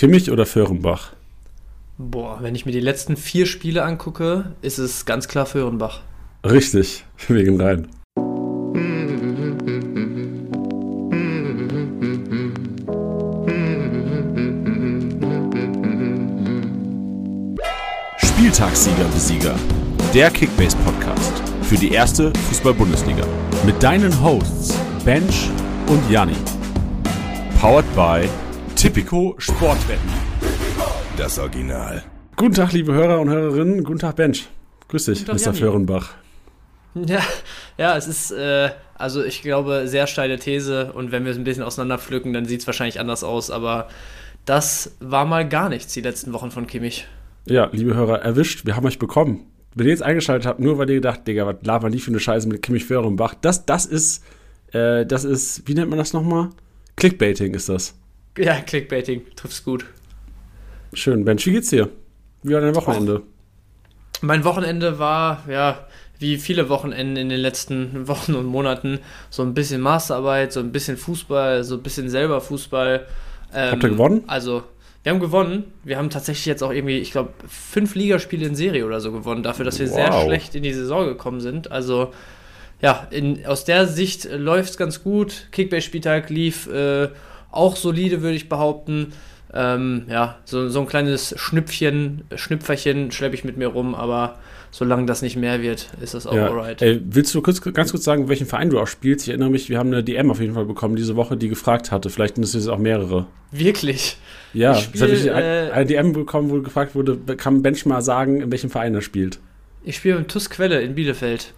Kimmich 0.00 0.30
oder 0.30 0.46
Föhrenbach? 0.46 1.12
Boah, 1.98 2.38
wenn 2.40 2.54
ich 2.54 2.64
mir 2.64 2.72
die 2.72 2.80
letzten 2.80 3.18
vier 3.18 3.44
Spiele 3.44 3.82
angucke, 3.82 4.52
ist 4.62 4.78
es 4.78 5.04
ganz 5.04 5.28
klar 5.28 5.44
Föhrenbach. 5.44 6.00
Richtig, 6.42 7.04
wegen 7.28 7.60
rein. 7.60 7.86
Spieltagssieger 18.16 19.04
Besieger. 19.12 19.54
Der 20.14 20.30
Kickbase 20.30 20.78
Podcast 20.78 21.42
für 21.60 21.76
die 21.76 21.90
erste 21.90 22.32
Fußball-Bundesliga. 22.48 23.26
Mit 23.66 23.82
deinen 23.82 24.18
Hosts 24.24 24.74
Bench 25.04 25.50
und 25.88 26.10
Janni. 26.10 26.36
Powered 27.60 27.94
by 27.94 28.26
Tipico 28.80 29.34
Sportwetten. 29.36 30.08
Das 31.18 31.38
Original. 31.38 32.02
Guten 32.34 32.54
Tag, 32.54 32.72
liebe 32.72 32.94
Hörer 32.94 33.20
und 33.20 33.28
Hörerinnen. 33.28 33.84
Guten 33.84 33.98
Tag, 33.98 34.16
Bench. 34.16 34.48
Grüß 34.88 35.04
dich, 35.04 35.26
Mr. 35.26 35.36
Janni. 35.36 35.58
Föhrenbach. 35.58 36.14
Ja, 36.94 37.20
ja, 37.76 37.94
es 37.98 38.06
ist, 38.06 38.30
äh, 38.30 38.70
also 38.94 39.22
ich 39.22 39.42
glaube, 39.42 39.86
sehr 39.86 40.06
steile 40.06 40.38
These 40.38 40.94
und 40.94 41.12
wenn 41.12 41.26
wir 41.26 41.32
es 41.32 41.36
ein 41.36 41.44
bisschen 41.44 41.62
auseinanderpflücken, 41.62 42.32
dann 42.32 42.46
sieht 42.46 42.62
es 42.62 42.66
wahrscheinlich 42.66 42.98
anders 42.98 43.22
aus, 43.22 43.50
aber 43.50 43.88
das 44.46 44.96
war 44.98 45.26
mal 45.26 45.46
gar 45.46 45.68
nichts 45.68 45.92
die 45.92 46.00
letzten 46.00 46.32
Wochen 46.32 46.50
von 46.50 46.66
Kimmich. 46.66 47.06
Ja, 47.44 47.68
liebe 47.72 47.94
Hörer, 47.94 48.22
erwischt. 48.22 48.64
Wir 48.64 48.76
haben 48.76 48.86
euch 48.86 48.98
bekommen. 48.98 49.44
Wenn 49.74 49.88
ihr 49.88 49.92
jetzt 49.92 50.02
eingeschaltet 50.02 50.46
habt, 50.46 50.58
nur 50.58 50.78
weil 50.78 50.88
ihr 50.88 50.96
gedacht, 50.96 51.28
Digga, 51.28 51.44
was 51.44 51.56
labern 51.64 51.92
die 51.92 52.00
für 52.00 52.12
eine 52.12 52.18
Scheiße 52.18 52.48
mit 52.48 52.62
Kimmich 52.62 52.86
Föhrenbach, 52.86 53.34
das, 53.34 53.66
das 53.66 53.84
ist, 53.84 54.24
äh, 54.72 55.04
das 55.04 55.24
ist, 55.24 55.68
wie 55.68 55.74
nennt 55.74 55.90
man 55.90 55.98
das 55.98 56.14
nochmal? 56.14 56.48
Clickbaiting 56.96 57.52
ist 57.52 57.68
das. 57.68 57.99
Ja, 58.38 58.60
Clickbaiting, 58.60 59.22
trifft's 59.36 59.64
gut. 59.64 59.84
Schön. 60.92 61.24
Bench, 61.24 61.46
wie 61.46 61.52
geht's 61.52 61.70
dir? 61.70 61.88
Wie 62.42 62.54
war 62.54 62.60
dein 62.60 62.74
Wochenende? 62.74 63.22
Mein 64.22 64.44
Wochenende 64.44 64.98
war, 64.98 65.44
ja, 65.48 65.86
wie 66.18 66.36
viele 66.36 66.68
Wochenenden 66.68 67.16
in 67.16 67.28
den 67.28 67.40
letzten 67.40 68.06
Wochen 68.08 68.34
und 68.34 68.46
Monaten, 68.46 69.00
so 69.30 69.42
ein 69.42 69.54
bisschen 69.54 69.80
Masterarbeit, 69.80 70.52
so 70.52 70.60
ein 70.60 70.72
bisschen 70.72 70.96
Fußball, 70.96 71.64
so 71.64 71.76
ein 71.76 71.82
bisschen 71.82 72.08
selber 72.08 72.40
Fußball. 72.40 73.06
Ähm, 73.54 73.70
Habt 73.72 73.82
ihr 73.82 73.88
gewonnen? 73.90 74.24
Also, 74.26 74.62
wir 75.02 75.12
haben 75.12 75.20
gewonnen. 75.20 75.72
Wir 75.84 75.96
haben 75.96 76.10
tatsächlich 76.10 76.46
jetzt 76.46 76.62
auch 76.62 76.72
irgendwie, 76.72 76.98
ich 76.98 77.10
glaube, 77.12 77.32
fünf 77.48 77.94
Ligaspiele 77.94 78.46
in 78.46 78.54
Serie 78.54 78.84
oder 78.86 79.00
so 79.00 79.12
gewonnen, 79.12 79.42
dafür, 79.42 79.64
dass 79.64 79.78
wir 79.78 79.88
sehr 79.88 80.12
Wow. 80.12 80.24
schlecht 80.24 80.54
in 80.54 80.62
die 80.62 80.72
Saison 80.72 81.06
gekommen 81.06 81.40
sind. 81.40 81.70
Also, 81.72 82.12
ja, 82.82 83.06
in, 83.10 83.44
aus 83.46 83.64
der 83.64 83.86
Sicht 83.86 84.24
läuft 84.32 84.70
es 84.70 84.76
ganz 84.76 85.02
gut. 85.02 85.48
Kickbase-Spieltag 85.52 86.30
lief 86.30 86.66
äh, 86.68 87.08
auch 87.52 87.76
solide, 87.76 88.22
würde 88.22 88.36
ich 88.36 88.48
behaupten. 88.48 89.12
Ähm, 89.52 90.04
ja, 90.08 90.38
so, 90.44 90.68
so 90.68 90.80
ein 90.80 90.86
kleines 90.86 91.34
Schnüpfchen, 91.36 92.22
Schnüpferchen 92.36 93.10
schleppe 93.10 93.34
ich 93.34 93.42
mit 93.42 93.56
mir 93.56 93.66
rum, 93.66 93.96
aber 93.96 94.38
solange 94.70 95.06
das 95.06 95.22
nicht 95.22 95.34
mehr 95.36 95.60
wird, 95.60 95.88
ist 96.00 96.14
das 96.14 96.28
auch 96.28 96.34
Ja. 96.34 96.46
alright. 96.46 96.80
Ey, 96.80 97.00
willst 97.04 97.34
du 97.34 97.42
kurz, 97.42 97.60
ganz 97.60 97.90
kurz 97.90 98.04
sagen, 98.04 98.28
welchen 98.28 98.46
Verein 98.46 98.70
du 98.70 98.78
auch 98.78 98.86
spielst? 98.86 99.24
Ich 99.24 99.30
erinnere 99.30 99.50
mich, 99.50 99.68
wir 99.68 99.78
haben 99.78 99.88
eine 99.92 100.04
DM 100.04 100.30
auf 100.30 100.40
jeden 100.40 100.54
Fall 100.54 100.66
bekommen 100.66 100.94
diese 100.94 101.16
Woche, 101.16 101.36
die 101.36 101.48
gefragt 101.48 101.90
hatte. 101.90 102.10
Vielleicht 102.10 102.36
sind 102.36 102.44
es 102.44 102.54
jetzt 102.54 102.68
auch 102.68 102.78
mehrere. 102.78 103.26
Wirklich. 103.50 104.18
Ja, 104.54 104.72
Ich 104.76 104.90
ich 104.94 105.00
spiel, 105.00 105.30
ein- 105.32 105.42
äh, 105.42 105.70
eine 105.72 105.86
DM 105.86 106.12
bekommen, 106.12 106.50
wo 106.50 106.60
gefragt 106.62 106.94
wurde, 106.94 107.16
kann 107.36 107.62
Bench 107.62 107.84
mal 107.86 108.02
sagen, 108.02 108.40
in 108.42 108.52
welchem 108.52 108.70
Verein 108.70 108.94
er 108.94 109.02
spielt. 109.02 109.40
Ich 109.82 109.96
spiele 109.96 110.14
im 110.16 110.28
TUS 110.28 110.48
Quelle 110.50 110.80
in 110.82 110.94
Bielefeld. 110.94 111.54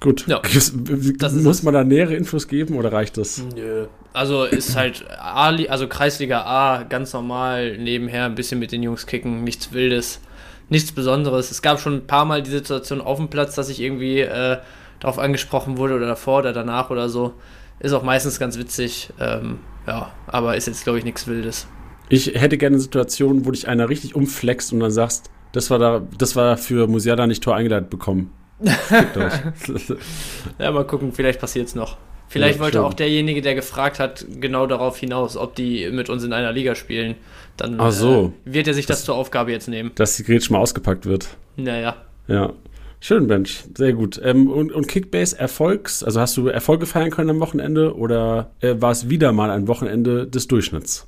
Gut. 0.00 0.26
Ja, 0.26 0.40
Muss 1.32 1.62
man 1.62 1.74
da 1.74 1.84
nähere 1.84 2.14
Infos 2.14 2.48
geben 2.48 2.76
oder 2.76 2.92
reicht 2.92 3.16
das? 3.16 3.42
Nö. 3.54 3.86
Also 4.12 4.44
ist 4.44 4.76
halt 4.76 5.04
A, 5.18 5.54
also 5.68 5.88
Kreisliga 5.88 6.42
A, 6.42 6.82
ganz 6.84 7.12
normal, 7.12 7.78
nebenher 7.78 8.24
ein 8.24 8.34
bisschen 8.34 8.58
mit 8.58 8.72
den 8.72 8.82
Jungs 8.82 9.06
kicken, 9.06 9.44
nichts 9.44 9.72
Wildes, 9.72 10.20
nichts 10.68 10.92
Besonderes. 10.92 11.50
Es 11.50 11.62
gab 11.62 11.80
schon 11.80 11.94
ein 11.94 12.06
paar 12.06 12.24
Mal 12.24 12.42
die 12.42 12.50
Situation 12.50 13.00
auf 13.00 13.18
dem 13.18 13.28
Platz, 13.28 13.54
dass 13.54 13.68
ich 13.68 13.80
irgendwie 13.80 14.20
äh, 14.20 14.58
darauf 15.00 15.18
angesprochen 15.18 15.76
wurde 15.76 15.94
oder 15.94 16.06
davor 16.06 16.40
oder 16.40 16.52
danach 16.52 16.90
oder 16.90 17.08
so. 17.08 17.34
Ist 17.78 17.92
auch 17.92 18.02
meistens 18.02 18.38
ganz 18.38 18.58
witzig, 18.58 19.10
ähm, 19.20 19.58
ja, 19.86 20.12
aber 20.26 20.56
ist 20.56 20.66
jetzt, 20.66 20.84
glaube 20.84 20.98
ich, 20.98 21.04
nichts 21.04 21.26
Wildes. 21.26 21.66
Ich 22.08 22.26
hätte 22.34 22.56
gerne 22.56 22.76
eine 22.76 22.82
Situation, 22.82 23.44
wo 23.44 23.50
dich 23.50 23.68
einer 23.68 23.88
richtig 23.88 24.14
umflext 24.14 24.72
und 24.72 24.80
dann 24.80 24.90
sagst, 24.90 25.30
das 25.52 25.70
war 25.70 25.78
da, 25.78 26.02
das 26.16 26.36
war 26.36 26.56
für 26.56 26.86
Musiala 26.86 27.26
nicht 27.26 27.42
Tor 27.42 27.56
eingeleitet 27.56 27.90
bekommen. 27.90 28.30
Ja, 30.58 30.70
mal 30.72 30.84
gucken, 30.86 31.12
vielleicht 31.12 31.40
passiert 31.40 31.68
es 31.68 31.74
noch. 31.74 31.96
Vielleicht 32.28 32.56
Ja, 32.56 32.62
wollte 32.64 32.78
schön. 32.78 32.86
auch 32.86 32.94
derjenige, 32.94 33.40
der 33.40 33.54
gefragt 33.54 34.00
hat, 34.00 34.26
genau 34.40 34.66
darauf 34.66 34.96
hinaus, 34.98 35.36
ob 35.36 35.54
die 35.54 35.88
mit 35.90 36.10
uns 36.10 36.24
in 36.24 36.32
einer 36.32 36.52
Liga 36.52 36.74
spielen. 36.74 37.14
Dann 37.56 37.76
Ach 37.78 37.92
so. 37.92 38.32
äh, 38.46 38.52
wird 38.54 38.66
er 38.68 38.74
sich 38.74 38.86
das, 38.86 38.98
Das- 38.98 39.04
zur 39.06 39.14
Aufgabe 39.14 39.52
jetzt 39.52 39.68
nehmen. 39.68 39.92
Dass 39.94 40.16
die 40.16 40.24
Gretsch 40.24 40.50
mal 40.50 40.58
ausgepackt 40.58 41.06
wird. 41.06 41.28
Naja. 41.56 41.96
Ja. 42.26 42.52
Schön, 42.98 43.28
Bench. 43.28 43.62
Sehr 43.76 43.92
gut. 43.92 44.20
Ähm, 44.24 44.50
und, 44.50 44.72
und 44.72 44.88
Kickbase 44.88 45.38
Erfolgs, 45.38 46.02
also 46.02 46.20
hast 46.20 46.36
du 46.36 46.48
Erfolge 46.48 46.86
feiern 46.86 47.10
können 47.10 47.30
am 47.30 47.40
Wochenende 47.40 47.94
oder 47.94 48.50
äh, 48.60 48.74
war 48.80 48.90
es 48.90 49.08
wieder 49.10 49.32
mal 49.32 49.50
ein 49.50 49.68
Wochenende 49.68 50.26
des 50.26 50.48
Durchschnitts? 50.48 51.06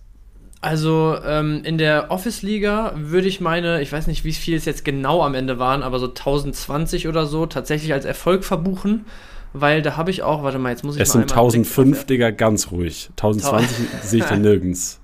Also 0.60 1.16
ähm, 1.24 1.62
in 1.62 1.78
der 1.78 2.10
Office-Liga 2.10 2.94
würde 2.96 3.28
ich 3.28 3.40
meine, 3.40 3.80
ich 3.80 3.92
weiß 3.92 4.08
nicht, 4.08 4.24
wie 4.24 4.32
viel 4.32 4.56
es 4.56 4.64
jetzt 4.64 4.84
genau 4.84 5.22
am 5.22 5.34
Ende 5.34 5.58
waren, 5.58 5.82
aber 5.84 6.00
so 6.00 6.08
1020 6.08 7.06
oder 7.06 7.26
so 7.26 7.46
tatsächlich 7.46 7.92
als 7.92 8.04
Erfolg 8.04 8.44
verbuchen, 8.44 9.04
weil 9.52 9.82
da 9.82 9.96
habe 9.96 10.10
ich 10.10 10.22
auch, 10.22 10.42
warte 10.42 10.58
mal, 10.58 10.70
jetzt 10.70 10.82
muss 10.82 10.96
ich 10.96 11.02
Es 11.02 11.08
mal 11.10 11.12
sind 11.12 11.20
einen 11.20 11.26
Blick 11.28 11.38
1005, 11.38 11.96
drauf 11.96 12.06
Digga, 12.06 12.30
ganz 12.30 12.70
ruhig. 12.72 13.08
1020 13.10 13.76
sehe 14.02 14.20
ich 14.20 14.26
da 14.26 14.36
nirgends. 14.36 15.00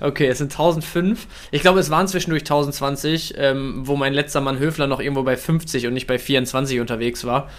Okay, 0.00 0.26
es 0.26 0.38
sind 0.38 0.52
1005. 0.52 1.26
Ich 1.50 1.60
glaube, 1.60 1.80
es 1.80 1.90
waren 1.90 2.08
zwischendurch 2.08 2.42
1020, 2.42 3.34
ähm, 3.36 3.82
wo 3.84 3.96
mein 3.96 4.14
letzter 4.14 4.40
Mann 4.40 4.58
Höfler 4.58 4.86
noch 4.86 5.00
irgendwo 5.00 5.22
bei 5.22 5.36
50 5.36 5.86
und 5.86 5.92
nicht 5.92 6.06
bei 6.06 6.18
24 6.18 6.80
unterwegs 6.80 7.26
war. 7.26 7.50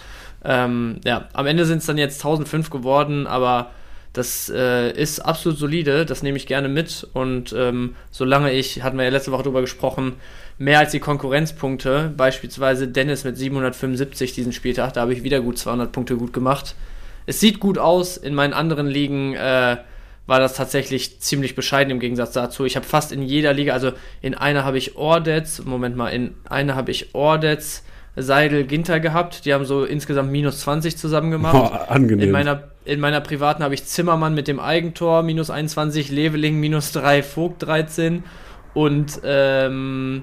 Ähm, 0.44 1.00
ja, 1.04 1.28
am 1.32 1.46
Ende 1.46 1.64
sind 1.66 1.78
es 1.78 1.86
dann 1.86 1.98
jetzt 1.98 2.16
1005 2.16 2.70
geworden, 2.70 3.28
aber 3.28 3.70
das 4.12 4.48
äh, 4.54 4.90
ist 4.90 5.20
absolut 5.20 5.58
solide, 5.58 6.04
das 6.04 6.22
nehme 6.22 6.36
ich 6.36 6.46
gerne 6.46 6.68
mit. 6.68 7.06
Und 7.12 7.54
ähm, 7.56 7.94
solange 8.10 8.52
ich, 8.52 8.82
hatten 8.82 8.96
wir 8.96 9.04
ja 9.04 9.10
letzte 9.10 9.32
Woche 9.32 9.44
drüber 9.44 9.60
gesprochen, 9.60 10.16
mehr 10.58 10.80
als 10.80 10.90
die 10.90 11.00
Konkurrenzpunkte, 11.00 12.12
beispielsweise 12.16 12.88
Dennis 12.88 13.24
mit 13.24 13.36
775 13.36 14.34
diesen 14.34 14.52
Spieltag, 14.52 14.92
da 14.92 15.02
habe 15.02 15.12
ich 15.12 15.22
wieder 15.22 15.40
gut 15.40 15.58
200 15.58 15.92
Punkte 15.92 16.16
gut 16.16 16.32
gemacht. 16.32 16.74
Es 17.26 17.38
sieht 17.38 17.60
gut 17.60 17.78
aus, 17.78 18.16
in 18.16 18.34
meinen 18.34 18.52
anderen 18.52 18.88
Ligen 18.88 19.34
äh, 19.34 19.76
war 20.26 20.38
das 20.40 20.54
tatsächlich 20.54 21.20
ziemlich 21.20 21.54
bescheiden 21.54 21.90
im 21.90 22.00
Gegensatz 22.00 22.32
dazu. 22.32 22.64
Ich 22.64 22.76
habe 22.76 22.86
fast 22.86 23.12
in 23.12 23.22
jeder 23.22 23.52
Liga, 23.52 23.72
also 23.72 23.92
in 24.20 24.34
einer 24.34 24.64
habe 24.64 24.78
ich 24.78 24.96
Ordets, 24.96 25.64
Moment 25.64 25.96
mal, 25.96 26.08
in 26.08 26.34
einer 26.48 26.74
habe 26.74 26.90
ich 26.90 27.14
Ordets, 27.14 27.84
Seidel, 28.16 28.64
Ginter 28.64 29.00
gehabt. 29.00 29.44
Die 29.44 29.54
haben 29.54 29.64
so 29.64 29.84
insgesamt 29.84 30.30
minus 30.32 30.60
20 30.60 30.96
zusammen 30.96 31.30
gemacht. 31.30 31.52
Boah, 31.52 31.86
angenehm. 31.90 32.26
In 32.26 32.30
meiner, 32.32 32.64
in 32.84 33.00
meiner 33.00 33.20
privaten 33.20 33.62
habe 33.62 33.74
ich 33.74 33.84
Zimmermann 33.86 34.34
mit 34.34 34.48
dem 34.48 34.60
Eigentor 34.60 35.22
minus 35.22 35.50
21, 35.50 36.10
Leveling 36.10 36.58
minus 36.58 36.92
3, 36.92 37.22
Vogt 37.22 37.62
13 37.62 38.24
und 38.74 39.20
ähm, 39.24 40.22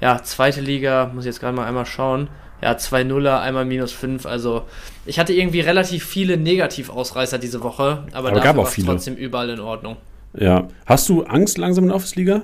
ja, 0.00 0.22
zweite 0.22 0.60
Liga, 0.60 1.10
muss 1.14 1.24
ich 1.24 1.28
jetzt 1.28 1.40
gerade 1.40 1.56
mal 1.56 1.66
einmal 1.66 1.86
schauen. 1.86 2.28
Ja, 2.60 2.76
zwei 2.76 3.04
Nuller, 3.04 3.40
einmal 3.40 3.64
minus 3.64 3.92
5. 3.92 4.26
Also, 4.26 4.62
ich 5.06 5.18
hatte 5.20 5.32
irgendwie 5.32 5.60
relativ 5.60 6.04
viele 6.04 6.36
Negativausreißer 6.36 7.38
diese 7.38 7.62
Woche, 7.62 8.04
aber, 8.12 8.28
Aber 8.28 8.30
dafür 8.30 8.42
gab 8.42 8.54
auch 8.56 8.62
war 8.62 8.68
es 8.68 8.74
viele. 8.74 8.86
trotzdem 8.88 9.14
überall 9.16 9.50
in 9.50 9.60
Ordnung. 9.60 9.96
ja. 10.38 10.66
Hast 10.86 11.08
du 11.08 11.22
Angst 11.24 11.56
langsam 11.58 11.84
in 11.84 11.88
der 11.88 11.96
Office-Liga? 11.96 12.42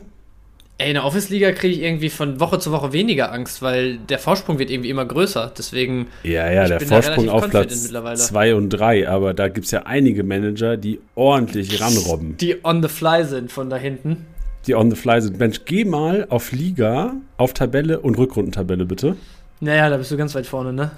Ey, 0.76 0.88
in 0.88 0.94
der 0.94 1.04
Office-Liga 1.04 1.52
kriege 1.52 1.72
ich 1.72 1.82
irgendwie 1.82 2.10
von 2.10 2.40
Woche 2.40 2.58
zu 2.58 2.72
Woche 2.72 2.92
weniger 2.92 3.32
Angst, 3.32 3.62
weil 3.62 3.98
der 3.98 4.18
Vorsprung 4.18 4.58
wird 4.58 4.70
irgendwie 4.70 4.90
immer 4.90 5.04
größer. 5.04 5.52
Deswegen, 5.56 6.08
Ja, 6.24 6.50
ja, 6.50 6.66
der 6.66 6.80
Vorsprung 6.80 7.28
auf 7.28 7.48
Platz 7.48 7.84
mittlerweile. 7.84 8.16
2 8.16 8.56
und 8.56 8.70
3, 8.70 9.08
aber 9.08 9.34
da 9.34 9.46
gibt 9.48 9.66
es 9.66 9.70
ja 9.70 9.84
einige 9.84 10.24
Manager, 10.24 10.76
die 10.76 10.98
ordentlich 11.14 11.80
ranrobben, 11.80 12.36
die 12.38 12.56
on 12.64 12.82
the 12.82 12.88
fly 12.88 13.24
sind 13.24 13.52
von 13.52 13.70
da 13.70 13.76
hinten. 13.76 14.26
die 14.66 14.74
on 14.74 14.90
the 14.90 14.96
fly 14.96 15.20
sind. 15.22 15.38
Mensch, 15.38 15.60
geh 15.64 15.84
mal 15.84 16.26
auf 16.28 16.50
Liga, 16.50 17.14
auf 17.36 17.52
Tabelle 17.52 18.00
und 18.00 18.18
Rückrundentabelle 18.18 18.84
bitte. 18.84 19.14
Naja, 19.60 19.88
da 19.90 19.96
bist 19.96 20.10
du 20.10 20.16
ganz 20.16 20.34
weit 20.34 20.46
vorne, 20.46 20.72
ne? 20.72 20.90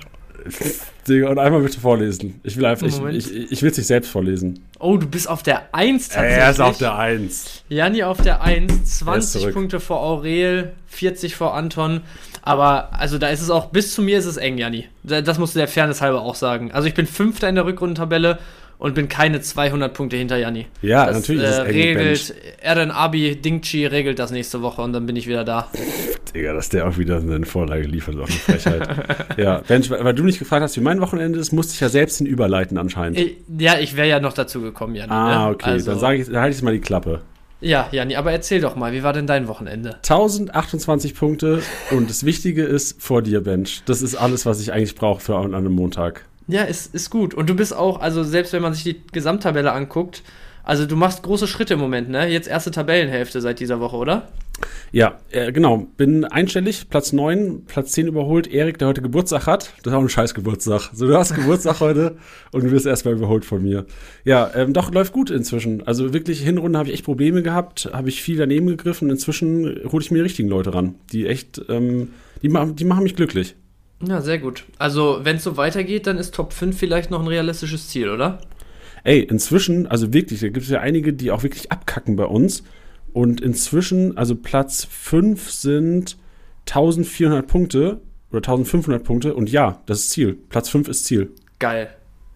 Digga, 1.08 1.28
Und 1.28 1.38
einmal 1.38 1.60
bitte 1.62 1.78
vorlesen. 1.81 2.40
Ich 2.43 2.56
will 2.56 2.64
einfach, 2.66 2.87
ich, 2.87 3.00
ich, 3.32 3.52
ich 3.52 3.62
will 3.62 3.70
es 3.70 3.76
nicht 3.76 3.87
selbst 3.87 4.10
vorlesen. 4.10 4.64
Oh, 4.78 4.96
du 4.96 5.06
bist 5.06 5.28
auf 5.28 5.43
der 5.43 5.72
1 5.75 6.08
tatsächlich. 6.08 6.38
Er 6.38 6.50
ist 6.50 6.60
auf 6.60 6.78
der 6.78 6.96
1. 6.96 7.62
Janni 7.69 8.02
auf 8.02 8.20
der 8.20 8.43
1, 8.43 8.72
Er 8.72 8.82
ist 8.82 8.98
20 8.98 9.40
zurück. 9.43 9.54
Punkte 9.54 9.81
vor 9.81 10.00
Aurel, 10.00 10.72
40 10.88 11.37
vor 11.37 11.54
Anton. 11.54 12.00
Aber 12.43 12.93
also 12.93 13.19
da 13.19 13.28
ist 13.28 13.40
es 13.43 13.50
auch, 13.50 13.66
bis 13.66 13.94
zu 13.94 14.02
mir 14.02 14.19
ist 14.19 14.25
es 14.26 14.37
eng, 14.37 14.58
Janni. 14.58 14.87
Da- 15.02 15.20
Das 15.20 15.38
musst 15.38 15.54
du 15.54 15.58
der 15.58 15.69
Fairness 15.69 16.00
halber 16.00 16.22
auch 16.22 16.34
sagen. 16.34 16.70
Also 16.72 16.88
ich 16.88 16.94
bin 16.94 17.06
Fünfter 17.06 17.49
in 17.49 17.54
der 17.54 17.64
Rückrundentabelle 17.66 18.38
und 18.78 18.94
bin 18.94 19.08
keine 19.08 19.40
200 19.40 19.93
Punkte 19.94 20.17
hinter 20.17 20.37
Janni. 20.37 20.67
Ja, 20.82 21.06
das, 21.06 21.17
natürlich 21.17 21.43
äh, 21.43 21.49
ist 21.49 21.58
es 21.58 21.67
regelt, 21.67 22.34
Eren 22.61 22.90
Abi, 22.90 23.37
Dingchi 23.37 23.87
regelt 23.87 24.19
das 24.19 24.31
nächste 24.31 24.62
Woche 24.62 24.82
und 24.82 24.93
dann 24.93 25.06
bin 25.06 25.17
ich 25.17 25.26
wieder 25.26 25.44
da. 25.44 25.69
Digga, 26.34 26.52
dass 26.52 26.69
der 26.69 26.88
auch 26.88 26.99
wieder 26.99 27.17
eine 27.17 27.46
Vorlage 27.46 27.87
liefert, 27.87 28.14
ist 28.17 28.20
auch 28.20 28.28
eine 28.28 28.58
Frechheit. 28.58 29.37
ja, 29.38 29.62
Bench, 29.67 29.90
weil 29.90 30.14
du 30.14 30.25
nicht 30.25 30.38
gefragt 30.38 30.62
hast, 30.62 30.76
wie 30.76 30.82
mein 30.82 31.00
Wochenende 31.00 31.38
ist, 31.38 31.52
musste 31.52 31.75
ich 31.75 31.81
ja 31.81 31.88
selbst 31.88 32.20
ihn 32.20 32.26
überleiten 32.26 32.78
anscheinend. 32.78 33.19
Ich, 33.19 33.37
ja, 33.58 33.78
ich 33.78 33.96
wäre 33.96 34.08
ja 34.08 34.20
noch 34.20 34.32
dazu 34.32 34.61
gekommen, 34.61 34.94
Janni. 34.94 35.12
ah, 35.12 35.46
ne? 35.46 35.55
okay, 35.55 35.70
Also, 35.70 35.93
dann 35.93 36.00
sage 36.00 36.19
ich, 36.19 36.26
dann 36.26 36.40
halte 36.40 36.56
ich 36.56 36.62
mal 36.62 36.73
die 36.73 36.81
Klappe. 36.81 37.23
Ja, 37.61 37.88
Jani, 37.90 38.17
aber 38.17 38.32
erzähl 38.32 38.61
doch 38.61 38.76
mal, 38.76 38.93
wie 38.93 39.02
war 39.02 39.14
denn 39.14 39.26
dein 39.26 39.49
Wochenende? 39.49 39.94
1028 39.96 41.14
Punkte 41.14 41.62
und 41.90 42.11
das 42.11 42.25
Wichtige 42.25 42.64
ist 42.64 43.02
vor 43.02 43.23
dir, 43.23 43.40
Bench. 43.40 43.82
Das 43.87 44.02
ist 44.02 44.14
alles, 44.14 44.44
was 44.44 44.61
ich 44.61 44.73
eigentlich 44.75 44.94
brauche 44.94 45.20
für 45.23 45.37
an 45.37 45.55
einem 45.55 45.73
Montag. 45.73 46.26
Ja, 46.48 46.62
ist, 46.62 46.94
ist 46.94 47.10
gut. 47.10 47.34
Und 47.34 47.50
du 47.50 47.54
bist 47.54 47.75
auch, 47.75 48.00
also 48.00 48.22
selbst 48.22 48.52
wenn 48.52 48.62
man 48.62 48.75
sich 48.75 48.84
die 48.84 49.02
Gesamttabelle 49.12 49.72
anguckt, 49.72 50.22
also 50.66 50.84
du 50.84 50.96
machst 50.96 51.22
große 51.22 51.46
Schritte 51.46 51.75
im 51.75 51.81
Moment, 51.81 52.08
ne? 52.08 52.26
Jetzt 52.26 52.48
erste 52.48 52.72
Tabellenhälfte 52.72 53.40
seit 53.40 53.60
dieser 53.60 53.78
Woche, 53.78 53.96
oder? 53.96 54.28
Ja, 54.90 55.20
äh, 55.31 55.52
genau. 55.52 55.87
Bin 55.96 56.25
einstellig, 56.25 56.88
Platz 56.88 57.12
9, 57.12 57.66
Platz 57.66 57.93
10 57.93 58.08
überholt. 58.08 58.46
Erik, 58.48 58.78
der 58.78 58.88
heute 58.88 59.02
Geburtstag 59.02 59.46
hat. 59.46 59.72
Das 59.82 59.93
ist 59.93 59.96
auch 59.96 60.02
ein 60.02 60.08
scheiß 60.08 60.34
Geburtstag. 60.34 60.90
So, 60.93 61.06
du 61.06 61.16
hast 61.16 61.34
Geburtstag 61.34 61.81
heute 61.81 62.16
und 62.50 62.64
du 62.64 62.70
wirst 62.72 62.87
erstmal 62.87 63.14
überholt 63.14 63.44
von 63.44 63.62
mir. 63.62 63.87
Ja, 64.25 64.50
ähm, 64.54 64.72
doch, 64.72 64.92
läuft 64.92 65.12
gut 65.12 65.31
inzwischen. 65.31 65.87
Also 65.87 66.12
wirklich, 66.12 66.40
Hinrunde 66.42 66.78
habe 66.78 66.88
ich 66.88 66.94
echt 66.94 67.04
Probleme 67.04 67.42
gehabt, 67.42 67.90
habe 67.92 68.08
ich 68.08 68.22
viel 68.22 68.37
daneben 68.37 68.66
gegriffen. 68.66 69.10
Inzwischen 69.10 69.81
hole 69.92 70.02
ich 70.02 70.10
mir 70.10 70.19
die 70.19 70.25
richtigen 70.25 70.49
Leute 70.49 70.75
ran, 70.75 70.96
die 71.12 71.26
echt, 71.26 71.62
ähm, 71.69 72.10
die, 72.42 72.49
ma 72.49 72.64
die 72.66 72.84
machen 72.84 73.02
mich 73.02 73.14
glücklich. 73.14 73.54
Ja, 74.02 74.20
sehr 74.20 74.38
gut. 74.38 74.64
Also, 74.78 75.20
wenn 75.22 75.37
es 75.37 75.44
so 75.44 75.56
weitergeht, 75.56 76.06
dann 76.06 76.19
ist 76.19 76.34
Top 76.34 76.52
5 76.52 76.76
vielleicht 76.76 77.10
noch 77.10 77.20
ein 77.20 77.28
realistisches 77.28 77.88
Ziel, 77.88 78.10
oder? 78.10 78.38
Ey, 79.04 79.20
inzwischen, 79.20 79.87
also 79.87 80.12
wirklich, 80.12 80.40
da 80.40 80.48
gibt 80.48 80.64
es 80.64 80.70
ja 80.70 80.81
einige, 80.81 81.12
die 81.12 81.31
auch 81.31 81.43
wirklich 81.43 81.70
abkacken 81.72 82.16
bei 82.16 82.25
uns. 82.25 82.64
Und 83.12 83.40
inzwischen, 83.40 84.19
also 84.19 84.34
Platz 84.34 84.87
5 84.90 85.50
sind 85.50 86.19
1400 86.69 87.46
Punkte 87.46 88.00
oder 88.31 88.38
1500 88.38 89.02
Punkte. 89.02 89.34
Und 89.34 89.50
ja, 89.50 89.81
das 89.87 90.00
ist 90.00 90.10
Ziel. 90.10 90.37
Platz 90.50 90.69
5 90.69 90.88
ist 90.88 91.06
Ziel. 91.06 91.31
Geil. 91.58 91.88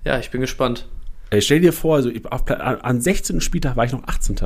Ja, 0.05 0.19
ich 0.19 0.31
bin 0.31 0.41
gespannt. 0.41 0.89
Ey, 1.31 1.43
stell 1.43 1.61
dir 1.61 1.73
vor, 1.73 1.97
also 1.97 2.11
auf, 2.31 2.51
an 2.51 3.01
16. 3.01 3.41
Spieltag 3.41 3.77
war 3.77 3.85
ich 3.85 3.93
noch 3.93 4.05
18. 4.05 4.37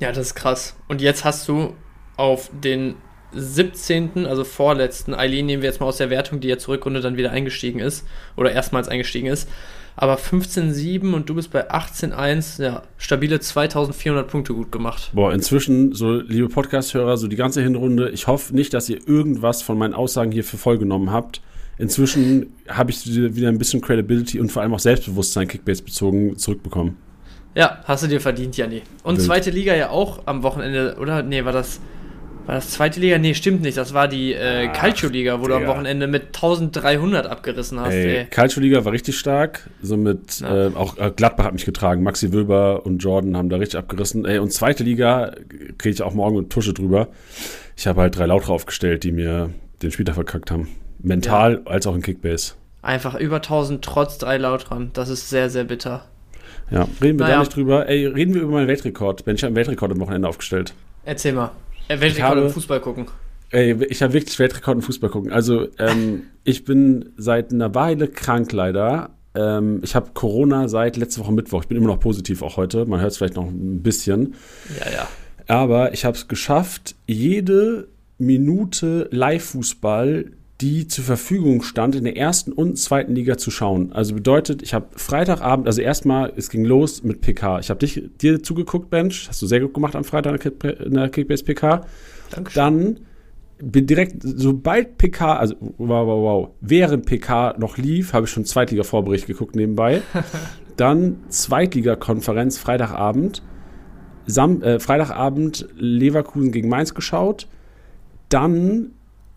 Ja, 0.00 0.08
das 0.10 0.28
ist 0.28 0.34
krass. 0.34 0.76
Und 0.88 1.00
jetzt 1.00 1.24
hast 1.24 1.46
du 1.48 1.74
auf 2.16 2.50
den 2.62 2.94
17., 3.34 4.26
also 4.26 4.44
vorletzten, 4.44 5.14
Eileen 5.14 5.46
nehmen 5.46 5.62
wir 5.62 5.68
jetzt 5.68 5.80
mal 5.80 5.86
aus 5.86 5.96
der 5.96 6.10
Wertung, 6.10 6.40
die 6.40 6.48
ja 6.48 6.58
zur 6.58 6.74
Rückrunde 6.74 7.00
dann 7.00 7.16
wieder 7.16 7.30
eingestiegen 7.30 7.80
ist 7.80 8.04
oder 8.36 8.52
erstmals 8.52 8.88
eingestiegen 8.88 9.26
ist, 9.26 9.48
aber 9.96 10.16
15,7 10.16 11.12
und 11.12 11.28
du 11.28 11.34
bist 11.34 11.50
bei 11.50 11.70
18,1, 11.70 12.62
ja, 12.62 12.82
stabile 12.98 13.38
2400 13.40 14.26
Punkte 14.26 14.54
gut 14.54 14.72
gemacht. 14.72 15.10
Boah, 15.12 15.32
inzwischen, 15.32 15.92
so 15.92 16.14
liebe 16.14 16.48
Podcast-Hörer, 16.48 17.16
so 17.16 17.28
die 17.28 17.36
ganze 17.36 17.62
Hinrunde, 17.62 18.10
ich 18.10 18.26
hoffe 18.26 18.54
nicht, 18.54 18.74
dass 18.74 18.88
ihr 18.88 19.06
irgendwas 19.06 19.62
von 19.62 19.78
meinen 19.78 19.94
Aussagen 19.94 20.32
hier 20.32 20.44
für 20.44 20.58
voll 20.58 20.78
genommen 20.78 21.12
habt. 21.12 21.40
Inzwischen 21.78 22.54
habe 22.68 22.90
ich 22.90 23.04
wieder 23.06 23.48
ein 23.48 23.58
bisschen 23.58 23.80
Credibility 23.80 24.40
und 24.40 24.50
vor 24.50 24.62
allem 24.62 24.74
auch 24.74 24.80
Selbstbewusstsein 24.80 25.48
Kickbase 25.48 25.82
bezogen 25.82 26.36
zurückbekommen. 26.38 26.96
Ja, 27.54 27.80
hast 27.84 28.02
du 28.02 28.08
dir 28.08 28.20
verdient, 28.20 28.56
Janni. 28.56 28.82
Und 29.04 29.18
Wild. 29.18 29.26
zweite 29.26 29.50
Liga 29.50 29.74
ja 29.74 29.90
auch 29.90 30.22
am 30.26 30.42
Wochenende, 30.42 30.96
oder? 31.00 31.22
Nee, 31.22 31.44
war 31.44 31.52
das 31.52 31.80
war 32.46 32.56
das 32.56 32.70
zweite 32.70 33.00
Liga? 33.00 33.18
Nee, 33.18 33.34
stimmt 33.34 33.62
nicht. 33.62 33.76
Das 33.76 33.94
war 33.94 34.08
die 34.08 34.34
äh, 34.34 34.68
Calcio-Liga, 34.68 35.40
wo 35.40 35.44
Digga. 35.44 35.58
du 35.58 35.64
am 35.64 35.70
Wochenende 35.70 36.06
mit 36.06 36.26
1300 36.26 37.26
abgerissen 37.26 37.80
hast. 37.80 37.92
Ey, 37.92 38.16
ey. 38.16 38.24
Calcio-Liga 38.26 38.84
war 38.84 38.92
richtig 38.92 39.18
stark. 39.18 39.70
Somit 39.82 40.40
ja. 40.40 40.66
äh, 40.66 40.74
auch 40.74 40.98
äh, 40.98 41.10
Gladbach 41.14 41.46
hat 41.46 41.52
mich 41.54 41.64
getragen. 41.64 42.02
Maxi 42.02 42.32
Wöber 42.32 42.84
und 42.84 42.98
Jordan 42.98 43.36
haben 43.36 43.48
da 43.48 43.56
richtig 43.56 43.78
abgerissen. 43.78 44.24
Ey, 44.24 44.38
und 44.38 44.52
zweite 44.52 44.84
Liga 44.84 45.32
kriege 45.78 45.94
ich 45.94 46.02
auch 46.02 46.14
morgen 46.14 46.36
mit 46.36 46.50
Tusche 46.50 46.74
drüber. 46.74 47.08
Ich 47.76 47.86
habe 47.86 48.02
halt 48.02 48.18
drei 48.18 48.26
Lauter 48.26 48.50
aufgestellt, 48.50 49.04
die 49.04 49.12
mir 49.12 49.50
den 49.82 49.90
Spieltag 49.90 50.14
verkackt 50.14 50.50
haben. 50.50 50.68
Mental 50.98 51.62
ja. 51.64 51.70
als 51.70 51.86
auch 51.86 51.94
in 51.94 52.02
Kickbase. 52.02 52.54
Einfach 52.82 53.14
über 53.14 53.36
1000 53.36 53.82
trotz 53.82 54.18
drei 54.18 54.36
Lautern. 54.36 54.90
Das 54.92 55.08
ist 55.08 55.30
sehr, 55.30 55.48
sehr 55.48 55.64
bitter. 55.64 56.04
Ja, 56.70 56.88
reden 57.02 57.18
wir 57.18 57.24
naja. 57.24 57.34
da 57.34 57.38
nicht 57.40 57.56
drüber. 57.56 57.88
Ey, 57.88 58.06
reden 58.06 58.34
wir 58.34 58.42
über 58.42 58.52
meinen 58.52 58.68
Weltrekord. 58.68 59.24
Bin 59.24 59.36
ich 59.36 59.44
einen 59.44 59.56
Weltrekord 59.56 59.92
am 59.92 60.00
Wochenende 60.00 60.28
aufgestellt. 60.28 60.74
Erzähl 61.04 61.32
mal. 61.32 61.50
Äh, 61.88 62.00
Weltrekord 62.00 62.38
im 62.38 62.50
Fußball 62.50 62.80
gucken. 62.80 63.06
Ey, 63.50 63.76
ich 63.88 64.02
habe 64.02 64.12
wirklich 64.12 64.38
Weltrekord 64.38 64.76
im 64.76 64.82
Fußball 64.82 65.10
gucken. 65.10 65.32
Also, 65.32 65.68
ähm, 65.78 66.24
ich 66.44 66.64
bin 66.64 67.10
seit 67.16 67.52
einer 67.52 67.74
Weile 67.74 68.08
krank 68.08 68.52
leider. 68.52 69.10
Ähm, 69.34 69.80
ich 69.82 69.94
habe 69.94 70.10
Corona 70.14 70.68
seit 70.68 70.96
letzte 70.96 71.20
Woche 71.20 71.32
Mittwoch. 71.32 71.62
Ich 71.62 71.68
bin 71.68 71.76
immer 71.76 71.88
noch 71.88 72.00
positiv 72.00 72.42
auch 72.42 72.56
heute. 72.56 72.84
Man 72.86 73.00
hört 73.00 73.12
es 73.12 73.18
vielleicht 73.18 73.36
noch 73.36 73.46
ein 73.46 73.82
bisschen. 73.82 74.34
Ja, 74.80 74.90
ja. 74.92 75.08
Aber 75.46 75.92
ich 75.92 76.04
habe 76.04 76.16
es 76.16 76.28
geschafft, 76.28 76.94
jede 77.06 77.88
Minute 78.18 79.08
Live-Fußball, 79.10 80.30
die 80.64 80.88
zur 80.88 81.04
Verfügung 81.04 81.62
stand, 81.62 81.94
in 81.94 82.04
der 82.04 82.16
ersten 82.16 82.50
und 82.50 82.78
zweiten 82.78 83.14
Liga 83.14 83.36
zu 83.36 83.50
schauen. 83.50 83.92
Also 83.92 84.14
bedeutet, 84.14 84.62
ich 84.62 84.72
habe 84.72 84.86
Freitagabend, 84.96 85.66
also 85.66 85.82
erstmal, 85.82 86.32
es 86.36 86.48
ging 86.48 86.64
los 86.64 87.02
mit 87.02 87.20
PK. 87.20 87.58
Ich 87.58 87.68
habe 87.68 87.80
dich 87.80 88.02
dir 88.22 88.42
zugeguckt, 88.42 88.88
Bench. 88.88 89.26
Hast 89.28 89.42
du 89.42 89.46
sehr 89.46 89.60
gut 89.60 89.74
gemacht 89.74 89.94
am 89.94 90.04
Freitag 90.04 90.42
in 90.82 90.94
der 90.94 91.10
Kickbase 91.10 91.44
PK. 91.44 91.82
Dankeschön. 92.30 92.56
Dann 92.56 93.00
bin 93.58 93.86
direkt, 93.86 94.22
sobald 94.22 94.96
PK, 94.96 95.36
also 95.36 95.54
wow, 95.60 96.06
wow, 96.06 96.22
wow, 96.22 96.50
während 96.62 97.04
PK 97.04 97.56
noch 97.58 97.76
lief, 97.76 98.14
habe 98.14 98.24
ich 98.24 98.32
schon 98.32 98.46
Zweitliga-Vorbericht 98.46 99.26
geguckt 99.26 99.54
nebenbei. 99.56 100.00
Dann 100.78 101.18
Zweitliga-Konferenz 101.28 102.56
Freitagabend. 102.56 103.42
Sam, 104.24 104.62
äh, 104.62 104.80
Freitagabend 104.80 105.68
Leverkusen 105.76 106.52
gegen 106.52 106.70
Mainz 106.70 106.94
geschaut. 106.94 107.48
Dann 108.30 108.92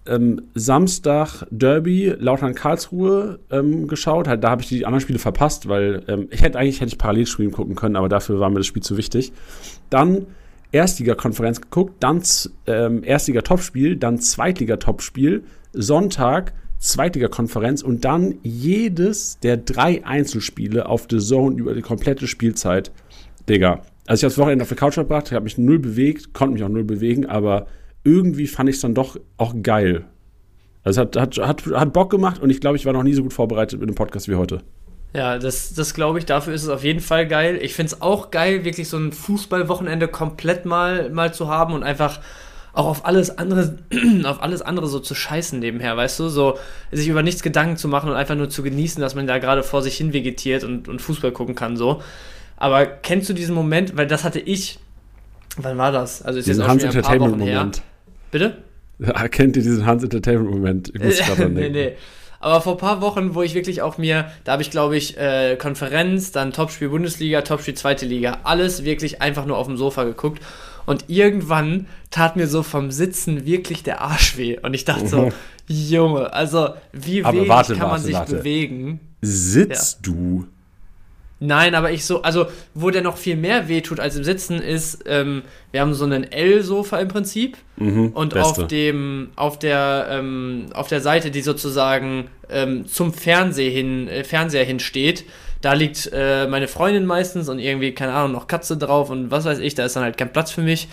ähm, 0.08 0.42
Samstag 0.56 1.46
Derby 1.52 2.14
Lautern 2.18 2.56
Karlsruhe 2.56 3.40
ähm, 3.52 3.88
geschaut. 3.88 4.28
Halt, 4.28 4.44
da 4.44 4.50
habe 4.50 4.62
ich 4.62 4.70
die 4.70 4.86
anderen 4.86 5.02
Spiele 5.02 5.20
verpasst, 5.20 5.68
weil 5.68 6.04
ähm, 6.08 6.28
ich 6.32 6.42
hätte 6.42 6.58
eigentlich 6.58 6.82
hätte 6.82 6.90
ich 6.90 6.98
parallel 6.98 7.26
streamen 7.26 7.54
gucken 7.54 7.76
können, 7.76 7.96
aber 7.96 8.10
dafür 8.10 8.40
war 8.40 8.50
mir 8.50 8.58
das 8.58 8.68
Spiel 8.68 8.84
zu 8.84 8.98
wichtig. 8.98 9.34
Dann 9.90 10.28
Erstliga-Konferenz 10.72 11.62
geguckt, 11.62 11.96
dann 12.02 12.22
ähm, 12.68 13.04
Erstliga-Topspiel, 13.04 13.96
dann 13.96 14.20
Zweitliga-Topspiel, 14.20 15.44
Sonntag 15.74 16.54
Zweitliga-Konferenz 16.80 17.82
und 17.82 18.06
dann 18.06 18.36
jedes 18.44 19.40
der 19.40 19.58
drei 19.58 20.06
Einzelspiele 20.06 20.88
auf 20.88 21.08
The 21.10 21.18
Zone 21.18 21.58
über 21.58 21.74
die 21.74 21.82
komplette 21.82 22.28
Spielzeit. 22.28 22.92
Digga. 23.50 23.82
Also 24.06 24.22
ich 24.22 24.24
habe 24.24 24.32
das 24.32 24.38
Wochenende 24.38 24.64
auf 24.64 24.70
der 24.70 24.78
Couch 24.78 24.94
verbracht, 24.94 25.32
habe 25.32 25.44
mich 25.44 25.58
null 25.58 25.80
bewegt, 25.80 26.34
konnte 26.34 26.54
mich 26.54 26.64
auch 26.64 26.70
null 26.70 26.84
bewegen, 26.86 27.26
aber 27.26 27.68
irgendwie 28.08 28.48
fand 28.48 28.70
ich 28.70 28.76
es 28.76 28.82
dann 28.82 28.94
doch 28.94 29.20
auch 29.38 29.54
geil. 29.62 30.06
Also 30.84 31.02
es 31.02 31.08
hat, 31.08 31.18
hat, 31.18 31.38
hat, 31.38 31.66
hat 31.66 31.94
Bock 31.94 32.10
gemacht 32.10 32.42
und 32.42 32.50
ich 32.50 32.62
glaube, 32.62 32.78
ich 32.78 32.86
war 32.86 32.94
noch 32.94 33.04
nie 33.04 33.14
so 33.14 33.22
gut 33.22 33.34
vorbereitet 33.34 33.80
mit 33.80 33.90
dem 33.90 33.96
Podcast 33.96 34.30
wie 34.30 34.36
heute. 34.36 34.62
Ja, 35.14 35.38
das, 35.38 35.74
das 35.74 35.94
glaube 35.94 36.20
ich, 36.20 36.26
dafür 36.26 36.54
ist 36.54 36.64
es 36.64 36.70
auf 36.70 36.84
jeden 36.84 37.00
Fall 37.00 37.28
geil. 37.28 37.60
Ich 37.62 37.74
finde 37.74 37.94
es 37.94 38.02
auch 38.02 38.32
geil, 38.32 38.64
wirklich 38.66 38.88
so 38.88 38.98
ein 38.98 39.12
Fußballwochenende 39.12 40.08
komplett 40.08 40.66
mal, 40.66 41.10
mal 41.10 41.34
zu 41.34 41.48
haben 41.50 41.74
und 41.74 41.84
einfach 41.84 42.20
auch 42.74 42.86
auf 42.86 43.06
alles 43.06 43.38
andere, 43.38 43.78
auf 44.26 44.42
alles 44.42 44.62
andere 44.62 44.88
so 44.88 45.00
zu 45.00 45.16
scheißen 45.16 45.60
nebenher, 45.60 45.98
weißt 45.98 46.20
du? 46.20 46.30
So 46.30 46.58
sich 46.92 47.08
über 47.08 47.24
nichts 47.24 47.42
Gedanken 47.42 47.78
zu 47.78 47.88
machen 47.88 48.10
und 48.10 48.16
einfach 48.16 48.36
nur 48.36 48.50
zu 48.50 48.64
genießen, 48.64 49.02
dass 49.02 49.16
man 49.16 49.28
da 49.28 49.40
gerade 49.40 49.64
vor 49.64 49.82
sich 49.82 49.98
hin 49.98 50.14
vegetiert 50.14 50.64
und, 50.64 50.88
und 50.88 51.02
Fußball 51.02 51.32
gucken 51.32 51.56
kann, 51.56 51.76
so. 51.78 52.02
Aber 52.56 52.86
kennst 52.86 53.30
du 53.30 53.34
diesen 53.34 53.56
Moment, 53.56 53.98
weil 53.98 54.08
das 54.08 54.24
hatte 54.24 54.40
ich, 54.40 54.80
wann 55.58 55.78
war 55.78 55.92
das? 55.92 56.22
Also 56.22 56.40
ist 56.40 56.48
jetzt 56.48 56.62
auch 56.62 56.80
schon 56.80 56.90
ein 56.90 57.02
paar 57.02 57.20
Wochen 57.20 57.40
her. 57.40 57.72
Bitte? 58.32 58.64
Erkennt 59.00 59.56
ihr 59.58 59.64
diesen 59.64 59.86
Hans 59.86 60.04
Entertainment-Moment? 60.04 60.92
Ich 60.96 61.02
muss 61.02 61.18
gerade 61.20 61.50
nee, 61.50 61.70
nee. 61.70 61.94
Aber 62.40 62.62
vor 62.62 62.74
ein 62.74 62.80
paar 62.80 63.02
Wochen, 63.02 63.34
wo 63.34 63.42
ich 63.42 63.54
wirklich 63.56 63.82
auch 63.82 63.98
mir, 63.98 64.32
da 64.44 64.54
habe 64.54 64.62
ich 64.62 64.72
glaube 64.72 64.96
ich 64.96 65.18
äh, 65.18 65.56
Konferenz, 65.56 66.32
dann 66.32 66.54
Topspiel 66.54 66.90
Bundesliga, 66.90 67.42
Topspiel 67.42 67.74
Zweite 67.74 68.06
Liga, 68.06 68.40
alles 68.44 68.84
wirklich 68.84 69.22
einfach 69.22 69.46
nur 69.46 69.58
auf 69.58 69.68
dem 69.68 69.78
Sofa 69.78 70.04
geguckt. 70.04 70.42
Und 70.86 71.06
irgendwann 71.08 71.88
tat 72.12 72.36
mir 72.36 72.48
so 72.48 72.64
vom 72.64 72.92
Sitzen 72.92 73.46
wirklich 73.46 73.84
der 73.84 74.02
Arsch 74.02 74.38
weh. 74.38 74.58
Und 74.60 74.74
ich 74.74 74.86
dachte 74.86 75.08
so, 75.08 75.32
Junge, 75.68 76.32
also 76.32 76.70
wie 76.94 77.26
wenig 77.26 77.50
warte, 77.50 77.74
kann 77.74 77.82
man 77.82 77.92
warte, 77.92 78.04
sich 78.06 78.16
warte. 78.16 78.36
bewegen? 78.38 79.02
Sitzt 79.22 80.00
ja. 80.06 80.14
du? 80.14 80.48
Nein, 81.40 81.76
aber 81.76 81.92
ich 81.92 82.04
so, 82.04 82.24
also 82.24 82.48
wo 82.74 82.90
der 82.90 83.04
noch 83.04 83.18
viel 83.18 83.36
mehr 83.36 83.68
wehtut 83.68 84.00
als 84.00 84.16
im 84.16 84.24
Sitzen 84.24 84.60
ist, 84.60 85.04
ähm, 85.06 85.44
wir 85.72 85.82
haben 85.82 85.94
so 85.94 86.06
einen 86.06 86.24
L-Sofa 86.32 87.00
im 87.00 87.10
Prinzip 87.10 87.58
mhm, 87.76 88.10
und 88.10 88.34
beste. 88.34 88.62
auf 88.64 88.68
dem, 88.68 89.30
auf 89.36 89.60
der, 89.60 90.08
ähm, 90.10 90.66
auf 90.74 90.88
der 90.88 91.02
Seite, 91.02 91.30
die 91.30 91.42
sozusagen 91.42 92.30
ähm, 92.50 92.88
zum 92.88 93.14
Fernseher 93.14 93.70
hin, 93.70 94.08
äh, 94.08 94.24
Fernseher 94.24 94.66
hinsteht, 94.66 95.26
da 95.62 95.74
liegt 95.74 96.10
äh, 96.12 96.48
meine 96.48 96.68
Freundin 96.68 97.06
meistens 97.06 97.50
und 97.50 97.60
irgendwie, 97.60 97.94
keine 97.94 98.14
Ahnung, 98.14 98.32
noch 98.32 98.48
Katze 98.48 98.78
drauf 98.78 99.12
und 99.12 99.30
was 99.30 99.46
weiß 99.46 99.60
ich, 99.60 99.76
da 99.76 99.86
ist 99.86 99.96
dann 99.96 100.04
halt 100.04 100.18
kein 100.18 100.34
Platz 100.34 100.52
für 100.52 100.62
mich. 100.62 100.88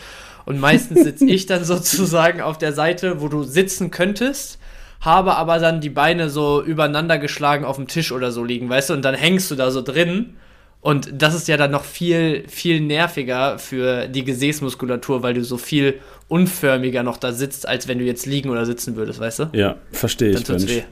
Und 0.44 0.60
meistens 0.60 1.04
sitze 1.04 1.24
ich 1.28 1.46
dann 1.46 1.64
sozusagen 1.64 2.42
auf 2.42 2.58
der 2.58 2.74
Seite, 2.74 3.22
wo 3.22 3.28
du 3.28 3.44
sitzen 3.44 3.90
könntest 3.90 4.58
habe 5.04 5.36
aber 5.36 5.58
dann 5.58 5.80
die 5.80 5.90
Beine 5.90 6.30
so 6.30 6.62
übereinander 6.62 7.18
geschlagen 7.18 7.64
auf 7.64 7.76
dem 7.76 7.88
Tisch 7.88 8.12
oder 8.12 8.32
so 8.32 8.42
liegen, 8.42 8.68
weißt 8.68 8.90
du, 8.90 8.94
und 8.94 9.04
dann 9.04 9.14
hängst 9.14 9.50
du 9.50 9.54
da 9.54 9.70
so 9.70 9.82
drin. 9.82 10.36
Und 10.80 11.10
das 11.14 11.34
ist 11.34 11.48
ja 11.48 11.56
dann 11.56 11.70
noch 11.70 11.84
viel, 11.84 12.44
viel 12.46 12.80
nerviger 12.80 13.58
für 13.58 14.06
die 14.06 14.22
Gesäßmuskulatur, 14.22 15.22
weil 15.22 15.32
du 15.32 15.42
so 15.42 15.56
viel 15.56 15.94
unförmiger 16.28 17.02
noch 17.02 17.16
da 17.16 17.32
sitzt, 17.32 17.66
als 17.66 17.88
wenn 17.88 17.98
du 17.98 18.04
jetzt 18.04 18.26
liegen 18.26 18.50
oder 18.50 18.66
sitzen 18.66 18.94
würdest, 18.94 19.18
weißt 19.18 19.38
du? 19.38 19.50
Ja, 19.54 19.76
verstehe 19.92 20.30
ich. 20.30 20.44
Dann 20.44 20.68
Weh. 20.68 20.82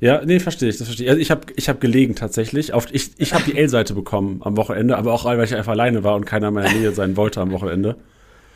Ja, 0.00 0.22
nee, 0.24 0.40
verstehe 0.40 0.68
ich, 0.68 0.78
das 0.78 0.88
verstehe 0.88 1.04
ich. 1.06 1.10
Also 1.10 1.20
ich 1.20 1.30
habe 1.30 1.42
ich 1.54 1.68
hab 1.68 1.80
gelegen 1.80 2.14
tatsächlich. 2.14 2.72
Auf, 2.72 2.86
ich 2.92 3.10
ich 3.18 3.34
habe 3.34 3.44
die 3.44 3.56
L-Seite 3.56 3.94
bekommen 3.94 4.40
am 4.42 4.56
Wochenende, 4.56 4.96
aber 4.96 5.12
auch 5.12 5.26
weil 5.26 5.44
ich 5.44 5.54
einfach 5.54 5.72
alleine 5.72 6.02
war 6.02 6.16
und 6.16 6.24
keiner 6.24 6.48
in 6.48 6.54
meiner 6.54 6.72
Nähe 6.72 6.92
sein 6.92 7.16
wollte 7.16 7.40
am 7.40 7.52
Wochenende. 7.52 7.96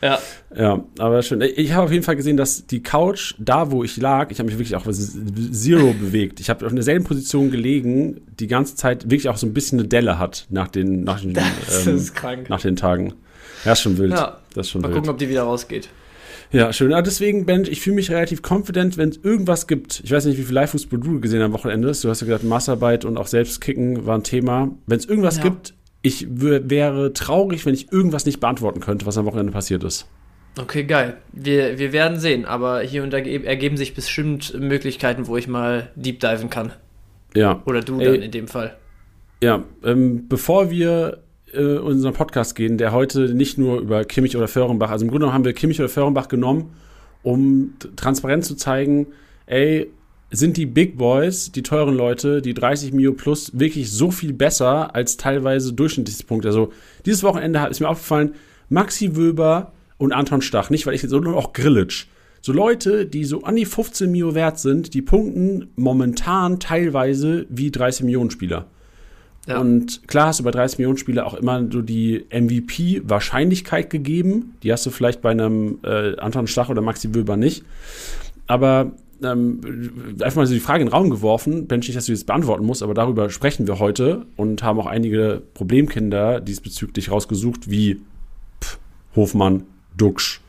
Ja. 0.01 0.19
Ja, 0.55 0.83
aber 0.99 1.21
schön. 1.23 1.41
Ich 1.41 1.73
habe 1.73 1.85
auf 1.85 1.91
jeden 1.91 2.03
Fall 2.03 2.15
gesehen, 2.15 2.37
dass 2.37 2.67
die 2.67 2.81
Couch, 2.83 3.33
da 3.39 3.71
wo 3.71 3.83
ich 3.83 3.97
lag, 3.97 4.29
ich 4.31 4.39
habe 4.39 4.47
mich 4.47 4.57
wirklich 4.57 4.75
auch 4.75 4.85
Zero 4.91 5.93
bewegt. 5.93 6.39
Ich 6.39 6.49
habe 6.49 6.65
auf 6.65 6.73
derselben 6.73 7.03
Position 7.05 7.49
gelegen, 7.51 8.21
die 8.39 8.47
ganze 8.47 8.75
Zeit 8.75 9.05
wirklich 9.05 9.27
auch 9.29 9.37
so 9.37 9.47
ein 9.47 9.53
bisschen 9.53 9.79
eine 9.79 9.87
Delle 9.87 10.19
hat 10.19 10.45
nach 10.49 10.67
den, 10.67 11.03
nach 11.03 11.21
den, 11.21 11.33
das 11.33 11.87
ähm, 11.87 11.95
ist 11.95 12.15
krank. 12.15 12.49
nach 12.49 12.61
den 12.61 12.75
Tagen. 12.75 13.13
Ja, 13.65 13.73
ist 13.73 13.81
schon 13.81 13.97
wild. 13.97 14.11
Ja. 14.11 14.39
Das 14.53 14.67
ist 14.67 14.71
schon 14.71 14.81
Mal 14.81 14.89
wild. 14.89 14.97
gucken, 14.97 15.09
ob 15.09 15.17
die 15.17 15.29
wieder 15.29 15.43
rausgeht. 15.43 15.89
Ja, 16.51 16.71
schön. 16.71 16.93
Aber 16.93 17.01
deswegen, 17.01 17.45
Ben, 17.45 17.65
ich 17.65 17.81
fühle 17.81 17.95
mich 17.97 18.09
relativ 18.09 18.41
confident, 18.47 18.97
wenn 18.97 19.09
es 19.09 19.17
irgendwas 19.21 19.67
gibt. 19.67 20.01
Ich 20.05 20.11
weiß 20.11 20.25
nicht, 20.25 20.37
wie 20.37 20.43
viel 20.43 20.55
Live-Fußball 20.55 20.99
du 20.99 21.19
gesehen 21.19 21.41
am 21.41 21.51
Wochenende. 21.51 21.87
Du 21.91 22.09
hast 22.09 22.21
ja 22.21 22.25
gesagt, 22.25 22.43
Massarbeit 22.45 23.03
und 23.03 23.17
auch 23.17 23.27
Selbstkicken 23.27 24.05
war 24.05 24.15
ein 24.17 24.23
Thema. 24.23 24.69
Wenn 24.85 24.97
es 24.99 25.05
irgendwas 25.05 25.37
Ja. 25.37 25.43
gibt, 25.43 25.73
ich 26.07 26.27
wär- 26.29 26.69
wäre 26.69 27.13
traurig, 27.13 27.65
wenn 27.65 27.73
ich 27.73 27.91
irgendwas 27.91 28.25
nicht 28.25 28.39
beantworten 28.39 28.79
könnte, 28.79 29.05
was 29.05 29.17
am 29.17 29.25
Wochenende 29.25 29.51
passiert 29.51 29.83
ist. 29.83 30.07
Okay, 30.59 30.83
geil. 30.85 31.17
Wir, 31.33 31.77
wir 31.77 31.93
werden 31.93 32.19
sehen, 32.19 32.45
aber 32.45 32.81
hier 32.81 33.03
und 33.03 33.11
da 33.13 33.19
ge- 33.19 33.43
ergeben 33.43 33.77
sich 33.77 33.93
bestimmt 33.93 34.59
Möglichkeiten, 34.59 35.27
wo 35.27 35.37
ich 35.37 35.47
mal 35.47 35.89
deep 35.95 36.19
diven 36.19 36.49
kann. 36.49 36.71
Ja. 37.35 37.61
Oder 37.65 37.81
du 37.81 37.99
Ey. 37.99 38.05
dann 38.05 38.21
in 38.23 38.31
dem 38.31 38.47
Fall. 38.47 38.75
Ja, 39.43 39.63
ähm, 39.83 40.27
bevor 40.27 40.71
wir 40.71 41.19
äh, 41.53 41.61
unseren 41.77 42.13
Podcast 42.13 42.55
gehen, 42.55 42.77
der 42.79 42.91
heute 42.91 43.35
nicht 43.35 43.57
nur 43.59 43.79
über 43.81 44.03
Kimmich 44.03 44.35
oder 44.35 44.47
Föhrenbach, 44.47 44.89
also 44.89 45.05
im 45.05 45.11
Grunde 45.11 45.25
genommen 45.25 45.35
haben 45.35 45.45
wir 45.45 45.53
Kimmich 45.53 45.79
oder 45.79 45.89
Föhrenbach 45.89 46.27
genommen, 46.27 46.71
um 47.21 47.73
transparent 47.95 48.43
zu 48.43 48.55
zeigen, 48.55 49.07
ey, 49.45 49.91
sind 50.31 50.57
die 50.57 50.65
Big 50.65 50.97
Boys, 50.97 51.51
die 51.51 51.63
teuren 51.63 51.95
Leute, 51.95 52.41
die 52.41 52.53
30 52.53 52.91
Mio 52.93 53.13
plus, 53.13 53.51
wirklich 53.57 53.91
so 53.91 54.11
viel 54.11 54.33
besser 54.33 54.93
als 54.93 55.15
teilweise 55.17 55.73
durchschnittliche 55.73 56.23
Punkte. 56.25 56.49
Also 56.49 56.71
dieses 57.05 57.23
Wochenende 57.23 57.61
hat- 57.61 57.71
ist 57.71 57.79
mir 57.79 57.87
aufgefallen, 57.89 58.33
Maxi 58.69 59.15
Wöber 59.15 59.71
und 59.97 60.11
Anton 60.11 60.41
Stach, 60.41 60.69
nicht 60.69 60.85
weil 60.85 60.93
ich 60.95 61.01
jetzt, 61.01 61.11
sondern 61.11 61.33
auch 61.33 61.53
Grillitsch. 61.53 62.07
So 62.41 62.51
Leute, 62.53 63.05
die 63.05 63.23
so 63.23 63.43
an 63.43 63.55
die 63.55 63.65
15 63.65 64.11
Mio 64.11 64.35
wert 64.35 64.59
sind, 64.59 64.93
die 64.93 65.01
punkten 65.01 65.69
momentan 65.75 66.59
teilweise 66.59 67.45
wie 67.49 67.71
30 67.71 68.03
Millionen 68.03 68.29
Spieler. 68.29 68.67
Ja. 69.47 69.59
Und 69.59 70.05
klar 70.07 70.27
hast 70.27 70.41
du 70.41 70.43
bei 70.43 70.51
30 70.51 70.77
Millionen 70.77 70.97
Spieler 70.97 71.25
auch 71.25 71.33
immer 71.33 71.65
so 71.71 71.81
die 71.81 72.25
MVP-Wahrscheinlichkeit 72.31 73.89
gegeben. 73.89 74.55
Die 74.63 74.71
hast 74.71 74.85
du 74.85 74.89
vielleicht 74.89 75.21
bei 75.21 75.31
einem 75.31 75.79
äh, 75.83 76.17
Anton 76.17 76.47
Stach 76.47 76.69
oder 76.69 76.81
Maxi 76.81 77.13
Wöber 77.15 77.37
nicht. 77.37 77.63
Aber 78.45 78.91
ähm, 79.23 79.61
einfach 80.21 80.35
mal 80.35 80.47
so 80.47 80.53
die 80.53 80.59
Frage 80.59 80.81
in 80.81 80.87
den 80.87 80.93
Raum 80.93 81.09
geworfen, 81.09 81.67
Bench 81.67 81.87
nicht, 81.87 81.97
dass 81.97 82.05
du 82.05 82.11
jetzt 82.11 82.25
beantworten 82.25 82.65
musst, 82.65 82.83
aber 82.83 82.93
darüber 82.93 83.29
sprechen 83.29 83.67
wir 83.67 83.79
heute 83.79 84.25
und 84.35 84.63
haben 84.63 84.79
auch 84.79 84.85
einige 84.85 85.41
Problemkinder 85.53 86.39
diesbezüglich 86.41 87.11
rausgesucht, 87.11 87.69
wie 87.69 88.01
pff, 88.63 88.79
Hofmann, 89.15 89.63
Duxch, 89.95 90.41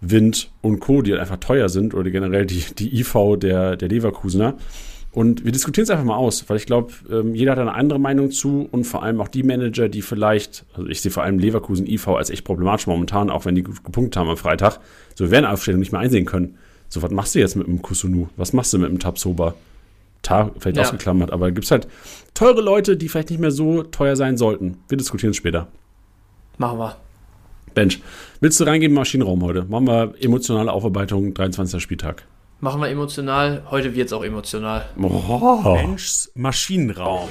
Wind 0.00 0.50
und 0.60 0.80
Co., 0.80 1.02
die 1.02 1.12
halt 1.12 1.20
einfach 1.20 1.38
teuer 1.38 1.68
sind 1.68 1.94
oder 1.94 2.10
generell 2.10 2.46
die, 2.46 2.64
die 2.78 3.00
IV 3.00 3.38
der, 3.38 3.76
der 3.76 3.88
Leverkusener. 3.88 4.56
Und 5.12 5.44
wir 5.44 5.52
diskutieren 5.52 5.84
es 5.84 5.90
einfach 5.90 6.04
mal 6.04 6.16
aus, 6.16 6.48
weil 6.48 6.56
ich 6.56 6.64
glaube, 6.64 6.92
ähm, 7.10 7.34
jeder 7.34 7.52
hat 7.52 7.58
eine 7.58 7.74
andere 7.74 8.00
Meinung 8.00 8.30
zu 8.30 8.66
und 8.70 8.84
vor 8.84 9.02
allem 9.02 9.20
auch 9.20 9.28
die 9.28 9.42
Manager, 9.42 9.90
die 9.90 10.00
vielleicht, 10.00 10.64
also 10.72 10.88
ich 10.88 11.02
sehe 11.02 11.12
vor 11.12 11.22
allem 11.22 11.38
Leverkusen 11.38 11.86
IV 11.86 12.08
als 12.08 12.30
echt 12.30 12.44
problematisch 12.44 12.86
momentan, 12.86 13.28
auch 13.28 13.44
wenn 13.44 13.54
die 13.54 13.62
gut 13.62 13.84
gepunktet 13.84 14.16
haben 14.16 14.30
am 14.30 14.38
Freitag, 14.38 14.80
so 15.14 15.24
wir 15.24 15.30
werden 15.30 15.44
Aufstellung 15.44 15.80
nicht 15.80 15.92
mehr 15.92 16.00
einsehen 16.00 16.24
können. 16.24 16.56
So, 16.92 17.00
was 17.00 17.10
machst 17.10 17.34
du 17.34 17.38
jetzt 17.38 17.56
mit 17.56 17.66
dem 17.66 17.80
Kusunu? 17.80 18.28
Was 18.36 18.52
machst 18.52 18.70
du 18.74 18.78
mit 18.78 18.90
dem 18.90 18.98
Tabsoba? 18.98 19.54
Tar 20.20 20.50
vielleicht 20.58 20.76
Ja. 20.76 20.82
ausgeklammert, 20.82 21.32
aber 21.32 21.50
gibt 21.50 21.64
es 21.64 21.70
halt 21.70 21.88
teure 22.34 22.60
Leute, 22.60 22.98
die 22.98 23.08
vielleicht 23.08 23.30
nicht 23.30 23.38
mehr 23.40 23.50
so 23.50 23.82
teuer 23.82 24.14
sein 24.14 24.36
sollten. 24.36 24.76
Wir 24.90 24.98
diskutieren 24.98 25.30
es 25.30 25.38
später. 25.38 25.68
Machen 26.58 26.78
wir. 26.78 26.96
Bench, 27.72 28.02
willst 28.40 28.60
du 28.60 28.64
reingehen 28.64 28.92
im 28.92 28.96
Maschinenraum 28.96 29.42
heute? 29.42 29.64
Machen 29.64 29.86
wir 29.86 30.12
emotionale 30.20 30.70
Aufarbeitung, 30.70 31.32
23. 31.32 31.82
Spieltag. 31.82 32.24
Machen 32.60 32.82
wir 32.82 32.88
emotional. 32.88 33.62
Heute 33.70 33.94
wird 33.94 34.08
es 34.08 34.12
auch 34.12 34.22
emotional. 34.22 34.84
Oh. 35.00 35.62
Benchs 35.74 36.30
Maschinenraum. 36.34 37.30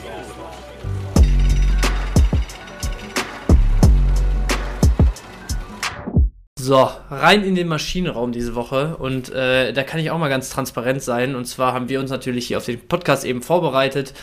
So, 6.63 6.88
rein 7.10 7.44
in 7.44 7.56
den 7.56 7.68
Maschinenraum 7.68 8.32
diese 8.32 8.53
Woche 8.53 8.96
und 8.98 9.34
äh, 9.34 9.74
da 9.74 9.82
kann 9.82 10.00
ich 10.00 10.12
auch 10.12 10.20
mal 10.20 10.30
ganz 10.30 10.51
transparent 10.51 11.01
sein. 11.01 11.34
Und 11.34 11.46
zwar 11.46 11.74
haben 11.74 11.89
wir 11.89 12.00
uns 12.00 12.12
natürlich 12.12 12.46
hier 12.46 12.58
auf 12.58 12.65
den 12.65 12.80
Podcast 12.88 13.25
eben 13.25 13.41
vorbereitet 13.41 14.13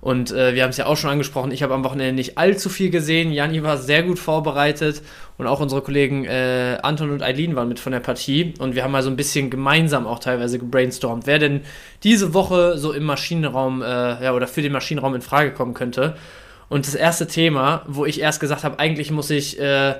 und 0.00 0.32
äh, 0.32 0.56
wir 0.56 0.64
haben 0.64 0.70
es 0.70 0.76
ja 0.76 0.86
auch 0.86 0.96
schon 0.96 1.10
angesprochen. 1.10 1.52
Ich 1.52 1.62
habe 1.62 1.72
am 1.72 1.84
Wochenende 1.84 2.12
nicht 2.12 2.36
allzu 2.36 2.68
viel 2.68 2.90
gesehen. 2.90 3.30
Janni 3.30 3.62
war 3.62 3.78
sehr 3.78 4.02
gut 4.02 4.18
vorbereitet 4.18 5.02
und 5.38 5.46
auch 5.46 5.60
unsere 5.60 5.82
Kollegen 5.82 6.24
äh, 6.24 6.78
Anton 6.82 7.10
und 7.10 7.22
Eileen 7.22 7.54
waren 7.54 7.68
mit 7.68 7.78
von 7.78 7.92
der 7.92 8.00
Partie 8.00 8.54
und 8.58 8.74
wir 8.74 8.82
haben 8.82 8.90
mal 8.90 9.04
so 9.04 9.10
ein 9.10 9.16
bisschen 9.16 9.48
gemeinsam 9.48 10.08
auch 10.08 10.18
teilweise 10.18 10.58
gebrainstormt, 10.58 11.28
wer 11.28 11.38
denn 11.38 11.60
diese 12.02 12.34
Woche 12.34 12.76
so 12.76 12.92
im 12.92 13.04
Maschinenraum 13.04 13.82
äh, 13.82 14.24
ja, 14.24 14.32
oder 14.34 14.48
für 14.48 14.62
den 14.62 14.72
Maschinenraum 14.72 15.14
in 15.14 15.22
Frage 15.22 15.52
kommen 15.52 15.74
könnte. 15.74 16.16
Und 16.68 16.88
das 16.88 16.96
erste 16.96 17.28
Thema, 17.28 17.82
wo 17.86 18.04
ich 18.04 18.20
erst 18.20 18.40
gesagt 18.40 18.64
habe, 18.64 18.80
eigentlich 18.80 19.12
muss 19.12 19.30
ich 19.30 19.60
äh, 19.60 19.94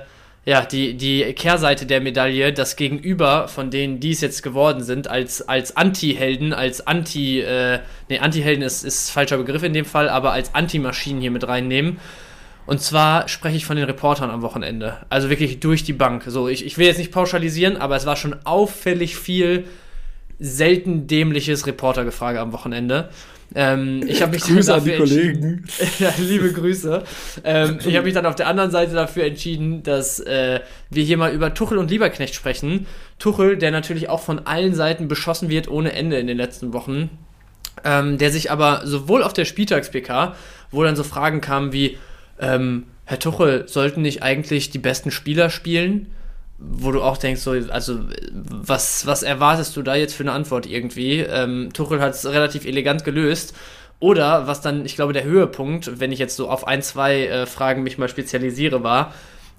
ja, 0.45 0.63
die, 0.63 0.95
die 0.95 1.23
Kehrseite 1.33 1.87
der 1.87 2.01
Medaille, 2.01 2.53
das 2.53 2.75
Gegenüber 2.75 3.47
von 3.47 3.71
denen, 3.71 3.99
die 3.99 4.11
es 4.11 4.21
jetzt 4.21 4.43
geworden 4.43 4.83
sind, 4.83 5.07
als, 5.07 5.41
als 5.41 5.75
Anti-Helden, 5.75 6.53
als 6.53 6.85
Anti, 6.85 7.41
äh, 7.41 7.79
nee, 8.09 8.19
Anti-Helden 8.19 8.61
ist, 8.61 8.83
ist 8.83 9.09
falscher 9.09 9.37
Begriff 9.37 9.63
in 9.63 9.73
dem 9.73 9.85
Fall, 9.85 10.07
aber 10.07 10.33
als 10.33 10.53
Anti-Maschinen 10.53 11.19
hier 11.19 11.31
mit 11.31 11.47
reinnehmen. 11.47 11.97
Und 12.67 12.79
zwar 12.79 13.27
spreche 13.27 13.57
ich 13.57 13.65
von 13.65 13.75
den 13.75 13.85
Reportern 13.85 14.29
am 14.29 14.43
Wochenende. 14.43 14.97
Also 15.09 15.29
wirklich 15.29 15.59
durch 15.59 15.83
die 15.83 15.93
Bank. 15.93 16.23
So, 16.27 16.47
ich, 16.47 16.63
ich 16.63 16.77
will 16.77 16.85
jetzt 16.85 16.97
nicht 16.99 17.11
pauschalisieren, 17.11 17.77
aber 17.77 17.95
es 17.95 18.05
war 18.05 18.15
schon 18.15 18.35
auffällig 18.43 19.15
viel 19.15 19.65
selten 20.39 21.07
dämliches 21.07 21.65
Reportergefrage 21.65 22.39
am 22.39 22.53
Wochenende. 22.53 23.09
Ähm, 23.53 24.03
ich 24.07 24.21
habe 24.21 24.31
mich 24.33 24.43
dann 24.43 24.55
Grüße 24.55 24.73
an 24.73 24.83
die 24.83 24.95
Kollegen. 24.97 25.65
liebe 26.17 26.51
Grüße. 26.51 27.03
Ähm, 27.43 27.79
ich 27.85 27.95
habe 27.95 28.05
mich 28.05 28.13
dann 28.13 28.25
auf 28.25 28.35
der 28.35 28.47
anderen 28.47 28.71
Seite 28.71 28.93
dafür 28.93 29.25
entschieden, 29.25 29.83
dass 29.83 30.19
äh, 30.19 30.61
wir 30.89 31.03
hier 31.03 31.17
mal 31.17 31.31
über 31.31 31.53
Tuchel 31.53 31.77
und 31.77 31.91
Lieberknecht 31.91 32.33
sprechen. 32.33 32.87
Tuchel, 33.19 33.57
der 33.57 33.71
natürlich 33.71 34.09
auch 34.09 34.21
von 34.21 34.45
allen 34.45 34.73
Seiten 34.73 35.07
beschossen 35.07 35.49
wird 35.49 35.69
ohne 35.69 35.93
Ende 35.93 36.17
in 36.17 36.27
den 36.27 36.37
letzten 36.37 36.73
Wochen. 36.73 37.09
Ähm, 37.83 38.17
der 38.17 38.31
sich 38.31 38.51
aber 38.51 38.81
sowohl 38.85 39.21
auf 39.21 39.33
der 39.33 39.45
Spieltags-PK, 39.45 40.35
wo 40.71 40.83
dann 40.83 40.95
so 40.95 41.03
Fragen 41.03 41.41
kamen 41.41 41.71
wie, 41.71 41.97
ähm, 42.39 42.85
Herr 43.05 43.19
Tuchel, 43.19 43.67
sollten 43.67 44.01
nicht 44.01 44.23
eigentlich 44.23 44.71
die 44.71 44.79
besten 44.79 45.11
Spieler 45.11 45.49
spielen? 45.49 46.07
Wo 46.57 46.91
du 46.91 47.01
auch 47.01 47.17
denkst, 47.17 47.41
so, 47.41 47.51
also 47.51 47.99
was, 48.31 49.05
was 49.05 49.23
erwartest 49.23 49.75
du 49.75 49.81
da 49.81 49.95
jetzt 49.95 50.13
für 50.13 50.23
eine 50.23 50.31
Antwort 50.31 50.65
irgendwie? 50.65 51.19
Ähm, 51.19 51.69
Tuchel 51.73 51.99
hat 51.99 52.13
es 52.13 52.25
relativ 52.25 52.65
elegant 52.65 53.03
gelöst. 53.03 53.53
Oder 53.99 54.47
was 54.47 54.61
dann, 54.61 54.85
ich 54.85 54.95
glaube, 54.95 55.13
der 55.13 55.23
Höhepunkt, 55.23 55.99
wenn 55.99 56.11
ich 56.11 56.19
jetzt 56.19 56.35
so 56.35 56.49
auf 56.49 56.67
ein, 56.67 56.81
zwei 56.81 57.27
äh, 57.27 57.45
Fragen 57.45 57.83
mich 57.83 57.97
mal 57.97 58.09
spezialisiere, 58.09 58.83
war, 58.83 59.13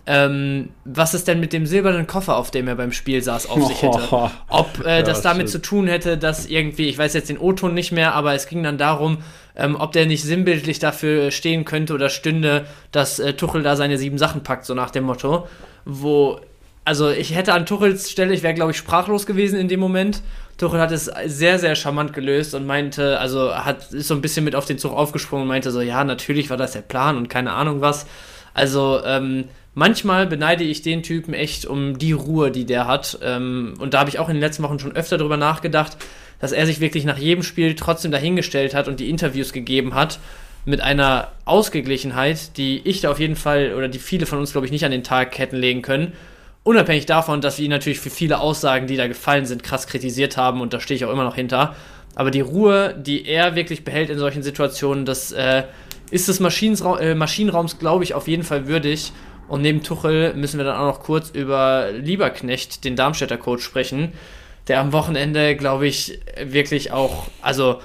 ähm, 0.08 0.70
was 0.84 1.14
es 1.14 1.24
denn 1.24 1.40
mit 1.40 1.52
dem 1.52 1.66
silbernen 1.66 2.06
Koffer, 2.06 2.36
auf 2.36 2.50
dem 2.50 2.68
er 2.68 2.76
beim 2.76 2.92
Spiel 2.92 3.22
saß, 3.22 3.48
auf 3.48 3.66
sich 3.66 3.82
hätte. 3.82 3.98
Ob 4.48 4.84
äh, 4.86 4.98
Ja, 4.98 5.02
das 5.02 5.20
damit 5.20 5.48
stimmt. 5.48 5.64
zu 5.64 5.68
tun 5.68 5.88
hätte, 5.88 6.16
dass 6.16 6.46
irgendwie, 6.46 6.88
ich 6.88 6.96
weiß 6.96 7.12
jetzt 7.14 7.28
den 7.28 7.38
O-Ton 7.38 7.74
nicht 7.74 7.92
mehr, 7.92 8.14
aber 8.14 8.34
es 8.34 8.46
ging 8.46 8.62
dann 8.62 8.78
darum, 8.78 9.18
ähm, 9.56 9.74
ob 9.74 9.92
der 9.92 10.06
nicht 10.06 10.22
sinnbildlich 10.22 10.78
dafür 10.78 11.30
stehen 11.30 11.64
könnte 11.64 11.94
oder 11.94 12.08
stünde, 12.08 12.66
dass 12.92 13.18
äh, 13.18 13.32
Tuchel 13.32 13.62
da 13.62 13.74
seine 13.74 13.98
sieben 13.98 14.18
Sachen 14.18 14.42
packt, 14.42 14.64
so 14.64 14.74
nach 14.74 14.90
dem 14.90 15.04
Motto. 15.04 15.48
Wo, 15.84 16.40
also 16.86 17.10
ich 17.10 17.34
hätte 17.34 17.52
an 17.52 17.66
Tuchels 17.66 18.10
Stelle, 18.10 18.32
ich 18.32 18.42
wäre 18.42 18.54
glaube 18.54 18.70
ich 18.70 18.78
sprachlos 18.78 19.26
gewesen 19.26 19.58
in 19.58 19.66
dem 19.66 19.80
Moment. 19.80 20.22
Tuchel 20.56 20.80
hat 20.80 20.92
es 20.92 21.10
sehr, 21.26 21.58
sehr 21.58 21.74
charmant 21.74 22.12
gelöst 22.12 22.54
und 22.54 22.64
meinte, 22.64 23.18
also 23.18 23.54
hat, 23.54 23.92
ist 23.92 24.08
so 24.08 24.14
ein 24.14 24.22
bisschen 24.22 24.44
mit 24.44 24.54
auf 24.54 24.64
den 24.66 24.78
Zug 24.78 24.92
aufgesprungen 24.92 25.42
und 25.42 25.48
meinte 25.48 25.72
so, 25.72 25.80
ja, 25.80 26.04
natürlich 26.04 26.48
war 26.48 26.56
das 26.56 26.72
der 26.72 26.80
Plan 26.82 27.16
und 27.18 27.28
keine 27.28 27.52
Ahnung 27.52 27.80
was. 27.80 28.06
Also, 28.54 29.00
ähm, 29.04 29.46
manchmal 29.74 30.26
beneide 30.26 30.64
ich 30.64 30.80
den 30.80 31.02
Typen 31.02 31.34
echt 31.34 31.66
um 31.66 31.98
die 31.98 32.12
Ruhe, 32.12 32.50
die 32.50 32.64
der 32.64 32.86
hat. 32.86 33.18
Ähm, 33.20 33.74
und 33.80 33.92
da 33.92 33.98
habe 33.98 34.08
ich 34.08 34.18
auch 34.18 34.28
in 34.28 34.36
den 34.36 34.40
letzten 34.40 34.62
Wochen 34.62 34.78
schon 34.78 34.96
öfter 34.96 35.18
drüber 35.18 35.36
nachgedacht, 35.36 35.96
dass 36.40 36.52
er 36.52 36.66
sich 36.66 36.80
wirklich 36.80 37.04
nach 37.04 37.18
jedem 37.18 37.42
Spiel 37.42 37.74
trotzdem 37.74 38.12
dahingestellt 38.12 38.74
hat 38.74 38.86
und 38.88 39.00
die 39.00 39.10
Interviews 39.10 39.52
gegeben 39.52 39.94
hat 39.94 40.20
mit 40.64 40.80
einer 40.80 41.32
Ausgeglichenheit, 41.44 42.56
die 42.56 42.80
ich 42.84 43.00
da 43.00 43.10
auf 43.10 43.20
jeden 43.20 43.36
Fall 43.36 43.74
oder 43.76 43.88
die 43.88 43.98
viele 43.98 44.24
von 44.24 44.38
uns, 44.38 44.52
glaube 44.52 44.66
ich, 44.66 44.72
nicht 44.72 44.84
an 44.84 44.92
den 44.92 45.04
Tag 45.04 45.36
hätten 45.38 45.56
legen 45.56 45.82
können. 45.82 46.12
Unabhängig 46.66 47.06
davon, 47.06 47.40
dass 47.40 47.58
wir 47.58 47.64
ihn 47.64 47.70
natürlich 47.70 48.00
für 48.00 48.10
viele 48.10 48.40
Aussagen, 48.40 48.88
die 48.88 48.96
da 48.96 49.06
gefallen 49.06 49.46
sind, 49.46 49.62
krass 49.62 49.86
kritisiert 49.86 50.36
haben 50.36 50.60
und 50.60 50.72
da 50.72 50.80
stehe 50.80 50.96
ich 50.96 51.04
auch 51.04 51.12
immer 51.12 51.22
noch 51.22 51.36
hinter. 51.36 51.76
Aber 52.16 52.32
die 52.32 52.40
Ruhe, 52.40 52.92
die 52.98 53.24
er 53.24 53.54
wirklich 53.54 53.84
behält 53.84 54.10
in 54.10 54.18
solchen 54.18 54.42
Situationen, 54.42 55.04
das 55.04 55.30
äh, 55.30 55.62
ist 56.10 56.26
des 56.26 56.40
äh, 56.40 57.14
Maschinenraums, 57.14 57.78
glaube 57.78 58.02
ich, 58.02 58.14
auf 58.14 58.26
jeden 58.26 58.42
Fall 58.42 58.66
würdig. 58.66 59.12
Und 59.46 59.62
neben 59.62 59.84
Tuchel 59.84 60.34
müssen 60.34 60.58
wir 60.58 60.64
dann 60.64 60.76
auch 60.76 60.88
noch 60.96 61.04
kurz 61.04 61.30
über 61.30 61.92
Lieberknecht, 61.92 62.82
den 62.82 62.96
Darmstädter 62.96 63.36
Coach, 63.36 63.62
sprechen, 63.62 64.12
der 64.66 64.80
am 64.80 64.92
Wochenende, 64.92 65.54
glaube 65.54 65.86
ich, 65.86 66.18
wirklich 66.42 66.90
auch, 66.90 67.28
also 67.42 67.80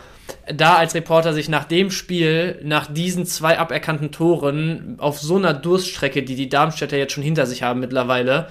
da 0.52 0.78
als 0.78 0.96
Reporter 0.96 1.34
sich 1.34 1.50
nach 1.50 1.66
dem 1.66 1.92
Spiel, 1.92 2.60
nach 2.64 2.92
diesen 2.92 3.28
zwei 3.28 3.60
aberkannten 3.60 4.12
Toren, 4.12 4.96
auf 4.98 5.20
so 5.20 5.36
einer 5.36 5.54
Durststrecke, 5.54 6.24
die 6.24 6.34
die 6.34 6.50
Darmstädter 6.50 6.98
jetzt 6.98 7.14
schon 7.14 7.24
hinter 7.24 7.46
sich 7.46 7.62
haben 7.62 7.80
mittlerweile, 7.80 8.48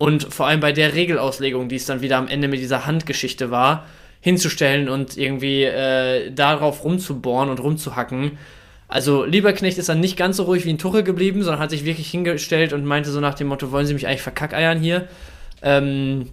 Und 0.00 0.32
vor 0.32 0.46
allem 0.46 0.60
bei 0.60 0.72
der 0.72 0.94
Regelauslegung, 0.94 1.68
die 1.68 1.76
es 1.76 1.84
dann 1.84 2.00
wieder 2.00 2.16
am 2.16 2.26
Ende 2.26 2.48
mit 2.48 2.58
dieser 2.58 2.86
Handgeschichte 2.86 3.50
war, 3.50 3.84
hinzustellen 4.22 4.88
und 4.88 5.18
irgendwie 5.18 5.64
äh, 5.64 6.30
darauf 6.30 6.84
rumzubohren 6.84 7.50
und 7.50 7.60
rumzuhacken. 7.60 8.38
Also 8.88 9.26
Lieberknecht 9.26 9.76
ist 9.76 9.90
dann 9.90 10.00
nicht 10.00 10.16
ganz 10.16 10.38
so 10.38 10.44
ruhig 10.44 10.64
wie 10.64 10.70
ein 10.70 10.78
Tuche 10.78 11.04
geblieben, 11.04 11.42
sondern 11.42 11.60
hat 11.60 11.68
sich 11.68 11.84
wirklich 11.84 12.10
hingestellt 12.10 12.72
und 12.72 12.86
meinte 12.86 13.10
so 13.10 13.20
nach 13.20 13.34
dem 13.34 13.48
Motto, 13.48 13.72
wollen 13.72 13.84
Sie 13.84 13.92
mich 13.92 14.06
eigentlich 14.06 14.22
verkackeiern 14.22 14.80
hier? 14.80 15.06
Ähm, 15.60 16.30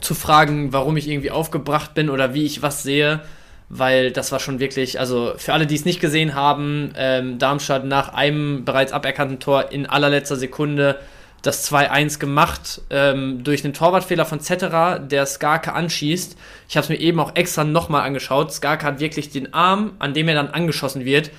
zu 0.00 0.14
fragen, 0.14 0.72
warum 0.72 0.96
ich 0.96 1.08
irgendwie 1.08 1.32
aufgebracht 1.32 1.94
bin 1.94 2.10
oder 2.10 2.32
wie 2.32 2.44
ich 2.44 2.62
was 2.62 2.84
sehe, 2.84 3.22
weil 3.68 4.12
das 4.12 4.30
war 4.30 4.38
schon 4.38 4.60
wirklich, 4.60 5.00
also 5.00 5.32
für 5.36 5.52
alle, 5.52 5.66
die 5.66 5.74
es 5.74 5.84
nicht 5.84 5.98
gesehen 5.98 6.36
haben, 6.36 6.92
ähm, 6.96 7.40
Darmstadt 7.40 7.84
nach 7.84 8.14
einem 8.14 8.64
bereits 8.64 8.92
aberkannten 8.92 9.40
Tor 9.40 9.72
in 9.72 9.86
allerletzter 9.86 10.36
Sekunde 10.36 11.00
das 11.42 11.70
2-1 11.70 12.18
gemacht 12.18 12.82
ähm, 12.90 13.42
durch 13.44 13.64
einen 13.64 13.72
Torwartfehler 13.72 14.26
von 14.26 14.40
Zetterer, 14.40 14.98
der 14.98 15.24
Skarke 15.26 15.72
anschießt. 15.72 16.36
Ich 16.68 16.76
habe 16.76 16.84
es 16.84 16.88
mir 16.88 17.00
eben 17.00 17.18
auch 17.20 17.34
extra 17.34 17.64
nochmal 17.64 18.02
angeschaut. 18.02 18.52
Skarke 18.52 18.84
hat 18.84 19.00
wirklich 19.00 19.30
den 19.30 19.54
Arm, 19.54 19.92
an 19.98 20.12
dem 20.12 20.28
er 20.28 20.34
dann 20.34 20.48
angeschossen 20.48 21.04
wird, 21.04 21.30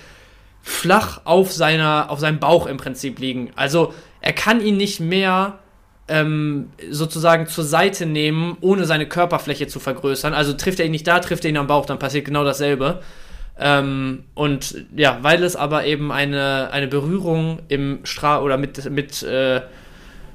flach 0.64 1.22
auf, 1.26 1.52
seiner, 1.52 2.10
auf 2.10 2.20
seinem 2.20 2.40
Bauch 2.40 2.66
im 2.66 2.78
Prinzip 2.78 3.20
liegen. 3.20 3.52
Also 3.56 3.94
er 4.22 4.34
kann 4.34 4.62
ihn 4.62 4.78
nicht 4.78 5.00
mehr 5.00 5.60
ähm, 6.08 6.72
sozusagen 6.90 7.48
zur 7.48 7.64
Seite 7.64 8.06
nehmen, 8.06 8.58
ohne 8.62 8.86
seine 8.86 9.08
Körperfläche 9.08 9.68
zu 9.68 9.80
vergrößern. 9.80 10.34
Also 10.34 10.54
trifft 10.54 10.80
er 10.80 10.86
ihn 10.86 10.92
nicht 10.92 11.08
da, 11.08 11.20
trifft 11.20 11.46
er 11.46 11.50
ihn 11.50 11.58
am 11.58 11.68
Bauch, 11.68 11.86
dann 11.86 12.00
passiert 12.00 12.26
genau 12.26 12.44
dasselbe. 12.44 13.02
Ähm, 13.60 14.24
und 14.34 14.86
ja, 14.96 15.20
weil 15.22 15.44
es 15.44 15.56
aber 15.56 15.86
eben 15.86 16.12
eine, 16.12 16.70
eine 16.72 16.88
Berührung 16.88 17.60
im 17.68 18.00
Stra 18.04 18.42
oder 18.42 18.58
mit, 18.58 18.90
mit 18.90 19.22
äh, 19.24 19.62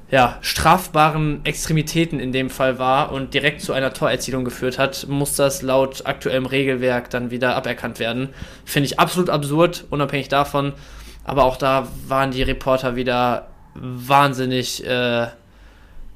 ja, 0.09 0.37
strafbaren 0.41 1.41
Extremitäten 1.43 2.19
in 2.19 2.31
dem 2.31 2.49
Fall 2.49 2.79
war 2.79 3.11
und 3.11 3.33
direkt 3.33 3.61
zu 3.61 3.73
einer 3.73 3.91
Torerzielung 3.93 4.45
geführt 4.45 4.79
hat, 4.79 5.05
muss 5.09 5.35
das 5.35 5.61
laut 5.61 6.05
aktuellem 6.05 6.45
Regelwerk 6.45 7.09
dann 7.09 7.29
wieder 7.29 7.55
aberkannt 7.55 7.99
werden. 7.99 8.29
Finde 8.63 8.87
ich 8.87 8.99
absolut 8.99 9.29
absurd, 9.29 9.85
unabhängig 9.89 10.29
davon. 10.29 10.73
Aber 11.25 11.43
auch 11.43 11.57
da 11.57 11.89
waren 12.07 12.31
die 12.31 12.41
Reporter 12.41 12.95
wieder 12.95 13.47
wahnsinnig, 13.75 14.85
äh, 14.85 15.27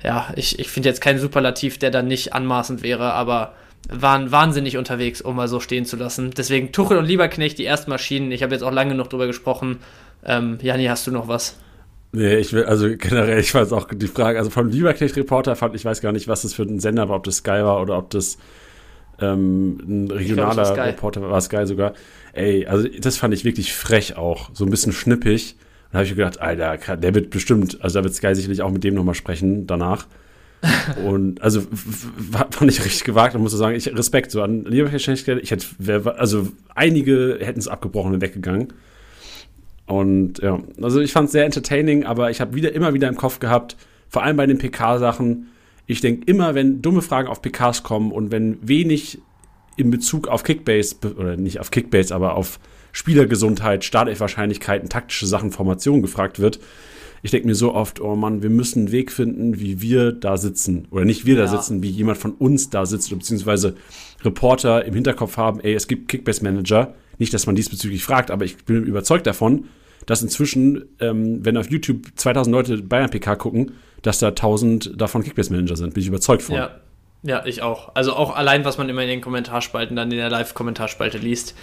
ja, 0.03 0.27
ich, 0.35 0.57
ich 0.57 0.69
finde 0.69 0.87
jetzt 0.87 1.01
keinen 1.01 1.19
Superlativ, 1.19 1.77
der 1.77 1.91
dann 1.91 2.07
nicht 2.07 2.33
anmaßend 2.33 2.83
wäre, 2.83 3.11
aber 3.11 3.53
waren 3.89 4.31
wahnsinnig 4.31 4.77
unterwegs, 4.77 5.21
um 5.21 5.35
mal 5.35 5.49
so 5.49 5.59
stehen 5.59 5.85
zu 5.85 5.97
lassen. 5.97 6.31
Deswegen 6.31 6.71
Tuchel 6.71 6.97
und 6.97 7.05
Lieberknecht, 7.05 7.57
die 7.57 7.65
ersten 7.65 7.89
Maschinen. 7.89 8.31
Ich 8.31 8.41
habe 8.41 8.53
jetzt 8.53 8.61
auch 8.61 8.71
lange 8.71 8.95
noch 8.95 9.07
drüber 9.07 9.27
gesprochen. 9.27 9.79
Ähm, 10.25 10.59
Jani, 10.61 10.85
hast 10.85 11.07
du 11.07 11.11
noch 11.11 11.27
was? 11.27 11.57
Nee, 12.13 12.37
ich 12.37 12.51
will, 12.51 12.65
also 12.65 12.89
generell, 12.97 13.39
ich 13.39 13.53
weiß 13.53 13.71
auch 13.71 13.87
die 13.93 14.07
Frage, 14.07 14.37
also 14.37 14.49
vom 14.49 14.69
Lieberknecht-Reporter 14.69 15.55
fand, 15.55 15.75
ich 15.75 15.85
weiß 15.85 16.01
gar 16.01 16.11
nicht, 16.11 16.27
was 16.27 16.41
das 16.41 16.53
für 16.53 16.63
ein 16.63 16.79
Sender 16.79 17.07
war, 17.07 17.15
ob 17.15 17.23
das 17.23 17.37
Sky 17.37 17.63
war 17.63 17.81
oder 17.81 17.97
ob 17.97 18.09
das 18.09 18.37
ähm, 19.21 19.77
ein 19.87 20.11
regionaler 20.11 20.73
glaub, 20.73 20.87
Reporter 20.87 21.21
war, 21.21 21.39
Sky 21.39 21.65
sogar. 21.65 21.93
Ey, 22.33 22.65
also 22.65 22.87
das 22.99 23.17
fand 23.17 23.33
ich 23.33 23.45
wirklich 23.45 23.73
frech 23.73 24.17
auch, 24.17 24.49
so 24.53 24.65
ein 24.65 24.69
bisschen 24.69 24.91
schnippig. 24.91 25.55
Und 25.89 25.95
habe 25.95 26.05
ich 26.05 26.15
gedacht, 26.15 26.41
Alter, 26.41 26.97
der 26.97 27.15
wird 27.15 27.29
bestimmt, 27.29 27.81
also 27.81 27.99
da 27.99 28.03
wird 28.03 28.13
Sky 28.13 28.35
sicherlich 28.35 28.61
auch 28.61 28.71
mit 28.71 28.83
dem 28.83 28.95
nochmal 28.95 29.15
sprechen 29.15 29.67
danach. 29.67 30.07
und 31.05 31.41
also 31.41 31.61
fand 32.51 32.69
ich 32.71 32.85
richtig 32.85 33.03
gewagt 33.03 33.33
und 33.35 33.41
muss 33.41 33.51
sagen, 33.51 33.75
ich 33.75 33.97
Respekt 33.97 34.29
so 34.31 34.43
an 34.43 34.63
Lieberknecht, 34.65 35.27
ich 35.27 35.51
hätte, 35.51 35.65
also 36.17 36.49
einige 36.75 37.39
hätten 37.41 37.59
es 37.59 37.67
abgebrochen 37.67 38.13
und 38.13 38.21
weggegangen. 38.21 38.73
Und 39.91 40.39
ja, 40.39 40.57
also 40.81 41.01
ich 41.01 41.11
fand 41.11 41.25
es 41.25 41.33
sehr 41.33 41.43
entertaining, 41.43 42.05
aber 42.05 42.31
ich 42.31 42.39
habe 42.39 42.55
wieder 42.55 42.71
immer 42.71 42.93
wieder 42.93 43.09
im 43.09 43.17
Kopf 43.17 43.39
gehabt, 43.39 43.75
vor 44.07 44.23
allem 44.23 44.37
bei 44.37 44.45
den 44.45 44.57
PK-Sachen, 44.57 45.49
ich 45.85 45.99
denke 45.99 46.23
immer, 46.27 46.55
wenn 46.55 46.81
dumme 46.81 47.01
Fragen 47.01 47.27
auf 47.27 47.41
PKs 47.41 47.83
kommen 47.83 48.13
und 48.13 48.31
wenn 48.31 48.57
wenig 48.65 49.19
in 49.75 49.91
Bezug 49.91 50.29
auf 50.29 50.43
Kickbase, 50.43 50.95
oder 51.17 51.35
nicht 51.35 51.59
auf 51.59 51.71
Kickbase, 51.71 52.15
aber 52.15 52.35
auf 52.35 52.57
Spielergesundheit, 52.93 53.83
Startelf-Wahrscheinlichkeiten, 53.83 54.87
taktische 54.87 55.27
Sachen, 55.27 55.51
Formationen 55.51 56.01
gefragt 56.01 56.39
wird, 56.39 56.61
ich 57.21 57.31
denke 57.31 57.47
mir 57.47 57.55
so 57.55 57.73
oft, 57.73 57.99
oh 57.99 58.15
Mann, 58.15 58.41
wir 58.41 58.49
müssen 58.49 58.79
einen 58.79 58.91
Weg 58.93 59.11
finden, 59.11 59.59
wie 59.59 59.81
wir 59.81 60.13
da 60.13 60.37
sitzen. 60.37 60.87
Oder 60.89 61.03
nicht 61.03 61.25
wir 61.25 61.35
ja. 61.35 61.41
da 61.41 61.47
sitzen, 61.49 61.83
wie 61.83 61.89
jemand 61.89 62.17
von 62.17 62.31
uns 62.31 62.69
da 62.69 62.85
sitzt, 62.85 63.09
beziehungsweise 63.09 63.75
Reporter 64.23 64.85
im 64.85 64.93
Hinterkopf 64.93 65.35
haben, 65.35 65.59
ey, 65.59 65.73
es 65.73 65.87
gibt 65.87 66.07
Kickbase-Manager. 66.07 66.95
Nicht, 67.19 67.33
dass 67.33 67.45
man 67.45 67.55
diesbezüglich 67.55 68.03
fragt, 68.03 68.31
aber 68.31 68.45
ich 68.45 68.57
bin 68.63 68.83
überzeugt 68.83 69.27
davon, 69.27 69.65
dass 70.05 70.21
inzwischen, 70.21 70.85
ähm, 70.99 71.45
wenn 71.45 71.57
auf 71.57 71.69
YouTube 71.69 72.07
2000 72.15 72.53
Leute 72.53 72.77
Bayern 72.77 73.09
PK 73.09 73.35
gucken, 73.35 73.73
dass 74.01 74.19
da 74.19 74.29
1000 74.29 74.99
davon 74.99 75.23
Kickbase-Manager 75.23 75.75
sind. 75.75 75.93
Bin 75.93 76.01
ich 76.01 76.07
überzeugt 76.07 76.41
von. 76.41 76.55
Ja. 76.55 76.71
ja, 77.23 77.45
ich 77.45 77.61
auch. 77.61 77.95
Also 77.95 78.13
auch 78.13 78.35
allein, 78.35 78.65
was 78.65 78.77
man 78.77 78.89
immer 78.89 79.03
in 79.03 79.09
den 79.09 79.21
Kommentarspalten, 79.21 79.95
dann 79.95 80.11
in 80.11 80.17
der 80.17 80.29
Live-Kommentarspalte 80.29 81.17
liest, 81.17 81.55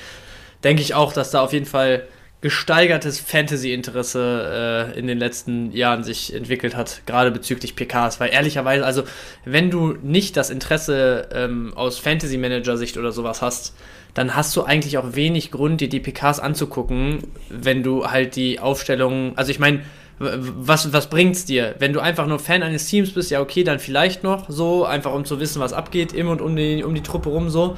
denke 0.65 0.83
ich 0.83 0.95
auch, 0.95 1.13
dass 1.13 1.31
da 1.31 1.43
auf 1.43 1.53
jeden 1.53 1.67
Fall 1.67 2.05
gesteigertes 2.41 3.19
Fantasy-Interesse 3.19 4.93
äh, 4.95 4.99
in 4.99 5.09
den 5.09 5.19
letzten 5.19 5.73
Jahren 5.73 6.05
sich 6.05 6.33
entwickelt 6.33 6.77
hat, 6.77 7.03
gerade 7.05 7.33
bezüglich 7.33 7.75
PKs, 7.75 8.21
weil 8.21 8.31
ehrlicherweise, 8.31 8.87
also 8.87 9.03
wenn 9.45 9.71
du 9.71 9.95
nicht 10.03 10.37
das 10.37 10.51
Interesse 10.51 11.29
ähm, 11.33 11.73
aus 11.75 11.99
Fantasy-Manager-Sicht 11.99 12.97
oder 12.97 13.11
sowas 13.11 13.43
hast, 13.43 13.75
dann 14.15 14.35
hast 14.35 14.57
du 14.57 14.63
eigentlich 14.65 14.99
auch 14.99 15.15
wenig 15.15 15.51
Grund, 15.51 15.81
dir 15.81 15.89
die 15.89 16.01
PKs 16.01 16.41
anzugucken, 16.41 17.19
wenn 17.49 17.83
du 17.83 18.07
halt 18.07 18.37
die 18.37 18.61
Aufstellung, 18.61 19.37
also 19.37 19.51
ich 19.51 19.59
meine, 19.59 19.81
was, 20.19 20.93
was 20.93 21.09
bringt's 21.09 21.45
dir? 21.45 21.77
Wenn 21.79 21.93
du 21.93 22.01
einfach 22.01 22.27
nur 22.27 22.39
Fan 22.39 22.63
eines 22.63 22.87
Teams 22.87 23.13
bist, 23.13 23.31
ja 23.31 23.41
okay, 23.41 23.63
dann 23.63 23.79
vielleicht 23.79 24.25
noch 24.25 24.51
so, 24.51 24.85
einfach 24.85 25.13
um 25.15 25.25
zu 25.25 25.39
wissen, 25.39 25.61
was 25.61 25.73
abgeht, 25.73 26.13
im 26.13 26.29
und 26.29 26.41
um 26.41 26.57
die, 26.57 26.83
um 26.83 26.95
die 26.95 27.03
Truppe 27.03 27.29
rum 27.29 27.51
so. 27.51 27.77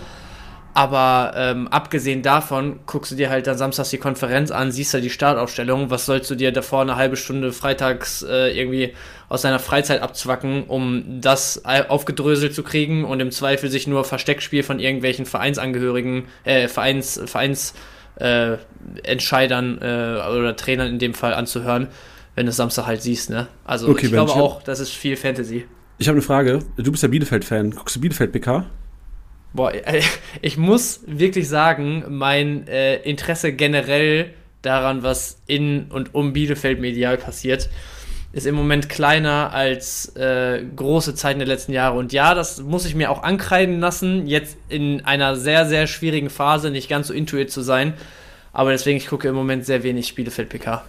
Aber 0.72 1.32
ähm, 1.36 1.68
abgesehen 1.68 2.22
davon 2.22 2.80
guckst 2.86 3.10
du 3.10 3.16
dir 3.16 3.28
halt 3.28 3.46
dann 3.46 3.58
samstags 3.58 3.90
die 3.90 3.98
Konferenz 3.98 4.50
an, 4.50 4.70
siehst 4.70 4.94
da 4.94 5.00
die 5.00 5.10
Startaufstellung. 5.10 5.90
Was 5.90 6.06
sollst 6.06 6.30
du 6.30 6.36
dir 6.36 6.52
davor 6.52 6.82
eine 6.82 6.96
halbe 6.96 7.16
Stunde 7.16 7.52
freitags 7.52 8.22
äh, 8.22 8.56
irgendwie 8.56 8.94
aus 9.28 9.42
deiner 9.42 9.58
Freizeit 9.58 10.00
abzwacken, 10.02 10.64
um 10.64 11.20
das 11.20 11.64
aufgedröselt 11.64 12.54
zu 12.54 12.62
kriegen 12.62 13.04
und 13.04 13.20
im 13.20 13.30
Zweifel 13.30 13.70
sich 13.70 13.86
nur 13.86 14.04
Versteckspiel 14.04 14.62
von 14.62 14.80
irgendwelchen 14.80 15.26
Vereinsangehörigen, 15.26 16.24
äh, 16.44 16.68
Vereins, 16.68 17.20
Vereins 17.26 17.74
äh, 18.16 18.56
Entscheidern 19.02 19.78
äh, 19.78 20.20
oder 20.20 20.54
Trainern 20.56 20.88
in 20.88 20.98
dem 20.98 21.14
Fall 21.14 21.34
anzuhören, 21.34 21.88
wenn 22.34 22.46
du 22.46 22.50
es 22.50 22.56
Samstag 22.56 22.86
halt 22.86 23.02
siehst, 23.02 23.30
ne? 23.30 23.48
Also 23.64 23.88
okay, 23.88 24.06
ich 24.06 24.12
glaube 24.12 24.32
auch, 24.32 24.62
das 24.62 24.80
ist 24.80 24.90
viel 24.90 25.16
Fantasy. 25.16 25.66
Ich 25.98 26.08
habe 26.08 26.16
eine 26.16 26.22
Frage. 26.22 26.60
Du 26.76 26.90
bist 26.90 27.02
ja 27.02 27.08
Bielefeld-Fan. 27.08 27.72
Guckst 27.72 27.96
du 27.96 28.00
Bielefeld-PK? 28.00 28.66
Boah, 29.52 29.74
äh, 29.74 30.02
ich 30.42 30.56
muss 30.56 31.00
wirklich 31.06 31.48
sagen, 31.48 32.04
mein 32.08 32.66
äh, 32.68 32.96
Interesse 32.96 33.52
generell 33.52 34.30
daran, 34.62 35.02
was 35.02 35.40
in 35.46 35.86
und 35.90 36.14
um 36.14 36.32
Bielefeld 36.32 36.80
medial 36.80 37.16
passiert, 37.16 37.68
ist 38.32 38.46
im 38.46 38.54
Moment 38.54 38.88
kleiner 38.88 39.52
als 39.52 40.14
äh, 40.14 40.62
große 40.76 41.14
Zeiten 41.14 41.40
der 41.40 41.48
letzten 41.48 41.72
Jahre. 41.72 41.98
Und 41.98 42.12
ja, 42.12 42.34
das 42.34 42.62
muss 42.62 42.86
ich 42.86 42.94
mir 42.94 43.10
auch 43.10 43.22
ankreiden 43.22 43.80
lassen, 43.80 44.26
jetzt 44.26 44.56
in 44.68 45.04
einer 45.04 45.34
sehr, 45.34 45.66
sehr 45.66 45.86
schwierigen 45.86 46.30
Phase 46.30 46.70
nicht 46.70 46.88
ganz 46.88 47.08
so 47.08 47.14
intuit 47.14 47.50
zu 47.50 47.62
sein. 47.62 47.94
Aber 48.52 48.70
deswegen, 48.70 48.98
ich 48.98 49.08
gucke 49.08 49.28
im 49.28 49.34
Moment 49.34 49.64
sehr 49.64 49.82
wenig 49.82 50.14
Bielefeld-PK. 50.14 50.84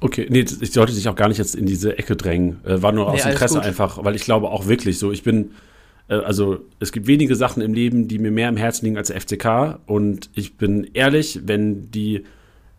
Okay, 0.00 0.26
nee, 0.28 0.44
ich 0.60 0.72
sollte 0.72 0.92
dich 0.92 1.08
auch 1.08 1.16
gar 1.16 1.28
nicht 1.28 1.38
jetzt 1.38 1.54
in 1.54 1.66
diese 1.66 1.98
Ecke 1.98 2.14
drängen. 2.14 2.60
Äh, 2.64 2.82
war 2.82 2.92
nur 2.92 3.10
aus 3.10 3.24
nee, 3.24 3.30
Interesse 3.30 3.60
einfach, 3.60 4.04
weil 4.04 4.14
ich 4.14 4.22
glaube 4.22 4.48
auch 4.48 4.66
wirklich 4.66 4.98
so, 4.98 5.10
ich 5.10 5.22
bin 5.22 5.52
also 6.08 6.58
es 6.80 6.92
gibt 6.92 7.06
wenige 7.06 7.34
Sachen 7.34 7.62
im 7.62 7.72
Leben, 7.72 8.08
die 8.08 8.18
mir 8.18 8.30
mehr 8.30 8.48
im 8.48 8.56
Herzen 8.56 8.84
liegen 8.84 8.98
als 8.98 9.08
der 9.08 9.20
FCK. 9.20 9.80
Und 9.86 10.30
ich 10.34 10.56
bin 10.56 10.90
ehrlich, 10.92 11.40
wenn 11.44 11.90
die, 11.90 12.24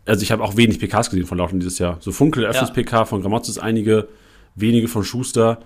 also 0.05 0.21
ich 0.21 0.31
habe 0.31 0.43
auch 0.43 0.57
wenig 0.57 0.79
PKs 0.79 1.09
gesehen 1.09 1.25
von 1.25 1.37
Lautern 1.37 1.59
dieses 1.59 1.79
Jahr. 1.79 1.97
So 2.01 2.11
Funkel, 2.11 2.43
Eröffnungs-PK 2.43 2.91
ja. 2.91 3.05
von 3.05 3.21
Gramozis 3.21 3.57
einige, 3.57 4.07
wenige 4.55 4.87
von 4.87 5.03
Schuster. 5.03 5.59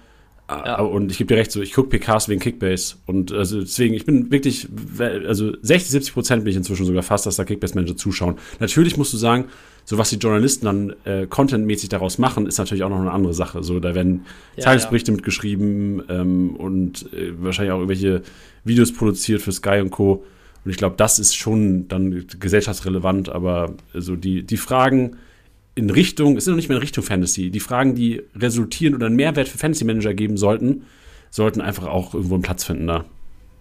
Ja. 0.50 0.82
Und 0.82 1.12
ich 1.12 1.20
gebe 1.20 1.28
dir 1.28 1.40
recht, 1.40 1.52
so 1.52 1.62
ich 1.62 1.74
gucke 1.74 1.90
PKs 1.90 2.28
wegen 2.28 2.40
Kickbase. 2.40 2.96
Und 3.06 3.32
also 3.32 3.62
deswegen, 3.62 3.94
ich 3.94 4.06
bin 4.06 4.32
wirklich, 4.32 4.68
also 5.00 5.54
60, 5.62 5.92
70 5.92 6.14
Prozent 6.14 6.44
bin 6.44 6.52
ich 6.52 6.58
inzwischen 6.58 6.88
sogar 6.88 7.04
fast, 7.04 7.28
dass 7.28 7.36
da 7.36 7.44
Kickbase-Manager 7.44 7.96
zuschauen. 7.96 8.36
Natürlich 8.60 8.98
musst 8.98 9.14
du 9.14 9.18
sagen, 9.18 9.46
so 9.86 9.98
was 10.00 10.10
die 10.10 10.18
Journalisten 10.18 10.66
dann 10.66 10.96
äh, 11.06 11.28
contentmäßig 11.28 11.90
daraus 11.90 12.18
machen, 12.18 12.48
ist 12.48 12.58
natürlich 12.58 12.84
auch 12.84 12.90
noch 12.90 13.00
eine 13.00 13.12
andere 13.12 13.34
Sache. 13.34 13.64
So, 13.64 13.80
da 13.80 13.94
werden 13.94 14.26
ja, 14.56 14.64
Tagesberichte 14.64 15.12
ja. 15.12 15.16
mitgeschrieben 15.16 16.04
ähm, 16.10 16.56
und 16.56 17.14
äh, 17.14 17.32
wahrscheinlich 17.40 17.72
auch 17.72 17.78
irgendwelche 17.78 18.24
Videos 18.64 18.92
produziert 18.92 19.42
für 19.42 19.52
Sky 19.52 19.82
und 19.82 19.92
Co. 19.92 20.24
Und 20.66 20.72
ich 20.72 20.78
glaube, 20.78 20.96
das 20.98 21.20
ist 21.20 21.36
schon 21.36 21.88
dann 21.88 22.26
gesellschaftsrelevant, 22.40 23.30
aber 23.30 23.74
so 23.94 24.16
die, 24.16 24.44
die 24.44 24.58
Fragen 24.58 25.18
in 25.76 25.90
Richtung, 25.90 26.38
es 26.38 26.46
sind 26.46 26.54
noch 26.54 26.58
nicht 26.58 26.70
mehr 26.70 26.78
in 26.78 26.82
Richtung 26.82 27.04
Fantasy, 27.04 27.52
die 27.52 27.60
Fragen, 27.60 27.96
die 27.96 28.22
resultieren 28.36 28.96
oder 28.96 29.06
einen 29.06 29.16
Mehrwert 29.16 29.48
für 29.48 29.58
Fantasy 29.58 29.86
Manager 29.86 30.14
geben 30.14 30.38
sollten, 30.38 30.86
sollten 31.30 31.62
einfach 31.62 31.86
auch 31.86 32.14
irgendwo 32.14 32.36
einen 32.36 32.44
Platz 32.44 32.64
finden 32.64 32.88
da. 32.88 33.06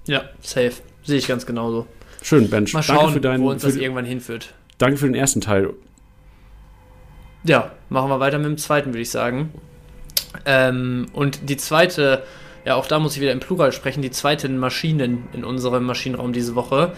Ja, 0.07 0.25
safe. 0.41 0.73
Sehe 1.03 1.19
ich 1.19 1.29
ganz 1.29 1.47
genauso. 1.47 1.87
Schön, 2.23 2.51
Bench. 2.51 2.73
Mal 2.73 2.83
schauen, 2.83 2.97
danke 2.97 3.13
für 3.13 3.21
deinen, 3.21 3.43
wo 3.43 3.51
uns 3.51 3.63
das 3.63 3.77
irgendwann 3.77 4.05
hinführt. 4.05 4.55
Danke 4.79 4.97
für 4.97 5.07
den 5.07 5.15
ersten 5.15 5.41
Teil 5.41 5.75
ja, 7.45 7.73
machen 7.89 8.11
wir 8.11 8.21
weiter 8.21 8.39
mit 8.39 8.47
dem 8.47 8.59
zweiten, 8.59 8.91
würde 8.91 9.01
ich 9.01 9.11
sagen. 9.11 9.53
Ähm, 10.45 11.07
und 11.13 11.49
die 11.49 11.57
zweite, 11.57 12.23
ja, 12.65 12.75
auch 12.75 12.87
da 12.87 12.99
muss 12.99 13.15
ich 13.15 13.21
wieder 13.21 13.33
im 13.33 13.41
Plural 13.41 13.73
sprechen, 13.73 14.03
die 14.03 14.11
zweite 14.11 14.49
Maschinen 14.49 15.29
in 15.33 15.45
unserem 15.45 15.85
Maschinenraum 15.85 16.33
diese 16.33 16.55
Woche 16.55 16.93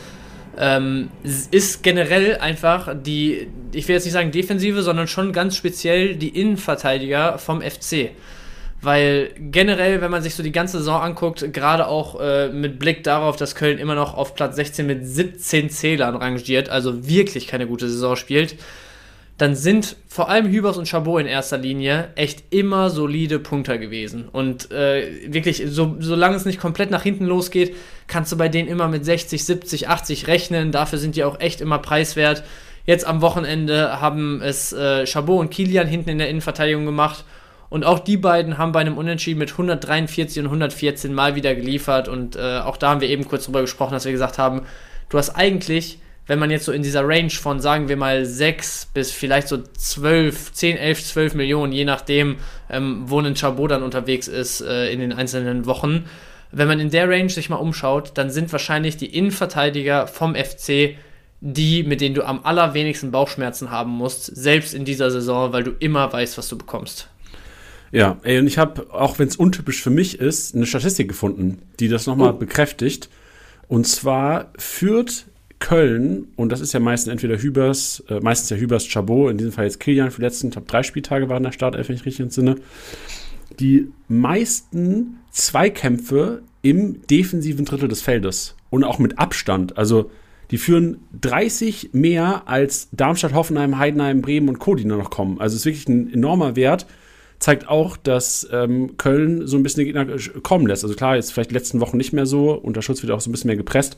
ähm, 0.61 1.09
ist 1.51 1.83
generell 1.83 2.37
einfach 2.37 2.94
die, 2.94 3.49
ich 3.73 3.88
will 3.88 3.94
jetzt 3.94 4.05
nicht 4.05 4.12
sagen 4.12 4.31
Defensive, 4.31 4.83
sondern 4.83 5.09
schon 5.09 5.33
ganz 5.33 5.57
speziell 5.57 6.16
die 6.16 6.29
Innenverteidiger 6.29 7.38
vom 7.38 7.62
FC. 7.62 8.11
Weil 8.83 9.31
generell, 9.38 10.03
wenn 10.03 10.11
man 10.11 10.23
sich 10.23 10.35
so 10.35 10.42
die 10.42 10.53
ganze 10.53 10.79
Saison 10.79 11.01
anguckt, 11.01 11.53
gerade 11.53 11.87
auch 11.87 12.20
äh, 12.20 12.49
mit 12.49 12.79
Blick 12.79 13.05
darauf, 13.05 13.37
dass 13.37 13.55
Köln 13.55 13.79
immer 13.79 13.94
noch 13.94 14.14
auf 14.14 14.35
Platz 14.35 14.57
16 14.57 14.87
mit 14.87 15.07
17 15.07 15.70
Zählern 15.70 16.16
rangiert, 16.16 16.68
also 16.68 17.09
wirklich 17.09 17.46
keine 17.46 17.66
gute 17.66 17.88
Saison 17.88 18.16
spielt, 18.16 18.57
dann 19.40 19.55
sind 19.55 19.96
vor 20.07 20.29
allem 20.29 20.48
Hübers 20.48 20.76
und 20.76 20.87
Chabot 20.87 21.18
in 21.18 21.26
erster 21.26 21.57
Linie 21.57 22.11
echt 22.14 22.44
immer 22.50 22.90
solide 22.90 23.38
Punkter 23.38 23.79
gewesen. 23.79 24.29
Und 24.31 24.70
äh, 24.70 25.33
wirklich, 25.33 25.62
so, 25.66 25.96
solange 25.98 26.37
es 26.37 26.44
nicht 26.44 26.61
komplett 26.61 26.90
nach 26.90 27.03
hinten 27.03 27.24
losgeht, 27.24 27.74
kannst 28.07 28.31
du 28.31 28.37
bei 28.37 28.50
denen 28.50 28.68
immer 28.68 28.87
mit 28.87 29.03
60, 29.03 29.42
70, 29.42 29.88
80 29.88 30.26
rechnen. 30.26 30.72
Dafür 30.72 30.98
sind 30.98 31.16
die 31.16 31.24
auch 31.24 31.40
echt 31.40 31.62
immer 31.62 31.79
preiswert. 31.79 32.44
Jetzt 32.85 33.07
am 33.07 33.22
Wochenende 33.22 34.03
haben 34.03 34.42
es 34.42 34.74
äh, 34.74 35.07
Chabot 35.07 35.40
und 35.40 35.50
Kilian 35.50 35.87
hinten 35.87 36.11
in 36.11 36.18
der 36.18 36.29
Innenverteidigung 36.29 36.85
gemacht. 36.85 37.24
Und 37.70 37.87
auch 37.87 38.00
die 38.00 38.18
beiden 38.18 38.59
haben 38.59 38.72
bei 38.72 38.81
einem 38.81 38.98
Unentschieden 38.98 39.38
mit 39.38 39.53
143 39.53 40.40
und 40.40 40.46
114 40.48 41.14
mal 41.14 41.35
wieder 41.35 41.55
geliefert. 41.55 42.09
Und 42.09 42.37
äh, 42.37 42.59
auch 42.59 42.76
da 42.76 42.90
haben 42.90 43.00
wir 43.00 43.09
eben 43.09 43.26
kurz 43.26 43.46
drüber 43.46 43.62
gesprochen, 43.62 43.94
dass 43.94 44.05
wir 44.05 44.12
gesagt 44.12 44.37
haben, 44.37 44.66
du 45.09 45.16
hast 45.16 45.31
eigentlich 45.31 45.98
wenn 46.26 46.38
man 46.38 46.50
jetzt 46.50 46.64
so 46.64 46.72
in 46.72 46.83
dieser 46.83 47.06
Range 47.06 47.30
von, 47.30 47.61
sagen 47.61 47.88
wir 47.88 47.96
mal, 47.96 48.24
6 48.24 48.90
bis 48.94 49.11
vielleicht 49.11 49.48
so 49.48 49.59
12, 49.59 50.52
10, 50.52 50.76
11, 50.76 51.04
12 51.04 51.35
Millionen, 51.35 51.72
je 51.72 51.85
nachdem, 51.85 52.37
ähm, 52.68 53.02
wo 53.06 53.20
ein 53.20 53.35
Chabot 53.35 53.70
dann 53.70 53.83
unterwegs 53.83 54.28
ist 54.28 54.61
äh, 54.61 54.92
in 54.92 55.00
den 55.00 55.12
einzelnen 55.12 55.66
Wochen, 55.66 56.04
wenn 56.52 56.68
man 56.68 56.80
in 56.80 56.90
der 56.90 57.09
Range 57.09 57.28
sich 57.28 57.48
mal 57.48 57.56
umschaut, 57.56 58.12
dann 58.14 58.30
sind 58.30 58.50
wahrscheinlich 58.52 58.96
die 58.96 59.14
Innenverteidiger 59.14 60.06
vom 60.06 60.35
FC 60.35 60.96
die, 61.40 61.83
mit 61.83 62.00
denen 62.00 62.14
du 62.14 62.22
am 62.22 62.40
allerwenigsten 62.44 63.11
Bauchschmerzen 63.11 63.70
haben 63.70 63.90
musst, 63.90 64.26
selbst 64.26 64.74
in 64.74 64.85
dieser 64.85 65.11
Saison, 65.11 65.52
weil 65.52 65.64
du 65.64 65.72
immer 65.78 66.12
weißt, 66.12 66.37
was 66.37 66.48
du 66.48 66.59
bekommst. 66.59 67.09
Ja, 67.92 68.18
ey, 68.22 68.38
und 68.38 68.46
ich 68.46 68.59
habe, 68.59 68.92
auch 68.92 69.18
wenn 69.18 69.26
es 69.26 69.37
untypisch 69.37 69.83
für 69.83 69.90
mich 69.90 70.20
ist, 70.20 70.54
eine 70.54 70.66
Statistik 70.66 71.09
gefunden, 71.09 71.62
die 71.80 71.88
das 71.88 72.06
nochmal 72.06 72.30
oh. 72.30 72.38
bekräftigt. 72.38 73.09
Und 73.68 73.87
zwar 73.87 74.52
führt 74.59 75.26
Köln, 75.61 76.29
und 76.37 76.51
das 76.51 76.61
ist 76.61 76.73
ja 76.73 76.81
meistens 76.81 77.12
entweder 77.12 77.38
Hübers, 77.38 78.03
äh, 78.09 78.18
meistens 78.20 78.51
ja 78.51 78.57
Hübers 78.57 78.87
Chabot, 78.87 79.31
in 79.31 79.38
diesem 79.38 79.53
Fall 79.53 79.66
jetzt 79.66 79.79
Kilian 79.79 80.11
für 80.11 80.20
die 80.20 80.27
letzten, 80.27 80.49
ich 80.49 80.53
glaube, 80.55 80.66
drei 80.66 80.83
Spieltage 80.83 81.29
waren 81.29 81.42
der 81.42 81.53
Startelf, 81.53 81.88
wenn 81.88 81.96
ich 81.96 82.07
richtig 82.07 82.20
entsinne, 82.20 82.57
die 83.61 83.88
meisten 84.09 85.18
Zweikämpfe 85.31 86.42
im 86.62 87.07
defensiven 87.07 87.66
Drittel 87.66 87.88
des 87.88 88.01
Feldes 88.01 88.57
und 88.70 88.85
auch 88.85 88.99
mit 88.99 89.18
Abstand. 89.18 89.77
Also 89.77 90.11
die 90.51 90.59
führen 90.59 90.99
30 91.20 91.90
mehr 91.92 92.49
als 92.49 92.88
Darmstadt, 92.92 93.35
Hoffenheim, 93.35 93.79
Heidenheim, 93.79 94.23
Bremen 94.23 94.49
und 94.49 94.59
Co., 94.59 94.75
die 94.75 94.85
nur 94.85 94.99
noch 94.99 95.11
kommen. 95.11 95.40
Also 95.40 95.55
es 95.55 95.61
ist 95.61 95.66
wirklich 95.66 95.88
ein 95.88 96.12
enormer 96.12 96.57
Wert. 96.57 96.87
Zeigt 97.38 97.68
auch, 97.68 97.96
dass 97.96 98.49
ähm, 98.53 98.96
Köln 98.96 99.46
so 99.46 99.57
ein 99.57 99.62
bisschen 99.62 99.85
den 99.85 99.94
Gegner 99.94 100.40
kommen 100.42 100.66
lässt. 100.66 100.85
Also 100.85 100.96
klar, 100.96 101.16
jetzt 101.16 101.33
vielleicht 101.33 101.53
letzten 101.53 101.81
Wochen 101.81 101.96
nicht 101.96 102.12
mehr 102.12 102.27
so. 102.27 102.53
Unter 102.53 102.83
Schutz 102.83 103.03
wird 103.03 103.12
auch 103.12 103.20
so 103.20 103.31
ein 103.31 103.33
bisschen 103.33 103.49
mehr 103.49 103.57
gepresst 103.57 103.96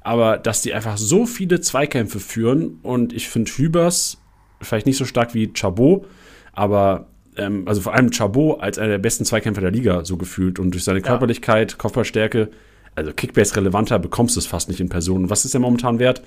aber 0.00 0.38
dass 0.38 0.62
die 0.62 0.72
einfach 0.74 0.96
so 0.96 1.26
viele 1.26 1.60
Zweikämpfe 1.60 2.20
führen 2.20 2.78
und 2.82 3.12
ich 3.12 3.28
finde 3.28 3.50
Hübers 3.50 4.18
vielleicht 4.62 4.86
nicht 4.86 4.96
so 4.96 5.04
stark 5.04 5.34
wie 5.34 5.52
Chabot, 5.52 6.06
aber 6.52 7.06
ähm, 7.36 7.66
also 7.66 7.80
vor 7.80 7.94
allem 7.94 8.10
Chabot 8.10 8.60
als 8.60 8.78
einer 8.78 8.88
der 8.88 8.98
besten 8.98 9.24
Zweikämpfer 9.24 9.60
der 9.60 9.70
Liga 9.70 10.04
so 10.04 10.16
gefühlt 10.16 10.58
und 10.58 10.72
durch 10.72 10.84
seine 10.84 11.00
Körperlichkeit, 11.00 11.78
Kopfballstärke, 11.78 12.50
also 12.94 13.12
Kickbase 13.12 13.56
relevanter 13.56 13.98
bekommst 13.98 14.36
du 14.36 14.40
es 14.40 14.46
fast 14.46 14.68
nicht 14.68 14.80
in 14.80 14.88
Person. 14.88 15.30
Was 15.30 15.44
ist 15.44 15.54
der 15.54 15.60
momentan 15.60 15.98
wert? 15.98 16.22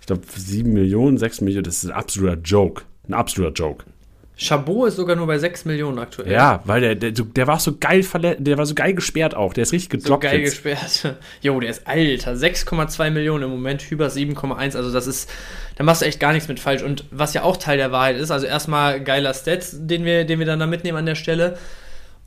Ich 0.00 0.06
glaube 0.06 0.22
7 0.34 0.72
Millionen, 0.72 1.18
6 1.18 1.40
Millionen, 1.42 1.64
das 1.64 1.82
ist 1.82 1.90
ein 1.90 1.96
absoluter 1.96 2.38
Joke. 2.42 2.82
Ein 3.08 3.14
absoluter 3.14 3.52
Joke. 3.52 3.84
Chabot 4.38 4.88
ist 4.88 4.96
sogar 4.96 5.16
nur 5.16 5.26
bei 5.26 5.38
6 5.38 5.64
Millionen 5.64 5.98
aktuell. 5.98 6.30
Ja, 6.30 6.60
weil 6.64 6.82
der, 6.82 6.94
der, 6.94 7.10
der 7.12 7.46
war 7.46 7.58
so 7.58 7.78
geil 7.80 8.04
der 8.38 8.58
war 8.58 8.66
so 8.66 8.74
geil 8.74 8.92
gesperrt 8.92 9.34
auch. 9.34 9.54
Der 9.54 9.62
ist 9.62 9.72
richtig 9.72 9.88
gedroppt. 9.88 10.24
So 10.24 10.28
geil 10.28 10.40
jetzt. 10.40 10.62
gesperrt. 10.62 11.16
Jo, 11.40 11.58
der 11.58 11.70
ist 11.70 11.86
alter. 11.86 12.32
6,2 12.34 13.10
Millionen 13.10 13.44
im 13.44 13.50
Moment, 13.50 13.90
über 13.90 14.08
7,1. 14.08 14.76
Also 14.76 14.92
das 14.92 15.06
ist, 15.06 15.30
da 15.76 15.84
machst 15.84 16.02
du 16.02 16.06
echt 16.06 16.20
gar 16.20 16.34
nichts 16.34 16.48
mit 16.48 16.60
falsch. 16.60 16.82
Und 16.82 17.04
was 17.10 17.32
ja 17.32 17.44
auch 17.44 17.56
Teil 17.56 17.78
der 17.78 17.92
Wahrheit 17.92 18.16
ist, 18.16 18.30
also 18.30 18.46
erstmal 18.46 19.02
geiler 19.02 19.32
Stats, 19.32 19.74
den 19.86 20.04
wir, 20.04 20.26
den 20.26 20.38
wir 20.38 20.46
dann 20.46 20.60
da 20.60 20.66
mitnehmen 20.66 20.98
an 20.98 21.06
der 21.06 21.14
Stelle. 21.14 21.56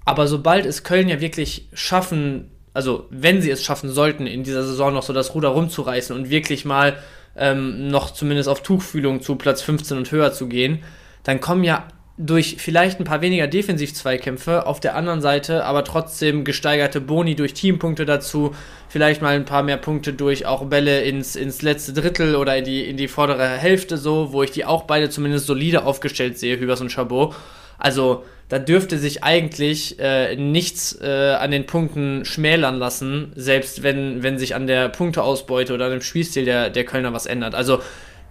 Aber 0.03 0.25
sobald 0.25 0.65
es 0.65 0.83
Köln 0.83 1.09
ja 1.09 1.21
wirklich 1.21 1.67
schaffen, 1.73 2.49
also 2.73 3.05
wenn 3.11 3.43
sie 3.43 3.51
es 3.51 3.63
schaffen 3.63 3.91
sollten, 3.91 4.25
in 4.25 4.43
dieser 4.43 4.63
Saison 4.63 4.95
noch 4.95 5.03
so 5.03 5.13
das 5.13 5.35
Ruder 5.35 5.49
rumzureißen 5.49 6.15
und 6.15 6.31
wirklich 6.31 6.65
mal 6.65 6.97
ähm, 7.37 7.89
noch 7.89 8.09
zumindest 8.11 8.49
auf 8.49 8.63
Tuchfühlung 8.63 9.21
zu 9.21 9.35
Platz 9.35 9.61
15 9.61 9.95
und 9.95 10.11
höher 10.11 10.33
zu 10.33 10.47
gehen, 10.47 10.79
dann 11.23 11.39
kommen 11.39 11.63
ja 11.63 11.87
durch 12.21 12.57
vielleicht 12.59 12.99
ein 12.99 13.05
paar 13.05 13.21
weniger 13.21 13.47
Defensiv-Zweikämpfe, 13.47 14.67
auf 14.67 14.81
der 14.81 14.95
anderen 14.95 15.21
Seite 15.21 15.63
aber 15.63 15.85
trotzdem 15.85 16.43
gesteigerte 16.43 16.99
Boni 16.99 17.33
durch 17.33 17.53
Teampunkte 17.53 18.05
dazu, 18.05 18.53
vielleicht 18.89 19.21
mal 19.21 19.35
ein 19.35 19.45
paar 19.45 19.63
mehr 19.63 19.77
Punkte 19.77 20.11
durch 20.11 20.45
auch 20.45 20.65
Bälle 20.65 21.01
ins, 21.03 21.37
ins 21.37 21.61
letzte 21.61 21.93
Drittel 21.93 22.35
oder 22.35 22.57
in 22.57 22.65
die, 22.65 22.83
in 22.83 22.97
die 22.97 23.07
vordere 23.07 23.47
Hälfte 23.47 23.97
so, 23.97 24.33
wo 24.33 24.43
ich 24.43 24.51
die 24.51 24.65
auch 24.65 24.83
beide 24.83 25.09
zumindest 25.09 25.45
solide 25.45 25.85
aufgestellt 25.85 26.37
sehe, 26.37 26.59
Hübers 26.59 26.81
und 26.81 26.91
Chabot. 26.91 27.33
Also 27.77 28.25
da 28.49 28.59
dürfte 28.59 28.97
sich 28.97 29.23
eigentlich 29.23 29.97
äh, 29.99 30.35
nichts 30.35 30.99
äh, 31.01 31.37
an 31.39 31.51
den 31.51 31.67
Punkten 31.67 32.25
schmälern 32.25 32.75
lassen, 32.75 33.31
selbst 33.37 33.81
wenn, 33.81 34.23
wenn 34.23 34.37
sich 34.37 34.55
an 34.55 34.67
der 34.67 34.89
Punkteausbeute 34.89 35.73
oder 35.73 35.85
an 35.85 35.91
dem 35.91 36.01
Spielstil 36.01 36.43
der, 36.43 36.69
der 36.69 36.83
Kölner 36.83 37.13
was 37.13 37.27
ändert. 37.27 37.55
Also 37.55 37.79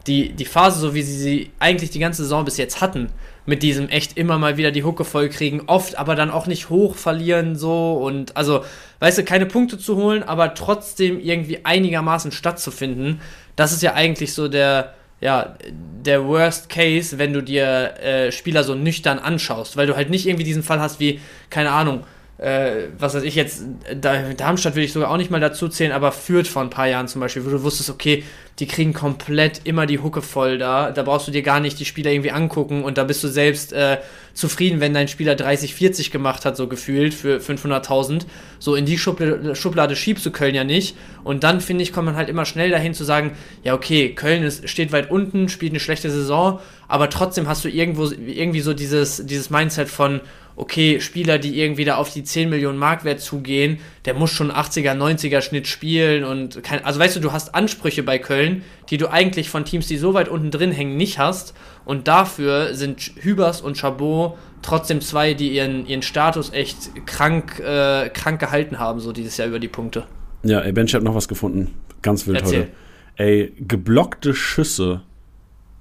die, 0.06 0.30
die 0.34 0.44
Phase, 0.44 0.78
so 0.78 0.94
wie 0.94 1.02
sie 1.02 1.18
sie 1.18 1.50
eigentlich 1.58 1.90
die 1.90 1.98
ganze 1.98 2.22
Saison 2.22 2.44
bis 2.44 2.58
jetzt 2.58 2.82
hatten, 2.82 3.08
mit 3.48 3.62
diesem 3.62 3.88
echt 3.88 4.18
immer 4.18 4.36
mal 4.36 4.58
wieder 4.58 4.70
die 4.70 4.84
Hucke 4.84 5.06
voll 5.06 5.30
kriegen, 5.30 5.62
oft 5.68 5.96
aber 5.96 6.14
dann 6.14 6.30
auch 6.30 6.46
nicht 6.46 6.68
hoch 6.68 6.96
verlieren 6.96 7.56
so 7.56 7.94
und 7.94 8.36
also, 8.36 8.62
weißt 9.00 9.16
du, 9.16 9.24
keine 9.24 9.46
Punkte 9.46 9.78
zu 9.78 9.96
holen, 9.96 10.22
aber 10.22 10.52
trotzdem 10.52 11.18
irgendwie 11.18 11.64
einigermaßen 11.64 12.30
stattzufinden, 12.30 13.22
das 13.56 13.72
ist 13.72 13.82
ja 13.82 13.94
eigentlich 13.94 14.34
so 14.34 14.48
der, 14.48 14.92
ja, 15.22 15.56
der 16.04 16.26
Worst 16.26 16.68
Case, 16.68 17.16
wenn 17.16 17.32
du 17.32 17.42
dir 17.42 17.94
äh, 18.02 18.32
Spieler 18.32 18.64
so 18.64 18.74
nüchtern 18.74 19.18
anschaust, 19.18 19.78
weil 19.78 19.86
du 19.86 19.96
halt 19.96 20.10
nicht 20.10 20.26
irgendwie 20.26 20.44
diesen 20.44 20.62
Fall 20.62 20.78
hast 20.78 21.00
wie, 21.00 21.18
keine 21.48 21.70
Ahnung, 21.70 22.04
äh, 22.38 22.90
was 22.96 23.14
weiß 23.14 23.24
ich 23.24 23.34
jetzt, 23.34 23.64
Darmstadt 24.00 24.76
will 24.76 24.84
ich 24.84 24.92
sogar 24.92 25.10
auch 25.10 25.16
nicht 25.16 25.30
mal 25.30 25.40
dazu 25.40 25.68
zählen, 25.68 25.90
aber 25.90 26.12
führt 26.12 26.46
vor 26.46 26.62
ein 26.62 26.70
paar 26.70 26.86
Jahren 26.86 27.08
zum 27.08 27.20
Beispiel, 27.20 27.44
wo 27.44 27.50
du 27.50 27.64
wusstest, 27.64 27.90
okay, 27.90 28.22
die 28.60 28.66
kriegen 28.66 28.92
komplett 28.92 29.62
immer 29.64 29.86
die 29.86 29.98
Hucke 29.98 30.22
voll 30.22 30.56
da, 30.56 30.92
da 30.92 31.02
brauchst 31.02 31.26
du 31.26 31.32
dir 31.32 31.42
gar 31.42 31.58
nicht 31.58 31.80
die 31.80 31.84
Spieler 31.84 32.12
irgendwie 32.12 32.30
angucken 32.30 32.84
und 32.84 32.96
da 32.96 33.04
bist 33.04 33.24
du 33.24 33.28
selbst 33.28 33.72
äh, 33.72 33.98
zufrieden, 34.34 34.80
wenn 34.80 34.94
dein 34.94 35.08
Spieler 35.08 35.34
30, 35.34 35.74
40 35.74 36.12
gemacht 36.12 36.44
hat, 36.44 36.56
so 36.56 36.68
gefühlt 36.68 37.12
für 37.12 37.38
500.000. 37.38 38.22
So 38.60 38.76
in 38.76 38.86
die 38.86 38.98
Schublade, 38.98 39.56
Schublade 39.56 39.96
schiebst 39.96 40.24
du 40.24 40.30
Köln 40.30 40.54
ja 40.54 40.62
nicht 40.62 40.96
und 41.24 41.42
dann, 41.42 41.60
finde 41.60 41.82
ich, 41.82 41.92
kommt 41.92 42.06
man 42.06 42.16
halt 42.16 42.28
immer 42.28 42.44
schnell 42.44 42.70
dahin 42.70 42.94
zu 42.94 43.02
sagen, 43.02 43.32
ja 43.64 43.74
okay, 43.74 44.14
Köln 44.14 44.44
ist, 44.44 44.68
steht 44.68 44.92
weit 44.92 45.10
unten, 45.10 45.48
spielt 45.48 45.72
eine 45.72 45.80
schlechte 45.80 46.10
Saison, 46.10 46.60
aber 46.86 47.10
trotzdem 47.10 47.48
hast 47.48 47.64
du 47.64 47.68
irgendwo 47.68 48.10
irgendwie 48.10 48.60
so 48.60 48.74
dieses, 48.74 49.26
dieses 49.26 49.50
Mindset 49.50 49.88
von, 49.88 50.20
okay, 50.58 51.00
Spieler, 51.00 51.38
die 51.38 51.60
irgendwie 51.60 51.84
da 51.84 51.96
auf 51.96 52.12
die 52.12 52.24
10 52.24 52.50
Millionen 52.50 52.78
Markwert 52.78 53.20
zugehen, 53.20 53.78
der 54.04 54.14
muss 54.14 54.30
schon 54.30 54.50
80er, 54.50 54.92
90er 54.92 55.40
Schnitt 55.40 55.68
spielen 55.68 56.24
und 56.24 56.62
kein, 56.64 56.84
also 56.84 56.98
weißt 56.98 57.14
du, 57.16 57.20
du 57.20 57.32
hast 57.32 57.54
Ansprüche 57.54 58.02
bei 58.02 58.18
Köln, 58.18 58.62
die 58.90 58.98
du 58.98 59.08
eigentlich 59.08 59.50
von 59.50 59.64
Teams, 59.64 59.86
die 59.86 59.96
so 59.96 60.14
weit 60.14 60.28
unten 60.28 60.50
drin 60.50 60.72
hängen, 60.72 60.96
nicht 60.96 61.18
hast 61.18 61.54
und 61.84 62.08
dafür 62.08 62.74
sind 62.74 63.12
Hübers 63.20 63.60
und 63.60 63.78
Chabot 63.78 64.36
trotzdem 64.60 65.00
zwei, 65.00 65.32
die 65.34 65.50
ihren, 65.50 65.86
ihren 65.86 66.02
Status 66.02 66.52
echt 66.52 67.06
krank, 67.06 67.60
äh, 67.60 68.08
krank 68.08 68.40
gehalten 68.40 68.80
haben, 68.80 68.98
so 68.98 69.12
dieses 69.12 69.36
Jahr 69.36 69.46
über 69.46 69.60
die 69.60 69.68
Punkte. 69.68 70.06
Ja, 70.42 70.60
ey, 70.60 70.72
Bench 70.72 70.92
hat 70.92 71.04
noch 71.04 71.14
was 71.14 71.28
gefunden. 71.28 71.74
Ganz 72.02 72.26
wild 72.26 72.40
Erzähl. 72.40 72.60
heute. 72.62 72.70
Ey, 73.16 73.52
geblockte 73.60 74.34
Schüsse 74.34 75.02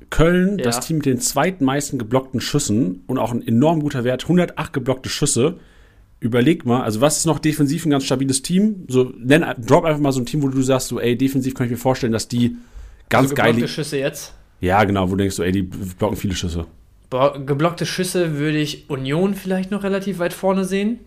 Köln, 0.10 0.58
ja. 0.58 0.66
das 0.66 0.80
Team 0.82 0.98
mit 0.98 1.06
den 1.06 1.20
zweitmeisten 1.20 2.00
geblockten 2.00 2.42
Schüssen 2.42 3.04
und 3.08 3.18
auch 3.18 3.32
ein 3.32 3.46
enorm 3.46 3.82
guter 3.82 4.04
Wert, 4.04 4.24
108 4.24 4.74
geblockte 4.74 5.10
Schüsse. 5.10 5.58
Überleg 6.20 6.66
mal, 6.66 6.82
also 6.82 7.02
was 7.02 7.18
ist 7.18 7.26
noch 7.26 7.40
defensiv 7.40 7.86
ein 7.86 7.92
ganz 7.92 8.06
stabiles 8.06 8.42
Team? 8.42 8.86
So, 8.88 9.14
nenn, 9.18 9.46
drop 9.60 9.86
einfach 9.86 10.00
mal 10.02 10.12
so 10.12 10.20
ein 10.20 10.26
Team, 10.26 10.42
wo 10.42 10.48
du 10.48 10.62
sagst, 10.62 10.88
so, 10.88 11.00
ey, 11.00 11.16
defensiv 11.16 11.54
kann 11.54 11.66
ich 11.66 11.72
mir 11.72 11.78
vorstellen, 11.78 12.14
dass 12.14 12.28
die 12.28 12.58
ganz 13.10 13.26
also 13.26 13.36
geil. 13.36 13.52
Geblockte 13.52 13.74
Schüsse 13.74 13.98
jetzt? 13.98 14.34
Ja, 14.60 14.84
genau, 14.84 15.08
wo 15.08 15.12
du 15.12 15.18
denkst 15.18 15.36
so, 15.36 15.44
ey, 15.44 15.52
die 15.52 15.62
blocken 15.62 16.18
viele 16.18 16.34
Schüsse. 16.34 16.66
Geblockte 17.46 17.86
Schüsse 17.86 18.38
würde 18.38 18.58
ich 18.58 18.90
Union 18.90 19.36
vielleicht 19.36 19.72
noch 19.72 19.84
relativ 19.84 20.20
weit 20.20 20.34
vorne 20.34 20.66
sehen. 20.66 21.00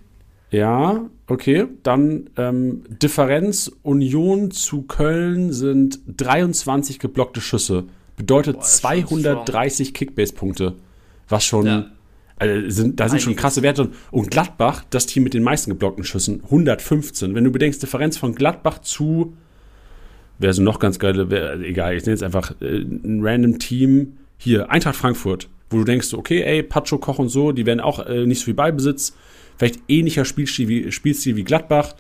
Ja, 0.51 1.09
okay. 1.27 1.67
Dann 1.83 2.31
ähm, 2.37 2.85
Differenz 2.89 3.71
Union 3.83 4.51
zu 4.51 4.83
Köln 4.83 5.53
sind 5.53 6.01
23 6.07 6.99
geblockte 6.99 7.41
Schüsse 7.41 7.85
bedeutet 8.21 8.57
Boah, 8.57 8.65
230 8.65 9.95
Kickbase-Punkte. 9.95 10.75
Was 11.29 11.45
schon, 11.45 11.67
ja. 11.67 11.91
Also 12.37 12.71
sind, 12.71 12.99
da 12.99 13.05
sind 13.05 13.17
Einiges. 13.17 13.23
schon 13.25 13.37
krasse 13.37 13.63
Werte. 13.63 13.91
Und 14.11 14.31
Gladbach, 14.31 14.85
das 14.89 15.07
Team 15.07 15.25
mit 15.25 15.35
den 15.35 15.43
meisten 15.43 15.71
geblockten 15.71 16.05
Schüssen, 16.05 16.43
115. 16.45 17.35
Wenn 17.35 17.45
du 17.45 17.51
bedenkst, 17.51 17.83
Differenz 17.83 18.17
von 18.17 18.35
Gladbach 18.35 18.79
zu, 18.81 19.35
wer 20.39 20.53
sind 20.55 20.65
noch 20.65 20.79
ganz 20.79 20.99
geile, 20.99 21.31
wer, 21.31 21.61
egal, 21.61 21.95
ich 21.95 22.03
nenne 22.05 22.13
jetzt 22.13 22.23
einfach 22.23 22.55
äh, 22.61 22.79
ein 22.79 23.21
random 23.23 23.59
Team, 23.59 24.19
hier, 24.39 24.71
Eintracht 24.71 24.97
Frankfurt, 24.97 25.49
wo 25.69 25.79
du 25.79 25.85
denkst, 25.85 26.15
okay, 26.15 26.43
ey, 26.43 26.63
Pacho, 26.63 26.97
Koch 26.97 27.19
und 27.19 27.29
so, 27.29 27.53
die 27.53 27.67
werden 27.67 27.81
auch 27.81 28.07
äh, 28.07 28.25
nicht 28.25 28.39
so 28.39 28.47
viel 28.47 28.55
Ballbesitz, 28.55 29.15
vielleicht 29.59 29.81
ähnlicher 29.89 30.25
Spielstil 30.25 30.69
wie, 30.69 30.93
Spielstil 30.93 31.37
wie 31.37 31.45
Gladbach, 31.45 31.95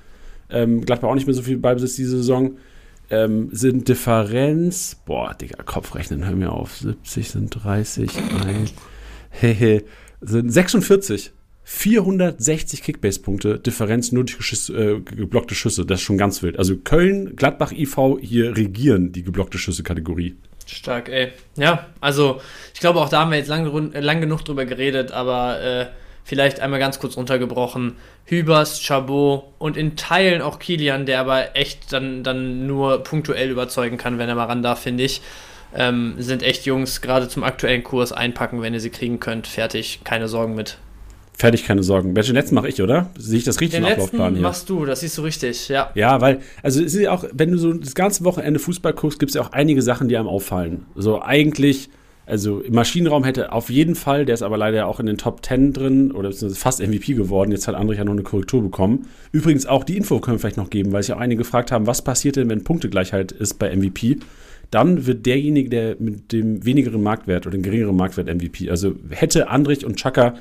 ähm, 0.48 0.80
Gladbach 0.86 1.10
auch 1.10 1.14
nicht 1.14 1.26
mehr 1.26 1.34
so 1.34 1.42
viel 1.42 1.58
Ballbesitz 1.58 1.96
diese 1.96 2.16
Saison, 2.16 2.56
ähm, 3.10 3.48
sind 3.52 3.88
Differenz, 3.88 4.96
boah, 5.04 5.34
Digga, 5.34 5.62
Kopfrechnen, 5.62 6.24
hör 6.26 6.34
mir 6.34 6.52
auf, 6.52 6.76
70 6.76 7.30
sind 7.30 7.50
30, 7.50 8.10
ein, 8.46 8.70
hehe, 9.30 9.84
sind 10.20 10.50
46. 10.50 11.32
460 11.62 12.82
Kickbase-Punkte, 12.82 13.60
Differenz 13.60 14.10
nur 14.10 14.24
durch 14.24 14.70
äh, 14.70 14.98
geblockte 15.00 15.54
Schüsse. 15.54 15.86
Das 15.86 16.00
ist 16.00 16.04
schon 16.04 16.18
ganz 16.18 16.42
wild. 16.42 16.58
Also 16.58 16.76
Köln, 16.76 17.36
Gladbach, 17.36 17.70
IV 17.70 18.18
hier 18.20 18.56
regieren 18.56 19.12
die 19.12 19.22
geblockte 19.22 19.56
Schüsse-Kategorie. 19.56 20.34
Stark, 20.66 21.08
ey. 21.08 21.32
Ja, 21.56 21.86
also 22.00 22.40
ich 22.74 22.80
glaube, 22.80 23.00
auch 23.00 23.08
da 23.08 23.20
haben 23.20 23.30
wir 23.30 23.38
jetzt 23.38 23.48
lang, 23.48 23.92
äh, 23.92 24.00
lang 24.00 24.20
genug 24.20 24.44
drüber 24.44 24.64
geredet, 24.64 25.12
aber 25.12 25.60
äh, 25.60 25.86
vielleicht 26.24 26.60
einmal 26.60 26.78
ganz 26.78 26.98
kurz 26.98 27.16
runtergebrochen. 27.16 27.96
Hübers, 28.24 28.80
Chabot 28.80 29.44
und 29.58 29.76
in 29.76 29.96
Teilen 29.96 30.42
auch 30.42 30.58
Kilian, 30.58 31.06
der 31.06 31.20
aber 31.20 31.56
echt 31.56 31.92
dann, 31.92 32.22
dann 32.22 32.66
nur 32.66 33.02
punktuell 33.02 33.50
überzeugen 33.50 33.96
kann, 33.96 34.18
wenn 34.18 34.28
er 34.28 34.34
mal 34.34 34.44
ran 34.44 34.62
darf, 34.62 34.80
finde 34.80 35.04
ich. 35.04 35.20
Ähm, 35.74 36.14
sind 36.18 36.42
echt 36.42 36.66
Jungs, 36.66 37.00
gerade 37.00 37.28
zum 37.28 37.44
aktuellen 37.44 37.84
Kurs 37.84 38.12
einpacken, 38.12 38.62
wenn 38.62 38.74
ihr 38.74 38.80
sie 38.80 38.90
kriegen 38.90 39.20
könnt. 39.20 39.46
Fertig, 39.46 40.00
keine 40.04 40.28
Sorgen 40.28 40.54
mit. 40.54 40.78
Fertig, 41.40 41.64
keine 41.64 41.82
Sorgen. 41.82 42.14
Welchen 42.14 42.34
letzten 42.34 42.54
mache 42.54 42.68
ich, 42.68 42.82
oder? 42.82 43.08
Sehe 43.16 43.38
ich 43.38 43.44
das 43.44 43.60
richtig 43.60 43.78
Den 43.78 43.84
im 43.84 43.88
letzten 43.88 44.02
Ablaufplan 44.02 44.34
hier? 44.34 44.42
machst 44.42 44.68
du, 44.68 44.84
das 44.84 45.00
siehst 45.00 45.16
du 45.16 45.22
richtig, 45.22 45.68
ja. 45.68 45.90
Ja, 45.94 46.20
weil, 46.20 46.40
also 46.62 46.82
es 46.82 46.92
ist 46.94 47.00
ja 47.00 47.12
auch, 47.12 47.24
wenn 47.32 47.50
du 47.50 47.56
so 47.56 47.72
das 47.72 47.94
ganze 47.94 48.24
Wochenende 48.24 48.60
Fußball 48.60 48.92
guckst, 48.92 49.18
gibt 49.18 49.30
es 49.30 49.36
ja 49.36 49.42
auch 49.42 49.52
einige 49.52 49.80
Sachen, 49.80 50.08
die 50.08 50.18
einem 50.18 50.28
auffallen. 50.28 50.84
So 50.96 51.22
eigentlich, 51.22 51.88
also 52.30 52.60
im 52.60 52.74
Maschinenraum 52.74 53.24
hätte 53.24 53.52
auf 53.52 53.70
jeden 53.70 53.94
Fall, 53.94 54.24
der 54.24 54.34
ist 54.34 54.42
aber 54.42 54.56
leider 54.56 54.86
auch 54.86 55.00
in 55.00 55.06
den 55.06 55.18
Top 55.18 55.44
10 55.44 55.72
drin 55.72 56.12
oder 56.12 56.28
beziehungsweise 56.28 56.60
fast 56.60 56.80
MVP 56.80 57.14
geworden. 57.14 57.50
Jetzt 57.50 57.66
hat 57.66 57.74
André 57.74 57.94
ja 57.94 58.04
noch 58.04 58.12
eine 58.12 58.22
Korrektur 58.22 58.62
bekommen. 58.62 59.08
Übrigens 59.32 59.66
auch 59.66 59.84
die 59.84 59.96
Info 59.96 60.20
können 60.20 60.36
wir 60.36 60.40
vielleicht 60.40 60.56
noch 60.56 60.70
geben, 60.70 60.92
weil 60.92 61.02
sich 61.02 61.12
auch 61.12 61.18
einige 61.18 61.38
gefragt 61.38 61.72
haben, 61.72 61.86
was 61.86 62.02
passiert 62.02 62.36
denn, 62.36 62.48
wenn 62.48 62.64
Punktegleichheit 62.64 63.32
ist 63.32 63.54
bei 63.58 63.74
MVP? 63.74 64.18
Dann 64.70 65.06
wird 65.06 65.26
derjenige, 65.26 65.68
der 65.68 65.96
mit 65.98 66.30
dem 66.30 66.64
wenigeren 66.64 67.02
Marktwert 67.02 67.46
oder 67.46 67.58
dem 67.58 67.62
geringeren 67.62 67.96
Marktwert 67.96 68.28
MVP. 68.28 68.70
Also 68.70 68.94
hätte 69.10 69.48
Andrich 69.48 69.84
und 69.84 69.96
Chaka 69.96 70.34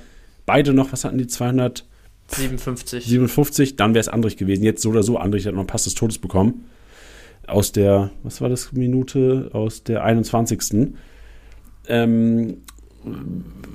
beide 0.46 0.74
noch, 0.74 0.92
was 0.92 1.04
hatten 1.04 1.18
die, 1.18 1.28
200? 1.28 1.86
57. 2.28 3.06
57, 3.06 3.76
dann 3.76 3.96
wäre 3.96 4.02
es 4.02 4.08
Andrich 4.08 4.38
gewesen. 4.38 4.64
Jetzt 4.64 4.84
so 4.84 4.90
oder 4.90 5.02
so, 5.02 5.18
Andrich 5.18 5.48
hat 5.48 5.54
noch 5.54 5.62
einen 5.62 5.68
Pass 5.68 5.86
des 5.86 5.96
Todes 5.96 6.20
bekommen. 6.20 6.66
Aus 7.48 7.72
der, 7.72 8.12
was 8.22 8.42
war 8.42 8.50
das, 8.50 8.72
Minute? 8.72 9.50
Aus 9.54 9.84
der 9.84 10.04
21. 10.04 10.94
Ähm, 11.90 12.58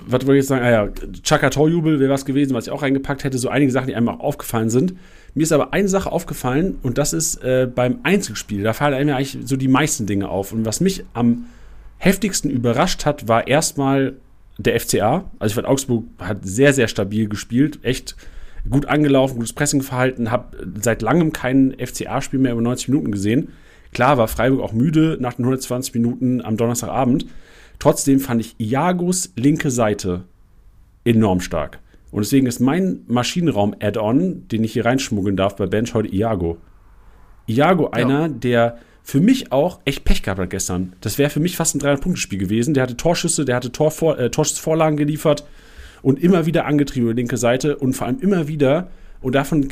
was 0.06 0.26
wollte 0.26 0.32
ich 0.32 0.42
jetzt 0.42 0.48
sagen? 0.48 0.64
Ah 0.64 0.70
ja, 0.70 0.88
Chaka 1.22 1.50
Torjubel 1.50 1.98
wäre 1.98 2.12
was 2.12 2.24
gewesen, 2.24 2.54
was 2.54 2.66
ich 2.66 2.72
auch 2.72 2.82
reingepackt 2.82 3.24
hätte. 3.24 3.38
So 3.38 3.48
einige 3.48 3.72
Sachen, 3.72 3.88
die 3.88 3.94
einem 3.94 4.08
auch 4.08 4.20
aufgefallen 4.20 4.70
sind. 4.70 4.94
Mir 5.34 5.42
ist 5.42 5.52
aber 5.52 5.72
eine 5.72 5.88
Sache 5.88 6.12
aufgefallen 6.12 6.78
und 6.82 6.98
das 6.98 7.12
ist 7.12 7.42
äh, 7.42 7.68
beim 7.72 7.98
Einzelspiel. 8.02 8.62
Da 8.62 8.72
fallen 8.72 8.94
einem 8.94 9.08
ja 9.08 9.16
eigentlich 9.16 9.38
so 9.44 9.56
die 9.56 9.68
meisten 9.68 10.06
Dinge 10.06 10.28
auf. 10.28 10.52
Und 10.52 10.64
was 10.64 10.80
mich 10.80 11.04
am 11.12 11.46
heftigsten 11.98 12.50
überrascht 12.50 13.04
hat, 13.04 13.28
war 13.28 13.48
erstmal 13.48 14.14
der 14.58 14.78
FCA. 14.78 15.24
Also 15.38 15.52
ich 15.52 15.54
fand, 15.54 15.66
Augsburg 15.66 16.04
hat 16.18 16.38
sehr, 16.42 16.72
sehr 16.72 16.86
stabil 16.86 17.28
gespielt. 17.28 17.80
Echt 17.82 18.14
gut 18.70 18.86
angelaufen, 18.86 19.36
gutes 19.36 19.52
Pressingverhalten. 19.52 20.30
Habe 20.30 20.56
seit 20.80 21.02
langem 21.02 21.32
kein 21.32 21.74
FCA-Spiel 21.78 22.38
mehr 22.38 22.52
über 22.52 22.62
90 22.62 22.88
Minuten 22.88 23.10
gesehen. 23.10 23.48
Klar 23.92 24.18
war 24.18 24.28
Freiburg 24.28 24.60
auch 24.60 24.72
müde 24.72 25.16
nach 25.20 25.34
den 25.34 25.44
120 25.44 25.94
Minuten 25.94 26.42
am 26.42 26.56
Donnerstagabend. 26.56 27.26
Trotzdem 27.78 28.20
fand 28.20 28.40
ich 28.40 28.54
Iagos 28.58 29.32
linke 29.36 29.70
Seite 29.70 30.24
enorm 31.04 31.40
stark. 31.40 31.80
Und 32.10 32.24
deswegen 32.24 32.46
ist 32.46 32.60
mein 32.60 33.00
Maschinenraum-Add-on, 33.08 34.48
den 34.48 34.64
ich 34.64 34.72
hier 34.72 34.84
reinschmuggeln 34.84 35.36
darf 35.36 35.56
bei 35.56 35.66
Bench, 35.66 35.94
heute 35.94 36.14
Iago. 36.14 36.58
Iago, 37.46 37.90
einer, 37.90 38.28
der 38.28 38.78
für 39.02 39.20
mich 39.20 39.52
auch 39.52 39.80
echt 39.84 40.04
Pech 40.04 40.22
gehabt 40.22 40.40
hat 40.40 40.50
gestern. 40.50 40.94
Das 41.00 41.18
wäre 41.18 41.28
für 41.28 41.40
mich 41.40 41.56
fast 41.56 41.74
ein 41.74 41.80
300-Punkte-Spiel 41.80 42.38
gewesen. 42.38 42.72
Der 42.72 42.84
hatte 42.84 42.96
Torschüsse, 42.96 43.44
der 43.44 43.56
hatte 43.56 43.70
Torvor 43.70 44.18
äh, 44.18 44.30
Torschussvorlagen 44.30 44.96
geliefert 44.96 45.44
und 46.02 46.22
immer 46.22 46.46
wieder 46.46 46.64
angetrieben 46.66 47.06
über 47.06 47.14
die 47.14 47.20
linke 47.20 47.36
Seite 47.36 47.76
und 47.76 47.94
vor 47.94 48.06
allem 48.06 48.20
immer 48.20 48.48
wieder, 48.48 48.88
und 49.20 49.34
davon, 49.34 49.68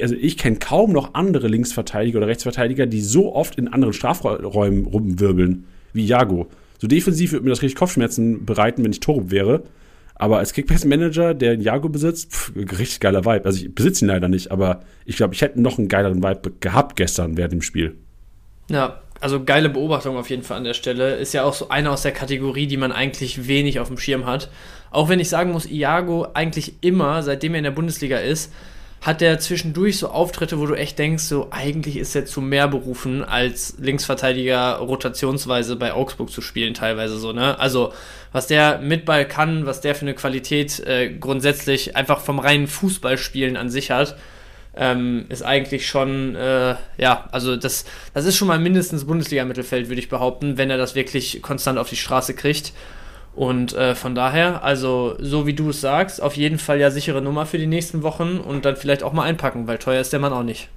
also 0.00 0.14
ich 0.14 0.38
kenne 0.38 0.56
kaum 0.56 0.92
noch 0.92 1.12
andere 1.12 1.48
Linksverteidiger 1.48 2.16
oder 2.16 2.28
Rechtsverteidiger, 2.28 2.86
die 2.86 3.02
so 3.02 3.34
oft 3.34 3.56
in 3.56 3.68
anderen 3.68 3.92
Strafräumen 3.92 4.86
rumwirbeln 4.86 5.66
wie 5.92 6.06
Iago. 6.06 6.46
So 6.80 6.86
defensiv 6.86 7.32
würde 7.32 7.44
mir 7.44 7.50
das 7.50 7.62
richtig 7.62 7.78
Kopfschmerzen 7.78 8.46
bereiten, 8.46 8.82
wenn 8.82 8.90
ich 8.90 9.00
Torup 9.00 9.30
wäre. 9.30 9.64
Aber 10.14 10.38
als 10.38 10.52
Kickbase-Manager, 10.52 11.34
der 11.34 11.52
einen 11.52 11.62
Jago 11.62 11.88
besitzt, 11.88 12.32
pff, 12.32 12.52
richtig 12.56 13.00
geiler 13.00 13.24
Vibe. 13.24 13.44
Also 13.44 13.64
ich 13.64 13.74
besitze 13.74 14.04
ihn 14.04 14.08
leider 14.08 14.28
nicht, 14.28 14.50
aber 14.50 14.80
ich 15.04 15.16
glaube, 15.16 15.34
ich 15.34 15.42
hätte 15.42 15.60
noch 15.60 15.78
einen 15.78 15.88
geileren 15.88 16.22
Vibe 16.22 16.52
gehabt 16.60 16.96
gestern 16.96 17.36
während 17.36 17.52
dem 17.52 17.62
Spiel. 17.62 17.96
Ja, 18.70 19.00
also 19.20 19.44
geile 19.44 19.68
Beobachtung 19.68 20.16
auf 20.16 20.30
jeden 20.30 20.42
Fall 20.42 20.56
an 20.56 20.64
der 20.64 20.74
Stelle. 20.74 21.16
Ist 21.16 21.34
ja 21.34 21.44
auch 21.44 21.54
so 21.54 21.68
eine 21.68 21.90
aus 21.90 22.02
der 22.02 22.12
Kategorie, 22.12 22.66
die 22.66 22.76
man 22.76 22.92
eigentlich 22.92 23.46
wenig 23.46 23.80
auf 23.80 23.88
dem 23.88 23.98
Schirm 23.98 24.26
hat. 24.26 24.50
Auch 24.90 25.08
wenn 25.08 25.20
ich 25.20 25.28
sagen 25.28 25.52
muss, 25.52 25.70
Iago 25.70 26.28
eigentlich 26.34 26.74
immer, 26.80 27.22
seitdem 27.22 27.54
er 27.54 27.58
in 27.58 27.64
der 27.64 27.70
Bundesliga 27.70 28.18
ist, 28.18 28.52
hat 29.00 29.22
er 29.22 29.38
zwischendurch 29.38 29.98
so 29.98 30.08
Auftritte, 30.08 30.58
wo 30.58 30.66
du 30.66 30.74
echt 30.74 30.98
denkst, 30.98 31.24
so 31.24 31.48
eigentlich 31.50 31.96
ist 31.96 32.14
er 32.14 32.26
zu 32.26 32.42
mehr 32.42 32.68
berufen, 32.68 33.24
als 33.24 33.74
Linksverteidiger 33.78 34.76
rotationsweise 34.76 35.76
bei 35.76 35.94
Augsburg 35.94 36.30
zu 36.30 36.42
spielen, 36.42 36.74
teilweise 36.74 37.18
so, 37.18 37.32
ne? 37.32 37.58
Also, 37.58 37.94
was 38.32 38.46
der 38.46 38.78
mit 38.78 39.06
Ball 39.06 39.26
kann, 39.26 39.64
was 39.64 39.80
der 39.80 39.94
für 39.94 40.02
eine 40.02 40.14
Qualität 40.14 40.80
äh, 40.80 41.08
grundsätzlich 41.08 41.96
einfach 41.96 42.20
vom 42.20 42.38
reinen 42.38 42.66
Fußballspielen 42.66 43.56
an 43.56 43.70
sich 43.70 43.90
hat, 43.90 44.16
ähm, 44.76 45.24
ist 45.30 45.42
eigentlich 45.42 45.86
schon, 45.86 46.36
äh, 46.36 46.76
ja, 46.98 47.28
also 47.32 47.56
das, 47.56 47.86
das 48.12 48.26
ist 48.26 48.36
schon 48.36 48.48
mal 48.48 48.58
mindestens 48.58 49.06
Bundesliga-Mittelfeld, 49.06 49.88
würde 49.88 50.00
ich 50.00 50.08
behaupten, 50.10 50.58
wenn 50.58 50.70
er 50.70 50.78
das 50.78 50.94
wirklich 50.94 51.40
konstant 51.42 51.78
auf 51.78 51.88
die 51.88 51.96
Straße 51.96 52.34
kriegt. 52.34 52.72
Und 53.34 53.74
äh, 53.74 53.94
von 53.94 54.14
daher, 54.14 54.64
also 54.64 55.14
so 55.20 55.46
wie 55.46 55.54
du 55.54 55.70
es 55.70 55.80
sagst, 55.80 56.20
auf 56.20 56.36
jeden 56.36 56.58
Fall 56.58 56.80
ja 56.80 56.90
sichere 56.90 57.22
Nummer 57.22 57.46
für 57.46 57.58
die 57.58 57.66
nächsten 57.66 58.02
Wochen 58.02 58.38
und 58.38 58.64
dann 58.64 58.76
vielleicht 58.76 59.02
auch 59.02 59.12
mal 59.12 59.22
einpacken, 59.22 59.66
weil 59.66 59.78
teuer 59.78 60.00
ist 60.00 60.12
der 60.12 60.20
Mann 60.20 60.32
auch 60.32 60.42
nicht. 60.42 60.68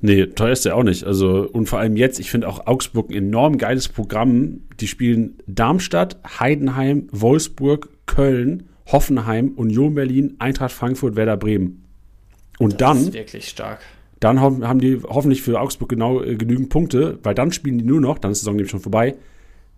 Nee, 0.00 0.26
teuer 0.26 0.50
ist 0.50 0.64
der 0.64 0.76
auch 0.76 0.82
nicht. 0.82 1.04
Also, 1.04 1.48
und 1.52 1.68
vor 1.68 1.78
allem 1.78 1.96
jetzt, 1.96 2.18
ich 2.18 2.28
finde 2.28 2.48
auch 2.48 2.66
Augsburg 2.66 3.10
ein 3.10 3.14
enorm 3.14 3.56
geiles 3.56 3.88
Programm. 3.88 4.62
Die 4.80 4.88
spielen 4.88 5.38
Darmstadt, 5.46 6.16
Heidenheim, 6.40 7.06
Wolfsburg, 7.12 7.88
Köln, 8.06 8.68
Hoffenheim, 8.90 9.52
Union 9.54 9.94
Berlin, 9.94 10.34
Eintracht 10.40 10.72
Frankfurt, 10.72 11.14
Werder 11.14 11.36
Bremen. 11.36 11.84
Und 12.58 12.72
Das 12.72 12.78
dann, 12.78 12.96
ist 12.98 13.12
wirklich 13.12 13.48
stark. 13.48 13.78
dann 14.18 14.40
haben 14.40 14.80
die 14.80 15.00
hoffentlich 15.04 15.40
für 15.42 15.60
Augsburg 15.60 15.88
genau 15.88 16.20
äh, 16.20 16.34
genügend 16.34 16.68
Punkte, 16.68 17.20
weil 17.22 17.34
dann 17.36 17.52
spielen 17.52 17.78
die 17.78 17.84
nur 17.84 18.00
noch, 18.00 18.18
dann 18.18 18.32
ist 18.32 18.38
die 18.38 18.44
Saison 18.44 18.56
nämlich 18.56 18.72
schon 18.72 18.80
vorbei, 18.80 19.14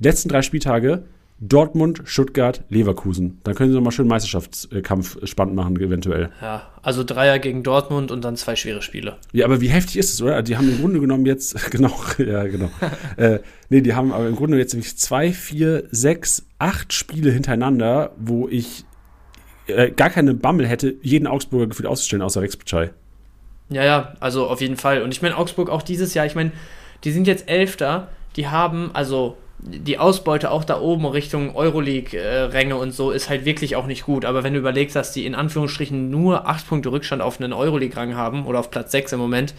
letzten 0.00 0.30
drei 0.30 0.40
Spieltage 0.40 1.04
Dortmund, 1.48 2.02
Stuttgart, 2.04 2.62
Leverkusen. 2.68 3.40
Dann 3.44 3.54
können 3.54 3.70
sie 3.70 3.76
nochmal 3.76 3.92
schön 3.92 4.08
Meisterschaftskampf 4.08 5.18
spannend 5.24 5.54
machen, 5.54 5.76
eventuell. 5.80 6.30
Ja, 6.40 6.70
also 6.82 7.04
Dreier 7.04 7.38
gegen 7.38 7.62
Dortmund 7.62 8.10
und 8.10 8.24
dann 8.24 8.36
zwei 8.36 8.56
schwere 8.56 8.82
Spiele. 8.82 9.16
Ja, 9.32 9.44
aber 9.44 9.60
wie 9.60 9.68
heftig 9.68 9.98
ist 9.98 10.12
es, 10.12 10.22
oder? 10.22 10.42
Die 10.42 10.56
haben 10.56 10.68
im 10.68 10.80
Grunde 10.80 11.00
genommen 11.00 11.26
jetzt, 11.26 11.70
genau, 11.70 11.92
ja, 12.18 12.44
genau. 12.44 12.70
äh, 13.16 13.40
nee, 13.68 13.82
die 13.82 13.94
haben 13.94 14.12
aber 14.12 14.26
im 14.26 14.36
Grunde 14.36 14.56
jetzt 14.58 14.72
nämlich 14.72 14.96
zwei, 14.96 15.32
vier, 15.32 15.84
sechs, 15.90 16.46
acht 16.58 16.92
Spiele 16.92 17.30
hintereinander, 17.30 18.12
wo 18.16 18.48
ich 18.48 18.84
äh, 19.66 19.90
gar 19.90 20.10
keine 20.10 20.34
Bammel 20.34 20.66
hätte, 20.66 20.94
jeden 21.02 21.26
Augsburger 21.26 21.66
gefühlt 21.66 21.88
auszustellen, 21.88 22.22
außer 22.22 22.40
Rex 22.40 22.56
Bitschei. 22.56 22.90
Ja, 23.68 23.84
ja, 23.84 24.14
also 24.20 24.46
auf 24.46 24.60
jeden 24.60 24.76
Fall. 24.76 25.02
Und 25.02 25.12
ich 25.12 25.20
meine, 25.20 25.36
Augsburg 25.36 25.68
auch 25.68 25.82
dieses 25.82 26.14
Jahr, 26.14 26.26
ich 26.26 26.34
meine, 26.34 26.52
die 27.04 27.12
sind 27.12 27.26
jetzt 27.26 27.48
Elfter, 27.48 28.08
die 28.36 28.48
haben, 28.48 28.90
also 28.94 29.36
die 29.58 29.98
Ausbeute 29.98 30.50
auch 30.50 30.64
da 30.64 30.80
oben 30.80 31.06
Richtung 31.06 31.56
Euroleague-Ränge 31.56 32.76
und 32.76 32.92
so 32.92 33.10
ist 33.10 33.30
halt 33.30 33.44
wirklich 33.44 33.76
auch 33.76 33.86
nicht 33.86 34.04
gut. 34.04 34.24
Aber 34.24 34.44
wenn 34.44 34.52
du 34.52 34.58
überlegst, 34.58 34.94
dass 34.94 35.12
die 35.12 35.24
in 35.24 35.34
Anführungsstrichen 35.34 36.10
nur 36.10 36.46
8 36.46 36.68
Punkte 36.68 36.92
Rückstand 36.92 37.22
auf 37.22 37.40
einen 37.40 37.52
Euroleague-Rang 37.52 38.14
haben 38.14 38.46
oder 38.46 38.58
auf 38.58 38.70
Platz 38.70 38.92
6 38.92 39.12
im 39.12 39.20
Moment, 39.20 39.54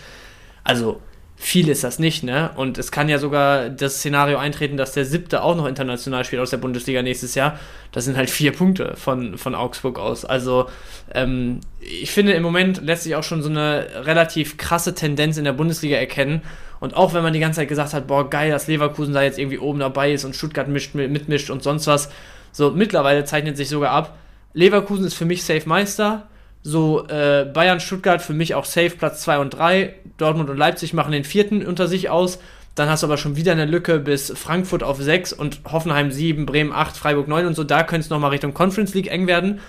also 0.63 1.01
viel 1.37 1.67
ist 1.67 1.83
das 1.83 1.99
nicht, 1.99 2.23
ne? 2.23 2.51
Und 2.55 2.77
es 2.77 2.91
kann 2.91 3.09
ja 3.09 3.19
sogar 3.19 3.69
das 3.69 3.97
Szenario 3.97 4.37
eintreten, 4.37 4.77
dass 4.77 4.93
der 4.93 5.05
siebte 5.05 5.43
auch 5.43 5.55
noch 5.55 5.67
international 5.67 6.23
spielt 6.23 6.41
aus 6.41 6.49
der 6.49 6.57
Bundesliga 6.57 7.01
nächstes 7.01 7.35
Jahr. 7.35 7.59
Das 7.91 8.05
sind 8.05 8.15
halt 8.15 8.29
vier 8.29 8.53
Punkte 8.53 8.93
von, 8.95 9.37
von 9.37 9.53
Augsburg 9.53 9.99
aus. 9.99 10.23
Also 10.23 10.69
ähm, 11.13 11.59
ich 11.81 12.11
finde, 12.11 12.33
im 12.33 12.43
Moment 12.43 12.81
lässt 12.81 13.03
sich 13.03 13.15
auch 13.15 13.23
schon 13.23 13.41
so 13.41 13.49
eine 13.49 13.87
relativ 14.05 14.57
krasse 14.57 14.95
Tendenz 14.95 15.37
in 15.37 15.43
der 15.43 15.53
Bundesliga 15.53 15.97
erkennen. 15.97 16.41
Und 16.79 16.95
auch 16.95 17.13
wenn 17.13 17.23
man 17.23 17.33
die 17.33 17.39
ganze 17.39 17.59
Zeit 17.59 17.69
gesagt 17.69 17.93
hat, 17.93 18.07
boah, 18.07 18.29
geil, 18.29 18.51
dass 18.51 18.67
Leverkusen 18.67 19.13
da 19.13 19.21
jetzt 19.21 19.37
irgendwie 19.39 19.59
oben 19.59 19.79
dabei 19.79 20.13
ist 20.13 20.23
und 20.23 20.35
Stuttgart 20.35 20.67
mischt, 20.67 20.95
mitmischt 20.95 21.49
und 21.49 21.63
sonst 21.63 21.87
was, 21.87 22.09
so 22.51 22.71
mittlerweile 22.71 23.25
zeichnet 23.25 23.57
sich 23.57 23.69
sogar 23.69 23.91
ab, 23.91 24.17
Leverkusen 24.53 25.05
ist 25.05 25.15
für 25.15 25.25
mich 25.25 25.43
Safe 25.43 25.67
Meister. 25.67 26.27
So, 26.67 27.07
äh, 27.09 27.45
Bayern, 27.45 27.79
Stuttgart 27.79 28.23
für 28.23 28.33
mich 28.33 28.55
auch 28.55 28.65
safe 28.65 28.89
Platz 28.89 29.21
2 29.21 29.37
und 29.37 29.51
3. 29.51 29.93
Dortmund 30.17 30.49
und 30.49 30.57
Leipzig 30.57 30.95
machen 30.95 31.11
den 31.11 31.23
vierten 31.23 31.63
unter 31.63 31.87
sich 31.87 32.09
aus. 32.09 32.39
Dann 32.73 32.89
hast 32.89 33.03
du 33.03 33.07
aber 33.07 33.17
schon 33.17 33.35
wieder 33.35 33.51
eine 33.51 33.65
Lücke 33.65 33.99
bis 33.99 34.33
Frankfurt 34.35 34.81
auf 34.81 34.99
6 34.99 35.31
und 35.31 35.59
Hoffenheim 35.71 36.09
7, 36.09 36.47
Bremen 36.47 36.71
8, 36.71 36.97
Freiburg 36.97 37.27
9 37.27 37.45
und 37.45 37.55
so. 37.55 37.63
Da 37.63 37.83
könnte 37.83 38.05
es 38.05 38.09
nochmal 38.09 38.31
Richtung 38.31 38.55
Conference 38.55 38.95
League 38.95 39.11
eng 39.11 39.27
werden. 39.27 39.59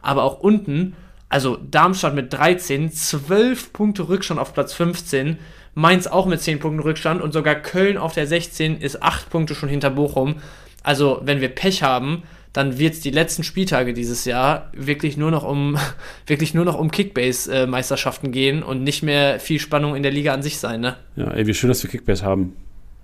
Aber 0.00 0.22
auch 0.22 0.40
unten, 0.40 0.96
also 1.28 1.58
Darmstadt 1.58 2.14
mit 2.14 2.32
13, 2.32 2.90
12 2.90 3.74
Punkte 3.74 4.08
Rückstand 4.08 4.40
auf 4.40 4.54
Platz 4.54 4.72
15. 4.72 5.36
Mainz 5.74 6.06
auch 6.06 6.24
mit 6.24 6.40
10 6.40 6.58
Punkten 6.58 6.80
Rückstand 6.80 7.20
und 7.20 7.32
sogar 7.32 7.56
Köln 7.56 7.98
auf 7.98 8.14
der 8.14 8.26
16 8.26 8.80
ist 8.80 9.02
8 9.02 9.28
Punkte 9.28 9.54
schon 9.54 9.68
hinter 9.68 9.90
Bochum. 9.90 10.36
Also, 10.82 11.20
wenn 11.22 11.42
wir 11.42 11.50
Pech 11.50 11.82
haben, 11.82 12.22
dann 12.56 12.78
wird 12.78 12.94
es 12.94 13.00
die 13.00 13.10
letzten 13.10 13.42
Spieltage 13.42 13.92
dieses 13.92 14.24
Jahr 14.24 14.70
wirklich 14.74 15.18
nur 15.18 15.30
noch 15.30 15.44
um 15.44 15.76
wirklich 16.26 16.54
nur 16.54 16.64
noch 16.64 16.78
um 16.78 16.90
Kickbase-Meisterschaften 16.90 18.32
gehen 18.32 18.62
und 18.62 18.82
nicht 18.82 19.02
mehr 19.02 19.38
viel 19.40 19.60
Spannung 19.60 19.94
in 19.94 20.02
der 20.02 20.12
Liga 20.12 20.32
an 20.32 20.42
sich 20.42 20.58
sein, 20.58 20.80
ne? 20.80 20.96
Ja, 21.16 21.30
ey, 21.32 21.46
wie 21.46 21.52
schön, 21.52 21.68
dass 21.68 21.82
wir 21.82 21.90
Kickbase 21.90 22.24
haben. 22.24 22.56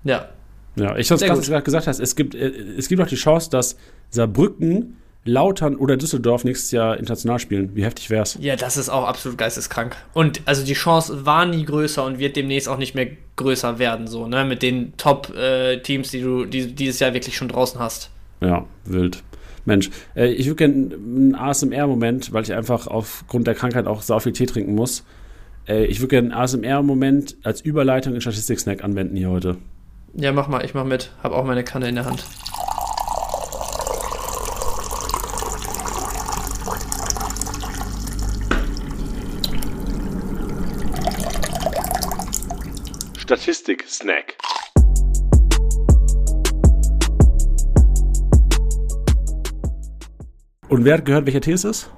Ja. 0.05 0.29
Ja, 0.75 0.97
ich 0.97 1.11
habe 1.11 1.19
Sehr 1.19 1.31
es 1.31 1.39
gut. 1.41 1.49
gerade 1.49 1.65
gesagt 1.65 1.87
hast, 1.87 2.01
es 2.01 2.17
gibt, 2.17 2.35
äh, 2.35 2.49
es 2.79 2.89
gibt 2.89 3.03
auch 3.03 3.07
die 3.07 3.17
Chance, 3.17 3.51
dass 3.51 3.77
Saarbrücken, 4.09 4.97
Lautern 5.27 5.77
oder 5.77 5.99
Düsseldorf 5.99 6.45
nächstes 6.45 6.71
Jahr 6.71 6.97
international 6.97 7.39
spielen. 7.39 7.77
Wie 7.77 7.85
heftig 7.85 8.09
wär's? 8.09 8.39
Ja, 8.41 8.57
das 8.57 8.79
ist 8.79 8.89
auch 8.89 9.07
absolut 9.07 9.37
geisteskrank. 9.37 9.95
Und 10.15 10.41
also 10.47 10.65
die 10.65 10.73
Chance 10.73 11.27
war 11.27 11.45
nie 11.45 11.67
größer 11.67 12.03
und 12.05 12.19
wird 12.19 12.37
demnächst 12.37 12.71
auch 12.71 12.79
nicht 12.79 12.95
mehr 12.95 13.09
größer 13.37 13.79
werden, 13.79 14.07
so, 14.07 14.27
ne? 14.27 14.47
Mit 14.47 14.63
den 14.63 14.97
Top-Teams, 14.97 16.11
die 16.11 16.23
du 16.23 16.47
die, 16.47 16.75
dieses 16.75 17.01
Jahr 17.01 17.13
wirklich 17.13 17.37
schon 17.37 17.49
draußen 17.49 17.79
hast. 17.79 18.11
Ja, 18.41 18.65
wild. 18.87 19.23
Mensch, 19.65 19.91
äh, 20.17 20.29
ich 20.29 20.47
würde 20.47 20.57
gerne 20.57 20.95
einen 20.95 21.35
ASMR-Moment, 21.35 22.33
weil 22.33 22.43
ich 22.43 22.53
einfach 22.53 22.87
aufgrund 22.87 23.47
der 23.47 23.55
Krankheit 23.55 23.87
auch 23.87 24.03
sau 24.03 24.19
viel 24.19 24.33
Tee 24.33 24.47
trinken 24.47 24.75
muss. 24.75 25.05
Äh, 25.69 25.85
ich 25.87 26.01
würde 26.01 26.09
gerne 26.09 26.33
einen 26.33 26.41
ASMR-Moment 26.41 27.37
als 27.43 27.61
Überleitung 27.61 28.15
in 28.15 28.21
Statistik-Snack 28.21 28.83
anwenden 28.83 29.17
hier 29.17 29.31
heute. 29.31 29.59
Ja, 30.15 30.33
mach 30.33 30.49
mal, 30.49 30.65
ich 30.65 30.75
mach 30.75 30.85
mit. 30.85 31.13
Hab 31.23 31.33
auch 31.33 31.45
meine 31.45 31.65
Kanne 31.65 31.89
in 31.89 31.95
der 31.95 32.05
Hand. 32.05 32.25
Statistik-Snack. 43.17 44.37
Und 50.73 50.87
wer 50.87 50.95
hat 50.95 51.05
gehört, 51.05 51.27
welcher 51.27 51.43
Tee 51.43 51.53
es 51.53 51.65
ist? 51.65 51.91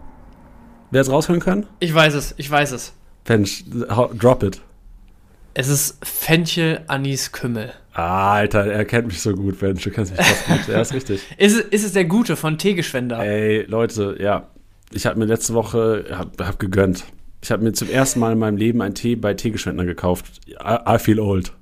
Wer 0.90 1.00
es 1.00 1.08
raushören 1.10 1.40
kann? 1.40 1.66
Ich 1.78 1.94
weiß 1.94 2.14
es, 2.14 2.34
ich 2.38 2.50
weiß 2.50 2.72
es. 2.72 2.92
Mensch, 3.28 3.64
drop 4.18 4.42
it. 4.42 4.60
Es 5.54 5.68
ist 5.68 6.04
Fenchel 6.04 6.80
Anis 6.88 7.30
Kümmel. 7.30 7.72
Ah, 7.92 8.32
Alter, 8.34 8.66
er 8.66 8.84
kennt 8.84 9.06
mich 9.06 9.22
so 9.22 9.32
gut, 9.32 9.62
Mensch. 9.62 9.84
Du 9.84 9.90
kennst 9.90 10.16
mich 10.16 10.26
fast 10.26 10.46
gut. 10.48 10.68
Er 10.74 10.82
ist 10.82 10.92
richtig. 10.92 11.22
Ist, 11.38 11.54
es- 11.56 11.64
ist 11.66 11.84
es 11.84 11.92
der 11.92 12.06
Gute 12.06 12.34
von 12.34 12.58
Teegeschwender? 12.58 13.20
Ey, 13.24 13.62
Leute, 13.62 14.16
ja. 14.18 14.48
Ich 14.90 15.06
habe 15.06 15.20
mir 15.20 15.26
letzte 15.26 15.54
Woche, 15.54 16.06
hab, 16.10 16.40
hab 16.40 16.58
gegönnt. 16.58 17.04
Ich 17.42 17.52
habe 17.52 17.62
mir 17.62 17.72
zum 17.72 17.88
ersten 17.88 18.18
Mal 18.18 18.32
in 18.32 18.38
meinem 18.40 18.56
Leben 18.56 18.82
einen 18.82 18.96
Tee 18.96 19.14
bei 19.14 19.34
Teegeschwendner 19.34 19.84
gekauft. 19.84 20.40
I, 20.48 20.94
I 20.96 20.98
feel 20.98 21.20
old. 21.20 21.52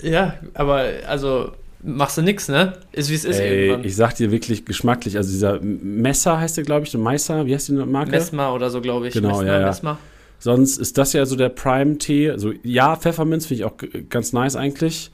Ja, 0.00 0.34
aber 0.54 0.86
also 1.08 1.52
machst 1.82 2.18
du 2.18 2.22
nix, 2.22 2.48
ne? 2.48 2.74
Ist 2.92 3.10
wie 3.10 3.14
es 3.14 3.24
ist 3.24 3.38
Ey, 3.38 3.66
irgendwann. 3.66 3.84
ich 3.84 3.96
sag 3.96 4.14
dir 4.16 4.30
wirklich 4.30 4.64
geschmacklich, 4.64 5.16
also 5.16 5.30
dieser 5.30 5.60
Messer 5.60 6.38
heißt 6.38 6.56
der, 6.56 6.64
glaube 6.64 6.84
ich, 6.86 6.90
der 6.92 7.00
Meister, 7.00 7.46
wie 7.46 7.54
heißt 7.54 7.68
die 7.68 7.72
Marke? 7.72 8.10
Mesmer 8.12 8.54
oder 8.54 8.70
so, 8.70 8.80
glaube 8.80 9.08
ich. 9.08 9.14
Genau, 9.14 9.28
Messmer, 9.38 9.46
ja, 9.46 9.60
ja. 9.60 9.66
Messmer. 9.66 9.98
Sonst 10.38 10.78
ist 10.78 10.98
das 10.98 11.12
ja 11.12 11.24
so 11.24 11.36
der 11.36 11.50
Prime-Tee. 11.50 12.30
Also 12.30 12.52
ja, 12.64 12.96
Pfefferminz 12.96 13.46
finde 13.46 13.60
ich 13.62 13.64
auch 13.64 13.74
ganz 14.08 14.32
nice 14.32 14.56
eigentlich. 14.56 15.10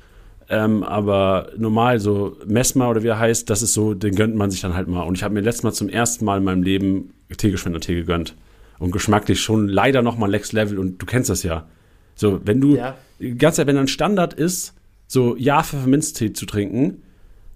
Ähm, 0.50 0.82
aber 0.82 1.50
normal 1.58 2.00
so 2.00 2.38
Mesmer 2.46 2.88
oder 2.88 3.02
wie 3.02 3.08
er 3.08 3.18
heißt, 3.18 3.50
das 3.50 3.60
ist 3.60 3.74
so, 3.74 3.92
den 3.92 4.14
gönnt 4.14 4.34
man 4.34 4.50
sich 4.50 4.62
dann 4.62 4.74
halt 4.74 4.88
mal. 4.88 5.02
Und 5.02 5.16
ich 5.16 5.22
habe 5.22 5.34
mir 5.34 5.40
letztes 5.40 5.64
Mal 5.64 5.72
zum 5.72 5.90
ersten 5.90 6.24
Mal 6.24 6.38
in 6.38 6.44
meinem 6.44 6.62
Leben 6.62 7.12
Teegeschwender-Tee 7.36 7.94
gegönnt. 7.94 8.34
Und 8.78 8.90
geschmacklich 8.92 9.40
schon 9.40 9.68
leider 9.68 10.00
noch 10.00 10.16
mal 10.16 10.28
Next 10.28 10.54
Level. 10.54 10.78
Und 10.78 11.02
du 11.02 11.04
kennst 11.04 11.28
das 11.28 11.42
ja. 11.42 11.66
So, 12.14 12.40
wenn 12.44 12.60
du, 12.62 12.76
Ja. 12.76 12.94
ganz 13.36 13.58
wenn 13.58 13.76
ein 13.76 13.88
Standard 13.88 14.32
ist, 14.32 14.72
so 15.08 15.34
ja, 15.36 15.62
Pfefferminztee 15.64 16.32
zu 16.34 16.46
trinken 16.46 17.02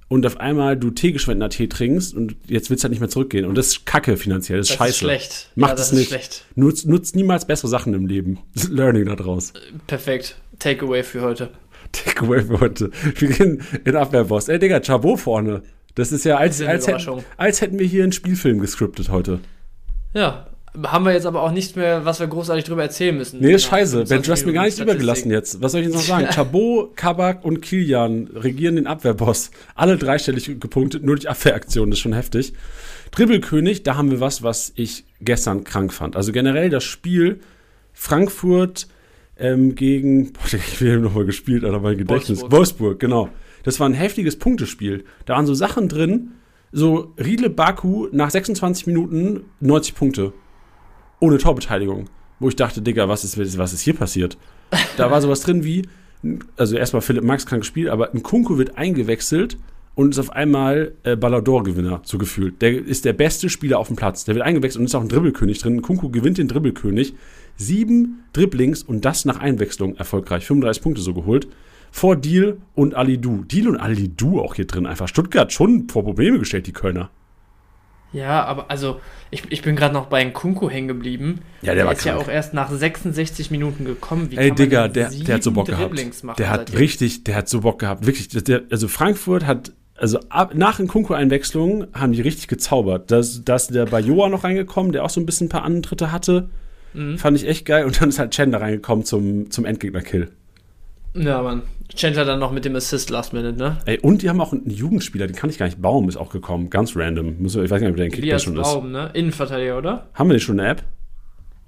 und 0.09 0.27
auf 0.27 0.39
einmal 0.41 0.77
du 0.77 0.91
Teegeschwender-Tee 0.91 1.69
trinkst 1.69 2.15
und 2.15 2.35
jetzt 2.47 2.69
willst 2.69 2.83
du 2.83 2.87
halt 2.87 2.91
nicht 2.91 3.01
mehr 3.01 3.09
zurückgehen. 3.09 3.45
Und 3.45 3.57
das 3.57 3.69
ist 3.69 3.87
kacke 3.87 4.17
finanziell, 4.17 4.59
das 4.59 4.69
ist 4.69 4.73
Das 4.73 4.79
scheiße. 4.79 4.91
ist 4.91 4.99
schlecht. 4.99 5.51
Macht 5.55 5.71
ja, 5.71 5.75
das 5.77 5.93
es 5.93 5.99
nicht. 5.99 6.09
schlecht. 6.09 6.45
Nutzt, 6.57 6.87
nutzt 6.87 7.15
niemals 7.15 7.47
bessere 7.47 7.69
Sachen 7.69 7.95
im 7.95 8.07
Leben. 8.07 8.39
Learning 8.69 9.05
da 9.07 9.15
draus. 9.17 9.53
Perfekt. 9.87 10.37
Takeaway 10.59 11.03
für 11.03 11.21
heute. 11.23 11.51
Takeaway 11.93 12.43
für 12.43 12.61
heute. 12.61 12.91
Wir 13.19 13.29
gehen 13.29 13.63
in 13.85 13.97
Abwehrboss. 13.97 14.49
Ey, 14.49 14.59
Digga, 14.59 14.81
Chabot 14.81 15.21
vorne. 15.21 15.63
Das 15.95 16.11
ist 16.11 16.25
ja, 16.25 16.37
als, 16.39 16.59
ist 16.61 16.67
als, 16.67 16.87
hätten, 16.87 17.23
als 17.37 17.61
hätten 17.61 17.79
wir 17.79 17.87
hier 17.87 18.03
einen 18.03 18.13
Spielfilm 18.13 18.61
gescriptet 18.61 19.11
heute. 19.11 19.41
Ja. 20.15 20.47
Haben 20.85 21.05
wir 21.05 21.13
jetzt 21.13 21.27
aber 21.27 21.43
auch 21.43 21.53
nichts 21.53 21.77
mehr, 21.77 22.07
was 22.07 22.19
wir 22.19 22.27
großartig 22.27 22.65
drüber 22.65 22.83
erzählen 22.83 23.15
müssen. 23.17 23.41
Nee, 23.41 23.53
ist 23.53 23.65
scheiße. 23.65 23.99
Ben, 23.99 24.07
25 24.07 24.27
du 24.27 24.33
hast 24.33 24.47
mir 24.47 24.53
gar 24.55 24.65
nichts 24.65 24.81
übergelassen 24.81 25.31
jetzt. 25.31 25.61
Was 25.61 25.73
soll 25.73 25.83
ich 25.83 25.89
jetzt 25.89 25.97
noch 25.97 26.03
sagen? 26.03 26.29
Chabot, 26.31 26.97
Kabak 26.97 27.45
und 27.45 27.61
Kilian 27.61 28.29
regieren 28.35 28.77
den 28.77 28.87
Abwehrboss. 28.87 29.51
Alle 29.75 29.99
dreistellig 29.99 30.61
gepunktet, 30.61 31.05
nur 31.05 31.17
die 31.17 31.29
Abwehraktion, 31.29 31.91
das 31.91 31.99
ist 31.99 32.03
schon 32.03 32.15
heftig. 32.15 32.55
Dribbelkönig, 33.11 33.83
da 33.83 33.97
haben 33.97 34.11
wir 34.11 34.21
was, 34.21 34.43
was 34.43 34.73
ich 34.75 35.05
gestern 35.21 35.65
krank 35.65 35.93
fand. 35.93 36.17
Also 36.17 36.33
generell 36.33 36.71
das 36.71 36.85
Spiel 36.85 37.41
Frankfurt 37.93 38.89
ähm, 39.39 39.75
gegen, 39.75 40.33
boah, 40.33 40.47
ich 40.55 40.81
will 40.81 41.01
nochmal 41.01 41.27
gespielt, 41.27 41.65
aber 41.65 41.81
mein 41.81 41.99
Gedächtnis. 41.99 42.41
Wolfsburg. 42.41 42.53
Wolfsburg, 42.53 43.01
genau. 43.01 43.29
Das 43.63 43.79
war 43.79 43.89
ein 43.89 43.95
heftiges 43.95 44.39
Punktespiel. 44.39 45.05
Da 45.27 45.35
waren 45.35 45.47
so 45.47 45.53
Sachen 45.53 45.89
drin, 45.89 46.33
so 46.73 47.13
Riedle 47.23 47.51
Baku 47.51 48.09
nach 48.11 48.31
26 48.31 48.87
Minuten 48.87 49.45
90 49.61 49.95
Punkte. 49.95 50.33
Ohne 51.23 51.39
Torbeteiligung. 51.39 52.07
Wo 52.41 52.49
ich 52.49 52.57
dachte, 52.57 52.83
Digga, 52.83 53.09
was 53.09 53.23
ist, 53.23 53.39
was 53.57 53.73
ist 53.73 53.83
hier 53.83 53.95
passiert? 53.95 54.37
Da 54.97 55.09
war 55.09 55.23
sowas 55.23 55.43
drin 55.43 55.63
wie, 55.63 55.83
also 56.57 56.77
erstmal 56.77 57.01
Philipp 57.01 57.23
Max 57.23 57.47
krank 57.47 57.63
gespielt, 57.63 57.91
aber 57.91 58.13
ein 58.13 58.25
Kunku 58.25 58.59
wird 58.59 58.77
eingewechselt 58.77 59.57
und 59.95 60.11
ist 60.11 60.19
auf 60.19 60.31
einmal 60.31 60.95
äh, 61.05 61.15
Ballador-Gewinner, 61.15 62.01
so 62.03 62.19
gefühlt. 62.19 62.61
Der 62.61 62.73
ist 62.73 63.05
der 63.05 63.13
beste 63.13 63.49
Spieler 63.51 63.79
auf 63.79 63.87
dem 63.87 63.95
Platz. 63.95 64.25
Der 64.25 64.35
wird 64.35 64.45
eingewechselt 64.45 64.81
und 64.81 64.87
ist 64.87 64.97
auch 64.97 65.03
ein 65.03 65.09
Dribbelkönig 65.09 65.61
drin. 65.61 65.81
Kunku 65.81 66.11
gewinnt 66.11 66.39
den 66.39 66.49
Dribbelkönig. 66.49 67.15
Sieben 67.57 68.25
Dribblings 68.33 68.83
und 68.83 69.05
das 69.05 69.25
nach 69.25 69.39
Einwechslung 69.39 69.95
erfolgreich. 69.95 70.45
35 70.45 70.83
Punkte 70.83 71.03
so 71.03 71.15
geholt. 71.15 71.47
Vor 71.93 72.17
Deal 72.17 72.57
und 72.75 72.97
Alidu. 72.97 73.45
Deal 73.45 73.69
und 73.69 73.77
Alidu 73.77 74.41
auch 74.41 74.57
hier 74.57 74.67
drin. 74.67 74.87
Einfach 74.87 75.07
Stuttgart 75.07 75.53
schon 75.53 75.89
vor 75.89 76.03
Probleme 76.03 76.41
gestellt, 76.41 76.67
die 76.67 76.73
Kölner. 76.73 77.11
Ja, 78.13 78.45
aber 78.45 78.71
also, 78.71 79.01
ich, 79.31 79.43
ich 79.51 79.63
bin 79.63 79.75
gerade 79.77 79.95
noch 79.95 80.07
bei 80.07 80.23
Nkunku 80.25 80.69
hängen 80.69 80.89
geblieben. 80.89 81.41
Ja, 81.63 81.75
der 81.75 81.87
war 81.87 81.93
ist 81.93 82.05
ja 82.05 82.13
krank. 82.15 82.27
auch 82.27 82.31
erst 82.31 82.53
nach 82.55 82.71
66 82.71 83.51
Minuten 83.51 83.85
gekommen. 83.85 84.31
Wie 84.31 84.37
Ey, 84.37 84.51
Digga, 84.53 84.89
der, 84.89 85.09
der 85.11 85.35
hat 85.37 85.43
so 85.43 85.53
Bock 85.53 85.67
gehabt. 85.67 85.83
Dribblings 85.91 86.23
machen 86.23 86.37
Der 86.39 86.51
hat 86.51 86.77
richtig, 86.77 87.25
der 87.25 87.37
hat 87.37 87.49
so 87.49 87.61
Bock 87.63 87.79
gehabt. 87.79 88.05
Wirklich, 88.07 88.29
der- 88.29 88.43
der, 88.43 88.63
also 88.71 88.89
Frankfurt 88.89 89.47
hat, 89.47 89.73
also 89.97 90.19
ab, 90.29 90.55
nach 90.55 90.77
den 90.77 90.89
Kunku-Einwechslungen 90.89 91.87
haben 91.95 92.13
die 92.13 92.21
richtig 92.21 92.49
gezaubert. 92.49 93.11
Da 93.11 93.19
ist 93.21 93.45
da 93.45 93.57
ist 93.57 93.69
der 93.75 93.87
Bayoa 93.87 94.29
noch 94.29 94.45
reingekommen, 94.45 94.93
der 94.93 95.05
auch 95.05 95.11
so 95.11 95.21
ein 95.21 95.27
bisschen 95.27 95.47
ein 95.47 95.51
paar 95.51 95.65
Antritte 95.65 96.13
hatte. 96.13 96.51
Mhm. 96.93 97.17
Fand 97.17 97.37
ich 97.39 97.47
echt 97.49 97.65
geil. 97.65 97.85
Und 97.87 98.01
dann 98.03 98.11
ist 98.11 98.19
halt 98.19 98.33
Chen 98.33 98.51
da 98.53 98.59
reingekommen 98.59 99.05
zum, 99.07 99.51
zum 99.51 99.65
Endgegner-Kill. 99.65 100.31
Ja, 101.15 101.43
Mann. 101.43 101.63
Chandler 101.95 102.25
dann 102.25 102.39
noch 102.39 102.53
mit 102.53 102.65
dem 102.65 102.75
Assist 102.75 103.11
Last 103.11 103.33
Minute, 103.35 103.59
ne? 103.59 103.77
Ey, 103.85 103.99
und 104.01 104.23
die 104.23 104.31
haben 104.31 104.41
auch 104.41 104.53
einen 104.53 104.69
Jugendspieler, 104.71 105.27
den 105.27 105.37
kann 105.37 105.51
ich 105.51 105.59
gar 105.59 105.67
nicht. 105.67 105.81
Baum 105.83 106.09
ist 106.09 106.17
auch 106.17 106.31
gekommen, 106.31 106.71
ganz 106.71 106.97
random. 106.97 107.37
Ich 107.45 107.55
weiß 107.55 107.69
gar 107.69 107.79
nicht, 107.81 107.89
ob 107.91 107.97
der 107.97 108.07
in 108.07 108.13
Kickbase 108.13 108.23
Elias 108.23 108.43
schon 108.45 108.57
ist. 108.57 108.63
Baum, 108.73 108.93
ne? 108.93 109.11
Innenverteidiger, 109.13 109.77
oder? 109.77 110.07
Haben 110.15 110.31
wir 110.31 110.35
den 110.35 110.41
schon 110.41 110.59
eine 110.59 110.71
App? 110.71 110.83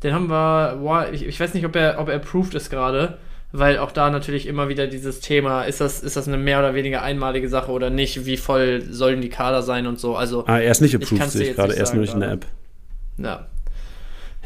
Den 0.02 0.14
haben 0.14 0.28
wir, 0.30 0.76
boah, 0.80 1.08
ich, 1.12 1.26
ich 1.26 1.38
weiß 1.38 1.52
nicht, 1.54 1.66
ob 1.66 1.76
er, 1.76 1.98
ob 1.98 2.08
er 2.08 2.16
approved 2.16 2.54
ist 2.54 2.70
gerade, 2.70 3.18
weil 3.52 3.78
auch 3.78 3.92
da 3.92 4.08
natürlich 4.10 4.46
immer 4.46 4.68
wieder 4.68 4.86
dieses 4.86 5.20
Thema, 5.20 5.64
ist 5.64 5.80
das, 5.80 6.02
ist 6.02 6.16
das 6.16 6.26
eine 6.26 6.38
mehr 6.38 6.58
oder 6.58 6.74
weniger 6.74 7.02
einmalige 7.02 7.48
Sache 7.50 7.70
oder 7.70 7.90
nicht? 7.90 8.24
Wie 8.24 8.36
voll 8.38 8.82
sollen 8.90 9.20
die 9.20 9.28
Kader 9.28 9.62
sein 9.62 9.86
und 9.86 9.98
so? 10.00 10.16
Also, 10.16 10.44
Ah, 10.46 10.58
er 10.58 10.70
ist 10.70 10.80
nicht 10.80 10.94
Ich 10.94 11.02
approved, 11.02 11.30
sehe 11.30 11.50
ich 11.50 11.56
gerade. 11.56 11.76
Er 11.76 11.82
ist 11.82 11.92
nur 11.92 12.00
nicht 12.02 12.14
in 12.14 12.20
der 12.20 12.32
App. 12.32 12.46
ja. 13.18 13.46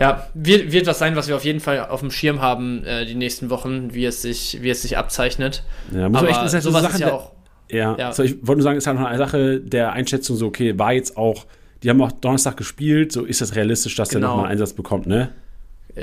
Ja, 0.00 0.28
wird, 0.34 0.70
wird 0.72 0.86
was 0.86 0.98
sein, 0.98 1.16
was 1.16 1.26
wir 1.28 1.36
auf 1.36 1.44
jeden 1.44 1.60
Fall 1.60 1.86
auf 1.88 2.00
dem 2.00 2.10
Schirm 2.10 2.40
haben, 2.40 2.84
äh, 2.84 3.04
die 3.04 3.14
nächsten 3.14 3.50
Wochen, 3.50 3.92
wie 3.94 4.04
es 4.04 4.22
sich, 4.22 4.58
wie 4.62 4.70
es 4.70 4.82
sich 4.82 4.96
abzeichnet. 4.96 5.64
Ja, 5.92 6.08
muss 6.08 6.18
Aber 6.20 6.28
echt, 6.28 6.38
das 6.42 6.50
so 6.52 6.56
eine 6.56 6.62
sowas 6.62 6.82
Sache, 6.82 6.94
ist 6.94 7.00
ja 7.00 7.06
der- 7.06 7.14
auch. 7.14 7.32
Ja, 7.70 7.96
Ja. 7.98 8.12
So, 8.12 8.22
ich 8.22 8.36
wollte 8.46 8.58
nur 8.58 8.62
sagen, 8.62 8.78
es 8.78 8.84
ist 8.84 8.86
halt 8.88 8.98
noch 8.98 9.06
eine 9.06 9.18
Sache 9.18 9.60
der 9.60 9.92
Einschätzung 9.92 10.36
so, 10.36 10.46
okay, 10.46 10.78
war 10.78 10.92
jetzt 10.92 11.16
auch, 11.16 11.46
die 11.82 11.90
haben 11.90 12.00
auch 12.00 12.12
Donnerstag 12.12 12.56
gespielt, 12.56 13.12
so 13.12 13.24
ist 13.24 13.40
das 13.40 13.54
realistisch, 13.56 13.94
dass 13.96 14.08
der 14.08 14.20
Genau. 14.20 14.28
nochmal 14.30 14.44
einen 14.46 14.52
Einsatz 14.52 14.72
bekommt, 14.72 15.06
ne? 15.06 15.30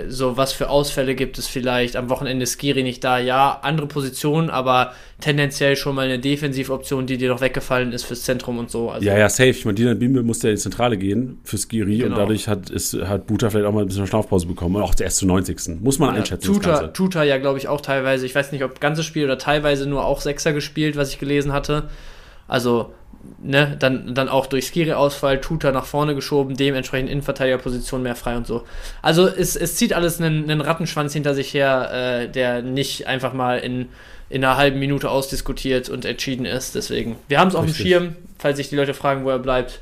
So, 0.08 0.38
was 0.38 0.54
für 0.54 0.70
Ausfälle 0.70 1.16
gibt 1.16 1.38
es 1.38 1.48
vielleicht? 1.48 1.96
Am 1.96 2.10
Wochenende 2.10 2.46
Skiri 2.46 2.84
nicht 2.84 3.04
da, 3.04 3.20
ja, 3.20 3.60
andere 3.62 3.88
Positionen, 3.88 4.50
aber 4.50 4.94
tendenziell 5.22 5.76
schon 5.76 5.96
mal 5.96 6.06
eine 6.06 6.20
Defensivoption, 6.20 7.08
die 7.08 7.18
dir 7.18 7.30
noch 7.30 7.42
weggefallen 7.42 7.92
ist 7.92 8.04
fürs 8.04 8.24
Zentrum 8.24 8.58
und 8.58 8.70
so. 8.70 8.90
Also 8.90 9.06
ja, 9.06 9.18
ja, 9.18 9.30
safe. 9.30 9.50
Ich 9.50 9.66
meine, 9.66 9.76
Dina 9.76 9.94
Bimbe 9.94 10.24
musste 10.24 10.48
ja 10.48 10.52
in 10.52 10.58
die 10.58 10.62
Zentrale 10.62 10.98
gehen 10.98 11.40
für 11.44 11.58
Skiri 11.58 11.98
genau. 11.98 12.12
und 12.12 12.20
dadurch 12.20 12.48
hat, 12.48 12.70
ist, 12.70 12.94
hat 12.94 13.28
Buta 13.28 13.50
vielleicht 13.50 13.66
auch 13.66 13.74
mal 13.74 13.82
ein 13.82 13.88
bisschen 13.88 14.08
Schlafpause 14.08 14.48
bekommen. 14.48 14.76
Und 14.76 14.84
auch 14.84 14.94
erst 15.00 15.18
zu 15.18 15.26
90. 15.26 15.82
Muss 15.82 16.00
man 16.00 16.14
ja, 16.14 16.22
einschätzen. 16.22 16.54
Tuta, 16.54 16.88
Tuta 16.88 17.24
ja, 17.24 17.38
glaube 17.38 17.58
ich, 17.58 17.68
auch 17.68 17.82
teilweise. 17.82 18.26
Ich 18.26 18.36
weiß 18.36 18.52
nicht, 18.52 18.64
ob 18.64 18.80
ganzes 18.80 19.06
Spiel 19.06 19.26
oder 19.26 19.38
teilweise 19.38 19.88
nur 19.88 20.06
auch 20.06 20.22
Sechser 20.22 20.54
gespielt, 20.54 20.96
was 20.98 21.12
ich 21.12 21.20
gelesen 21.20 21.54
hatte. 21.54 21.90
Also 22.48 22.94
ne, 23.42 23.76
dann, 23.80 24.16
dann 24.16 24.30
auch 24.30 24.46
durch 24.48 24.68
Skiri-Ausfall, 24.68 25.42
Tuta 25.42 25.72
nach 25.72 25.86
vorne 25.86 26.16
geschoben, 26.16 26.56
dementsprechend 26.56 27.10
Innenverteidigerposition 27.10 28.04
mehr 28.04 28.16
frei 28.16 28.38
und 28.38 28.48
so. 28.48 28.64
Also 29.02 29.28
es, 29.28 29.56
es 29.56 29.76
zieht 29.76 29.94
alles 29.94 30.20
einen, 30.20 30.50
einen 30.50 30.62
Rattenschwanz 30.62 31.14
hinter 31.14 31.36
sich 31.36 31.54
her, 31.54 31.92
äh, 32.24 32.30
der 32.30 32.62
nicht 32.62 33.08
einfach 33.08 33.34
mal 33.34 33.60
in, 33.60 33.90
in 34.30 34.44
einer 34.44 34.58
halben 34.58 34.80
Minute 34.80 35.10
ausdiskutiert 35.10 35.90
und 35.90 36.06
entschieden 36.06 36.46
ist. 36.46 36.76
Deswegen, 36.76 37.16
wir 37.28 37.40
haben 37.40 37.50
es 37.50 37.56
auf 37.56 37.66
dem 37.66 37.74
Schirm, 37.74 38.16
falls 38.38 38.58
sich 38.58 38.70
die 38.70 38.76
Leute 38.76 38.94
fragen, 38.94 39.26
wo 39.26 39.30
er 39.30 39.40
bleibt. 39.40 39.80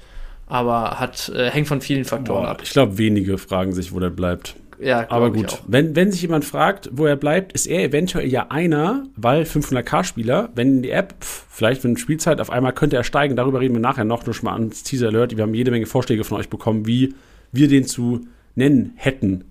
Aber 0.48 1.00
hat, 1.00 1.30
äh, 1.30 1.50
hängt 1.50 1.68
von 1.68 1.82
vielen 1.82 2.06
Faktoren 2.06 2.44
Boah, 2.44 2.52
ab. 2.52 2.62
Ich 2.64 2.72
glaube, 2.72 2.98
wenige 2.98 3.38
fragen 3.38 3.74
sich, 3.74 3.94
wo 3.94 4.00
der 4.00 4.10
bleibt. 4.10 4.56
Ja, 4.80 5.10
aber 5.10 5.32
gut. 5.32 5.62
Wenn, 5.68 5.96
wenn 5.96 6.12
sich 6.12 6.22
jemand 6.22 6.46
fragt, 6.46 6.90
wo 6.94 7.06
er 7.06 7.16
bleibt, 7.16 7.54
ist 7.54 7.68
er 7.68 7.84
eventuell 7.84 8.28
ja 8.28 8.48
einer, 8.50 9.06
weil 9.16 9.44
500k-Spieler, 9.44 10.50
wenn 10.56 10.82
die 10.82 10.90
App, 10.92 11.16
pff, 11.22 11.46
vielleicht 11.50 11.84
wenn 11.84 11.98
Spielzeit 11.98 12.42
auf 12.42 12.50
einmal 12.50 12.74
könnte 12.74 12.96
er 12.96 13.04
steigen, 13.04 13.36
darüber 13.36 13.60
reden 13.60 13.74
wir 13.74 13.82
nachher 13.82 14.06
noch, 14.06 14.26
nur 14.26 14.34
schon 14.34 14.46
mal 14.46 14.54
ans 14.54 14.84
Teaser 14.84 15.08
Alert. 15.08 15.36
Wir 15.36 15.44
haben 15.44 15.54
jede 15.54 15.72
Menge 15.72 15.86
Vorschläge 15.86 16.24
von 16.24 16.38
euch 16.38 16.50
bekommen, 16.50 16.86
wie 16.88 17.14
wir 17.52 17.68
den 17.68 17.86
zu 17.86 18.28
nennen 18.56 18.94
hätten. 18.96 19.46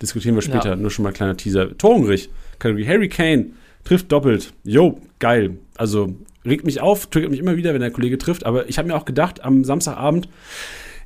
Diskutieren 0.00 0.34
wir 0.34 0.42
später, 0.42 0.70
ja. 0.70 0.76
nur 0.76 0.90
schon 0.90 1.02
mal 1.02 1.10
ein 1.10 1.14
kleiner 1.14 1.36
Teaser. 1.36 1.76
Torenrich, 1.76 2.28
Kategorie 2.58 2.86
Harry 2.86 3.08
Kane, 3.08 3.46
trifft 3.84 4.12
doppelt. 4.12 4.52
Jo, 4.64 5.00
geil. 5.18 5.58
Also 5.76 6.14
regt 6.44 6.66
mich 6.66 6.80
auf, 6.80 7.06
triggert 7.06 7.30
mich 7.30 7.40
immer 7.40 7.56
wieder, 7.56 7.72
wenn 7.72 7.80
der 7.80 7.90
Kollege 7.90 8.18
trifft, 8.18 8.44
aber 8.44 8.68
ich 8.68 8.78
habe 8.78 8.88
mir 8.88 8.94
auch 8.94 9.04
gedacht, 9.04 9.42
am 9.44 9.64
Samstagabend, 9.64 10.28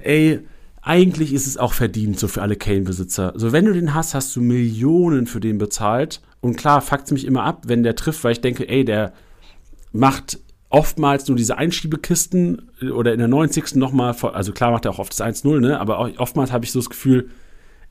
ey, 0.00 0.40
eigentlich 0.82 1.32
ist 1.32 1.46
es 1.46 1.56
auch 1.56 1.72
verdient, 1.72 2.18
so 2.18 2.28
für 2.28 2.42
alle 2.42 2.56
Kane-Besitzer. 2.56 3.34
So, 3.36 3.52
wenn 3.52 3.66
du 3.66 3.72
den 3.72 3.94
hast, 3.94 4.14
hast 4.14 4.34
du 4.34 4.40
Millionen 4.40 5.26
für 5.26 5.40
den 5.40 5.58
bezahlt. 5.58 6.20
Und 6.40 6.56
klar, 6.56 6.80
fuckt 6.80 7.04
es 7.04 7.10
mich 7.12 7.26
immer 7.26 7.44
ab, 7.44 7.64
wenn 7.66 7.82
der 7.82 7.96
trifft, 7.96 8.24
weil 8.24 8.32
ich 8.32 8.40
denke, 8.40 8.68
ey, 8.68 8.84
der 8.84 9.12
macht 9.92 10.38
oftmals 10.70 11.28
nur 11.28 11.36
diese 11.36 11.58
Einschiebekisten 11.58 12.70
oder 12.94 13.12
in 13.12 13.18
der 13.18 13.28
90. 13.28 13.74
nochmal, 13.74 14.14
also 14.32 14.52
klar 14.52 14.70
macht 14.70 14.84
er 14.84 14.92
auch 14.92 15.00
oft 15.00 15.12
das 15.12 15.20
1-0, 15.20 15.60
ne? 15.60 15.78
Aber 15.80 16.12
oftmals 16.18 16.52
habe 16.52 16.64
ich 16.64 16.72
so 16.72 16.78
das 16.78 16.88
Gefühl, 16.88 17.28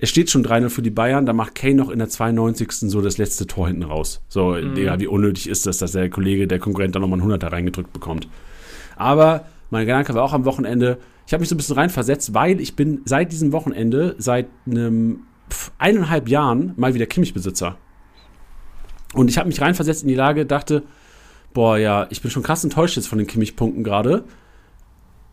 es 0.01 0.09
steht 0.09 0.29
schon 0.29 0.45
3-0 0.45 0.69
für 0.69 0.81
die 0.81 0.89
Bayern, 0.89 1.25
da 1.25 1.33
macht 1.33 1.55
Kane 1.55 1.75
noch 1.75 1.89
in 1.89 1.99
der 1.99 2.07
92. 2.07 2.71
so 2.71 3.01
das 3.01 3.17
letzte 3.17 3.45
Tor 3.45 3.67
hinten 3.67 3.83
raus. 3.83 4.21
So, 4.29 4.51
mhm. 4.51 4.73
Digga, 4.73 4.97
wie 4.99 5.07
unnötig 5.07 5.49
ist 5.49 5.65
das, 5.65 5.77
dass 5.77 5.91
der 5.91 6.09
Kollege, 6.09 6.47
der 6.47 6.59
Konkurrent 6.59 6.95
da 6.95 6.99
nochmal 6.99 7.19
einen 7.21 7.29
100er 7.29 7.51
reingedrückt 7.51 7.91
bekommt. 7.91 8.29
Aber 8.95 9.45
mein 9.69 9.85
Gedanke 9.85 10.13
war 10.13 10.23
auch 10.23 10.33
am 10.33 10.45
Wochenende, 10.45 10.97
ich 11.29 11.33
habe 11.33 11.41
mich 11.41 11.49
so 11.49 11.53
ein 11.53 11.57
bisschen 11.57 11.75
reinversetzt, 11.75 12.33
weil 12.33 12.59
ich 12.59 12.75
bin 12.75 13.01
seit 13.05 13.31
diesem 13.31 13.51
Wochenende, 13.51 14.15
seit 14.17 14.47
einem 14.65 15.27
pf, 15.47 15.69
eineinhalb 15.77 16.27
Jahren 16.27 16.73
mal 16.75 16.95
wieder 16.95 17.05
Kimmich-Besitzer. 17.05 17.77
Und 19.13 19.29
ich 19.29 19.37
habe 19.37 19.47
mich 19.47 19.61
reinversetzt 19.61 20.01
in 20.01 20.07
die 20.07 20.15
Lage, 20.15 20.47
dachte, 20.47 20.81
boah, 21.53 21.77
ja, 21.77 22.07
ich 22.09 22.23
bin 22.23 22.31
schon 22.31 22.41
krass 22.41 22.63
enttäuscht 22.63 22.95
jetzt 22.95 23.05
von 23.05 23.19
den 23.19 23.27
Kimmich-Punkten 23.27 23.83
gerade. 23.83 24.23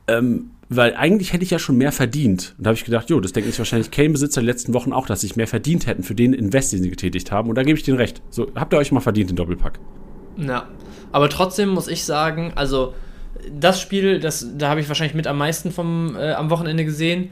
Ähm, 0.07 0.51
weil 0.69 0.95
eigentlich 0.97 1.33
hätte 1.33 1.45
ich 1.45 1.51
ja 1.51 1.59
schon 1.59 1.79
mehr 1.79 1.93
verdient. 1.93 2.57
Und 2.59 2.67
da 2.67 2.69
habe 2.69 2.77
ich 2.77 2.85
gedacht, 2.85 3.09
jo, 3.09 3.19
das 3.19 3.33
denken 3.33 3.49
sich 3.49 3.59
wahrscheinlich 3.59 3.91
Kane-Besitzer 3.91 4.43
die 4.43 4.47
letzten 4.47 4.75
Wochen 4.75 4.93
auch, 4.93 5.07
dass 5.07 5.23
sie 5.23 5.33
mehr 5.37 5.47
verdient 5.47 5.87
hätten 5.87 6.03
für 6.03 6.15
den 6.15 6.35
Invest, 6.35 6.75
den 6.75 6.83
sie 6.83 6.91
getätigt 6.91 7.33
haben. 7.33 7.49
Und 7.49 7.55
da 7.55 7.63
gebe 7.63 7.79
ich 7.79 7.85
denen 7.85 7.97
recht. 7.97 8.21
So, 8.29 8.49
habt 8.55 8.75
ihr 8.75 8.77
euch 8.77 8.93
mal 8.93 9.01
verdient, 9.01 9.31
den 9.31 9.37
Doppelpack? 9.37 9.81
Ja, 10.37 10.69
aber 11.11 11.31
trotzdem 11.31 11.71
muss 11.71 11.89
ich 11.89 12.05
sagen, 12.05 12.53
also 12.55 12.93
das 13.51 13.81
Spiel, 13.81 14.21
das, 14.21 14.47
da 14.57 14.69
habe 14.69 14.81
ich 14.81 14.89
wahrscheinlich 14.89 15.15
mit 15.15 15.27
am 15.27 15.39
meisten 15.39 15.73
vom, 15.73 16.17
äh, 16.17 16.33
am 16.33 16.51
Wochenende 16.51 16.85
gesehen. 16.85 17.31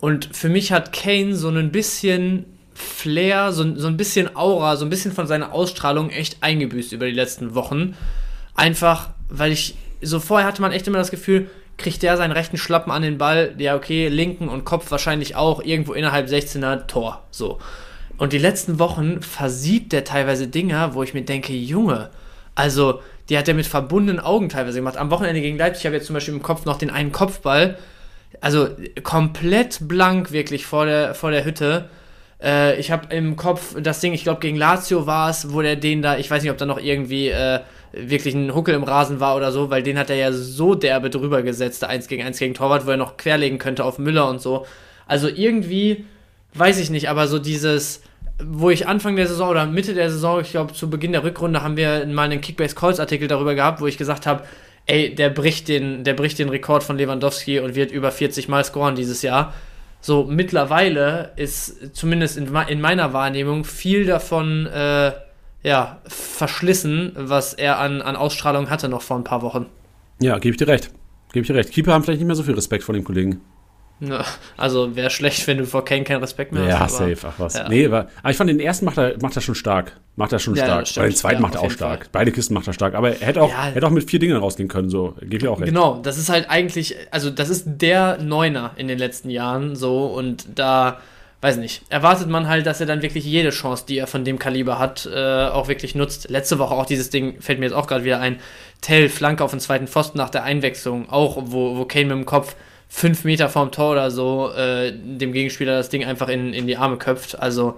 Und 0.00 0.28
für 0.36 0.48
mich 0.48 0.72
hat 0.72 0.92
Kane 0.92 1.34
so 1.34 1.48
ein 1.48 1.72
bisschen 1.72 2.44
Flair, 2.74 3.52
so, 3.52 3.76
so 3.76 3.86
ein 3.86 3.96
bisschen 3.96 4.36
Aura, 4.36 4.76
so 4.76 4.84
ein 4.84 4.90
bisschen 4.90 5.12
von 5.12 5.26
seiner 5.26 5.52
Ausstrahlung 5.52 6.10
echt 6.10 6.38
eingebüßt 6.42 6.92
über 6.92 7.06
die 7.06 7.12
letzten 7.12 7.54
Wochen. 7.54 7.96
Einfach, 8.54 9.10
weil 9.28 9.52
ich, 9.52 9.76
so 10.02 10.20
vorher 10.20 10.46
hatte 10.46 10.60
man 10.60 10.72
echt 10.72 10.86
immer 10.86 10.98
das 10.98 11.10
Gefühl, 11.10 11.48
kriegt 11.78 12.02
der 12.02 12.16
seinen 12.16 12.32
rechten 12.32 12.56
Schlappen 12.56 12.92
an 12.92 13.02
den 13.02 13.18
Ball, 13.18 13.54
ja 13.58 13.76
okay, 13.76 14.08
linken 14.08 14.48
und 14.48 14.64
Kopf 14.64 14.90
wahrscheinlich 14.90 15.36
auch, 15.36 15.62
irgendwo 15.62 15.92
innerhalb 15.92 16.28
16er 16.28 16.86
Tor, 16.86 17.22
so. 17.30 17.58
Und 18.18 18.32
die 18.32 18.38
letzten 18.38 18.78
Wochen 18.78 19.20
versiebt 19.20 19.92
der 19.92 20.04
teilweise 20.04 20.48
Dinger, 20.48 20.94
wo 20.94 21.02
ich 21.02 21.12
mir 21.12 21.22
denke, 21.22 21.52
Junge, 21.52 22.10
also 22.54 23.00
die 23.28 23.36
hat 23.36 23.48
er 23.48 23.54
mit 23.54 23.66
verbundenen 23.66 24.20
Augen 24.20 24.48
teilweise 24.48 24.78
gemacht. 24.78 24.96
Am 24.96 25.10
Wochenende 25.10 25.40
gegen 25.40 25.58
Leipzig 25.58 25.86
habe 25.86 25.96
ich 25.96 26.00
jetzt 26.00 26.06
zum 26.06 26.14
Beispiel 26.14 26.34
im 26.34 26.42
Kopf 26.42 26.64
noch 26.64 26.78
den 26.78 26.90
einen 26.90 27.12
Kopfball. 27.12 27.76
Also 28.40 28.68
komplett 29.02 29.78
blank 29.88 30.30
wirklich 30.32 30.66
vor 30.66 30.86
der, 30.86 31.14
vor 31.14 31.30
der 31.30 31.44
Hütte. 31.44 31.88
Äh, 32.42 32.78
ich 32.78 32.90
habe 32.90 33.14
im 33.14 33.36
Kopf 33.36 33.74
das 33.80 34.00
Ding, 34.00 34.12
ich 34.12 34.22
glaube 34.22 34.40
gegen 34.40 34.56
Lazio 34.56 35.06
war 35.06 35.30
es, 35.30 35.52
wo 35.52 35.62
der 35.62 35.76
den 35.76 36.02
da, 36.02 36.18
ich 36.18 36.30
weiß 36.30 36.42
nicht, 36.42 36.52
ob 36.52 36.58
da 36.58 36.66
noch 36.66 36.78
irgendwie 36.78 37.28
äh, 37.28 37.60
wirklich 37.92 38.34
ein 38.34 38.54
Huckel 38.54 38.74
im 38.74 38.84
Rasen 38.84 39.20
war 39.20 39.36
oder 39.36 39.52
so, 39.52 39.70
weil 39.70 39.82
den 39.82 39.98
hat 39.98 40.10
er 40.10 40.16
ja 40.16 40.32
so 40.32 40.74
derbe 40.74 41.10
drüber 41.10 41.42
gesetzt, 41.42 41.82
der 41.82 41.88
1 41.88 42.08
gegen 42.08 42.22
1 42.22 42.38
gegen 42.38 42.54
Torwart, 42.54 42.86
wo 42.86 42.90
er 42.90 42.96
noch 42.96 43.16
querlegen 43.16 43.58
könnte 43.58 43.84
auf 43.84 43.98
Müller 43.98 44.28
und 44.28 44.40
so. 44.40 44.66
Also 45.06 45.28
irgendwie, 45.28 46.04
weiß 46.54 46.78
ich 46.78 46.90
nicht, 46.90 47.08
aber 47.08 47.26
so 47.26 47.38
dieses 47.38 48.02
wo 48.42 48.70
ich 48.70 48.86
Anfang 48.86 49.16
der 49.16 49.26
Saison 49.26 49.50
oder 49.50 49.66
Mitte 49.66 49.94
der 49.94 50.10
Saison, 50.10 50.40
ich 50.40 50.50
glaube 50.50 50.74
zu 50.74 50.90
Beginn 50.90 51.12
der 51.12 51.24
Rückrunde, 51.24 51.62
haben 51.62 51.76
wir 51.76 52.06
mal 52.06 52.24
einen 52.24 52.40
Kickbase 52.40 52.74
Calls 52.74 53.00
Artikel 53.00 53.28
darüber 53.28 53.54
gehabt, 53.54 53.80
wo 53.80 53.86
ich 53.86 53.96
gesagt 53.96 54.26
habe, 54.26 54.44
ey, 54.86 55.14
der 55.14 55.30
bricht 55.30 55.68
den, 55.68 56.04
der 56.04 56.14
bricht 56.14 56.38
den 56.38 56.48
Rekord 56.48 56.82
von 56.82 56.98
Lewandowski 56.98 57.60
und 57.60 57.74
wird 57.74 57.90
über 57.90 58.10
40 58.10 58.48
Mal 58.48 58.64
scoren 58.64 58.94
dieses 58.94 59.22
Jahr. 59.22 59.54
So 60.00 60.24
mittlerweile 60.24 61.32
ist 61.36 61.96
zumindest 61.96 62.36
in, 62.36 62.54
in 62.68 62.80
meiner 62.80 63.12
Wahrnehmung 63.12 63.64
viel 63.64 64.06
davon 64.06 64.66
äh, 64.66 65.12
ja, 65.62 66.00
verschlissen, 66.06 67.12
was 67.16 67.54
er 67.54 67.78
an, 67.80 68.02
an 68.02 68.14
Ausstrahlung 68.14 68.70
hatte 68.70 68.88
noch 68.88 69.02
vor 69.02 69.16
ein 69.16 69.24
paar 69.24 69.42
Wochen. 69.42 69.66
Ja, 70.20 70.38
gebe 70.38 70.52
ich 70.52 70.58
dir 70.58 70.68
recht. 70.68 70.90
Gebe 71.32 71.42
ich 71.42 71.48
dir 71.48 71.56
recht. 71.56 71.72
Keeper 71.72 71.92
haben 71.92 72.04
vielleicht 72.04 72.20
nicht 72.20 72.26
mehr 72.26 72.36
so 72.36 72.44
viel 72.44 72.54
Respekt 72.54 72.84
vor 72.84 72.94
den 72.94 73.02
Kollegen. 73.02 73.40
Also 74.56 74.94
wäre 74.94 75.08
schlecht, 75.08 75.46
wenn 75.46 75.58
du 75.58 75.66
vor 75.66 75.84
Kane 75.84 76.04
keinen 76.04 76.20
Respekt 76.20 76.52
mehr 76.52 76.64
ja, 76.64 76.80
hast. 76.80 77.00
Ja, 77.00 77.08
safe, 77.08 77.28
ach 77.28 77.34
was. 77.38 77.54
Ja. 77.54 77.68
Nee, 77.68 77.86
aber, 77.86 78.08
aber, 78.20 78.30
ich 78.30 78.36
fand 78.36 78.50
den 78.50 78.60
ersten 78.60 78.84
macht 78.84 78.98
er, 78.98 79.14
macht 79.22 79.36
er 79.36 79.42
schon 79.42 79.54
stark. 79.54 79.96
Macht 80.16 80.32
er 80.32 80.38
schon 80.38 80.54
ja, 80.54 80.64
stark. 80.64 80.86
Bei 80.96 81.08
den 81.08 81.16
zweiten 81.16 81.42
macht 81.42 81.54
er 81.54 81.62
auch 81.62 81.70
stark. 81.70 82.00
Fall. 82.00 82.08
Beide 82.12 82.32
Kisten 82.32 82.54
macht 82.54 82.66
er 82.66 82.72
stark. 82.74 82.94
Aber 82.94 83.10
er 83.10 83.26
hätte 83.26 83.42
auch, 83.42 83.52
hätte 83.52 83.86
auch 83.86 83.90
mit 83.90 84.08
vier 84.08 84.18
Dingen 84.18 84.36
rausgehen 84.36 84.68
können, 84.68 84.90
so. 84.90 85.14
Gebe 85.20 85.36
ich 85.36 85.48
auch 85.48 85.60
recht. 85.60 85.68
Genau, 85.68 86.00
das 86.02 86.18
ist 86.18 86.28
halt 86.28 86.50
eigentlich, 86.50 86.94
also 87.10 87.30
das 87.30 87.48
ist 87.48 87.64
der 87.66 88.18
Neuner 88.18 88.72
in 88.76 88.88
den 88.88 88.98
letzten 88.98 89.30
Jahren, 89.30 89.76
so. 89.76 90.06
Und 90.06 90.46
da, 90.54 91.00
weiß 91.40 91.56
nicht, 91.56 91.82
erwartet 91.88 92.28
man 92.28 92.48
halt, 92.48 92.66
dass 92.66 92.80
er 92.80 92.86
dann 92.86 93.00
wirklich 93.00 93.24
jede 93.24 93.50
Chance, 93.50 93.84
die 93.88 93.96
er 93.96 94.06
von 94.06 94.24
dem 94.24 94.38
Kaliber 94.38 94.78
hat, 94.78 95.08
äh, 95.10 95.46
auch 95.46 95.68
wirklich 95.68 95.94
nutzt. 95.94 96.28
Letzte 96.28 96.58
Woche 96.58 96.74
auch 96.74 96.86
dieses 96.86 97.08
Ding, 97.08 97.40
fällt 97.40 97.58
mir 97.60 97.66
jetzt 97.66 97.74
auch 97.74 97.86
gerade 97.86 98.04
wieder 98.04 98.20
ein, 98.20 98.40
Tell, 98.82 99.08
Flanke 99.08 99.42
auf 99.42 99.52
den 99.52 99.60
zweiten 99.60 99.86
Pfosten 99.86 100.18
nach 100.18 100.28
der 100.28 100.44
Einwechslung, 100.44 101.08
auch 101.08 101.38
wo, 101.46 101.78
wo 101.78 101.84
Kane 101.86 102.06
mit 102.06 102.16
dem 102.16 102.26
Kopf 102.26 102.56
fünf 102.88 103.24
Meter 103.24 103.48
vorm 103.48 103.72
Tor 103.72 103.92
oder 103.92 104.10
so 104.10 104.50
äh, 104.52 104.92
dem 104.92 105.32
Gegenspieler 105.32 105.76
das 105.76 105.88
Ding 105.88 106.04
einfach 106.04 106.28
in, 106.28 106.52
in 106.52 106.66
die 106.66 106.76
Arme 106.76 106.96
köpft. 106.96 107.38
Also, 107.38 107.76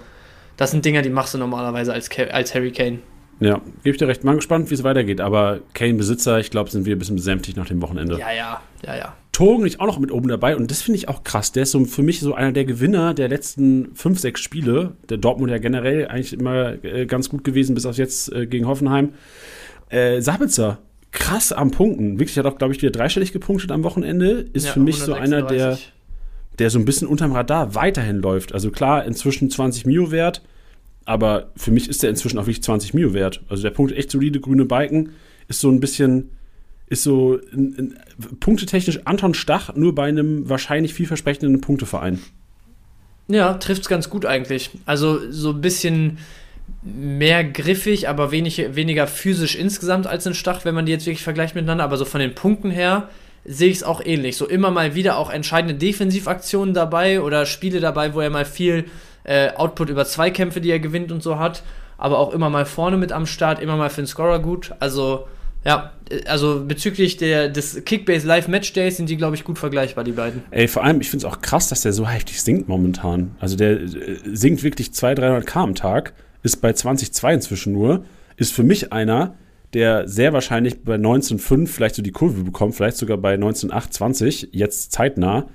das 0.56 0.70
sind 0.70 0.84
Dinger, 0.84 1.02
die 1.02 1.11
machst 1.11 1.34
du 1.34 1.38
normalerweise 1.38 1.92
als, 1.92 2.11
als 2.30 2.54
Harry 2.54 2.72
Kane. 2.72 2.98
Ja, 3.40 3.61
gebe 3.84 3.90
ich 3.90 3.98
dir 3.98 4.09
recht. 4.09 4.24
Mal 4.24 4.34
gespannt, 4.34 4.70
wie 4.70 4.74
es 4.74 4.82
weitergeht. 4.82 5.20
Aber 5.20 5.61
Kane-Besitzer, 5.74 6.40
ich 6.40 6.50
glaube, 6.50 6.70
sind 6.70 6.86
wir 6.86 6.96
ein 6.96 6.98
bisschen 6.98 7.16
besänftigt 7.16 7.56
nach 7.56 7.68
dem 7.68 7.80
Wochenende. 7.80 8.18
Ja, 8.18 8.32
ja, 8.32 8.61
ja, 8.84 8.96
ja. 8.96 9.14
Togen 9.32 9.64
ist 9.64 9.78
auch 9.78 9.86
noch 9.86 10.00
mit 10.00 10.11
oben 10.11 10.26
dabei 10.26 10.56
und 10.56 10.68
das 10.68 10.82
finde 10.82 10.98
ich 10.98 11.09
auch 11.09 11.22
krass. 11.22 11.52
Der 11.52 11.62
ist 11.62 11.70
so 11.70 11.84
für 11.84 12.02
mich 12.02 12.18
so 12.18 12.34
einer 12.34 12.50
der 12.50 12.64
Gewinner 12.64 13.14
der 13.14 13.28
letzten 13.28 13.94
fünf, 13.94 14.18
sechs 14.18 14.40
Spiele. 14.40 14.96
Der 15.09 15.18
Dortmund 15.18 15.52
ja 15.52 15.59
generell 15.59 16.09
eigentlich 16.09 16.32
immer 16.32 16.82
äh, 16.84 17.06
ganz 17.06 17.28
gut 17.28 17.44
gewesen, 17.44 17.76
bis 17.76 17.86
auf 17.86 17.96
jetzt 17.96 18.32
äh, 18.32 18.48
gegen 18.48 18.66
Hoffenheim. 18.66 19.11
Äh, 19.90 20.20
Sabitzer, 20.20 20.78
krass 21.12 21.52
am 21.52 21.70
Punkten. 21.70 22.18
Wirklich, 22.18 22.36
hat 22.38 22.46
auch, 22.46 22.59
glaube 22.59 22.74
ich, 22.74 22.82
wieder 22.82 22.92
dreistellig 22.92 23.32
gepunktet 23.32 23.70
am 23.70 23.84
Wochenende. 23.84 24.46
Ist 24.52 24.66
ja, 24.66 24.72
für 24.72 24.80
mich 24.80 25.00
136. 25.00 25.06
so 25.06 25.14
einer, 25.14 25.46
der, 25.46 25.78
der 26.59 26.70
so 26.70 26.78
ein 26.78 26.84
bisschen 26.84 27.09
unterm 27.09 27.32
Radar 27.32 27.74
weiterhin 27.74 28.18
läuft. 28.18 28.52
Also 28.52 28.70
klar, 28.70 29.04
inzwischen 29.04 29.50
20 29.50 29.86
Mio 29.86 30.11
wert, 30.11 30.42
aber 31.04 31.50
für 31.56 31.70
mich 31.70 31.88
ist 31.88 32.02
der 32.02 32.11
inzwischen 32.11 32.38
auch 32.38 32.42
wirklich 32.42 32.62
20 32.62 32.94
Mio 32.94 33.14
wert. 33.14 33.42
Also 33.48 33.62
der 33.62 33.70
Punkt 33.70 33.92
echt 33.92 34.11
solide 34.11 34.40
grüne 34.40 34.64
Balken 34.64 35.11
ist 35.48 35.61
so 35.61 35.70
ein 35.70 35.80
bisschen, 35.80 36.30
ist 36.86 37.02
so 37.02 37.36
in, 37.36 37.74
in, 37.74 37.96
punktetechnisch 38.40 39.00
Anton 39.06 39.34
Stach, 39.34 39.74
nur 39.74 39.94
bei 39.94 40.09
einem 40.09 40.48
wahrscheinlich 40.48 40.92
vielversprechenden 40.94 41.61
Punkteverein. 41.61 42.20
Ja, 43.28 43.54
trifft 43.54 43.82
es 43.82 43.88
ganz 43.88 44.11
gut 44.11 44.26
eigentlich. 44.26 44.70
Also 44.86 45.30
so 45.30 45.50
ein 45.50 45.61
bisschen 45.61 46.18
mehr 46.82 47.44
griffig, 47.44 48.08
aber 48.08 48.30
wenig, 48.30 48.74
weniger 48.74 49.06
physisch 49.06 49.56
insgesamt 49.56 50.06
als 50.06 50.26
ein 50.26 50.34
Stach, 50.34 50.64
wenn 50.64 50.74
man 50.74 50.86
die 50.86 50.92
jetzt 50.92 51.06
wirklich 51.06 51.22
vergleicht 51.22 51.54
miteinander. 51.54 51.84
Aber 51.84 51.96
so 51.96 52.04
von 52.04 52.20
den 52.20 52.34
Punkten 52.34 52.70
her 52.70 53.08
sehe 53.44 53.70
ich 53.70 53.78
es 53.78 53.82
auch 53.82 54.04
ähnlich. 54.04 54.36
So 54.36 54.46
immer 54.46 54.70
mal 54.70 54.94
wieder 54.94 55.16
auch 55.18 55.30
entscheidende 55.30 55.74
Defensivaktionen 55.74 56.74
dabei 56.74 57.20
oder 57.20 57.46
Spiele 57.46 57.80
dabei, 57.80 58.14
wo 58.14 58.20
er 58.20 58.30
mal 58.30 58.44
viel 58.44 58.84
äh, 59.24 59.50
Output 59.54 59.90
über 59.90 60.04
Zweikämpfe, 60.04 60.60
die 60.60 60.70
er 60.70 60.78
gewinnt 60.78 61.12
und 61.12 61.22
so 61.22 61.38
hat, 61.38 61.62
aber 61.96 62.18
auch 62.18 62.32
immer 62.32 62.50
mal 62.50 62.66
vorne 62.66 62.96
mit 62.96 63.12
am 63.12 63.26
Start, 63.26 63.60
immer 63.60 63.76
mal 63.76 63.90
für 63.90 64.02
den 64.02 64.06
Scorer 64.06 64.38
gut. 64.38 64.72
Also 64.78 65.26
ja, 65.64 65.92
also 66.26 66.64
bezüglich 66.66 67.16
der, 67.16 67.48
des 67.48 67.84
Kickbase 67.84 68.26
Live 68.26 68.48
Match 68.48 68.72
Days 68.72 68.96
sind 68.96 69.10
die, 69.10 69.16
glaube 69.16 69.36
ich, 69.36 69.44
gut 69.44 69.58
vergleichbar, 69.58 70.04
die 70.04 70.12
beiden. 70.12 70.42
Ey, 70.50 70.68
vor 70.68 70.84
allem, 70.84 71.00
ich 71.00 71.10
finde 71.10 71.26
es 71.26 71.32
auch 71.32 71.42
krass, 71.42 71.68
dass 71.68 71.82
der 71.82 71.92
so 71.92 72.08
heftig 72.08 72.40
sinkt 72.40 72.68
momentan. 72.68 73.34
Also 73.40 73.56
der 73.56 73.80
äh, 73.80 73.88
sinkt 74.32 74.62
wirklich 74.62 74.94
200, 74.94 75.24
300 75.24 75.46
K 75.46 75.62
am 75.62 75.74
Tag, 75.74 76.14
ist 76.43 76.59
bei 76.59 76.70
20,2 76.70 77.34
inzwischen 77.34 77.72
nur, 77.72 78.05
ist 78.36 78.53
für 78.53 78.62
mich 78.62 78.93
einer, 78.93 79.34
der 79.74 80.09
sehr 80.09 80.32
wahrscheinlich 80.32 80.82
bei 80.82 80.95
19,5 80.95 81.66
vielleicht 81.66 81.95
so 81.95 82.03
die 82.03 82.12
Kurve 82.12 82.43
bekommt, 82.43 82.74
vielleicht 82.74 82.97
sogar 82.97 83.18
bei 83.18 83.34
19,8, 83.34 83.91
20, 83.91 84.49
jetzt 84.53 84.93
zeitnah. 84.93 85.49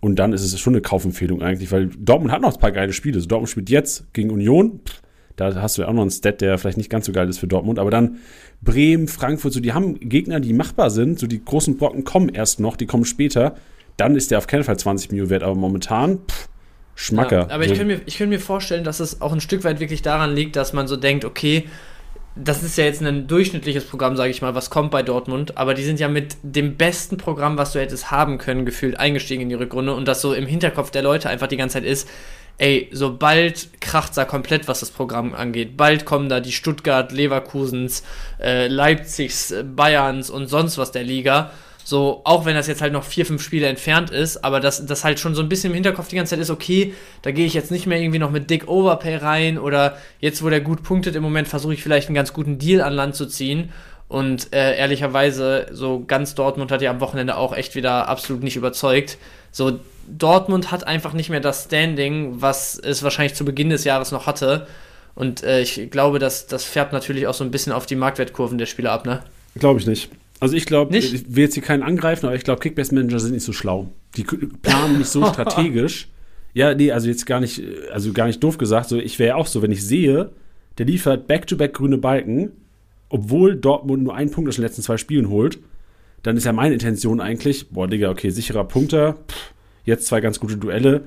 Und 0.00 0.16
dann 0.16 0.32
ist 0.32 0.42
es 0.42 0.60
schon 0.60 0.74
eine 0.74 0.82
Kaufempfehlung 0.82 1.42
eigentlich, 1.42 1.72
weil 1.72 1.88
Dortmund 1.88 2.30
hat 2.30 2.42
noch 2.42 2.54
ein 2.54 2.60
paar 2.60 2.70
geile 2.70 2.92
Spiele. 2.92 3.16
Also 3.16 3.28
Dortmund 3.28 3.48
spielt 3.48 3.70
jetzt 3.70 4.12
gegen 4.12 4.30
Union. 4.30 4.80
Pff, 4.86 5.02
da 5.36 5.54
hast 5.60 5.76
du 5.78 5.82
ja 5.82 5.88
auch 5.88 5.92
noch 5.92 6.02
einen 6.02 6.10
Stat, 6.10 6.40
der 6.40 6.58
vielleicht 6.58 6.78
nicht 6.78 6.90
ganz 6.90 7.06
so 7.06 7.12
geil 7.12 7.28
ist 7.28 7.38
für 7.38 7.46
Dortmund. 7.46 7.78
Aber 7.78 7.90
dann 7.90 8.18
Bremen, 8.62 9.08
Frankfurt, 9.08 9.52
so 9.52 9.60
die 9.60 9.72
haben 9.72 9.98
Gegner, 9.98 10.38
die 10.38 10.52
machbar 10.52 10.90
sind. 10.90 11.18
So 11.18 11.26
die 11.26 11.44
großen 11.44 11.76
Brocken 11.76 12.04
kommen 12.04 12.28
erst 12.28 12.60
noch, 12.60 12.76
die 12.76 12.86
kommen 12.86 13.04
später. 13.04 13.56
Dann 13.96 14.16
ist 14.16 14.30
der 14.30 14.38
auf 14.38 14.46
keinen 14.46 14.64
Fall 14.64 14.78
20 14.78 15.10
Mio 15.10 15.28
wert. 15.30 15.42
Aber 15.42 15.54
momentan, 15.54 16.20
pff, 16.28 16.48
Schmacker. 16.96 17.46
Ja, 17.48 17.54
aber 17.54 17.64
ich 17.64 17.74
könnte 17.74 17.84
mir, 17.84 17.98
könnt 17.98 18.30
mir 18.30 18.40
vorstellen, 18.40 18.82
dass 18.82 19.00
es 19.00 19.20
auch 19.20 19.32
ein 19.32 19.40
Stück 19.40 19.62
weit 19.64 19.78
wirklich 19.80 20.02
daran 20.02 20.34
liegt, 20.34 20.56
dass 20.56 20.72
man 20.72 20.88
so 20.88 20.96
denkt, 20.96 21.24
okay, 21.24 21.68
das 22.34 22.62
ist 22.62 22.76
ja 22.76 22.84
jetzt 22.84 23.02
ein 23.02 23.26
durchschnittliches 23.26 23.84
Programm, 23.84 24.16
sage 24.16 24.30
ich 24.30 24.42
mal, 24.42 24.54
was 24.54 24.70
kommt 24.70 24.90
bei 24.90 25.02
Dortmund, 25.02 25.56
aber 25.56 25.74
die 25.74 25.84
sind 25.84 26.00
ja 26.00 26.08
mit 26.08 26.36
dem 26.42 26.76
besten 26.76 27.18
Programm, 27.18 27.56
was 27.58 27.72
du 27.72 27.80
hättest 27.80 28.10
haben 28.10 28.38
können, 28.38 28.66
gefühlt 28.66 28.98
eingestiegen 28.98 29.42
in 29.42 29.48
die 29.50 29.54
Rückrunde 29.54 29.94
und 29.94 30.08
das 30.08 30.20
so 30.20 30.34
im 30.34 30.46
Hinterkopf 30.46 30.90
der 30.90 31.02
Leute 31.02 31.30
einfach 31.30 31.46
die 31.46 31.56
ganze 31.56 31.74
Zeit 31.74 31.84
ist, 31.84 32.08
ey, 32.58 32.88
sobald 32.92 33.80
kracht 33.80 34.16
da 34.16 34.24
komplett, 34.24 34.66
was 34.66 34.80
das 34.80 34.90
Programm 34.90 35.34
angeht. 35.34 35.76
Bald 35.76 36.04
kommen 36.04 36.28
da 36.28 36.40
die 36.40 36.52
Stuttgart, 36.52 37.12
Leverkusens, 37.12 38.02
äh, 38.40 38.68
Leipzigs, 38.68 39.54
Bayerns 39.74 40.30
und 40.30 40.46
sonst 40.48 40.78
was 40.78 40.92
der 40.92 41.04
Liga. 41.04 41.50
So, 41.88 42.22
auch 42.24 42.44
wenn 42.44 42.56
das 42.56 42.66
jetzt 42.66 42.82
halt 42.82 42.92
noch 42.92 43.04
vier, 43.04 43.24
fünf 43.24 43.40
Spiele 43.40 43.68
entfernt 43.68 44.10
ist, 44.10 44.42
aber 44.42 44.58
das, 44.58 44.84
das 44.86 45.04
halt 45.04 45.20
schon 45.20 45.36
so 45.36 45.40
ein 45.40 45.48
bisschen 45.48 45.70
im 45.70 45.74
Hinterkopf 45.74 46.08
die 46.08 46.16
ganze 46.16 46.30
Zeit 46.30 46.40
ist, 46.40 46.50
okay, 46.50 46.94
da 47.22 47.30
gehe 47.30 47.46
ich 47.46 47.54
jetzt 47.54 47.70
nicht 47.70 47.86
mehr 47.86 48.00
irgendwie 48.00 48.18
noch 48.18 48.32
mit 48.32 48.50
Dick 48.50 48.66
Overpay 48.66 49.14
rein 49.18 49.56
oder 49.56 49.96
jetzt, 50.18 50.42
wo 50.42 50.50
der 50.50 50.60
gut 50.60 50.82
punktet, 50.82 51.14
im 51.14 51.22
Moment 51.22 51.46
versuche 51.46 51.74
ich 51.74 51.84
vielleicht 51.84 52.08
einen 52.08 52.16
ganz 52.16 52.32
guten 52.32 52.58
Deal 52.58 52.80
an 52.80 52.92
Land 52.92 53.14
zu 53.14 53.26
ziehen. 53.26 53.70
Und 54.08 54.52
äh, 54.52 54.76
ehrlicherweise, 54.76 55.68
so 55.70 56.02
ganz 56.04 56.34
Dortmund 56.34 56.72
hat 56.72 56.82
ja 56.82 56.90
am 56.90 56.98
Wochenende 56.98 57.36
auch 57.36 57.56
echt 57.56 57.76
wieder 57.76 58.08
absolut 58.08 58.42
nicht 58.42 58.56
überzeugt. 58.56 59.16
So, 59.52 59.78
Dortmund 60.08 60.72
hat 60.72 60.88
einfach 60.88 61.12
nicht 61.12 61.30
mehr 61.30 61.38
das 61.38 61.66
Standing, 61.66 62.42
was 62.42 62.80
es 62.80 63.04
wahrscheinlich 63.04 63.36
zu 63.36 63.44
Beginn 63.44 63.70
des 63.70 63.84
Jahres 63.84 64.10
noch 64.10 64.26
hatte. 64.26 64.66
Und 65.14 65.44
äh, 65.44 65.60
ich 65.60 65.88
glaube, 65.92 66.18
dass 66.18 66.48
das 66.48 66.64
färbt 66.64 66.92
natürlich 66.92 67.28
auch 67.28 67.34
so 67.34 67.44
ein 67.44 67.52
bisschen 67.52 67.72
auf 67.72 67.86
die 67.86 67.94
Marktwertkurven 67.94 68.58
der 68.58 68.66
Spieler 68.66 68.90
ab, 68.90 69.06
ne? 69.06 69.22
Glaube 69.54 69.78
ich 69.78 69.86
nicht. 69.86 70.10
Also 70.38 70.54
ich 70.54 70.66
glaube, 70.66 70.96
ich 70.96 71.34
will 71.34 71.44
jetzt 71.44 71.54
hier 71.54 71.62
keinen 71.62 71.82
angreifen, 71.82 72.26
aber 72.26 72.34
ich 72.34 72.44
glaube, 72.44 72.60
Kickbase-Manager 72.60 73.18
sind 73.18 73.32
nicht 73.32 73.44
so 73.44 73.52
schlau. 73.52 73.92
Die 74.16 74.24
planen 74.24 74.98
nicht 74.98 75.08
so 75.08 75.24
strategisch. 75.32 76.08
Ja, 76.52 76.74
nee, 76.74 76.90
also 76.90 77.08
jetzt 77.08 77.26
gar 77.26 77.40
nicht, 77.40 77.62
also 77.92 78.12
gar 78.12 78.26
nicht 78.26 78.42
doof 78.42 78.58
gesagt. 78.58 78.88
So, 78.88 78.98
ich 78.98 79.18
wäre 79.18 79.36
auch 79.36 79.46
so, 79.46 79.62
wenn 79.62 79.72
ich 79.72 79.84
sehe, 79.84 80.30
der 80.78 80.86
liefert 80.86 81.26
back-to-back 81.26 81.70
-back 81.70 81.74
grüne 81.74 81.98
Balken, 81.98 82.52
obwohl 83.08 83.56
Dortmund 83.56 84.02
nur 84.02 84.14
einen 84.14 84.30
Punkt 84.30 84.48
aus 84.48 84.56
den 84.56 84.62
letzten 84.62 84.82
zwei 84.82 84.96
Spielen 84.96 85.28
holt, 85.28 85.58
dann 86.22 86.36
ist 86.36 86.44
ja 86.44 86.52
meine 86.52 86.74
Intention 86.74 87.20
eigentlich, 87.20 87.68
boah, 87.70 87.86
Digga, 87.86 88.10
okay, 88.10 88.30
sicherer 88.30 88.64
Punkter, 88.64 89.18
pff, 89.28 89.54
jetzt 89.84 90.06
zwei 90.06 90.20
ganz 90.20 90.40
gute 90.40 90.56
Duelle, 90.56 91.02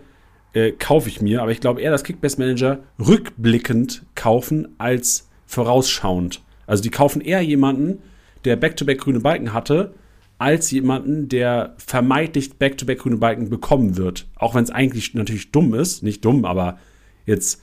äh, 0.53 0.71
kaufe 0.71 1.09
ich 1.09 1.21
mir. 1.21 1.41
Aber 1.41 1.51
ich 1.51 1.59
glaube 1.59 1.81
eher, 1.81 1.91
dass 1.91 2.03
Kickbase-Manager 2.03 2.79
rückblickend 2.99 4.03
kaufen 4.15 4.69
als 4.77 5.29
vorausschauend. 5.45 6.41
Also 6.67 6.83
die 6.83 6.89
kaufen 6.89 7.21
eher 7.21 7.41
jemanden, 7.41 7.99
der 8.45 8.55
Back-to-Back 8.55 8.99
-back 8.99 9.03
grüne 9.03 9.19
Balken 9.19 9.53
hatte, 9.53 9.93
als 10.37 10.71
jemanden, 10.71 11.27
der 11.27 11.75
vermeintlich 11.77 12.57
Back-to-Back 12.57 12.99
-back 12.99 13.01
grüne 13.01 13.17
Balken 13.17 13.49
bekommen 13.49 13.97
wird. 13.97 14.27
Auch 14.35 14.55
wenn 14.55 14.63
es 14.63 14.71
eigentlich 14.71 15.13
natürlich 15.13 15.51
dumm 15.51 15.73
ist, 15.73 16.01
nicht 16.03 16.23
dumm, 16.23 16.45
aber 16.45 16.79
jetzt, 17.25 17.61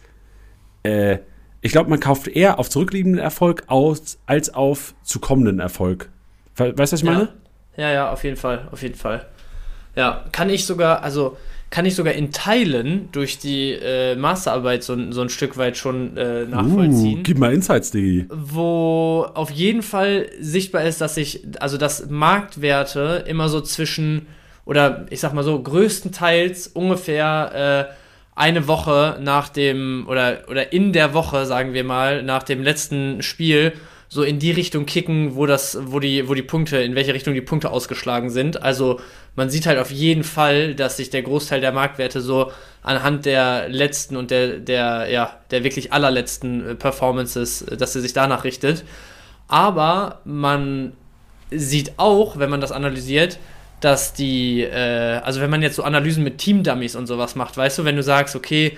äh, 0.82 1.18
ich 1.62 1.72
glaube, 1.72 1.90
man 1.90 2.00
kauft 2.00 2.28
eher 2.28 2.58
auf 2.58 2.68
zurückliegenden 2.68 3.20
Erfolg 3.20 3.64
aus, 3.68 4.18
als 4.26 4.52
auf 4.52 4.94
zu 5.02 5.20
kommenden 5.20 5.58
Erfolg. 5.58 6.10
Weißt 6.56 6.72
du, 6.72 6.78
was 6.78 6.92
ich 6.92 7.04
meine? 7.04 7.28
Ja. 7.76 7.88
ja, 7.88 7.92
ja, 7.92 8.12
auf 8.12 8.24
jeden 8.24 8.36
Fall, 8.36 8.68
auf 8.70 8.82
jeden 8.82 8.94
Fall. 8.94 9.26
Ja, 9.94 10.26
kann 10.32 10.50
ich 10.50 10.66
sogar, 10.66 11.02
also 11.02 11.38
kann 11.76 11.84
ich 11.84 11.94
sogar 11.94 12.14
in 12.14 12.32
Teilen 12.32 13.10
durch 13.12 13.36
die 13.36 13.72
äh, 13.72 14.16
Masterarbeit 14.16 14.82
so, 14.82 14.96
so 15.12 15.20
ein 15.20 15.28
Stück 15.28 15.58
weit 15.58 15.76
schon 15.76 16.16
äh, 16.16 16.46
nachvollziehen. 16.46 17.18
Uh, 17.18 17.22
gib 17.22 17.36
mal 17.36 17.52
Insights, 17.52 17.90
Digi. 17.90 18.24
Wo 18.30 19.26
auf 19.34 19.50
jeden 19.50 19.82
Fall 19.82 20.30
sichtbar 20.40 20.84
ist, 20.84 21.02
dass 21.02 21.16
sich, 21.16 21.42
also 21.60 21.76
dass 21.76 22.08
Marktwerte 22.08 23.26
immer 23.28 23.50
so 23.50 23.60
zwischen, 23.60 24.26
oder 24.64 25.04
ich 25.10 25.20
sag 25.20 25.34
mal 25.34 25.44
so, 25.44 25.62
größtenteils 25.62 26.68
ungefähr 26.68 27.90
äh, 27.90 28.40
eine 28.40 28.68
Woche 28.68 29.18
nach 29.20 29.50
dem, 29.50 30.06
oder, 30.08 30.44
oder 30.48 30.72
in 30.72 30.94
der 30.94 31.12
Woche, 31.12 31.44
sagen 31.44 31.74
wir 31.74 31.84
mal, 31.84 32.22
nach 32.22 32.42
dem 32.42 32.62
letzten 32.62 33.20
Spiel 33.20 33.74
so 34.08 34.22
in 34.22 34.38
die 34.38 34.52
Richtung 34.52 34.86
kicken, 34.86 35.34
wo 35.34 35.46
das, 35.46 35.78
wo 35.80 35.98
die, 35.98 36.28
wo 36.28 36.34
die 36.34 36.42
Punkte, 36.42 36.78
in 36.78 36.94
welche 36.94 37.12
Richtung 37.12 37.34
die 37.34 37.40
Punkte 37.40 37.70
ausgeschlagen 37.70 38.30
sind. 38.30 38.62
Also 38.62 39.00
man 39.34 39.50
sieht 39.50 39.66
halt 39.66 39.78
auf 39.78 39.90
jeden 39.90 40.24
Fall, 40.24 40.74
dass 40.74 40.96
sich 40.96 41.10
der 41.10 41.22
Großteil 41.22 41.60
der 41.60 41.72
Marktwerte 41.72 42.20
so 42.20 42.52
anhand 42.82 43.26
der 43.26 43.68
letzten 43.68 44.16
und 44.16 44.30
der, 44.30 44.58
der, 44.58 45.08
ja, 45.10 45.38
der 45.50 45.64
wirklich 45.64 45.92
allerletzten 45.92 46.70
äh, 46.70 46.74
Performances, 46.76 47.62
äh, 47.62 47.76
dass 47.76 47.96
er 47.96 48.02
sich 48.02 48.12
danach 48.12 48.44
richtet. 48.44 48.84
Aber 49.48 50.20
man 50.24 50.92
sieht 51.50 51.94
auch, 51.96 52.38
wenn 52.38 52.50
man 52.50 52.60
das 52.60 52.72
analysiert, 52.72 53.38
dass 53.80 54.14
die, 54.14 54.62
äh, 54.62 55.20
also 55.22 55.40
wenn 55.40 55.50
man 55.50 55.62
jetzt 55.62 55.76
so 55.76 55.82
Analysen 55.82 56.24
mit 56.24 56.38
Team-Dummies 56.38 56.96
und 56.96 57.06
sowas 57.06 57.34
macht, 57.34 57.56
weißt 57.56 57.78
du, 57.78 57.84
wenn 57.84 57.96
du 57.96 58.02
sagst, 58.02 58.36
okay, 58.36 58.76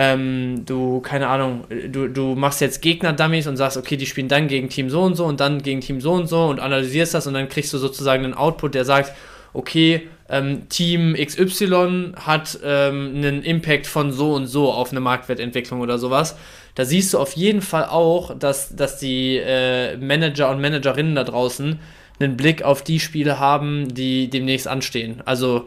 ähm, 0.00 0.64
du, 0.64 1.00
keine 1.00 1.26
Ahnung, 1.26 1.64
du, 1.88 2.06
du 2.06 2.36
machst 2.36 2.60
jetzt 2.60 2.82
Gegner-Dummies 2.82 3.48
und 3.48 3.56
sagst, 3.56 3.76
okay, 3.76 3.96
die 3.96 4.06
spielen 4.06 4.28
dann 4.28 4.46
gegen 4.46 4.68
Team 4.68 4.90
so 4.90 5.02
und 5.02 5.16
so 5.16 5.24
und 5.24 5.40
dann 5.40 5.60
gegen 5.60 5.80
Team 5.80 6.00
so 6.00 6.12
und 6.12 6.28
so 6.28 6.44
und 6.44 6.60
analysierst 6.60 7.14
das 7.14 7.26
und 7.26 7.34
dann 7.34 7.48
kriegst 7.48 7.72
du 7.72 7.78
sozusagen 7.78 8.22
einen 8.22 8.34
Output, 8.34 8.76
der 8.76 8.84
sagt, 8.84 9.12
okay, 9.54 10.08
ähm, 10.28 10.68
Team 10.68 11.14
XY 11.14 12.12
hat 12.14 12.60
ähm, 12.64 13.14
einen 13.16 13.42
Impact 13.42 13.88
von 13.88 14.12
so 14.12 14.34
und 14.34 14.46
so 14.46 14.70
auf 14.70 14.92
eine 14.92 15.00
Marktwertentwicklung 15.00 15.80
oder 15.80 15.98
sowas. 15.98 16.36
Da 16.76 16.84
siehst 16.84 17.12
du 17.12 17.18
auf 17.18 17.32
jeden 17.32 17.60
Fall 17.60 17.86
auch, 17.86 18.38
dass, 18.38 18.76
dass 18.76 18.98
die 18.98 19.38
äh, 19.38 19.96
Manager 19.96 20.48
und 20.50 20.60
Managerinnen 20.60 21.16
da 21.16 21.24
draußen 21.24 21.80
einen 22.20 22.36
Blick 22.36 22.62
auf 22.62 22.82
die 22.82 23.00
Spiele 23.00 23.40
haben, 23.40 23.92
die 23.92 24.30
demnächst 24.30 24.68
anstehen. 24.68 25.22
Also 25.24 25.66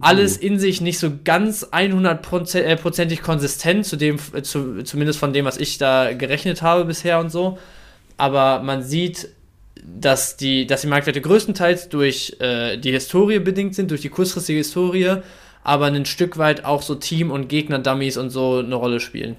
alles 0.00 0.36
in 0.36 0.58
sich 0.58 0.80
nicht 0.80 0.98
so 0.98 1.10
ganz 1.24 1.64
100%ig 1.64 3.12
äh, 3.12 3.16
konsistent, 3.22 3.86
zu 3.86 3.96
dem, 3.96 4.18
äh, 4.32 4.42
zu, 4.42 4.82
zumindest 4.82 5.18
von 5.18 5.32
dem, 5.32 5.44
was 5.44 5.58
ich 5.58 5.78
da 5.78 6.12
gerechnet 6.12 6.62
habe 6.62 6.84
bisher 6.84 7.20
und 7.20 7.30
so. 7.30 7.58
Aber 8.16 8.62
man 8.62 8.82
sieht, 8.82 9.28
dass 9.84 10.36
die, 10.36 10.66
dass 10.66 10.82
die 10.82 10.86
Marktwerte 10.86 11.20
größtenteils 11.20 11.88
durch 11.88 12.36
äh, 12.40 12.76
die 12.78 12.92
Historie 12.92 13.38
bedingt 13.38 13.74
sind, 13.74 13.90
durch 13.90 14.00
die 14.00 14.08
kurzfristige 14.08 14.58
Historie, 14.58 15.16
aber 15.64 15.86
ein 15.86 16.06
Stück 16.06 16.38
weit 16.38 16.64
auch 16.64 16.82
so 16.82 16.94
Team- 16.94 17.30
und 17.30 17.48
Gegner-Dummies 17.48 18.16
und 18.16 18.30
so 18.30 18.58
eine 18.58 18.74
Rolle 18.74 19.00
spielen. 19.00 19.36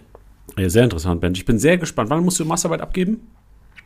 Ja, 0.57 0.69
sehr 0.69 0.83
interessant, 0.83 1.21
Ben. 1.21 1.33
Ich 1.33 1.45
bin 1.45 1.57
sehr 1.57 1.77
gespannt. 1.77 2.09
Wann 2.09 2.23
musst 2.23 2.39
du 2.39 2.45
Masterarbeit 2.45 2.81
abgeben? 2.81 3.27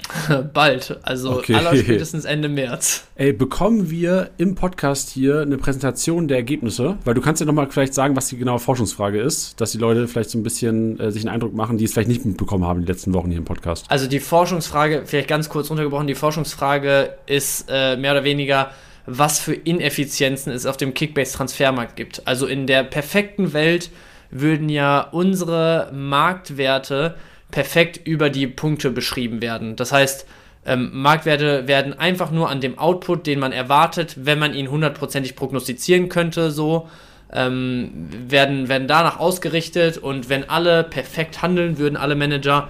Bald, 0.54 1.00
also 1.04 1.38
okay. 1.38 1.56
aller 1.56 1.76
spätestens 1.76 2.26
Ende 2.26 2.50
März. 2.50 3.08
Ey, 3.16 3.34
bekommen 3.34 3.90
wir 3.90 4.30
im 4.38 4.56
Podcast 4.56 5.10
hier 5.10 5.42
eine 5.42 5.58
Präsentation 5.58 6.28
der 6.28 6.38
Ergebnisse? 6.38 6.98
Weil 7.04 7.14
du 7.14 7.22
kannst 7.22 7.40
ja 7.40 7.46
nochmal 7.46 7.68
vielleicht 7.70 7.94
sagen, 7.94 8.16
was 8.16 8.28
die 8.28 8.38
genaue 8.38 8.60
Forschungsfrage 8.60 9.20
ist, 9.20 9.60
dass 9.60 9.72
die 9.72 9.78
Leute 9.78 10.08
vielleicht 10.08 10.30
so 10.30 10.38
ein 10.38 10.44
bisschen 10.44 11.00
äh, 11.00 11.12
sich 11.12 11.24
einen 11.24 11.34
Eindruck 11.34 11.54
machen, 11.54 11.78
die 11.78 11.86
es 11.86 11.94
vielleicht 11.94 12.10
nicht 12.10 12.26
mitbekommen 12.26 12.66
haben 12.66 12.80
in 12.80 12.86
den 12.86 12.94
letzten 12.94 13.14
Wochen 13.14 13.30
hier 13.30 13.40
im 13.40 13.46
Podcast. 13.46 13.86
Also 13.90 14.08
die 14.08 14.20
Forschungsfrage, 14.20 15.04
vielleicht 15.06 15.28
ganz 15.28 15.50
kurz 15.50 15.70
runtergebrochen, 15.70 16.08
die 16.08 16.16
Forschungsfrage 16.16 17.14
ist 17.26 17.66
äh, 17.70 17.98
mehr 17.98 18.12
oder 18.12 18.24
weniger, 18.24 18.72
was 19.06 19.40
für 19.40 19.54
Ineffizienzen 19.54 20.52
es 20.52 20.66
auf 20.66 20.78
dem 20.78 20.94
Kickbase-Transfermarkt 20.94 21.96
gibt. 21.96 22.28
Also 22.28 22.46
in 22.46 22.68
der 22.68 22.84
perfekten 22.84 23.54
Welt 23.54 23.90
würden 24.30 24.70
ja 24.70 25.02
unsere 25.02 25.92
Marktwerte 25.94 27.16
perfekt 27.52 28.00
über 28.06 28.30
die 28.30 28.48
Punkte 28.48 28.92
beschrieben 28.92 29.42
werden. 29.42 29.76
Das 29.76 29.92
heißt, 29.92 30.26
ähm, 30.66 30.90
Marktwerte 30.94 31.68
werden 31.68 31.98
einfach 31.98 32.30
nur 32.32 32.50
an 32.50 32.60
dem 32.60 32.78
Output, 32.78 33.26
den 33.26 33.40
man 33.40 33.54
erwartet, 33.54 34.16
wenn 34.18 34.38
man 34.38 34.54
ihn 34.54 34.70
hundertprozentig 34.70 35.36
prognostizieren 35.36 36.10
könnte, 36.10 36.52
so 36.52 36.90
ähm, 37.32 38.10
werden, 38.28 38.68
werden 38.68 38.88
danach 38.88 39.20
ausgerichtet 39.20 39.98
und 39.98 40.30
wenn 40.30 40.50
alle 40.50 40.84
perfekt 40.84 41.42
handeln 41.42 41.78
würden, 41.78 41.96
alle 41.96 42.16
Manager, 42.16 42.70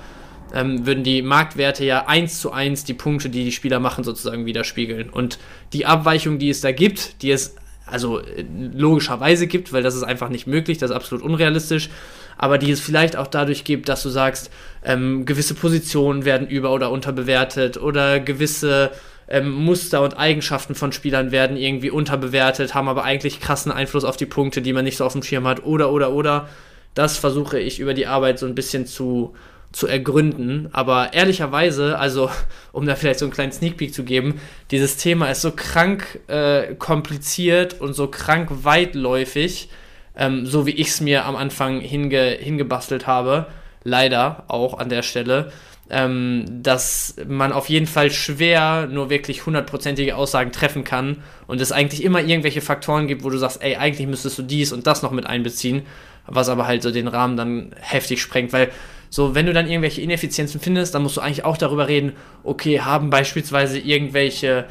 ähm, 0.54 0.86
würden 0.86 1.04
die 1.04 1.22
Marktwerte 1.22 1.86
ja 1.86 2.08
eins 2.08 2.40
zu 2.40 2.52
eins 2.52 2.84
die 2.84 2.94
Punkte, 2.94 3.30
die 3.30 3.44
die 3.44 3.52
Spieler 3.52 3.80
machen, 3.80 4.04
sozusagen 4.04 4.46
widerspiegeln. 4.46 5.10
Und 5.10 5.40
die 5.74 5.86
Abweichung, 5.86 6.40
die 6.40 6.50
es 6.50 6.62
da 6.62 6.72
gibt, 6.72 7.22
die 7.22 7.32
es 7.32 7.56
also 7.86 8.20
äh, 8.20 8.46
logischerweise 8.74 9.48
gibt, 9.48 9.74
weil 9.74 9.84
das 9.84 9.96
ist 9.96 10.04
einfach 10.04 10.30
nicht 10.30 10.48
möglich, 10.48 10.78
das 10.78 10.92
ist 10.92 10.96
absolut 10.96 11.24
unrealistisch, 11.24 11.90
aber 12.38 12.58
die 12.58 12.72
es 12.72 12.80
vielleicht 12.80 13.16
auch 13.16 13.28
dadurch 13.28 13.64
gibt, 13.64 13.90
dass 13.90 14.04
du 14.04 14.10
sagst, 14.10 14.52
ähm, 14.84 15.26
gewisse 15.26 15.54
Positionen 15.54 16.26
werden 16.26 16.48
über- 16.48 16.72
oder 16.72 16.92
unterbewertet 16.92 17.78
oder 17.78 18.20
gewisse 18.20 18.92
ähm, 19.28 19.52
Muster 19.52 20.02
und 20.02 20.18
Eigenschaften 20.18 20.76
von 20.76 20.92
Spielern 20.92 21.32
werden 21.32 21.58
irgendwie 21.58 21.92
unterbewertet, 21.92 22.74
haben 22.74 22.88
aber 22.88 23.04
eigentlich 23.04 23.40
krassen 23.40 23.72
Einfluss 23.72 24.06
auf 24.06 24.18
die 24.18 24.26
Punkte, 24.26 24.62
die 24.62 24.74
man 24.74 24.86
nicht 24.86 24.98
so 24.98 25.06
auf 25.06 25.14
dem 25.14 25.24
Schirm 25.24 25.48
hat, 25.48 25.66
oder, 25.66 25.92
oder, 25.92 26.12
oder. 26.12 26.48
Das 26.94 27.18
versuche 27.18 27.60
ich 27.60 27.80
über 27.80 27.94
die 27.94 28.08
Arbeit 28.08 28.40
so 28.40 28.46
ein 28.46 28.56
bisschen 28.56 28.86
zu, 28.86 29.36
zu 29.72 29.88
ergründen. 29.88 30.70
Aber 30.72 31.14
ehrlicherweise, 31.14 32.00
also 32.00 32.30
um 32.72 32.86
da 32.86 32.96
vielleicht 32.96 33.20
so 33.20 33.26
einen 33.26 33.34
kleinen 33.34 33.52
Sneak 33.52 33.78
Peek 33.78 33.94
zu 33.94 34.04
geben, 34.04 34.40
dieses 34.72 34.98
Thema 34.98 35.30
ist 35.30 35.42
so 35.42 35.52
krank 35.52 36.20
äh, 36.28 36.76
kompliziert 36.76 37.82
und 37.82 37.94
so 37.94 38.08
krank 38.08 38.50
weitläufig, 38.64 39.70
ähm, 40.18 40.46
so 40.46 40.66
wie 40.66 40.72
ich 40.72 40.90
es 40.90 41.02
mir 41.02 41.26
am 41.26 41.36
Anfang 41.36 41.80
hinge 41.80 42.38
hingebastelt 42.40 43.08
habe. 43.08 43.48
Leider 43.84 44.44
auch 44.48 44.80
an 44.80 44.90
der 44.90 45.04
Stelle 45.04 45.52
ähm, 45.90 46.46
dass 46.50 47.16
man 47.28 47.54
auf 47.54 47.70
jeden 47.70 47.88
Fall 47.88 48.12
schwer 48.12 48.88
nur 48.92 49.10
wirklich 49.10 49.46
hundertprozentige 49.46 50.16
Aussagen 50.16 50.52
treffen 50.52 50.84
kann 50.84 51.24
und 51.48 51.62
es 51.62 51.72
eigentlich 51.72 52.04
immer 52.04 52.22
irgendwelche 52.22 52.62
Faktoren 52.62 53.08
gibt, 53.08 53.24
wo 53.24 53.30
du 53.30 53.38
sagst, 53.38 53.62
ey, 53.64 53.78
eigentlich 53.78 54.08
müsstest 54.08 54.38
du 54.38 54.44
dies 54.44 54.74
und 54.74 54.86
das 54.86 55.02
noch 55.02 55.12
mit 55.12 55.26
einbeziehen, 55.26 55.84
was 56.26 56.50
aber 56.50 56.68
halt 56.68 56.84
so 56.84 56.92
den 56.92 57.08
Rahmen 57.08 57.38
dann 57.38 57.72
heftig 57.80 58.22
sprengt, 58.22 58.52
weil 58.52 58.70
so, 59.10 59.36
wenn 59.36 59.46
du 59.46 59.54
dann 59.54 59.70
irgendwelche 59.70 60.02
Ineffizienzen 60.02 60.60
findest, 60.60 60.94
dann 60.94 61.02
musst 61.02 61.16
du 61.16 61.22
eigentlich 61.22 61.46
auch 61.46 61.56
darüber 61.56 61.88
reden, 61.88 62.12
okay, 62.44 62.82
haben 62.82 63.10
beispielsweise 63.10 63.80
irgendwelche, 63.80 64.66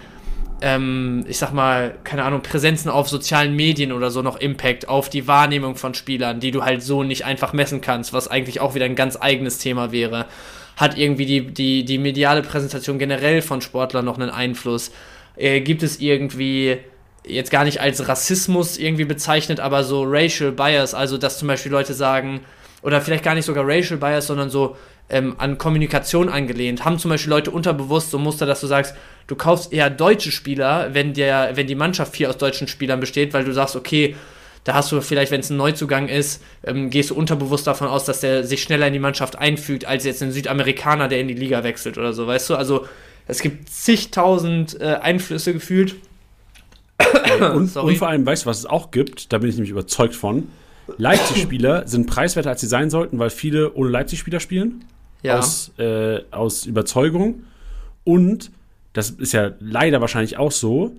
ähm, 0.60 1.24
ich 1.28 1.38
sag 1.38 1.52
mal, 1.52 1.96
keine 2.04 2.24
Ahnung, 2.24 2.42
Präsenzen 2.42 2.90
auf 2.90 3.08
sozialen 3.08 3.54
Medien 3.54 3.92
oder 3.92 4.10
so 4.10 4.22
noch 4.22 4.38
Impact 4.38 4.88
auf 4.88 5.08
die 5.08 5.26
Wahrnehmung 5.26 5.76
von 5.76 5.94
Spielern, 5.94 6.40
die 6.40 6.50
du 6.50 6.64
halt 6.64 6.82
so 6.82 7.02
nicht 7.02 7.24
einfach 7.24 7.52
messen 7.52 7.80
kannst, 7.80 8.12
was 8.12 8.28
eigentlich 8.28 8.60
auch 8.60 8.74
wieder 8.74 8.86
ein 8.86 8.96
ganz 8.96 9.16
eigenes 9.20 9.58
Thema 9.58 9.92
wäre 9.92 10.26
hat 10.76 10.98
irgendwie 10.98 11.26
die, 11.26 11.40
die, 11.52 11.84
die 11.84 11.98
mediale 11.98 12.42
Präsentation 12.42 12.98
generell 12.98 13.42
von 13.42 13.62
Sportlern 13.62 14.04
noch 14.04 14.18
einen 14.18 14.30
Einfluss? 14.30 14.92
Äh, 15.36 15.60
gibt 15.60 15.82
es 15.82 16.00
irgendwie 16.00 16.78
jetzt 17.26 17.50
gar 17.50 17.64
nicht 17.64 17.80
als 17.80 18.06
Rassismus 18.06 18.78
irgendwie 18.78 19.04
bezeichnet, 19.04 19.58
aber 19.58 19.82
so 19.82 20.04
Racial 20.06 20.52
Bias, 20.52 20.94
also 20.94 21.18
dass 21.18 21.38
zum 21.38 21.48
Beispiel 21.48 21.72
Leute 21.72 21.94
sagen, 21.94 22.40
oder 22.82 23.00
vielleicht 23.00 23.24
gar 23.24 23.34
nicht 23.34 23.44
sogar 23.44 23.66
Racial 23.66 23.98
Bias, 23.98 24.26
sondern 24.26 24.50
so 24.50 24.76
ähm, 25.08 25.36
an 25.38 25.58
Kommunikation 25.58 26.28
angelehnt, 26.28 26.84
haben 26.84 26.98
zum 26.98 27.10
Beispiel 27.10 27.30
Leute 27.30 27.50
unterbewusst 27.50 28.10
so 28.10 28.18
Muster, 28.18 28.46
dass 28.46 28.60
du 28.60 28.66
sagst, 28.66 28.94
du 29.26 29.36
kaufst 29.36 29.72
eher 29.72 29.90
deutsche 29.90 30.32
Spieler, 30.32 30.94
wenn, 30.94 31.14
der, 31.14 31.56
wenn 31.56 31.66
die 31.66 31.74
Mannschaft 31.74 32.14
viel 32.14 32.26
aus 32.26 32.38
deutschen 32.38 32.68
Spielern 32.68 33.00
besteht, 33.00 33.32
weil 33.32 33.44
du 33.44 33.52
sagst, 33.52 33.76
okay, 33.76 34.16
da 34.64 34.74
hast 34.74 34.90
du 34.90 35.00
vielleicht, 35.00 35.30
wenn 35.30 35.40
es 35.40 35.50
ein 35.50 35.56
Neuzugang 35.56 36.08
ist, 36.08 36.42
ähm, 36.64 36.90
gehst 36.90 37.10
du 37.10 37.14
unterbewusst 37.14 37.68
davon 37.68 37.86
aus, 37.86 38.04
dass 38.04 38.20
der 38.20 38.42
sich 38.42 38.62
schneller 38.62 38.88
in 38.88 38.92
die 38.92 38.98
Mannschaft 38.98 39.38
einfügt, 39.38 39.84
als 39.84 40.04
jetzt 40.04 40.22
ein 40.24 40.32
Südamerikaner, 40.32 41.06
der 41.06 41.20
in 41.20 41.28
die 41.28 41.34
Liga 41.34 41.62
wechselt 41.62 41.98
oder 41.98 42.12
so, 42.12 42.26
weißt 42.26 42.50
du? 42.50 42.56
Also 42.56 42.86
es 43.28 43.40
gibt 43.40 43.68
zigtausend 43.68 44.80
äh, 44.80 44.96
Einflüsse 45.00 45.52
gefühlt. 45.52 45.94
und, 47.54 47.76
und, 47.76 47.96
vor 47.96 48.08
allem, 48.08 48.26
weißt 48.26 48.44
du, 48.44 48.50
was 48.50 48.58
es 48.58 48.66
auch 48.66 48.90
gibt? 48.90 49.32
Da 49.32 49.38
bin 49.38 49.50
ich 49.50 49.54
nämlich 49.54 49.70
überzeugt 49.70 50.16
von. 50.16 50.48
Leipzig-Spieler 50.98 51.86
sind 51.86 52.06
preiswerter, 52.06 52.50
als 52.50 52.60
sie 52.60 52.66
sein 52.66 52.90
sollten, 52.90 53.18
weil 53.18 53.30
viele 53.30 53.74
ohne 53.74 53.90
Leipzig-Spieler 53.90 54.40
spielen. 54.40 54.84
Ja. 55.22 55.38
Aus, 55.38 55.72
äh, 55.78 56.20
aus 56.30 56.66
Überzeugung. 56.66 57.44
Und, 58.04 58.50
das 58.92 59.10
ist 59.10 59.32
ja 59.32 59.52
leider 59.58 60.00
wahrscheinlich 60.00 60.38
auch 60.38 60.52
so, 60.52 60.96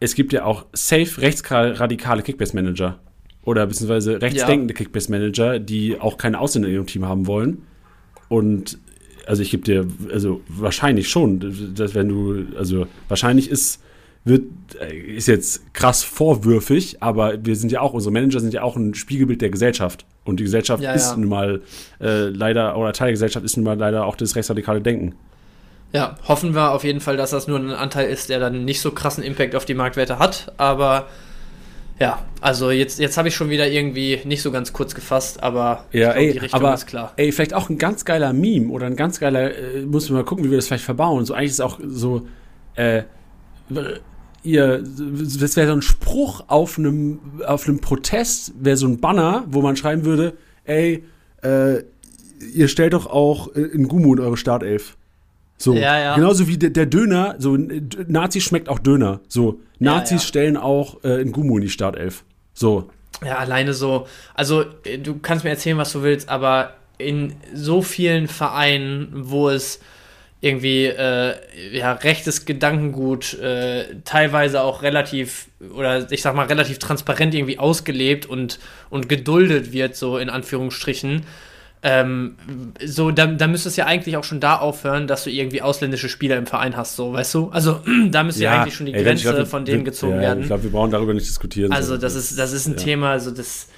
es 0.00 0.14
gibt 0.14 0.32
ja 0.32 0.44
auch 0.44 0.66
safe 0.72 1.20
rechtsradikale 1.20 2.22
Kickbase-Manager 2.22 2.98
oder 3.44 3.66
beziehungsweise 3.66 4.20
rechtsdenkende 4.20 4.74
ja. 4.74 4.78
Kickbase-Manager, 4.78 5.58
die 5.58 6.00
auch 6.00 6.16
keine 6.16 6.40
Ausländer 6.40 6.68
in 6.68 6.74
ihrem 6.74 6.86
Team 6.86 7.04
haben 7.04 7.26
wollen. 7.26 7.62
Und 8.28 8.78
also 9.26 9.42
ich 9.42 9.50
gebe 9.50 9.62
dir, 9.62 9.86
also 10.12 10.40
wahrscheinlich 10.48 11.08
schon, 11.08 11.74
dass 11.74 11.94
wenn 11.94 12.08
du, 12.08 12.46
also 12.56 12.86
wahrscheinlich 13.08 13.50
ist, 13.50 13.82
wird, 14.24 14.44
äh, 14.80 14.94
ist 14.94 15.28
jetzt 15.28 15.72
krass 15.72 16.02
vorwürfig, 16.02 16.98
aber 17.00 17.44
wir 17.44 17.56
sind 17.56 17.72
ja 17.72 17.80
auch, 17.80 17.92
unsere 17.92 18.12
Manager 18.12 18.40
sind 18.40 18.52
ja 18.52 18.62
auch 18.62 18.76
ein 18.76 18.94
Spiegelbild 18.94 19.40
der 19.40 19.50
Gesellschaft. 19.50 20.04
Und 20.24 20.38
die 20.38 20.44
Gesellschaft 20.44 20.82
ja, 20.82 20.92
ist 20.92 21.10
ja. 21.10 21.16
nun 21.16 21.28
mal 21.28 21.62
äh, 22.00 22.28
leider, 22.28 22.76
oder 22.76 22.92
Teil 22.92 23.06
der 23.06 23.12
Gesellschaft 23.12 23.44
ist 23.44 23.56
nun 23.56 23.64
mal 23.64 23.78
leider 23.78 24.04
auch 24.04 24.16
das 24.16 24.36
rechtsradikale 24.36 24.80
Denken. 24.80 25.14
Ja, 25.92 26.16
hoffen 26.28 26.54
wir 26.54 26.70
auf 26.70 26.84
jeden 26.84 27.00
Fall, 27.00 27.16
dass 27.16 27.30
das 27.30 27.48
nur 27.48 27.58
ein 27.58 27.70
Anteil 27.70 28.08
ist, 28.08 28.28
der 28.28 28.38
dann 28.38 28.64
nicht 28.64 28.80
so 28.80 28.92
krassen 28.92 29.24
Impact 29.24 29.56
auf 29.56 29.64
die 29.64 29.74
Marktwerte 29.74 30.18
hat. 30.18 30.52
Aber 30.56 31.08
ja, 31.98 32.24
also 32.40 32.70
jetzt, 32.70 32.98
jetzt 32.98 33.18
habe 33.18 33.28
ich 33.28 33.34
schon 33.34 33.50
wieder 33.50 33.68
irgendwie 33.68 34.20
nicht 34.24 34.40
so 34.40 34.52
ganz 34.52 34.72
kurz 34.72 34.94
gefasst, 34.94 35.42
aber 35.42 35.84
ja, 35.92 36.12
glaub, 36.12 36.16
ey, 36.16 36.32
die 36.32 36.38
Richtung 36.38 36.60
aber, 36.60 36.74
ist 36.74 36.86
klar. 36.86 37.12
Ey, 37.16 37.32
vielleicht 37.32 37.54
auch 37.54 37.68
ein 37.68 37.76
ganz 37.76 38.04
geiler 38.04 38.32
Meme 38.32 38.70
oder 38.70 38.86
ein 38.86 38.96
ganz 38.96 39.18
geiler, 39.18 39.54
äh, 39.54 39.82
muss 39.82 40.08
man 40.08 40.20
mal 40.20 40.24
gucken, 40.24 40.44
wie 40.44 40.50
wir 40.50 40.58
das 40.58 40.68
vielleicht 40.68 40.84
verbauen. 40.84 41.24
So 41.24 41.34
eigentlich 41.34 41.50
ist 41.50 41.60
auch 41.60 41.80
so, 41.82 42.26
äh, 42.76 43.02
ihr, 44.42 44.82
das 44.82 45.56
wäre 45.56 45.68
so 45.68 45.72
ein 45.74 45.82
Spruch 45.82 46.44
auf 46.48 46.78
einem, 46.78 47.20
auf 47.46 47.66
einem 47.68 47.80
Protest, 47.80 48.52
wäre 48.58 48.76
so 48.76 48.86
ein 48.86 49.00
Banner, 49.00 49.44
wo 49.48 49.62
man 49.62 49.76
schreiben 49.76 50.04
würde, 50.04 50.34
ey, 50.64 51.04
äh, 51.42 51.82
ihr 52.54 52.68
stellt 52.68 52.92
doch 52.94 53.06
auch 53.06 53.48
in 53.48 53.88
Gumu 53.88 54.14
in 54.14 54.20
eure 54.20 54.36
Startelf. 54.36 54.96
So, 55.58 55.74
ja, 55.74 56.00
ja. 56.00 56.14
genauso 56.14 56.48
wie 56.48 56.56
der, 56.56 56.70
der, 56.70 56.86
Döner, 56.86 57.34
so 57.38 57.54
Nazis 58.06 58.44
schmeckt 58.44 58.70
auch 58.70 58.78
Döner. 58.78 59.20
So, 59.28 59.60
Nazis 59.78 60.22
ja, 60.22 60.28
stellen 60.28 60.56
auch 60.56 61.04
äh, 61.04 61.20
in 61.20 61.32
Gumu 61.32 61.56
in 61.56 61.62
die 61.62 61.68
Startelf. 61.68 62.24
So. 62.54 62.88
Ja, 63.22 63.36
alleine 63.36 63.74
so, 63.74 64.06
also 64.34 64.64
äh, 64.84 64.96
du 64.96 65.18
kannst 65.18 65.44
mir 65.44 65.50
erzählen, 65.50 65.76
was 65.76 65.92
du 65.92 66.02
willst, 66.02 66.30
aber 66.30 66.76
in 66.96 67.34
so 67.52 67.82
vielen 67.82 68.26
Vereinen, 68.26 69.08
wo 69.12 69.50
es 69.50 69.80
irgendwie 70.40 70.86
äh, 70.86 71.34
ja, 71.72 71.92
rechtes 71.92 72.46
Gedankengut 72.46 73.38
äh, 73.38 73.96
teilweise 74.04 74.62
auch 74.62 74.82
relativ 74.82 75.48
oder 75.74 76.10
ich 76.10 76.22
sag 76.22 76.34
mal 76.34 76.46
relativ 76.46 76.78
transparent 76.78 77.34
irgendwie 77.34 77.58
ausgelebt 77.58 78.24
und, 78.24 78.58
und 78.88 79.08
geduldet 79.08 79.72
wird, 79.72 79.96
so 79.96 80.16
in 80.16 80.30
Anführungsstrichen, 80.30 81.26
ähm, 81.82 82.36
so, 82.84 83.10
da, 83.10 83.26
da 83.26 83.46
müsste 83.46 83.70
es 83.70 83.76
ja 83.76 83.86
eigentlich 83.86 84.16
auch 84.18 84.24
schon 84.24 84.38
da 84.38 84.56
aufhören, 84.56 85.06
dass 85.06 85.24
du 85.24 85.30
irgendwie 85.30 85.62
ausländische 85.62 86.10
Spieler 86.10 86.36
im 86.36 86.46
Verein 86.46 86.76
hast, 86.76 86.96
so, 86.96 87.14
weißt 87.14 87.34
du? 87.34 87.48
Also, 87.50 87.80
da 88.10 88.22
müsste 88.22 88.42
ja, 88.42 88.54
ja 88.54 88.62
eigentlich 88.62 88.74
schon 88.74 88.86
die 88.86 88.92
ey, 88.92 89.02
Grenze 89.02 89.32
glaub, 89.32 89.46
von 89.46 89.64
denen 89.64 89.84
gezogen 89.84 90.16
ja, 90.16 90.20
werden. 90.20 90.40
Ich 90.40 90.46
glaube, 90.46 90.64
wir 90.64 90.70
brauchen 90.70 90.90
darüber 90.90 91.14
nicht 91.14 91.26
diskutieren. 91.26 91.72
Also, 91.72 91.96
das 91.96 92.14
ist, 92.14 92.38
das 92.38 92.52
ist 92.52 92.66
ein. 92.66 92.76
Thema, 92.76 93.12
also 93.12 93.30
das, 93.30 93.68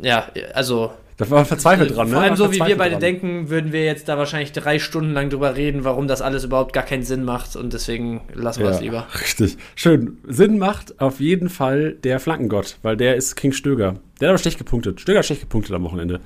ja, 0.00 0.28
also. 0.54 0.92
Da 1.20 1.28
war 1.28 1.40
man 1.40 1.44
verzweifelt 1.44 1.94
dran, 1.94 2.08
ne? 2.08 2.14
Vor 2.14 2.22
allem 2.22 2.36
so, 2.36 2.50
wie 2.50 2.60
wir 2.60 2.78
beide 2.78 2.92
dran. 2.92 3.00
denken, 3.00 3.50
würden 3.50 3.72
wir 3.72 3.84
jetzt 3.84 4.08
da 4.08 4.16
wahrscheinlich 4.16 4.52
drei 4.52 4.78
Stunden 4.78 5.12
lang 5.12 5.28
drüber 5.28 5.54
reden, 5.54 5.84
warum 5.84 6.08
das 6.08 6.22
alles 6.22 6.44
überhaupt 6.44 6.72
gar 6.72 6.82
keinen 6.82 7.02
Sinn 7.02 7.24
macht 7.24 7.56
und 7.56 7.74
deswegen 7.74 8.22
lassen 8.32 8.62
wir 8.62 8.70
es 8.70 8.80
lieber. 8.80 9.06
Richtig. 9.20 9.58
Schön. 9.74 10.16
Sinn 10.26 10.58
macht 10.58 10.98
auf 10.98 11.20
jeden 11.20 11.50
Fall 11.50 11.92
der 11.92 12.20
Flankengott, 12.20 12.78
weil 12.80 12.96
der 12.96 13.16
ist 13.16 13.36
King 13.36 13.52
Stöger. 13.52 13.96
Der 14.18 14.28
hat 14.28 14.30
aber 14.30 14.38
schlecht 14.38 14.56
gepunktet. 14.56 15.02
Stöger 15.02 15.18
hat 15.18 15.26
schlecht 15.26 15.42
gepunktet 15.42 15.76
am 15.76 15.82
Wochenende. 15.82 16.20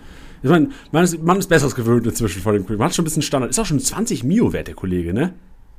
Ich 0.45 0.51
meine, 0.51 0.69
man 0.93 1.03
ist, 1.03 1.21
man 1.21 1.41
ist 1.41 1.49
Besseres 1.49 1.75
gewöhnt 1.75 2.07
inzwischen 2.07 2.41
von 2.41 2.55
dem 2.55 2.65
Kollegen. 2.65 2.79
Man 2.79 2.87
hat 2.87 2.95
schon 2.95 3.03
ein 3.03 3.07
bisschen 3.07 3.23
Standard. 3.23 3.51
Ist 3.51 3.59
auch 3.59 3.67
schon 3.67 3.81
20 3.81 4.23
Mio 4.23 4.53
wert, 4.53 4.69
der 4.69 4.77
Kollege, 4.77 5.13
ne? 5.13 5.35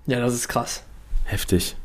Ja, 0.07 0.19
das 0.19 0.33
ist 0.33 0.49
krass. 0.49 0.83
Heftig. 1.23 1.77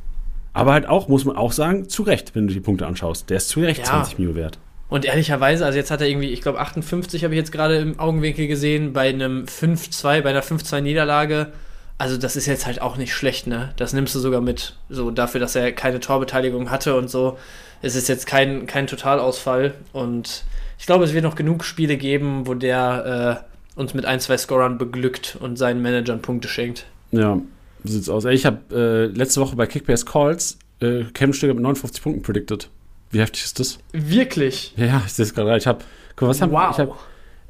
Aber 0.53 0.73
halt 0.73 0.89
auch, 0.89 1.07
muss 1.07 1.25
man 1.25 1.37
auch 1.37 1.53
sagen, 1.53 1.89
zu 1.89 2.03
Recht, 2.03 2.35
wenn 2.35 2.49
du 2.49 2.55
die 2.55 2.61
Punkte 2.61 2.89
anschaust. 2.89 3.31
Der 3.31 3.37
ist 3.37 3.51
zu 3.51 3.61
Recht 3.61 3.79
ja. 3.79 3.85
20 3.85 4.19
Mio 4.19 4.35
wert. 4.35 4.59
Und 4.91 5.05
ehrlicherweise, 5.05 5.65
also 5.65 5.79
jetzt 5.79 5.91
hat 5.93 6.01
er 6.01 6.09
irgendwie, 6.09 6.31
ich 6.31 6.43
glaube 6.43 6.59
58 6.59 7.23
habe 7.25 7.33
ich 7.33 7.39
jetzt 7.39 7.53
gerade 7.53 7.77
im 7.77 7.99
Augenwinkel 7.99 8.49
gesehen, 8.49 8.93
bei 8.93 9.09
einem 9.09 9.45
5-2, 9.45 10.21
bei 10.21 10.31
einer 10.31 10.43
5-2-Niederlage. 10.43 11.53
Also 11.97 12.17
das 12.17 12.35
ist 12.35 12.47
jetzt 12.47 12.67
halt 12.67 12.83
auch 12.83 12.97
nicht 12.97 13.15
schlecht, 13.15 13.47
ne? 13.47 13.73
Das 13.77 13.93
nimmst 13.93 14.15
du 14.15 14.19
sogar 14.19 14.41
mit. 14.41 14.75
So 14.89 15.11
dafür, 15.11 15.41
dass 15.41 15.55
er 15.55 15.71
keine 15.73 16.01
Torbeteiligung 16.01 16.71
hatte 16.71 16.97
und 16.97 17.09
so. 17.09 17.39
Es 17.83 17.95
ist 17.95 18.09
jetzt 18.09 18.27
kein, 18.27 18.67
kein 18.67 18.89
Totalausfall. 18.89 19.75
Und 19.93 20.45
ich 20.79 20.87
glaube, 20.87 21.05
es 21.05 21.15
wird 21.15 21.25
noch 21.25 21.37
genug 21.37 21.63
Spiele 21.63 21.97
geben, 21.97 22.47
wo 22.47 22.55
der 22.55 23.45
äh, 23.77 23.79
uns 23.79 23.95
mit 23.95 24.07
ein, 24.07 24.19
zwei 24.19 24.39
Scorern 24.39 24.77
beglückt 24.77 25.37
und 25.41 25.57
seinen 25.57 25.83
Managern 25.83 26.21
Punkte 26.21 26.49
schenkt. 26.49 26.87
Ja, 27.13 27.41
so 27.85 27.93
sieht's 27.93 28.09
aus. 28.09 28.25
Ich 28.25 28.45
habe 28.45 28.59
äh, 28.73 29.17
letzte 29.17 29.41
Woche 29.41 29.55
bei 29.55 29.67
Kickbase 29.67 30.05
Calls 30.05 30.59
äh, 30.81 31.05
Cam 31.13 31.33
Stöger 31.33 31.55
mit 31.55 31.63
59 31.63 32.03
Punkten 32.03 32.23
predicted. 32.23 32.69
Wie 33.11 33.21
heftig 33.21 33.45
ist 33.45 33.59
das? 33.59 33.79
Wirklich? 33.93 34.75
Ja, 34.77 35.03
ich 35.05 35.13
sehe 35.13 35.25
es 35.25 35.35
gerade. 35.35 35.57
Ich 35.57 35.67
habe, 35.67 35.81
guck 36.17 36.29
was 36.29 36.41
haben 36.41 36.53
wow. 36.53 36.71
ich 36.73 36.79
habe 36.79 36.95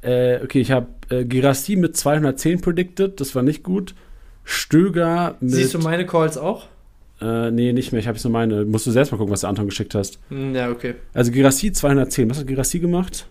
äh, 0.02 0.40
okay, 0.42 0.60
ich 0.60 0.70
habe 0.70 0.86
äh, 1.10 1.24
Girassi 1.24 1.76
mit 1.76 1.96
210 1.96 2.60
predicted, 2.60 3.20
das 3.20 3.34
war 3.34 3.42
nicht 3.42 3.62
gut. 3.62 3.94
Stöger 4.44 5.36
mit. 5.40 5.52
Siehst 5.52 5.74
du 5.74 5.78
meine 5.78 6.06
Calls 6.06 6.38
auch? 6.38 6.66
Äh, 7.20 7.50
nee, 7.50 7.72
nicht 7.72 7.92
mehr. 7.92 8.00
Ich 8.00 8.08
habe 8.08 8.16
jetzt 8.16 8.24
nur 8.24 8.32
meine. 8.32 8.64
Musst 8.64 8.86
du 8.86 8.90
selbst 8.90 9.12
mal 9.12 9.18
gucken, 9.18 9.32
was 9.32 9.40
der 9.40 9.50
Anton 9.50 9.66
geschickt 9.66 9.94
hast. 9.94 10.18
Hm, 10.30 10.54
ja, 10.54 10.70
okay. 10.70 10.94
Also 11.12 11.30
Girassi 11.30 11.72
210. 11.72 12.30
Was 12.30 12.38
hat 12.38 12.46
Girassi 12.46 12.80
gemacht? 12.80 13.26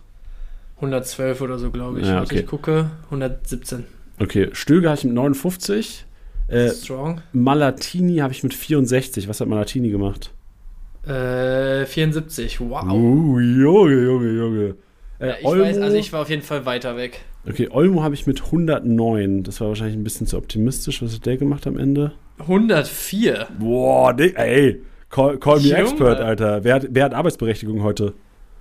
112 0.76 1.40
oder 1.40 1.58
so, 1.58 1.70
glaube 1.70 2.00
ich. 2.00 2.06
Ja, 2.06 2.22
okay. 2.22 2.40
Ich 2.40 2.46
gucke, 2.46 2.90
117. 3.06 3.84
Okay, 4.20 4.48
Stöger 4.52 4.90
habe 4.90 4.98
ich 4.98 5.04
mit 5.04 5.14
59. 5.14 6.06
Äh, 6.46 6.70
Strong. 6.70 7.20
Malatini 7.32 8.18
habe 8.18 8.32
ich 8.32 8.42
mit 8.42 8.54
64. 8.54 9.28
Was 9.28 9.40
hat 9.40 9.48
Malatini 9.48 9.90
gemacht? 9.90 10.30
Äh, 11.06 11.86
74. 11.86 12.60
Wow. 12.60 12.84
Uh, 12.92 13.38
Junge, 13.40 14.02
Junge, 14.02 14.30
Junge. 14.30 14.74
Äh, 15.18 15.28
Ja, 15.28 15.34
ich 15.40 15.44
Olmo, 15.46 15.64
weiß, 15.64 15.78
also 15.78 15.96
ich 15.96 16.12
war 16.12 16.22
auf 16.22 16.30
jeden 16.30 16.42
Fall 16.42 16.66
weiter 16.66 16.96
weg. 16.96 17.20
okay, 17.48 17.68
Olmo 17.70 18.02
habe 18.02 18.14
ich 18.14 18.26
mit 18.26 18.42
109. 18.44 19.42
Das 19.42 19.60
war 19.60 19.68
wahrscheinlich 19.68 19.96
ein 19.96 20.04
bisschen 20.04 20.26
zu 20.26 20.36
optimistisch. 20.36 21.02
Was 21.02 21.14
hat 21.14 21.26
der 21.26 21.36
gemacht 21.36 21.66
am 21.66 21.78
Ende? 21.78 22.12
104. 22.38 23.48
Boah, 23.58 24.12
Dick, 24.14 24.38
ey. 24.38 24.82
Call, 25.10 25.38
call 25.38 25.56
me 25.60 25.68
Junge. 25.68 25.78
expert, 25.80 26.20
Alter. 26.20 26.64
Wer 26.64 26.74
hat, 26.74 26.86
wer 26.90 27.04
hat 27.04 27.14
Arbeitsberechtigung 27.14 27.82
heute? 27.82 28.14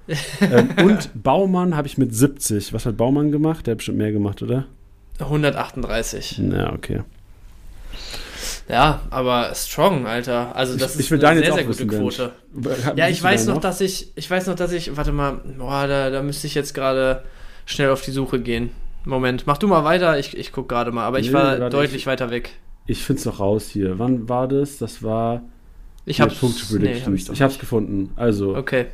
ähm, 0.41 0.69
und 0.83 1.11
Baumann 1.21 1.75
habe 1.77 1.87
ich 1.87 1.97
mit 1.97 2.15
70. 2.15 2.73
Was 2.73 2.85
hat 2.85 2.97
Baumann 2.97 3.31
gemacht? 3.31 3.67
Der 3.67 3.73
hat 3.73 3.77
bestimmt 3.77 3.99
mehr 3.99 4.11
gemacht, 4.11 4.41
oder? 4.41 4.65
138. 5.19 6.39
Na, 6.41 6.73
okay. 6.73 7.01
Ja, 8.69 9.01
aber 9.09 9.51
strong, 9.55 10.05
Alter. 10.05 10.55
Also 10.55 10.77
das 10.77 10.93
Ich- 10.93 10.99
ist 10.99 11.05
ich 11.07 11.11
will 11.11 11.25
eine 11.25 11.39
sehr, 11.39 11.53
sehr 11.53 11.63
gute 11.63 11.79
wissen. 11.89 11.89
Quote. 11.89 12.31
Ja, 12.95 13.07
ich 13.09 13.21
weiß 13.23 13.45
deinen 13.45 13.55
noch, 13.55 13.61
dass 13.61 13.81
ich, 13.81 14.11
ich 14.15 14.29
weiß 14.29 14.45
noch, 14.47 14.55
dass 14.55 14.71
ich, 14.71 14.95
warte 14.95 15.11
mal, 15.11 15.41
boah, 15.57 15.87
da, 15.87 16.09
da 16.11 16.21
müsste 16.21 16.45
ich 16.47 16.53
jetzt 16.53 16.73
gerade 16.75 17.23
schnell 17.65 17.89
auf 17.89 18.01
die 18.01 18.11
Suche 18.11 18.39
gehen. 18.39 18.69
Moment, 19.05 19.47
mach 19.47 19.57
du 19.57 19.67
mal 19.67 19.83
weiter, 19.85 20.19
ich, 20.19 20.37
ich 20.37 20.51
guck 20.51 20.69
gerade 20.69 20.91
mal, 20.91 21.05
aber 21.05 21.19
ich 21.19 21.27
Nee, 21.29 21.33
war 21.33 21.69
deutlich 21.71 22.01
ich- 22.01 22.07
weiter 22.07 22.29
weg. 22.29 22.51
Ich 22.85 23.03
find's 23.03 23.25
noch 23.25 23.39
raus 23.39 23.69
hier. 23.69 23.97
Wann 23.99 24.29
war 24.29 24.47
das? 24.47 24.77
Das 24.77 25.01
war 25.03 25.41
Ich 26.05 26.21
hab's, 26.21 26.35
Punkte 26.39 26.77
nee, 26.79 26.99
hab 27.01 27.13
ich 27.13 27.29
ich 27.29 27.41
hab's 27.41 27.59
gefunden. 27.59 28.11
Also, 28.15 28.55
Okay. 28.55 28.85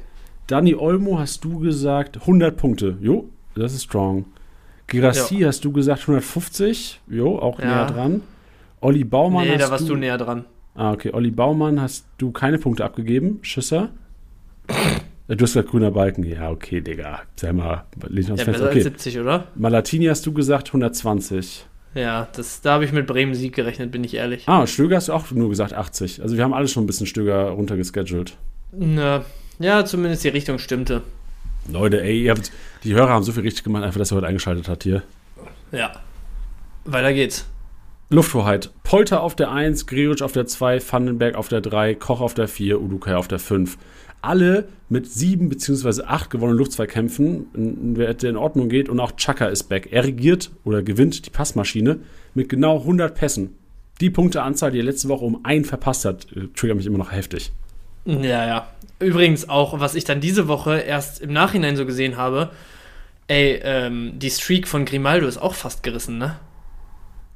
Dani 0.48 0.76
Olmo 0.76 1.18
hast 1.20 1.44
du 1.44 1.60
gesagt 1.60 2.18
100 2.28 2.56
Punkte. 2.56 2.98
Jo, 3.02 3.30
das 3.56 3.74
ist 3.74 3.84
strong. 3.84 4.26
Girassi 4.88 5.40
hast 5.42 5.66
du 5.66 5.72
gesagt 5.72 6.02
150. 6.08 7.00
Jo, 7.10 7.40
auch 7.40 7.60
Ja. 7.60 7.66
näher 7.66 7.86
dran. 7.88 8.22
Olli 8.86 9.04
Baumann 9.04 9.46
nee, 9.48 9.54
hast 9.54 9.62
da 9.64 9.72
warst 9.72 9.90
du, 9.90 9.94
du 9.94 10.00
näher 10.00 10.18
dran. 10.18 10.46
Ah, 10.76 10.92
okay. 10.94 11.12
Olli 11.12 11.32
Baumann 11.32 11.82
hast 11.82 12.06
du 12.20 12.32
keine 12.32 12.60
Punkte 12.60 12.86
abgegeben. 12.86 13.40
Schisser. 13.42 13.90
Du 14.68 14.74
hast 15.32 15.38
gesagt 15.54 15.70
grüner 15.70 15.90
Balken. 15.90 16.24
Ja, 16.24 16.52
okay, 16.52 16.82
Digga. 16.82 17.22
Sag 17.36 17.54
mal, 17.54 17.86
leg 18.10 18.30
uns 18.30 18.40
Ja, 18.40 18.46
fest. 18.46 18.60
besser 18.60 18.66
als 18.66 18.72
Okay. 18.76 18.82
70, 18.84 19.20
oder? 19.20 19.48
Malatini 19.56 20.06
hast 20.06 20.24
du 20.28 20.34
gesagt 20.34 20.68
120. 20.68 21.66
Ja, 21.96 22.28
das, 22.36 22.62
da 22.62 22.74
habe 22.74 22.86
ich 22.86 22.92
mit 22.92 23.08
Bremen 23.08 23.34
Sieg 23.34 23.56
gerechnet, 23.56 23.90
bin 23.92 24.04
ich 24.04 24.14
ehrlich. 24.14 24.44
Ah, 24.48 24.68
Stöger 24.68 24.98
hast 24.98 25.08
du 25.08 25.14
auch 25.14 25.32
nur 25.32 25.50
gesagt 25.50 25.74
80. 25.74 26.22
Also 26.22 26.38
wir 26.38 26.44
haben 26.44 26.54
alle 26.54 26.68
schon 26.68 26.84
ein 26.84 26.88
bisschen 26.88 27.08
Stöger 27.08 27.50
runtergeschedult. 27.50 28.38
Na, 28.72 29.24
ja, 29.58 29.84
zumindest 29.86 30.24
die 30.26 30.30
Richtung 30.30 30.60
stimmte. 30.60 31.02
Leute, 31.72 32.04
ey, 32.04 32.24
ihr 32.26 32.32
habt, 32.32 32.52
die 32.84 32.94
Hörer 32.94 33.10
haben 33.10 33.24
so 33.24 33.32
viel 33.32 33.42
richtig 33.44 33.64
gemacht, 33.64 33.84
einfach, 33.84 33.98
dass 33.98 34.12
ihr 34.12 34.18
heute 34.18 34.28
eingeschaltet 34.28 34.68
habt 34.70 34.84
hier. 34.84 35.02
Ja. 35.72 35.92
Weiter 36.84 37.14
geht's. 37.14 37.48
Lufthoheit. 38.10 38.72
Polter 38.84 39.22
auf 39.22 39.36
der 39.36 39.52
1, 39.52 39.88
Gregoritsch 39.88 40.22
auf 40.22 40.32
der 40.32 40.46
2, 40.46 40.80
Vandenberg 40.92 41.36
auf 41.36 41.48
der 41.48 41.62
3, 41.62 41.96
Koch 41.96 42.22
auf 42.22 42.34
der 42.34 42.48
4, 42.48 42.80
Udukai 42.82 43.16
auf 43.16 43.28
der 43.28 43.40
5. 43.40 43.78
Alle 44.22 44.68
mit 44.90 45.12
7 45.12 45.50
bzw. 45.50 46.04
8 46.04 46.30
gewonnenen 46.30 46.58
Luftzweikämpfen, 46.60 47.48
n- 47.56 47.94
wer 47.96 48.22
in 48.24 48.38
Ordnung 48.38 48.70
geht. 48.70 48.90
Und 48.90 49.00
auch 49.00 49.14
Chaka 49.14 49.48
ist 49.48 49.64
back. 49.66 49.90
Er 49.92 50.04
regiert 50.04 50.52
oder 50.64 50.82
gewinnt 50.84 51.26
die 51.26 51.30
Passmaschine 51.32 52.00
mit 52.34 52.50
genau 52.50 52.80
100 52.80 53.16
Pässen. 53.16 53.56
Die 54.02 54.10
Punkteanzahl, 54.10 54.72
die 54.72 54.80
er 54.80 54.84
letzte 54.84 55.10
Woche 55.10 55.26
um 55.26 55.40
einen 55.44 55.66
verpasst 55.66 56.06
hat, 56.06 56.28
äh, 56.36 56.48
triggert 56.56 56.78
mich 56.78 56.86
immer 56.86 56.98
noch 56.98 57.12
heftig. 57.12 57.52
Ja, 58.06 58.46
ja. 58.48 58.68
Übrigens 59.00 59.50
auch, 59.50 59.80
was 59.80 59.96
ich 59.96 60.04
dann 60.04 60.22
diese 60.22 60.48
Woche 60.48 60.78
erst 60.80 61.22
im 61.22 61.34
Nachhinein 61.34 61.76
so 61.76 61.86
gesehen 61.86 62.18
habe, 62.18 62.50
ey, 63.28 63.60
ähm, 63.64 64.14
die 64.18 64.30
Streak 64.30 64.68
von 64.68 64.86
Grimaldo 64.86 65.28
ist 65.28 65.38
auch 65.38 65.56
fast 65.56 65.82
gerissen, 65.84 66.18
ne? 66.18 66.38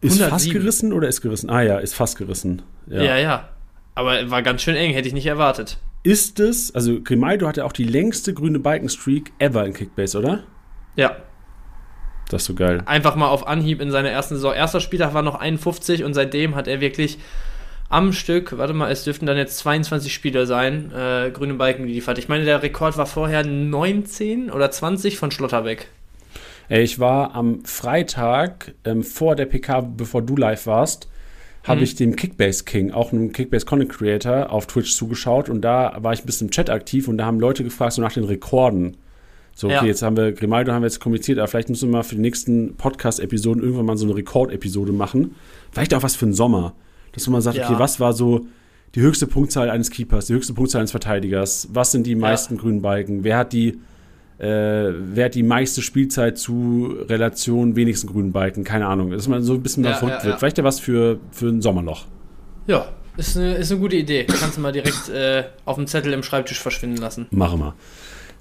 Ist 0.01 0.13
107. 0.21 0.29
fast 0.29 0.51
gerissen 0.51 0.93
oder 0.93 1.07
ist 1.07 1.21
gerissen? 1.21 1.49
Ah 1.49 1.61
ja, 1.61 1.77
ist 1.79 1.93
fast 1.95 2.17
gerissen. 2.17 2.61
Ja, 2.87 3.17
ja. 3.17 3.49
Aber 3.95 4.29
war 4.31 4.41
ganz 4.41 4.61
schön 4.61 4.75
eng, 4.75 4.93
hätte 4.93 5.07
ich 5.07 5.13
nicht 5.13 5.25
erwartet. 5.25 5.77
Ist 6.03 6.39
es, 6.39 6.73
also 6.73 7.01
Grimaldo 7.01 7.47
hat 7.47 7.57
ja 7.57 7.65
auch 7.65 7.73
die 7.73 7.83
längste 7.83 8.33
grüne 8.33 8.59
Balkenstreak 8.59 9.31
ever 9.39 9.65
in 9.65 9.73
Kickbase, 9.73 10.17
oder? 10.17 10.43
Ja, 10.95 11.17
Das 12.29 12.43
ist 12.43 12.45
so 12.47 12.55
geil. 12.55 12.81
einfach 12.85 13.15
mal 13.15 13.27
auf 13.27 13.45
Anhieb 13.47 13.81
in 13.81 13.91
seiner 13.91 14.09
ersten 14.09 14.35
Saison. 14.35 14.53
Erster 14.53 14.79
Spieltag 14.79 15.13
war 15.13 15.21
noch 15.21 15.35
51 15.35 16.03
und 16.05 16.13
seitdem 16.13 16.55
hat 16.55 16.67
er 16.69 16.79
wirklich 16.79 17.17
am 17.89 18.13
Stück, 18.13 18.57
warte 18.57 18.73
mal, 18.73 18.89
es 18.91 19.03
dürften 19.03 19.25
dann 19.25 19.35
jetzt 19.35 19.57
22 19.57 20.13
Spieler 20.13 20.45
sein, 20.45 20.91
äh, 20.93 21.31
grüne 21.31 21.55
Balken 21.55 21.85
geliefert. 21.87 22.17
Ich 22.19 22.29
meine, 22.29 22.45
der 22.45 22.61
Rekord 22.63 22.97
war 22.97 23.07
vorher 23.07 23.43
19 23.43 24.51
oder 24.51 24.71
20 24.71 25.17
von 25.17 25.31
Schlotterbeck. 25.31 25.89
Ey, 26.69 26.83
ich 26.83 26.99
war 26.99 27.35
am 27.35 27.65
Freitag 27.65 28.73
ähm, 28.85 29.03
vor 29.03 29.35
der 29.35 29.45
PK, 29.47 29.81
bevor 29.81 30.21
du 30.21 30.35
live 30.35 30.65
warst, 30.67 31.09
habe 31.63 31.79
Mhm. 31.79 31.83
ich 31.83 31.95
dem 31.95 32.15
Kickbase 32.15 32.63
King, 32.63 32.91
auch 32.91 33.11
einem 33.11 33.31
Kickbase 33.33 33.65
Content 33.65 33.91
Creator, 33.91 34.51
auf 34.51 34.67
Twitch 34.67 34.95
zugeschaut 34.95 35.49
und 35.49 35.61
da 35.61 35.97
war 36.01 36.13
ich 36.13 36.21
ein 36.21 36.25
bisschen 36.25 36.47
im 36.47 36.51
Chat 36.51 36.69
aktiv 36.69 37.07
und 37.07 37.17
da 37.17 37.25
haben 37.25 37.39
Leute 37.39 37.63
gefragt, 37.63 37.93
so 37.93 38.01
nach 38.01 38.13
den 38.13 38.23
Rekorden. 38.23 38.97
So, 39.55 39.67
okay, 39.67 39.75
Ja. 39.77 39.83
jetzt 39.85 40.03
haben 40.03 40.15
wir, 40.15 40.31
Grimaldo 40.31 40.71
haben 40.71 40.83
wir 40.83 40.87
jetzt 40.87 40.99
kommuniziert, 41.01 41.37
aber 41.37 41.47
vielleicht 41.47 41.69
müssen 41.69 41.89
wir 41.89 41.97
mal 41.97 42.03
für 42.03 42.15
die 42.15 42.21
nächsten 42.21 42.75
Podcast-Episoden 42.77 43.61
irgendwann 43.61 43.85
mal 43.87 43.97
so 43.97 44.05
eine 44.05 44.15
Rekord-Episode 44.15 44.93
machen. 44.93 45.35
Vielleicht 45.71 45.93
auch 45.93 46.03
was 46.03 46.15
für 46.15 46.25
den 46.25 46.33
Sommer. 46.33 46.73
Dass 47.11 47.27
man 47.27 47.41
sagt, 47.41 47.57
Ja. 47.57 47.65
okay, 47.69 47.77
was 47.79 47.99
war 47.99 48.13
so 48.13 48.45
die 48.95 49.01
höchste 49.01 49.27
Punktzahl 49.27 49.69
eines 49.69 49.89
Keepers, 49.89 50.27
die 50.27 50.33
höchste 50.33 50.53
Punktzahl 50.53 50.79
eines 50.81 50.91
Verteidigers? 50.91 51.67
Was 51.73 51.91
sind 51.91 52.05
die 52.07 52.15
meisten 52.15 52.57
grünen 52.57 52.81
Balken? 52.81 53.23
Wer 53.25 53.37
hat 53.37 53.51
die, 53.51 53.79
äh, 54.39 54.45
wer 54.45 55.25
hat 55.25 55.35
die 55.35 55.43
meiste 55.43 55.81
Spielzeit 55.81 56.37
zu 56.37 56.95
Relation 57.07 57.75
wenigsten 57.75 58.07
grünen 58.07 58.31
Balken? 58.31 58.63
Keine 58.63 58.87
Ahnung. 58.87 59.11
Dass 59.11 59.27
man 59.27 59.43
so 59.43 59.53
ein 59.53 59.61
bisschen 59.63 59.83
Ja, 59.83 59.91
mal 59.91 59.95
verrückt 59.97 60.17
ja, 60.19 60.23
wird. 60.25 60.33
ja. 60.35 60.37
Vielleicht 60.39 60.57
ja 60.57 60.63
was 60.63 60.79
für, 60.79 61.19
für 61.31 61.47
ein 61.47 61.61
Sommerloch. 61.61 62.05
Ja, 62.67 62.87
ist 63.17 63.37
eine, 63.37 63.55
ist 63.55 63.71
eine 63.71 63.81
gute 63.81 63.97
Idee. 63.97 64.25
Kannst 64.25 64.57
du 64.57 64.61
mal 64.61 64.71
direkt 64.71 65.09
äh, 65.09 65.43
auf 65.65 65.75
dem 65.75 65.87
Zettel 65.87 66.13
im 66.13 66.23
Schreibtisch 66.23 66.59
verschwinden 66.59 66.97
lassen. 66.97 67.27
Machen 67.31 67.59
wir. 67.59 67.75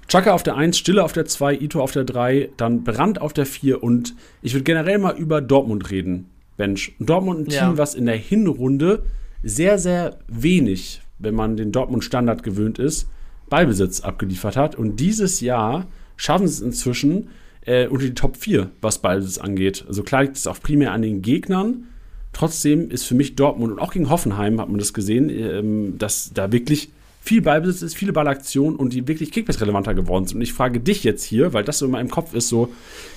Chaka 0.07 0.31
auf 0.33 0.41
der 0.41 0.55
1, 0.55 0.77
Stille 0.77 1.03
auf 1.03 1.11
der 1.13 1.25
2, 1.25 1.55
Ito 1.55 1.81
auf 1.81 1.91
der 1.91 2.03
3, 2.03 2.49
dann 2.57 2.83
Brand 2.83 3.21
auf 3.21 3.31
der 3.33 3.45
4 3.45 3.83
und 3.83 4.15
ich 4.41 4.53
würde 4.53 4.63
generell 4.63 4.97
mal 4.97 5.15
über 5.15 5.39
Dortmund 5.41 5.91
reden, 5.91 6.29
Bench. 6.57 6.93
Dortmund 6.99 7.47
ein 7.47 7.51
Ja. 7.51 7.67
Team, 7.67 7.77
was 7.77 7.93
in 7.93 8.07
der 8.07 8.15
Hinrunde 8.15 9.03
sehr, 9.43 9.77
sehr 9.77 10.17
wenig, 10.27 11.01
wenn 11.19 11.35
man 11.35 11.57
den 11.57 11.71
Dortmund-Standard 11.71 12.41
gewöhnt 12.41 12.79
ist, 12.79 13.07
Ballbesitz 13.49 14.01
abgeliefert 14.01 14.55
hat. 14.55 14.75
Und 14.75 14.99
dieses 14.99 15.41
Jahr 15.41 15.87
schaffen 16.15 16.47
sie 16.47 16.53
es 16.53 16.61
inzwischen 16.61 17.29
äh, 17.65 17.87
unter 17.87 18.05
die 18.05 18.13
Top 18.13 18.37
4, 18.37 18.69
was 18.81 18.99
Ballbesitz 18.99 19.37
angeht. 19.37 19.85
Also 19.87 20.03
klar 20.03 20.23
liegt 20.23 20.37
es 20.37 20.47
auch 20.47 20.59
primär 20.59 20.91
an 20.91 21.01
den 21.01 21.21
Gegnern. 21.21 21.85
Trotzdem 22.33 22.89
ist 22.91 23.05
für 23.05 23.15
mich 23.15 23.35
Dortmund 23.35 23.73
und 23.73 23.79
auch 23.79 23.91
gegen 23.91 24.09
Hoffenheim 24.09 24.61
hat 24.61 24.69
man 24.69 24.79
das 24.79 24.93
gesehen, 24.93 25.29
ähm, 25.29 25.97
dass 25.97 26.31
da 26.33 26.51
wirklich 26.51 26.89
viel 27.21 27.41
Ballbesitz 27.41 27.81
ist, 27.81 27.95
viele 27.95 28.13
Ballaktionen 28.13 28.75
und 28.75 28.93
die 28.93 29.07
wirklich 29.07 29.31
Kickbase-relevanter 29.31 29.93
geworden 29.93 30.25
sind. 30.25 30.37
Und 30.37 30.41
ich 30.41 30.53
frage 30.53 30.79
dich 30.79 31.03
jetzt 31.03 31.23
hier, 31.23 31.53
weil 31.53 31.63
das 31.63 31.79
so 31.79 31.85
in 31.85 31.91
meinem 31.91 32.09
Kopf 32.09 32.33
ist, 32.33 32.49
so, 32.49 32.69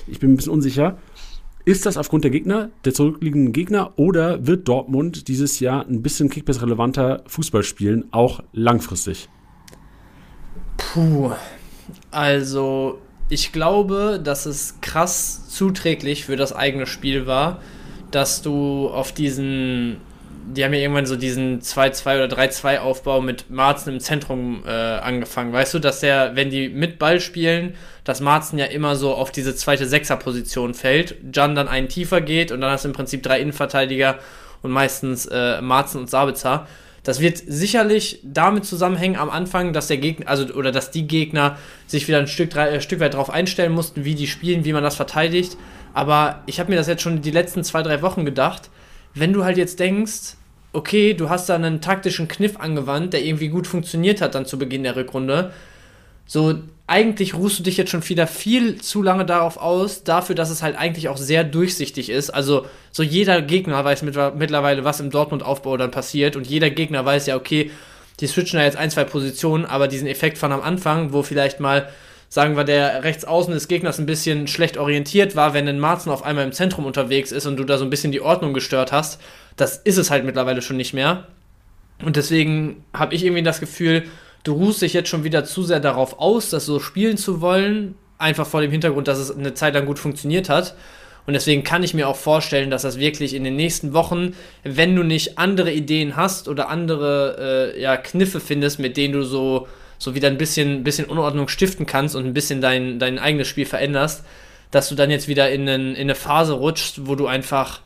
ich 0.06 0.18
bin 0.18 0.32
ein 0.32 0.36
bisschen 0.36 0.52
unsicher, 0.52 0.98
ist 1.64 1.86
das 1.86 1.96
aufgrund 1.96 2.24
der 2.24 2.32
Gegner, 2.32 2.70
der 2.84 2.92
zurückliegenden 2.92 3.52
Gegner, 3.52 3.92
oder 3.96 4.46
wird 4.46 4.66
Dortmund 4.66 5.28
dieses 5.28 5.60
Jahr 5.60 5.86
ein 5.86 6.02
bisschen 6.02 6.28
Kickbase-relevanter 6.28 7.22
Fußball 7.26 7.62
spielen, 7.62 8.06
auch 8.10 8.42
langfristig? 8.52 9.28
Puh. 10.76 11.32
Also, 12.10 13.00
ich 13.28 13.52
glaube, 13.52 14.20
dass 14.22 14.46
es 14.46 14.80
krass 14.82 15.48
zuträglich 15.48 16.26
für 16.26 16.36
das 16.36 16.54
eigene 16.54 16.86
Spiel 16.86 17.26
war, 17.26 17.60
dass 18.10 18.42
du 18.42 18.88
auf 18.88 19.12
diesen. 19.12 19.98
Die 20.54 20.64
haben 20.64 20.74
ja 20.74 20.80
irgendwann 20.80 21.06
so 21.06 21.14
diesen 21.14 21.62
2-2 21.62 22.24
oder 22.24 22.36
3-2-Aufbau 22.36 23.20
mit 23.20 23.48
Marzen 23.48 23.94
im 23.94 24.00
Zentrum 24.00 24.64
äh, 24.66 24.70
angefangen. 24.70 25.52
Weißt 25.52 25.72
du, 25.72 25.78
dass 25.78 26.00
der, 26.00 26.34
wenn 26.34 26.50
die 26.50 26.68
mit 26.68 26.98
Ball 26.98 27.20
spielen, 27.20 27.76
dass 28.02 28.20
Marzen 28.20 28.58
ja 28.58 28.66
immer 28.66 28.96
so 28.96 29.14
auf 29.14 29.30
diese 29.30 29.54
zweite 29.54 29.86
Sechser-Position 29.86 30.74
fällt, 30.74 31.14
Jan 31.32 31.54
dann 31.54 31.68
einen 31.68 31.88
tiefer 31.88 32.20
geht 32.20 32.50
und 32.50 32.60
dann 32.60 32.72
hast 32.72 32.84
du 32.84 32.88
im 32.88 32.94
Prinzip 32.94 33.22
drei 33.22 33.40
Innenverteidiger 33.40 34.18
und 34.62 34.72
meistens 34.72 35.26
äh, 35.26 35.62
Marzen 35.62 36.00
und 36.00 36.10
Sabitzer. 36.10 36.66
Das 37.02 37.20
wird 37.20 37.38
sicherlich 37.38 38.20
damit 38.22 38.64
zusammenhängen 38.64 39.16
am 39.16 39.28
Anfang, 39.28 39.72
dass 39.72 39.88
der 39.88 39.96
Gegner, 39.96 40.28
also 40.28 40.54
oder 40.54 40.70
dass 40.70 40.90
die 40.90 41.06
Gegner 41.06 41.58
sich 41.86 42.06
wieder 42.06 42.18
ein 42.18 42.28
Stück, 42.28 42.50
drei, 42.50 42.68
äh, 42.68 42.80
Stück 42.80 43.00
weit 43.00 43.14
darauf 43.14 43.30
einstellen 43.30 43.72
mussten, 43.72 44.04
wie 44.04 44.14
die 44.14 44.28
spielen, 44.28 44.64
wie 44.64 44.72
man 44.72 44.84
das 44.84 44.94
verteidigt. 44.94 45.56
Aber 45.94 46.42
ich 46.46 46.60
habe 46.60 46.70
mir 46.70 46.76
das 46.76 46.86
jetzt 46.86 47.02
schon 47.02 47.20
die 47.20 47.30
letzten 47.32 47.64
zwei, 47.64 47.82
drei 47.82 48.02
Wochen 48.02 48.24
gedacht. 48.24 48.70
Wenn 49.14 49.32
du 49.32 49.44
halt 49.44 49.58
jetzt 49.58 49.80
denkst, 49.80 50.36
okay, 50.72 51.12
du 51.14 51.28
hast 51.28 51.48
da 51.48 51.54
einen 51.56 51.80
taktischen 51.80 52.28
Kniff 52.28 52.58
angewandt, 52.58 53.12
der 53.12 53.24
irgendwie 53.24 53.48
gut 53.48 53.66
funktioniert 53.66 54.20
hat 54.20 54.34
dann 54.34 54.46
zu 54.46 54.58
Beginn 54.58 54.84
der 54.84 54.96
Rückrunde, 54.96 55.52
so 56.26 56.54
eigentlich 56.86 57.34
ruhst 57.34 57.58
du 57.58 57.62
dich 57.62 57.76
jetzt 57.76 57.90
schon 57.90 58.06
wieder 58.06 58.26
viel 58.26 58.80
zu 58.80 59.02
lange 59.02 59.24
darauf 59.24 59.56
aus, 59.56 60.04
dafür, 60.04 60.34
dass 60.34 60.50
es 60.50 60.62
halt 60.62 60.76
eigentlich 60.76 61.08
auch 61.08 61.16
sehr 61.16 61.42
durchsichtig 61.42 62.10
ist. 62.10 62.30
Also 62.30 62.66
so 62.90 63.02
jeder 63.02 63.40
Gegner 63.40 63.82
weiß 63.82 64.02
mit, 64.02 64.14
mittlerweile, 64.36 64.84
was 64.84 65.00
im 65.00 65.10
Dortmund-Aufbau 65.10 65.76
dann 65.76 65.90
passiert 65.90 66.36
und 66.36 66.46
jeder 66.46 66.70
Gegner 66.70 67.04
weiß 67.04 67.26
ja, 67.26 67.36
okay, 67.36 67.70
die 68.20 68.26
switchen 68.26 68.58
da 68.58 68.64
jetzt 68.64 68.76
ein, 68.76 68.90
zwei 68.90 69.04
Positionen, 69.04 69.64
aber 69.64 69.88
diesen 69.88 70.06
Effekt 70.06 70.36
von 70.38 70.52
am 70.52 70.60
Anfang, 70.60 71.12
wo 71.12 71.22
vielleicht 71.22 71.60
mal, 71.60 71.88
sagen 72.28 72.56
wir, 72.56 72.64
der 72.64 73.04
Rechtsaußen 73.04 73.54
des 73.54 73.68
Gegners 73.68 73.98
ein 73.98 74.06
bisschen 74.06 74.46
schlecht 74.46 74.76
orientiert 74.76 75.34
war, 75.34 75.54
wenn 75.54 75.66
ein 75.68 75.80
Marzen 75.80 76.10
auf 76.10 76.22
einmal 76.24 76.44
im 76.44 76.52
Zentrum 76.52 76.84
unterwegs 76.84 77.32
ist 77.32 77.46
und 77.46 77.56
du 77.56 77.64
da 77.64 77.78
so 77.78 77.84
ein 77.84 77.90
bisschen 77.90 78.12
die 78.12 78.20
Ordnung 78.20 78.52
gestört 78.52 78.92
hast, 78.92 79.20
das 79.56 79.78
ist 79.78 79.96
es 79.96 80.10
halt 80.10 80.24
mittlerweile 80.24 80.60
schon 80.60 80.76
nicht 80.76 80.92
mehr. 80.92 81.26
Und 82.04 82.16
deswegen 82.16 82.84
habe 82.92 83.14
ich 83.14 83.24
irgendwie 83.24 83.42
das 83.42 83.60
Gefühl, 83.60 84.04
du 84.44 84.52
ruhst 84.52 84.82
dich 84.82 84.92
jetzt 84.92 85.08
schon 85.08 85.24
wieder 85.24 85.44
zu 85.44 85.62
sehr 85.62 85.80
darauf 85.80 86.18
aus, 86.18 86.50
das 86.50 86.66
so 86.66 86.80
spielen 86.80 87.16
zu 87.16 87.40
wollen, 87.40 87.94
einfach 88.18 88.46
vor 88.46 88.60
dem 88.60 88.70
Hintergrund, 88.70 89.08
dass 89.08 89.18
es 89.18 89.36
eine 89.36 89.54
Zeit 89.54 89.74
lang 89.74 89.86
gut 89.86 89.98
funktioniert 89.98 90.48
hat. 90.48 90.74
Und 91.24 91.34
deswegen 91.34 91.62
kann 91.62 91.84
ich 91.84 91.94
mir 91.94 92.08
auch 92.08 92.16
vorstellen, 92.16 92.70
dass 92.70 92.82
das 92.82 92.98
wirklich 92.98 93.34
in 93.34 93.44
den 93.44 93.54
nächsten 93.54 93.92
Wochen, 93.92 94.34
wenn 94.64 94.96
du 94.96 95.04
nicht 95.04 95.38
andere 95.38 95.72
Ideen 95.72 96.16
hast 96.16 96.48
oder 96.48 96.68
andere 96.68 97.72
äh, 97.76 97.80
ja, 97.80 97.96
Kniffe 97.96 98.40
findest, 98.40 98.80
mit 98.80 98.96
denen 98.96 99.14
du 99.14 99.22
so, 99.22 99.68
so 99.98 100.16
wieder 100.16 100.28
ein 100.28 100.38
bisschen, 100.38 100.82
bisschen 100.82 101.04
Unordnung 101.04 101.46
stiften 101.46 101.86
kannst 101.86 102.16
und 102.16 102.26
ein 102.26 102.32
bisschen 102.32 102.60
dein, 102.60 102.98
dein 102.98 103.20
eigenes 103.20 103.46
Spiel 103.46 103.66
veränderst, 103.66 104.24
dass 104.72 104.88
du 104.88 104.96
dann 104.96 105.10
jetzt 105.10 105.28
wieder 105.28 105.50
in, 105.50 105.68
einen, 105.68 105.94
in 105.94 106.02
eine 106.02 106.16
Phase 106.16 106.54
rutschst, 106.54 107.06
wo 107.06 107.14
du 107.14 107.28
einfach 107.28 107.82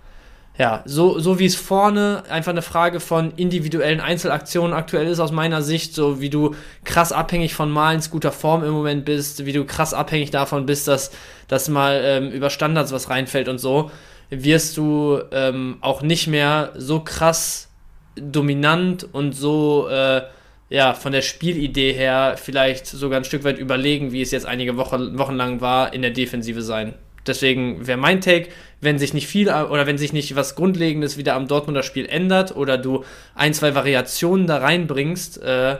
ja, 0.58 0.82
so, 0.86 1.18
so 1.18 1.38
wie 1.38 1.44
es 1.44 1.54
vorne 1.54 2.22
einfach 2.30 2.52
eine 2.52 2.62
Frage 2.62 3.00
von 3.00 3.32
individuellen 3.36 4.00
Einzelaktionen 4.00 4.72
aktuell 4.72 5.06
ist 5.06 5.20
aus 5.20 5.30
meiner 5.30 5.60
Sicht, 5.60 5.94
so 5.94 6.20
wie 6.20 6.30
du 6.30 6.54
krass 6.84 7.12
abhängig 7.12 7.54
von 7.54 7.70
Malens 7.70 8.10
guter 8.10 8.32
Form 8.32 8.64
im 8.64 8.70
Moment 8.70 9.04
bist, 9.04 9.44
wie 9.44 9.52
du 9.52 9.64
krass 9.66 9.92
abhängig 9.92 10.30
davon 10.30 10.64
bist, 10.64 10.88
dass, 10.88 11.10
dass 11.46 11.68
mal 11.68 12.00
ähm, 12.02 12.30
über 12.30 12.48
Standards 12.48 12.90
was 12.92 13.10
reinfällt 13.10 13.48
und 13.48 13.58
so, 13.58 13.90
wirst 14.30 14.78
du 14.78 15.20
ähm, 15.30 15.76
auch 15.82 16.00
nicht 16.00 16.26
mehr 16.26 16.72
so 16.76 17.00
krass 17.00 17.68
dominant 18.16 19.06
und 19.12 19.32
so 19.32 19.88
äh, 19.88 20.22
ja, 20.70 20.94
von 20.94 21.12
der 21.12 21.22
Spielidee 21.22 21.92
her 21.92 22.36
vielleicht 22.42 22.86
sogar 22.86 23.20
ein 23.20 23.24
Stück 23.24 23.44
weit 23.44 23.58
überlegen, 23.58 24.10
wie 24.10 24.22
es 24.22 24.30
jetzt 24.30 24.46
einige 24.46 24.76
Wochen, 24.78 25.18
Wochen 25.18 25.34
lang 25.34 25.60
war, 25.60 25.92
in 25.92 26.02
der 26.02 26.10
Defensive 26.10 26.62
sein. 26.62 26.94
Deswegen 27.26 27.86
wäre 27.86 27.98
mein 27.98 28.20
Take, 28.20 28.48
wenn 28.80 28.98
sich 28.98 29.14
nicht 29.14 29.26
viel 29.26 29.48
oder 29.48 29.86
wenn 29.86 29.98
sich 29.98 30.12
nicht 30.12 30.36
was 30.36 30.54
Grundlegendes 30.54 31.16
wieder 31.16 31.34
am 31.34 31.48
Dortmunder 31.48 31.82
Spiel 31.82 32.06
ändert 32.06 32.54
oder 32.54 32.78
du 32.78 33.04
ein, 33.34 33.54
zwei 33.54 33.74
Variationen 33.74 34.46
da 34.46 34.58
reinbringst, 34.58 35.42
äh, 35.42 35.76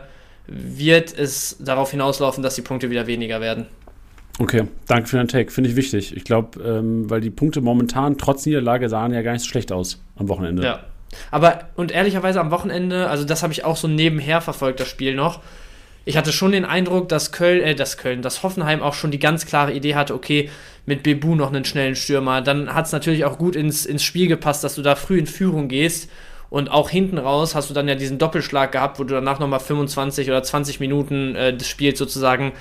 wird 0.47 1.17
es 1.17 1.57
darauf 1.59 1.91
hinauslaufen, 1.91 2.43
dass 2.43 2.55
die 2.55 2.63
Punkte 2.63 2.91
wieder 2.91 3.07
weniger 3.07 3.41
werden. 3.41 3.67
Okay, 4.39 4.65
danke 4.87 5.09
für 5.09 5.17
deinen 5.17 5.29
Take. 5.29 5.51
Finde 5.51 5.71
ich 5.71 5.77
wichtig. 5.77 6.15
Ich 6.17 6.25
glaube, 6.25 6.61
ähm, 6.63 7.09
weil 7.09 7.21
die 7.21 7.31
Punkte 7.31 7.61
momentan 7.61 8.19
trotz 8.19 8.45
Niederlage 8.45 8.89
sahen 8.89 9.13
ja 9.13 9.23
gar 9.23 9.33
nicht 9.33 9.43
so 9.43 9.49
schlecht 9.49 9.73
aus 9.73 10.03
am 10.17 10.29
Wochenende. 10.29 10.63
Ja. 10.63 10.81
Aber, 11.31 11.61
und 11.77 11.91
ehrlicherweise 11.91 12.41
am 12.41 12.51
Wochenende, 12.51 13.09
also 13.09 13.25
das 13.25 13.43
habe 13.43 13.53
ich 13.53 13.65
auch 13.65 13.77
so 13.77 13.89
nebenher 13.89 14.41
verfolgt, 14.41 14.81
das 14.81 14.89
Spiel 14.89 15.15
noch 15.15 15.41
ich 16.09 16.17
hatte 16.17 16.33
schon 16.33 16.53
den 16.53 16.65
Eindruck, 16.65 17.09
dass 17.09 17.33
Köln, 17.33 17.61
äh, 17.63 17.75
dass 17.75 17.99
Köln, 17.99 18.23
dass 18.23 18.43
Hoffenheim 18.43 18.81
auch 18.81 18.95
schon 18.95 19.11
die 19.11 19.19
ganz 19.19 19.45
klare 19.45 19.73
Idee 19.73 19.97
hatte, 19.97 20.15
okay, 20.15 20.49
mit 20.87 21.03
Bebu 21.03 21.35
noch 21.35 21.49
einen 21.49 21.65
schnellen 21.65 21.97
Stürmer. 21.97 22.41
Dann 22.41 22.73
hat 22.73 22.87
es 22.87 22.93
natürlich 22.93 23.25
auch 23.25 23.39
gut 23.39 23.57
ins, 23.57 23.85
ins 23.85 24.05
Spiel 24.05 24.29
gepasst, 24.29 24.65
dass 24.65 24.77
du 24.77 24.83
da 24.83 24.95
früh 24.95 25.19
in 25.19 25.27
Führung 25.27 25.69
gehst. 25.69 26.11
Und 26.49 26.71
auch 26.71 26.89
hinten 26.89 27.19
raus 27.19 27.57
hast 27.57 27.71
du 27.71 27.75
dann 27.75 27.89
ja 27.89 27.97
diesen 27.97 28.19
Doppelschlag 28.19 28.71
gehabt, 28.71 29.01
wo 29.01 29.05
du 29.05 29.15
danach 29.15 29.41
nochmal 29.41 29.61
25 29.61 30.29
oder 30.29 30.43
20 30.43 30.79
Minuten 30.79 31.35
äh, 31.35 31.57
des 31.57 31.69
Spiels 31.69 31.99
sozusagen 31.99 32.53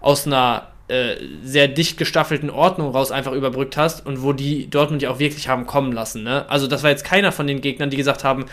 aus 0.00 0.26
einer 0.26 0.68
äh, 0.88 1.16
sehr 1.42 1.68
dicht 1.68 1.98
gestaffelten 1.98 2.50
Ordnung 2.50 2.90
raus 2.90 3.10
einfach 3.10 3.32
überbrückt 3.32 3.76
hast 3.76 4.06
und 4.06 4.22
wo 4.22 4.32
die 4.32 4.70
Dortmund 4.70 5.02
ja 5.02 5.10
auch 5.10 5.18
wirklich 5.18 5.48
haben 5.48 5.66
kommen 5.66 5.92
lassen. 5.92 6.22
Ne? 6.22 6.48
Also 6.48 6.68
das 6.68 6.84
war 6.84 6.90
jetzt 6.90 7.04
keiner 7.04 7.32
von 7.32 7.48
den 7.48 7.60
Gegnern, 7.60 7.90
die 7.90 7.96
gesagt 7.96 8.22
haben, 8.22 8.46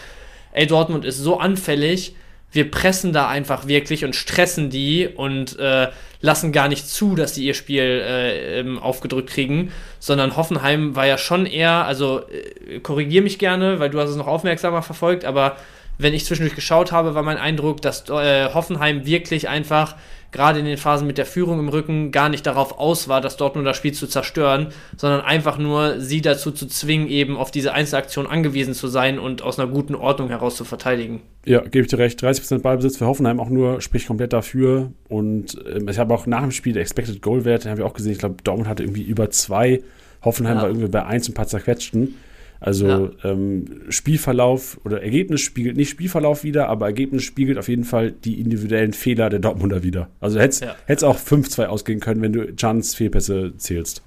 ey, 0.54 0.66
Dortmund 0.66 1.06
ist 1.06 1.18
so 1.20 1.40
anfällig, 1.40 2.16
wir 2.52 2.72
pressen 2.72 3.14
da 3.14 3.28
einfach 3.28 3.68
wirklich 3.68 4.06
und 4.06 4.16
stressen 4.16 4.70
die 4.70 5.08
und 5.08 5.58
äh, 5.60 5.90
lassen 6.22 6.52
gar 6.52 6.68
nicht 6.68 6.88
zu, 6.88 7.16
dass 7.16 7.34
die 7.34 7.46
ihr 7.46 7.54
Spiel 7.54 7.84
äh, 7.84 8.60
ähm, 8.60 8.80
aufgedrückt 8.80 9.30
kriegen, 9.30 9.72
sondern 10.00 10.36
Hoffenheim 10.36 10.96
war 10.96 11.06
ja 11.06 11.18
schon 11.18 11.46
eher, 11.46 11.86
also 11.86 12.22
äh, 12.22 12.80
korrigier 12.80 13.22
mich 13.22 13.40
gerne, 13.40 13.80
weil 13.80 13.90
du 13.90 14.00
hast 14.00 14.10
es 14.10 14.16
noch 14.16 14.28
aufmerksamer 14.28 14.82
verfolgt, 14.82 15.26
aber 15.26 15.58
wenn 15.98 16.14
ich 16.14 16.26
zwischendurch 16.26 16.56
geschaut 16.56 16.92
habe, 16.92 17.14
war 17.14 17.24
mein 17.24 17.38
Eindruck, 17.38 17.82
dass 17.82 18.10
äh, 18.10 18.54
Hoffenheim 18.54 19.06
wirklich 19.06 19.50
einfach 19.50 19.96
gerade 20.32 20.60
in 20.60 20.66
den 20.66 20.78
Phasen 20.78 21.08
mit 21.08 21.18
der 21.18 21.26
Führung 21.26 21.60
im 21.60 21.70
Rücken 21.70 22.12
gar 22.12 22.30
nicht 22.30 22.46
darauf 22.46 22.78
aus 22.78 23.08
war, 23.08 23.22
das 23.22 23.38
Dortmund 23.38 23.66
das 23.66 23.78
Spiel 23.78 23.94
zu 23.94 24.08
zerstören, 24.08 24.68
sondern 24.98 25.22
einfach 25.22 25.58
nur 25.58 26.00
sie 26.00 26.22
dazu 26.22 26.52
zu 26.52 26.68
zwingen, 26.68 27.08
eben 27.08 27.38
auf 27.38 27.52
diese 27.52 27.74
Einzelaktion 27.74 28.28
angewiesen 28.28 28.74
zu 28.74 28.88
sein 28.88 29.20
und 29.20 29.42
aus 29.42 29.60
einer 29.60 29.72
guten 29.72 29.96
Ordnung 29.96 30.30
heraus 30.30 30.56
zu 30.56 30.66
verteidigen. 30.66 31.22
Ja, 31.46 31.62
gebe 31.62 31.82
ich 31.82 31.88
dir 31.88 31.98
recht. 31.98 32.24
30% 32.24 32.60
Ballbesitz 32.60 32.98
für 32.98 33.08
Hoffenheim 33.08 33.40
auch 33.40 33.50
nur, 33.50 33.82
spricht 33.82 34.08
komplett 34.08 34.34
dafür. 34.34 34.92
Und 35.08 35.58
äh, 35.66 35.80
ich 35.90 35.98
habe 35.98 36.14
auch 36.14 36.28
nach 36.28 36.42
dem 36.42 36.52
Spiel 36.52 36.74
der 36.74 36.82
Expected 36.82 37.22
Goal 37.22 37.46
Wert, 37.46 37.64
den 37.64 37.72
haben 37.72 37.78
wir 37.78 37.86
auch 37.86 37.94
gesehen. 37.94 38.12
Ich 38.12 38.20
glaube, 38.20 38.36
Dortmund 38.44 38.70
hatte 38.70 38.84
irgendwie 38.84 39.04
über 39.04 39.30
zwei. 39.32 39.82
Hoffenheim 40.22 40.58
ja. 40.58 40.64
war 40.64 40.70
irgendwie 40.70 40.90
bei 40.90 41.06
eins 41.06 41.28
und 41.28 41.34
ein 41.34 41.36
paar 41.36 41.48
zerquetschten. 41.48 42.16
Also 42.60 42.88
ja. 42.88 43.10
ähm, 43.24 43.66
Spielverlauf 43.90 44.82
oder 44.84 45.02
Ergebnis 45.02 45.42
spiegelt 45.42 45.78
nicht 45.78 45.90
Spielverlauf 45.90 46.44
wieder, 46.44 46.68
aber 46.68 46.88
Ergebnis 46.88 47.24
spiegelt 47.24 47.58
auf 47.58 47.70
jeden 47.70 47.86
Fall 47.86 48.12
die 48.12 48.40
individuellen 48.40 48.92
Fehler 48.92 49.30
der 49.30 49.40
Dortmunder 49.40 49.82
wieder. 49.82 50.10
Also 50.20 50.40
hätte 50.40 50.66
es 50.88 51.02
ja. 51.02 51.08
auch 51.08 51.18
5-2 51.18 51.66
ausgehen 51.66 52.00
können, 52.02 52.22
wenn 52.22 52.34
du 52.34 52.52
Jans 52.58 52.96
Fehlpässe 52.96 53.54
zählst. 53.58 54.02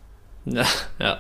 Ja, 0.44 0.66
ja. 0.98 1.18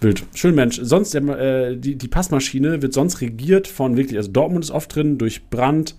Wild. 0.00 0.22
Schön 0.34 0.54
Mensch. 0.54 0.80
Sonst, 0.82 1.14
äh, 1.14 1.76
die, 1.76 1.96
die 1.96 2.08
Passmaschine 2.08 2.80
wird 2.80 2.94
sonst 2.94 3.20
regiert 3.20 3.66
von 3.66 3.96
wirklich, 3.96 4.16
also 4.16 4.30
Dortmund 4.30 4.64
ist 4.64 4.70
oft 4.70 4.94
drin 4.94 5.18
durch 5.18 5.48
Brandt, 5.50 5.96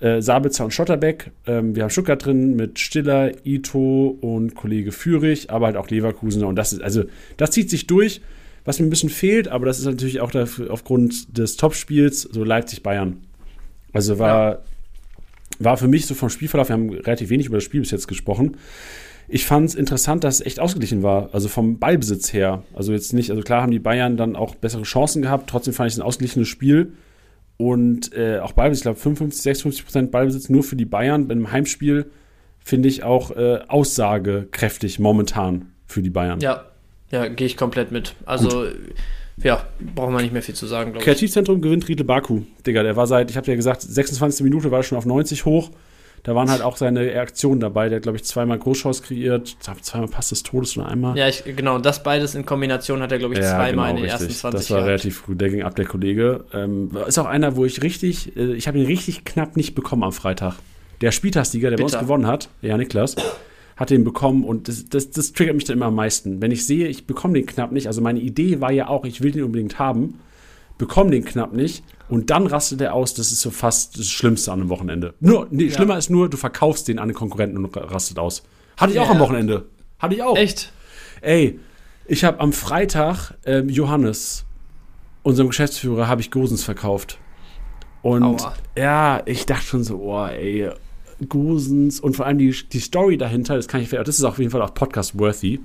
äh, 0.00 0.20
Sabitzer 0.22 0.64
und 0.64 0.72
Schotterbeck. 0.72 1.30
Ähm, 1.46 1.76
wir 1.76 1.82
haben 1.82 1.90
Stuttgart 1.90 2.24
drin 2.24 2.56
mit 2.56 2.78
Stiller, 2.78 3.32
Ito 3.44 4.16
und 4.20 4.54
Kollege 4.54 4.92
Führig, 4.92 5.50
aber 5.50 5.66
halt 5.66 5.76
auch 5.76 5.88
Leverkusener. 5.88 6.48
Und 6.48 6.56
das 6.56 6.72
ist, 6.72 6.82
also, 6.82 7.04
das 7.36 7.50
zieht 7.50 7.70
sich 7.70 7.86
durch 7.86 8.20
was 8.68 8.78
mir 8.78 8.86
ein 8.86 8.90
bisschen 8.90 9.08
fehlt, 9.08 9.48
aber 9.48 9.64
das 9.64 9.78
ist 9.78 9.86
natürlich 9.86 10.20
auch 10.20 10.30
dafür, 10.30 10.70
aufgrund 10.70 11.38
des 11.38 11.56
Topspiels, 11.56 12.20
so 12.20 12.44
Leipzig-Bayern. 12.44 13.16
Also 13.94 14.18
war, 14.18 14.50
ja. 14.50 14.58
war 15.58 15.76
für 15.78 15.88
mich 15.88 16.04
so 16.04 16.14
vom 16.14 16.28
Spielverlauf, 16.28 16.68
wir 16.68 16.74
haben 16.74 16.90
relativ 16.90 17.30
wenig 17.30 17.46
über 17.46 17.56
das 17.56 17.64
Spiel 17.64 17.80
bis 17.80 17.90
jetzt 17.90 18.08
gesprochen. 18.08 18.58
Ich 19.26 19.46
fand 19.46 19.70
es 19.70 19.74
interessant, 19.74 20.22
dass 20.22 20.36
es 20.36 20.46
echt 20.46 20.60
ausgeglichen 20.60 21.02
war, 21.02 21.30
also 21.32 21.48
vom 21.48 21.78
Ballbesitz 21.78 22.34
her. 22.34 22.62
Also 22.74 22.92
jetzt 22.92 23.14
nicht, 23.14 23.30
also 23.30 23.42
klar 23.42 23.62
haben 23.62 23.72
die 23.72 23.78
Bayern 23.78 24.18
dann 24.18 24.36
auch 24.36 24.54
bessere 24.54 24.82
Chancen 24.82 25.22
gehabt, 25.22 25.48
trotzdem 25.48 25.72
fand 25.72 25.88
ich 25.88 25.94
es 25.94 26.00
ein 26.00 26.06
ausgeglichenes 26.06 26.48
Spiel. 26.48 26.92
Und 27.56 28.12
äh, 28.12 28.40
auch 28.40 28.52
Ballbesitz, 28.52 28.80
ich 28.80 28.84
glaube 28.84 29.00
55, 29.00 29.42
56 29.42 29.84
Prozent 29.86 30.10
Ballbesitz 30.10 30.50
nur 30.50 30.62
für 30.62 30.76
die 30.76 30.84
Bayern. 30.84 31.26
Beim 31.26 31.50
Heimspiel 31.50 32.10
finde 32.58 32.88
ich 32.88 33.02
auch 33.02 33.30
äh, 33.30 33.60
aussagekräftig 33.66 34.98
momentan 34.98 35.72
für 35.86 36.02
die 36.02 36.10
Bayern. 36.10 36.40
Ja, 36.40 36.66
ja, 37.10 37.28
gehe 37.28 37.46
ich 37.46 37.56
komplett 37.56 37.90
mit. 37.92 38.14
Also, 38.26 38.48
Gut. 38.62 38.74
ja, 39.42 39.64
brauchen 39.94 40.14
wir 40.14 40.22
nicht 40.22 40.32
mehr 40.32 40.42
viel 40.42 40.54
zu 40.54 40.66
sagen, 40.66 40.92
glaube 40.92 40.98
ich. 41.00 41.04
Kreativzentrum 41.04 41.60
gewinnt 41.60 41.88
Riedle 41.88 42.04
Baku. 42.04 42.42
Digga, 42.66 42.82
der 42.82 42.96
war 42.96 43.06
seit, 43.06 43.30
ich 43.30 43.36
habe 43.36 43.46
ja 43.48 43.56
gesagt, 43.56 43.82
26. 43.82 44.42
Minute 44.44 44.70
war 44.70 44.80
er 44.80 44.82
schon 44.82 44.98
auf 44.98 45.06
90 45.06 45.44
hoch. 45.44 45.70
Da 46.24 46.34
waren 46.34 46.50
halt 46.50 46.62
auch 46.62 46.76
seine 46.76 47.18
Aktionen 47.20 47.60
dabei. 47.60 47.88
Der 47.88 47.96
hat, 47.96 48.02
glaube 48.02 48.16
ich, 48.16 48.24
zweimal 48.24 48.58
Großchance 48.58 49.02
kreiert, 49.04 49.56
zweimal 49.80 50.08
Pass 50.08 50.30
des 50.30 50.42
Todes 50.42 50.76
und 50.76 50.84
einmal. 50.84 51.16
Ja, 51.16 51.28
ich, 51.28 51.44
genau, 51.44 51.78
das 51.78 52.02
beides 52.02 52.34
in 52.34 52.44
Kombination 52.44 53.00
hat 53.00 53.12
er, 53.12 53.18
glaube 53.18 53.34
ich, 53.34 53.40
ja, 53.40 53.50
zweimal 53.50 53.70
genau, 53.70 53.88
in 53.90 53.96
den 53.96 54.04
richtig. 54.10 54.28
ersten 54.28 54.40
20 54.40 54.58
Das 54.60 54.70
war 54.70 54.76
gehabt. 54.78 54.88
relativ 54.88 55.16
früh. 55.18 55.36
Der 55.36 55.48
ging 55.48 55.62
ab, 55.62 55.76
der 55.76 55.86
Kollege. 55.86 56.44
Ähm, 56.52 56.90
ist 57.06 57.18
auch 57.18 57.26
einer, 57.26 57.54
wo 57.56 57.64
ich 57.64 57.82
richtig, 57.82 58.36
äh, 58.36 58.52
ich 58.54 58.66
habe 58.66 58.78
ihn 58.78 58.86
richtig 58.86 59.24
knapp 59.24 59.56
nicht 59.56 59.74
bekommen 59.76 60.02
am 60.02 60.12
Freitag. 60.12 60.56
Der 61.00 61.12
Spieltagssieger, 61.12 61.70
der 61.70 61.76
Bitter. 61.76 61.88
bei 61.92 61.98
uns 61.98 62.04
gewonnen 62.04 62.26
hat, 62.26 62.48
ja, 62.62 62.76
Niklas, 62.76 63.14
hat 63.78 63.90
den 63.90 64.02
bekommen 64.02 64.42
und 64.42 64.66
das, 64.66 64.88
das, 64.88 65.10
das 65.10 65.32
triggert 65.32 65.54
mich 65.54 65.64
dann 65.64 65.76
immer 65.76 65.86
am 65.86 65.94
meisten. 65.94 66.42
Wenn 66.42 66.50
ich 66.50 66.66
sehe, 66.66 66.88
ich 66.88 67.06
bekomme 67.06 67.34
den 67.34 67.46
knapp 67.46 67.70
nicht, 67.70 67.86
also 67.86 68.00
meine 68.00 68.18
Idee 68.18 68.60
war 68.60 68.72
ja 68.72 68.88
auch, 68.88 69.04
ich 69.04 69.22
will 69.22 69.30
den 69.30 69.44
unbedingt 69.44 69.78
haben, 69.78 70.18
bekomme 70.78 71.12
den 71.12 71.24
knapp 71.24 71.52
nicht 71.52 71.84
und 72.08 72.30
dann 72.30 72.48
rastet 72.48 72.80
er 72.80 72.92
aus, 72.92 73.14
das 73.14 73.30
ist 73.30 73.40
so 73.40 73.52
fast 73.52 73.96
das 73.96 74.08
Schlimmste 74.08 74.50
an 74.50 74.60
einem 74.60 74.68
Wochenende. 74.68 75.14
Nur, 75.20 75.46
nee, 75.50 75.66
ja. 75.66 75.70
schlimmer 75.70 75.96
ist 75.96 76.10
nur, 76.10 76.28
du 76.28 76.36
verkaufst 76.36 76.88
den 76.88 76.98
an 76.98 77.08
den 77.08 77.14
Konkurrenten 77.14 77.64
und 77.64 77.76
rastet 77.76 78.18
aus. 78.18 78.42
Hatte 78.76 78.90
ich 78.90 78.96
ja. 78.96 79.02
auch 79.02 79.10
am 79.10 79.20
Wochenende. 79.20 79.66
Hatte 80.00 80.16
ich 80.16 80.24
auch. 80.24 80.36
Echt? 80.36 80.72
Ey, 81.20 81.60
ich 82.06 82.24
habe 82.24 82.40
am 82.40 82.52
Freitag 82.52 83.34
ähm, 83.46 83.68
Johannes, 83.68 84.44
unserem 85.22 85.50
Geschäftsführer, 85.50 86.08
habe 86.08 86.20
ich 86.20 86.32
Gosens 86.32 86.64
verkauft. 86.64 87.18
Und 88.02 88.24
Aua. 88.24 88.54
ja, 88.76 89.22
ich 89.24 89.46
dachte 89.46 89.66
schon 89.66 89.84
so, 89.84 90.00
oh, 90.00 90.26
ey, 90.26 90.68
Gosens 91.28 92.00
und 92.00 92.14
vor 92.14 92.26
allem 92.26 92.38
die, 92.38 92.54
die 92.72 92.80
Story 92.80 93.16
dahinter, 93.18 93.56
das 93.56 93.68
kann 93.68 93.80
ich, 93.80 93.90
das 93.90 94.08
ist 94.08 94.24
auf 94.24 94.38
jeden 94.38 94.50
Fall 94.50 94.62
auch 94.62 94.74
Podcast-worthy. 94.74 95.60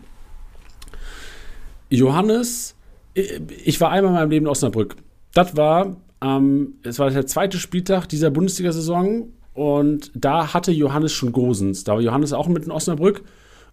Johannes, 1.90 2.76
ich 3.14 3.80
war 3.80 3.92
einmal 3.92 4.12
in 4.12 4.16
meinem 4.18 4.30
Leben 4.32 4.46
in 4.46 4.50
Osnabrück. 4.50 4.96
Das 5.34 5.56
war, 5.56 5.98
ähm, 6.22 6.76
es 6.84 6.98
war 6.98 7.10
der 7.12 7.28
zweite 7.28 7.60
Spieltag 7.60 8.08
dieser 8.08 8.32
Bundesliga-Saison 8.32 9.30
und 9.54 10.12
da 10.16 10.54
hatte 10.54 10.72
Johannes 10.72 11.14
schon 11.14 11.32
Gosens. 11.32 11.84
Da 11.84 11.94
war 11.94 12.02
Johannes 12.02 12.34
auch 12.34 12.48
mit 12.48 12.66
in 12.66 12.72
Osnabrück 12.72 13.24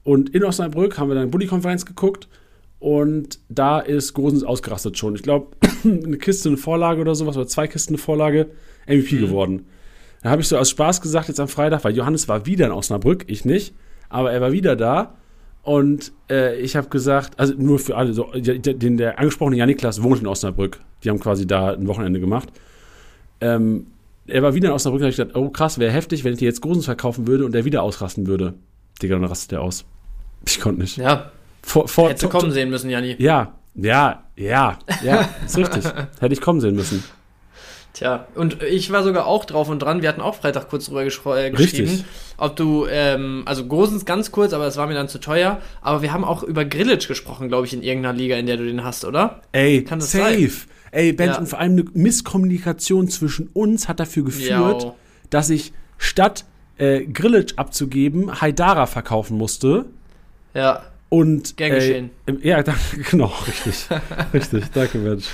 und 0.05 0.31
in 0.35 0.45
Osnabrück 0.45 0.99
haben 0.99 1.09
wir 1.09 1.14
dann 1.14 1.31
Bulli-Konferenz 1.31 1.87
geguckt 1.87 2.28
und 2.78 3.39
da 3.49 3.78
ist 3.78 4.14
Gosens 4.14 4.43
ausgerastet 4.43 4.99
schon. 4.99 5.14
Ich 5.14 5.22
glaube, 5.22 5.57
eine 5.85 6.18
Kiste, 6.18 6.49
eine 6.49 6.59
Vorlage 6.59 7.01
oder 7.01 7.14
sowas, 7.14 7.37
oder 7.37 7.47
zwei 7.47 7.68
Kisten, 7.68 7.95
eine 7.95 7.99
Vorlage, 7.99 8.49
MVP 8.87 9.16
mhm. 9.16 9.20
geworden. 9.20 9.66
Da 10.22 10.30
habe 10.30 10.42
ich 10.42 10.48
so 10.48 10.58
aus 10.58 10.70
Spaß 10.70 11.00
gesagt, 11.00 11.28
jetzt 11.28 11.40
am 11.40 11.48
Freitag, 11.48 11.84
weil 11.84 11.96
Johannes 11.96 12.28
war 12.28 12.46
wieder 12.46 12.66
in 12.66 12.72
Osnabrück, 12.72 13.24
ich 13.26 13.44
nicht, 13.44 13.74
aber 14.08 14.32
er 14.32 14.40
war 14.40 14.52
wieder 14.52 14.76
da. 14.76 15.14
Und 15.62 16.12
äh, 16.30 16.58
ich 16.58 16.76
habe 16.76 16.88
gesagt, 16.88 17.38
also 17.38 17.54
nur 17.56 17.78
für 17.78 17.96
alle, 17.96 18.12
so, 18.12 18.30
den, 18.34 18.96
der 18.96 19.18
angesprochene 19.18 19.56
Janiklas 19.56 20.02
wohnt 20.02 20.20
in 20.20 20.26
Osnabrück. 20.26 20.80
Die 21.04 21.10
haben 21.10 21.20
quasi 21.20 21.46
da 21.46 21.72
ein 21.72 21.86
Wochenende 21.86 22.20
gemacht. 22.20 22.48
Ähm, 23.40 23.86
er 24.26 24.42
war 24.42 24.54
wieder 24.54 24.68
in 24.68 24.74
Osnabrück 24.74 25.00
und 25.00 25.06
habe 25.06 25.16
gesagt, 25.16 25.36
oh 25.36 25.50
krass, 25.50 25.78
wäre 25.78 25.92
heftig, 25.92 26.24
wenn 26.24 26.32
ich 26.32 26.38
dir 26.38 26.46
jetzt 26.46 26.60
Gosens 26.60 26.86
verkaufen 26.86 27.26
würde 27.26 27.44
und 27.44 27.54
er 27.54 27.64
wieder 27.64 27.82
ausrasten 27.82 28.26
würde. 28.26 28.54
Digga, 29.02 29.16
dann 29.16 29.24
rastet 29.24 29.52
er 29.52 29.62
aus. 29.62 29.84
Ich 30.46 30.60
konnte 30.60 30.80
nicht. 30.80 30.96
Ja, 30.96 31.30
Vor, 31.62 31.88
vor, 31.88 32.08
hätte 32.08 32.28
kommen 32.28 32.52
sehen 32.52 32.70
müssen, 32.70 32.90
Janni. 32.90 33.16
Ja, 33.18 33.54
ja, 33.74 34.24
ja, 34.36 34.78
ja, 35.04 35.28
ist 35.44 35.58
richtig. 35.58 35.84
Hätte 36.20 36.32
ich 36.32 36.40
kommen 36.40 36.60
sehen 36.60 36.74
müssen. 36.74 37.04
Tja, 37.93 38.28
und 38.36 38.62
ich 38.62 38.93
war 38.93 39.03
sogar 39.03 39.26
auch 39.26 39.45
drauf 39.45 39.68
und 39.68 39.80
dran. 39.80 40.01
Wir 40.01 40.09
hatten 40.09 40.20
auch 40.20 40.36
Freitag 40.36 40.68
kurz 40.70 40.86
drüber 40.86 41.03
äh, 41.03 41.07
geschrieben, 41.51 41.57
Richtig. 41.57 42.05
ob 42.36 42.55
du, 42.55 42.86
ähm, 42.88 43.43
also 43.47 43.66
Gosens 43.66 44.05
ganz 44.05 44.30
kurz, 44.30 44.53
aber 44.53 44.66
es 44.66 44.76
war 44.76 44.86
mir 44.86 44.95
dann 44.95 45.09
zu 45.09 45.18
teuer. 45.18 45.61
Aber 45.82 46.01
wir 46.01 46.12
haben 46.12 46.22
auch 46.24 46.45
über 46.45 46.64
Grillage 46.64 47.09
gesprochen, 47.09 47.49
glaube 47.49 47.66
ich, 47.66 47.72
in 47.74 47.82
irgendeiner 47.82 48.16
Liga, 48.16 48.36
in 48.36 48.47
der 48.47 48.57
du 48.59 48.64
den 48.64 48.84
hast, 48.84 49.05
oder? 49.05 49.43
Ey, 49.53 49.82
Kann 49.82 49.99
das 49.99 50.12
safe. 50.12 50.49
sein? 50.49 50.61
Ey, 50.93 51.12
Bench, 51.12 51.32
Ja. 51.34 51.38
und 51.38 51.47
vor 51.49 51.59
allem 51.59 51.72
eine 51.72 51.84
Misskommunikation 51.93 53.09
zwischen 53.09 53.49
uns 53.55 53.88
hat 53.88 53.99
dafür 54.01 54.24
geführt, 54.24 54.82
Ja. 54.84 54.95
dass 55.30 55.51
ich 55.51 55.72
statt 55.99 56.45
äh, 56.78 57.05
Grillage 57.07 57.55
abzugeben, 57.57 58.41
Haidara 58.41 58.86
verkaufen 58.86 59.36
musste. 59.36 59.86
Ja. 60.55 60.82
Und, 61.09 61.57
Gern 61.57 61.72
äh, 61.72 61.74
geschehen. 61.74 62.11
Ja, 62.43 62.62
danke, 62.62 62.80
genau, 63.11 63.32
richtig. 63.47 63.86
richtig, 64.32 64.64
danke, 64.72 64.99
Mensch. 64.99 65.26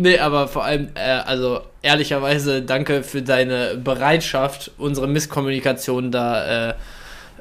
Nee, 0.00 0.18
aber 0.18 0.48
vor 0.48 0.64
allem, 0.64 0.88
äh, 0.94 1.00
also 1.00 1.60
ehrlicherweise 1.82 2.62
danke 2.62 3.02
für 3.02 3.20
deine 3.20 3.76
Bereitschaft, 3.76 4.70
unsere 4.78 5.06
Misskommunikation 5.06 6.10
da, 6.10 6.70
äh, 6.70 6.74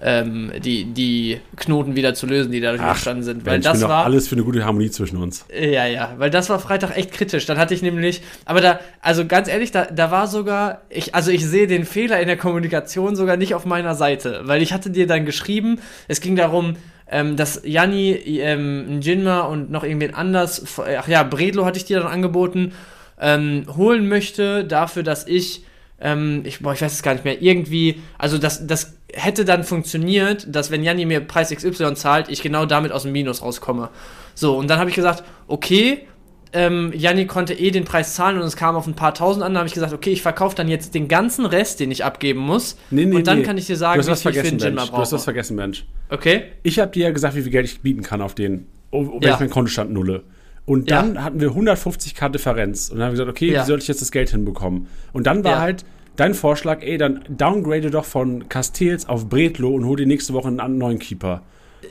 ähm, 0.01 0.51
die, 0.59 0.83
die 0.83 1.39
Knoten 1.55 1.95
wieder 1.95 2.13
zu 2.15 2.25
lösen, 2.25 2.51
die 2.51 2.59
dadurch 2.59 2.81
entstanden 2.81 3.23
sind. 3.23 3.45
Weil 3.45 3.53
Mensch, 3.53 3.63
das 3.63 3.81
war. 3.83 4.03
alles 4.03 4.27
für 4.27 4.35
eine 4.35 4.43
gute 4.43 4.65
Harmonie 4.65 4.91
zwischen 4.91 5.17
uns. 5.17 5.45
Ja, 5.57 5.85
ja, 5.85 6.13
weil 6.17 6.29
das 6.29 6.49
war 6.49 6.59
Freitag 6.59 6.97
echt 6.97 7.13
kritisch. 7.13 7.45
Dann 7.45 7.57
hatte 7.57 7.73
ich 7.73 7.81
nämlich, 7.81 8.21
aber 8.43 8.59
da, 8.59 8.81
also 9.01 9.25
ganz 9.25 9.47
ehrlich, 9.47 9.71
da, 9.71 9.85
da 9.85 10.11
war 10.11 10.27
sogar, 10.27 10.81
ich, 10.89 11.15
also 11.15 11.31
ich 11.31 11.45
sehe 11.45 11.65
den 11.65 11.85
Fehler 11.85 12.19
in 12.19 12.27
der 12.27 12.37
Kommunikation 12.37 13.15
sogar 13.15 13.37
nicht 13.37 13.55
auf 13.55 13.63
meiner 13.63 13.95
Seite, 13.95 14.41
weil 14.43 14.61
ich 14.61 14.73
hatte 14.73 14.89
dir 14.89 15.07
dann 15.07 15.25
geschrieben, 15.25 15.79
es 16.09 16.19
ging 16.19 16.35
darum, 16.35 16.75
ähm, 17.09 17.35
dass 17.35 17.61
Janni, 17.63 18.11
ähm, 18.11 19.01
Jinma 19.01 19.41
und 19.41 19.71
noch 19.71 19.83
irgendwen 19.83 20.13
anders, 20.13 20.63
ach 20.77 21.07
ja, 21.07 21.23
Bredlo 21.23 21.65
hatte 21.65 21.77
ich 21.77 21.85
dir 21.85 21.99
dann 21.99 22.11
angeboten, 22.11 22.73
ähm, 23.19 23.65
holen 23.75 24.07
möchte, 24.07 24.63
dafür, 24.63 25.03
dass 25.03 25.27
ich, 25.27 25.63
ähm, 25.99 26.41
ich, 26.45 26.59
boah, 26.59 26.73
ich 26.73 26.81
weiß 26.81 26.93
es 26.93 27.03
gar 27.03 27.13
nicht 27.13 27.25
mehr, 27.25 27.41
irgendwie, 27.41 28.01
also 28.17 28.37
das, 28.37 28.65
das 28.65 28.93
hätte 29.11 29.43
dann 29.45 29.63
funktioniert, 29.63 30.45
dass 30.47 30.71
wenn 30.71 30.83
Janni 30.83 31.05
mir 31.05 31.19
Preis 31.21 31.49
XY 31.49 31.95
zahlt, 31.95 32.29
ich 32.29 32.41
genau 32.41 32.65
damit 32.65 32.91
aus 32.91 33.03
dem 33.03 33.11
Minus 33.11 33.41
rauskomme. 33.41 33.89
So, 34.35 34.55
und 34.55 34.69
dann 34.69 34.79
habe 34.79 34.89
ich 34.89 34.95
gesagt, 34.95 35.23
okay, 35.47 36.07
ähm, 36.53 36.91
Janni 36.95 37.25
konnte 37.27 37.53
eh 37.53 37.71
den 37.71 37.83
Preis 37.85 38.15
zahlen 38.15 38.37
und 38.37 38.43
es 38.43 38.55
kam 38.55 38.75
auf 38.75 38.87
ein 38.87 38.95
paar 38.95 39.13
tausend 39.13 39.43
an, 39.43 39.53
da 39.53 39.59
habe 39.59 39.67
ich 39.67 39.73
gesagt, 39.73 39.93
okay, 39.93 40.11
ich 40.11 40.21
verkaufe 40.21 40.55
dann 40.55 40.67
jetzt 40.67 40.95
den 40.95 41.07
ganzen 41.07 41.45
Rest, 41.45 41.79
den 41.79 41.91
ich 41.91 42.03
abgeben 42.03 42.39
muss. 42.39 42.77
Nee, 42.89 43.05
nee, 43.05 43.15
und 43.17 43.27
dann 43.27 43.39
nee. 43.39 43.43
kann 43.43 43.57
ich 43.57 43.67
dir 43.67 43.75
sagen, 43.75 44.01
wie 44.01 44.07
was 44.07 44.21
viel 44.23 44.31
ich 44.31 44.37
für 44.37 44.43
den 44.43 44.57
mal 44.57 44.81
Mensch. 44.81 44.89
Du 44.89 44.97
hast 44.97 45.11
was 45.11 45.21
brauche. 45.21 45.23
vergessen, 45.25 45.55
Mensch. 45.55 45.85
Okay? 46.09 46.43
Ich 46.63 46.79
habe 46.79 46.91
dir 46.91 47.03
ja 47.07 47.11
gesagt, 47.11 47.35
wie 47.35 47.43
viel 47.43 47.51
Geld 47.51 47.65
ich 47.65 47.81
bieten 47.81 48.01
kann 48.01 48.21
auf 48.21 48.33
den, 48.35 48.65
wenn 48.91 49.21
Ja. 49.21 49.33
ich 49.35 49.39
meinen 49.39 49.49
Kontostand 49.51 49.91
nulle. 49.91 50.23
Und 50.65 50.89
Ja. 50.89 51.01
dann 51.01 51.23
hatten 51.23 51.39
wir 51.39 51.51
150k 51.51 52.29
Differenz. 52.29 52.89
Und 52.89 52.97
dann 52.97 53.05
haben 53.07 53.11
wir 53.11 53.23
gesagt, 53.23 53.29
okay, 53.29 53.51
Ja. 53.51 53.61
wie 53.63 53.67
soll 53.67 53.79
ich 53.79 53.87
jetzt 53.87 54.01
das 54.01 54.11
Geld 54.11 54.29
hinbekommen? 54.31 54.87
Und 55.13 55.27
dann 55.27 55.43
war 55.43 55.51
Ja. 55.53 55.59
halt 55.59 55.85
dein 56.15 56.33
Vorschlag, 56.33 56.81
ey, 56.81 56.97
dann 56.97 57.23
downgrade 57.29 57.89
doch 57.91 58.05
von 58.05 58.49
Castells 58.49 59.07
auf 59.07 59.29
Bretlo 59.29 59.69
und 59.69 59.85
hol 59.85 59.97
dir 59.97 60.05
nächste 60.05 60.33
Woche 60.33 60.47
einen 60.49 60.77
neuen 60.77 60.99
Keeper. 60.99 61.43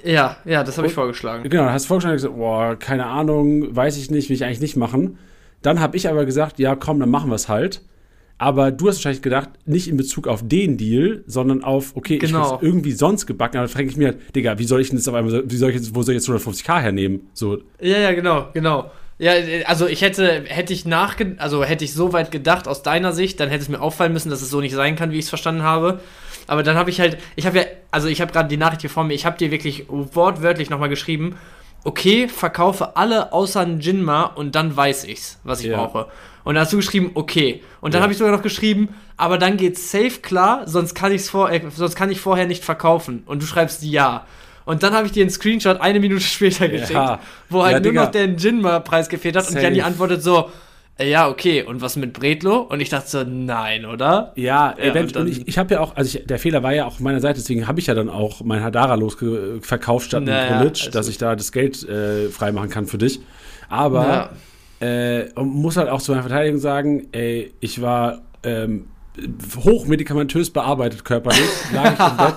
Ja, 0.04 0.36
ja, 0.44 0.64
das 0.64 0.76
habe 0.78 0.86
ich 0.86 0.94
vorgeschlagen. 0.94 1.48
Genau, 1.48 1.64
hast 1.64 1.84
du 1.84 1.88
vorgeschlagen 1.88 2.16
gesagt, 2.16 2.36
boah, 2.36 2.76
keine 2.76 3.06
Ahnung, 3.06 3.74
weiß 3.74 3.96
ich 3.96 4.10
nicht, 4.10 4.28
will 4.28 4.36
ich 4.36 4.44
eigentlich 4.44 4.60
nicht 4.60 4.76
machen. 4.76 5.18
Dann 5.62 5.80
habe 5.80 5.96
ich 5.96 6.08
aber 6.08 6.24
gesagt, 6.24 6.58
ja, 6.58 6.76
komm, 6.76 7.00
dann 7.00 7.10
machen 7.10 7.30
wir 7.30 7.34
es 7.36 7.48
halt. 7.48 7.82
Aber 8.40 8.70
du 8.70 8.86
hast 8.86 8.98
wahrscheinlich 8.98 9.22
gedacht, 9.22 9.48
nicht 9.64 9.88
in 9.88 9.96
Bezug 9.96 10.28
auf 10.28 10.46
den 10.46 10.76
Deal, 10.76 11.24
sondern 11.26 11.64
auf, 11.64 11.96
okay, 11.96 12.18
Genau. 12.18 12.40
ich 12.46 12.52
hab's 12.52 12.62
irgendwie 12.62 12.92
sonst 12.92 13.26
gebacken. 13.26 13.56
Aber 13.56 13.66
dann 13.66 13.72
frage 13.74 13.88
ich 13.88 13.96
mir 13.96 14.08
halt, 14.08 14.36
Digga, 14.36 14.58
wie 14.60 14.64
soll 14.64 14.80
ich 14.80 14.90
denn 14.90 14.98
jetzt 14.98 15.08
auf 15.08 15.14
einmal, 15.14 15.42
wie 15.50 15.56
soll 15.56 15.70
ich 15.70 15.76
jetzt, 15.76 15.94
wo 15.94 16.02
soll 16.02 16.14
ich 16.14 16.20
jetzt 16.20 16.30
150k 16.30 16.80
hernehmen? 16.80 17.28
So, 17.34 17.58
Ja, 17.80 17.98
ja, 17.98 18.12
genau, 18.12 18.46
genau. 18.54 18.90
Ja, 19.18 19.32
also 19.66 19.88
ich 19.88 20.02
hätte, 20.02 20.44
hätte 20.46 20.72
ich 20.72 20.86
nachge 20.86 21.34
also 21.38 21.64
hätte 21.64 21.84
ich 21.84 21.92
so 21.92 22.12
weit 22.12 22.30
gedacht 22.30 22.68
aus 22.68 22.84
deiner 22.84 23.12
Sicht, 23.12 23.40
dann 23.40 23.48
hätte 23.48 23.62
es 23.62 23.68
mir 23.68 23.80
auffallen 23.80 24.12
müssen, 24.12 24.30
dass 24.30 24.42
es 24.42 24.50
so 24.50 24.60
nicht 24.60 24.74
sein 24.76 24.94
kann, 24.94 25.10
wie 25.10 25.18
ich 25.18 25.24
es 25.24 25.28
verstanden 25.28 25.64
habe. 25.64 25.98
Aber 26.48 26.62
dann 26.64 26.76
habe 26.76 26.90
ich 26.90 26.98
halt, 27.00 27.18
ich 27.36 27.46
habe 27.46 27.58
ja, 27.58 27.64
also 27.92 28.08
ich 28.08 28.20
habe 28.20 28.32
gerade 28.32 28.48
die 28.48 28.56
Nachricht 28.56 28.80
hier 28.80 28.90
vor 28.90 29.04
mir, 29.04 29.14
ich 29.14 29.24
habe 29.24 29.38
dir 29.38 29.50
wirklich 29.52 29.84
wortwörtlich 29.88 30.70
nochmal 30.70 30.88
geschrieben, 30.88 31.36
okay, 31.84 32.26
verkaufe 32.28 32.96
alle 32.96 33.32
außer 33.32 33.60
einen 33.60 33.80
Jinma 33.80 34.24
und 34.24 34.54
dann 34.56 34.76
weiß 34.76 35.04
ich's, 35.04 35.38
was 35.44 35.60
ich 35.60 35.66
Ja. 35.66 35.76
brauche. 35.76 36.06
Und 36.44 36.54
dann 36.54 36.62
hast 36.64 36.72
du 36.72 36.78
geschrieben, 36.78 37.10
okay. 37.14 37.62
Und 37.80 37.94
dann 37.94 38.00
Ja. 38.00 38.02
habe 38.04 38.12
ich 38.12 38.18
sogar 38.18 38.34
noch 38.34 38.42
geschrieben, 38.42 38.88
aber 39.16 39.38
dann 39.38 39.56
geht's 39.56 39.90
safe 39.90 40.20
klar, 40.22 40.62
sonst 40.66 40.94
kann 40.94 41.12
ich's 41.12 41.28
vor, 41.30 41.50
äh, 41.52 41.60
sonst 41.74 41.94
kann 41.94 42.10
ich 42.10 42.20
vorher 42.20 42.46
nicht 42.46 42.64
verkaufen. 42.64 43.22
Und 43.26 43.42
du 43.42 43.46
schreibst 43.46 43.82
ja. 43.84 44.26
Und 44.64 44.82
dann 44.82 44.92
habe 44.94 45.06
ich 45.06 45.12
dir 45.12 45.22
einen 45.22 45.30
Screenshot 45.30 45.80
eine 45.80 46.00
Minute 46.00 46.20
später 46.24 46.68
geschickt, 46.68 47.18
wo 47.48 47.62
halt 47.62 47.74
Ja, 47.74 47.80
nur 47.80 47.90
Digga. 47.92 48.04
noch 48.04 48.10
der 48.10 48.26
Jinma-Preis 48.26 49.08
gefehlt 49.08 49.36
hat. 49.36 49.46
Und 49.46 49.52
Safe. 49.54 49.64
Janni 49.64 49.82
antwortet 49.82 50.22
so, 50.22 50.50
ja, 51.00 51.28
okay, 51.28 51.62
und 51.62 51.80
was 51.80 51.96
mit 51.96 52.12
Bredlo? 52.12 52.60
Und 52.62 52.80
ich 52.80 52.88
dachte 52.88 53.08
so, 53.08 53.22
nein, 53.24 53.84
oder? 53.84 54.32
Ja, 54.34 54.74
Ja, 54.82 54.94
wenn, 54.94 55.14
und 55.16 55.28
ich, 55.28 55.46
ich 55.46 55.56
habe 55.58 55.74
ja 55.74 55.80
auch, 55.80 55.94
also 55.96 56.18
ich, 56.18 56.26
der 56.26 56.38
Fehler 56.38 56.62
war 56.62 56.72
ja 56.74 56.84
auch 56.84 56.94
auf 56.94 57.00
meiner 57.00 57.20
Seite, 57.20 57.38
deswegen 57.40 57.68
habe 57.68 57.78
ich 57.80 57.86
ja 57.86 57.94
dann 57.94 58.08
auch 58.10 58.40
mein 58.42 58.62
Hadara 58.62 58.94
losverkauft 58.96 60.06
statt 60.06 60.24
Naja, 60.24 60.40
mit 60.50 60.58
College, 60.58 60.78
alles 60.82 60.90
dass 60.92 61.08
ich 61.08 61.18
da 61.18 61.36
das 61.36 61.52
Geld 61.52 61.88
äh, 61.88 62.28
freimachen 62.30 62.68
kann 62.70 62.86
für 62.86 62.98
dich. 62.98 63.20
Aber 63.68 64.30
äh, 64.80 65.30
und 65.34 65.48
muss 65.48 65.76
halt 65.76 65.88
auch 65.88 66.00
zu 66.02 66.12
meiner 66.12 66.22
Verteidigung 66.24 66.58
sagen, 66.60 67.08
ey, 67.12 67.52
ich 67.60 67.80
war 67.82 68.22
ähm, 68.42 68.86
hochmedikamentös 69.64 70.50
bearbeitet 70.50 71.04
körperlich, 71.04 71.40
lag 71.74 71.92
ich 71.92 71.98
im 72.10 72.16
Bett 72.16 72.34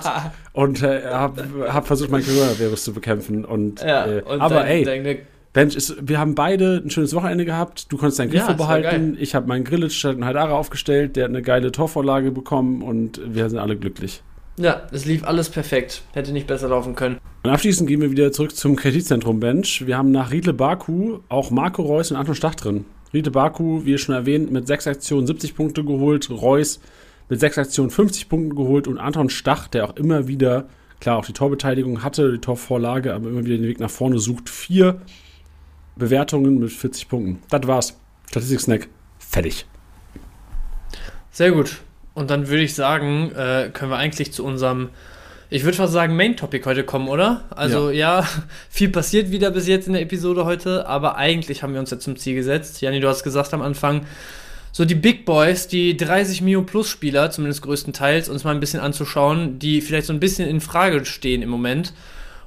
und 0.52 0.82
äh, 0.82 1.02
habe 1.10 1.44
hab 1.72 1.86
versucht, 1.86 2.10
mein 2.10 2.24
Coronavirus 2.24 2.84
zu 2.84 2.92
bekämpfen. 2.92 3.44
Und, 3.44 3.80
Ja, 3.82 4.06
äh, 4.06 4.22
und 4.22 4.40
aber 4.40 4.56
dein- 4.56 4.66
ey, 4.66 4.84
deine- 4.84 5.18
Bench, 5.52 5.76
ist, 5.76 5.96
wir 6.00 6.18
haben 6.18 6.34
beide 6.34 6.82
ein 6.84 6.90
schönes 6.90 7.14
Wochenende 7.14 7.44
gehabt. 7.44 7.92
Du 7.92 7.98
konntest 7.98 8.18
dein 8.18 8.28
Ja, 8.30 8.40
Grifo 8.46 8.52
es 8.52 8.58
war 8.58 8.66
behalten. 8.80 9.16
Ich 9.20 9.34
habe 9.34 9.46
meinen 9.48 9.64
Grillage 9.64 9.92
statt 9.92 10.12
einen 10.14 10.24
Haidara 10.24 10.52
aufgestellt. 10.52 11.16
Der 11.16 11.24
hat 11.24 11.30
eine 11.30 11.42
geile 11.42 11.72
Torvorlage 11.72 12.30
bekommen 12.30 12.82
und 12.82 13.20
wir 13.26 13.48
sind 13.50 13.58
alle 13.58 13.76
glücklich. 13.76 14.22
ja, 14.56 14.82
es 14.92 15.04
lief 15.04 15.24
alles 15.24 15.50
perfekt. 15.50 16.02
Hätte 16.12 16.32
nicht 16.32 16.46
besser 16.46 16.68
laufen 16.68 16.94
können. 16.94 17.18
Und 17.44 17.50
abschließend 17.50 17.86
gehen 17.88 18.00
wir 18.00 18.10
wieder 18.10 18.32
zurück 18.32 18.56
zum 18.56 18.76
Kreditzentrum 18.76 19.40
Bench. 19.40 19.86
Wir 19.86 19.98
haben 19.98 20.10
nach 20.10 20.30
Riedle 20.30 20.54
Baku 20.54 21.18
auch 21.28 21.50
Marco 21.50 21.82
Reus 21.82 22.10
und 22.10 22.16
Anton 22.16 22.34
Stach 22.34 22.54
drin. 22.54 22.84
Riedle 23.12 23.32
Baku, 23.32 23.84
wie 23.84 23.98
schon 23.98 24.14
erwähnt, 24.14 24.50
mit 24.52 24.66
sechs 24.66 24.86
Aktionen 24.86 25.26
70 25.26 25.54
Punkte 25.54 25.84
geholt. 25.84 26.30
Reus 26.30 26.80
mit 27.28 27.40
sechs 27.40 27.58
Aktionen 27.58 27.90
50 27.90 28.28
Punkte 28.30 28.54
geholt. 28.56 28.86
Und 28.88 28.96
Anton 28.98 29.28
Stach, 29.28 29.68
der 29.68 29.84
auch 29.84 29.96
immer 29.96 30.28
wieder, 30.28 30.68
klar, 31.00 31.18
auch 31.18 31.26
die 31.26 31.32
Torbeteiligung 31.34 32.02
hatte, 32.02 32.32
die 32.32 32.38
Torvorlage, 32.38 33.12
aber 33.12 33.28
immer 33.28 33.44
wieder 33.44 33.56
den 33.58 33.66
Weg 33.66 33.80
nach 33.80 33.90
vorne 33.90 34.18
sucht. 34.18 34.48
Vier 34.48 35.00
Bewertungen 35.96 36.58
mit 36.58 36.72
40 36.72 37.08
Punkten. 37.08 37.42
Das 37.50 37.66
war's. 37.66 37.98
Statistik-Snack. 38.30 38.88
Fertig. 39.18 39.66
Sehr 41.30 41.52
gut. 41.52 41.78
Und 42.14 42.30
dann 42.30 42.48
würde 42.48 42.62
ich 42.62 42.74
sagen, 42.74 43.32
äh, 43.34 43.70
können 43.72 43.90
wir 43.90 43.96
eigentlich 43.96 44.32
zu 44.32 44.44
unserem, 44.44 44.90
ich 45.48 45.64
würde 45.64 45.76
fast 45.76 45.92
sagen, 45.92 46.16
Main-Topic 46.16 46.64
heute 46.66 46.84
kommen, 46.84 47.08
oder? 47.08 47.44
Also 47.50 47.90
ja. 47.90 48.26
viel 48.70 48.90
passiert 48.90 49.30
wieder 49.30 49.50
bis 49.50 49.66
jetzt 49.66 49.86
in 49.86 49.94
der 49.94 50.02
Episode 50.02 50.44
heute, 50.44 50.86
aber 50.86 51.16
eigentlich 51.16 51.62
haben 51.62 51.72
wir 51.72 51.80
uns 51.80 51.90
ja 51.90 51.98
zum 51.98 52.16
Ziel 52.16 52.34
gesetzt. 52.34 52.80
Janni, 52.82 53.00
du 53.00 53.08
hast 53.08 53.22
gesagt 53.22 53.54
am 53.54 53.62
Anfang, 53.62 54.06
so 54.72 54.84
die 54.84 54.94
Big 54.94 55.24
Boys, 55.24 55.68
die 55.68 55.96
30 55.96 56.40
Mio 56.42 56.62
Plus 56.62 56.88
Spieler, 56.88 57.30
zumindest 57.30 57.62
größtenteils, 57.62 58.28
uns 58.28 58.44
mal 58.44 58.54
ein 58.54 58.60
bisschen 58.60 58.80
anzuschauen, 58.80 59.58
die 59.58 59.80
vielleicht 59.82 60.06
so 60.06 60.12
ein 60.12 60.20
bisschen 60.20 60.48
in 60.48 60.60
Frage 60.60 61.04
stehen 61.04 61.42
im 61.42 61.50
Moment. 61.50 61.92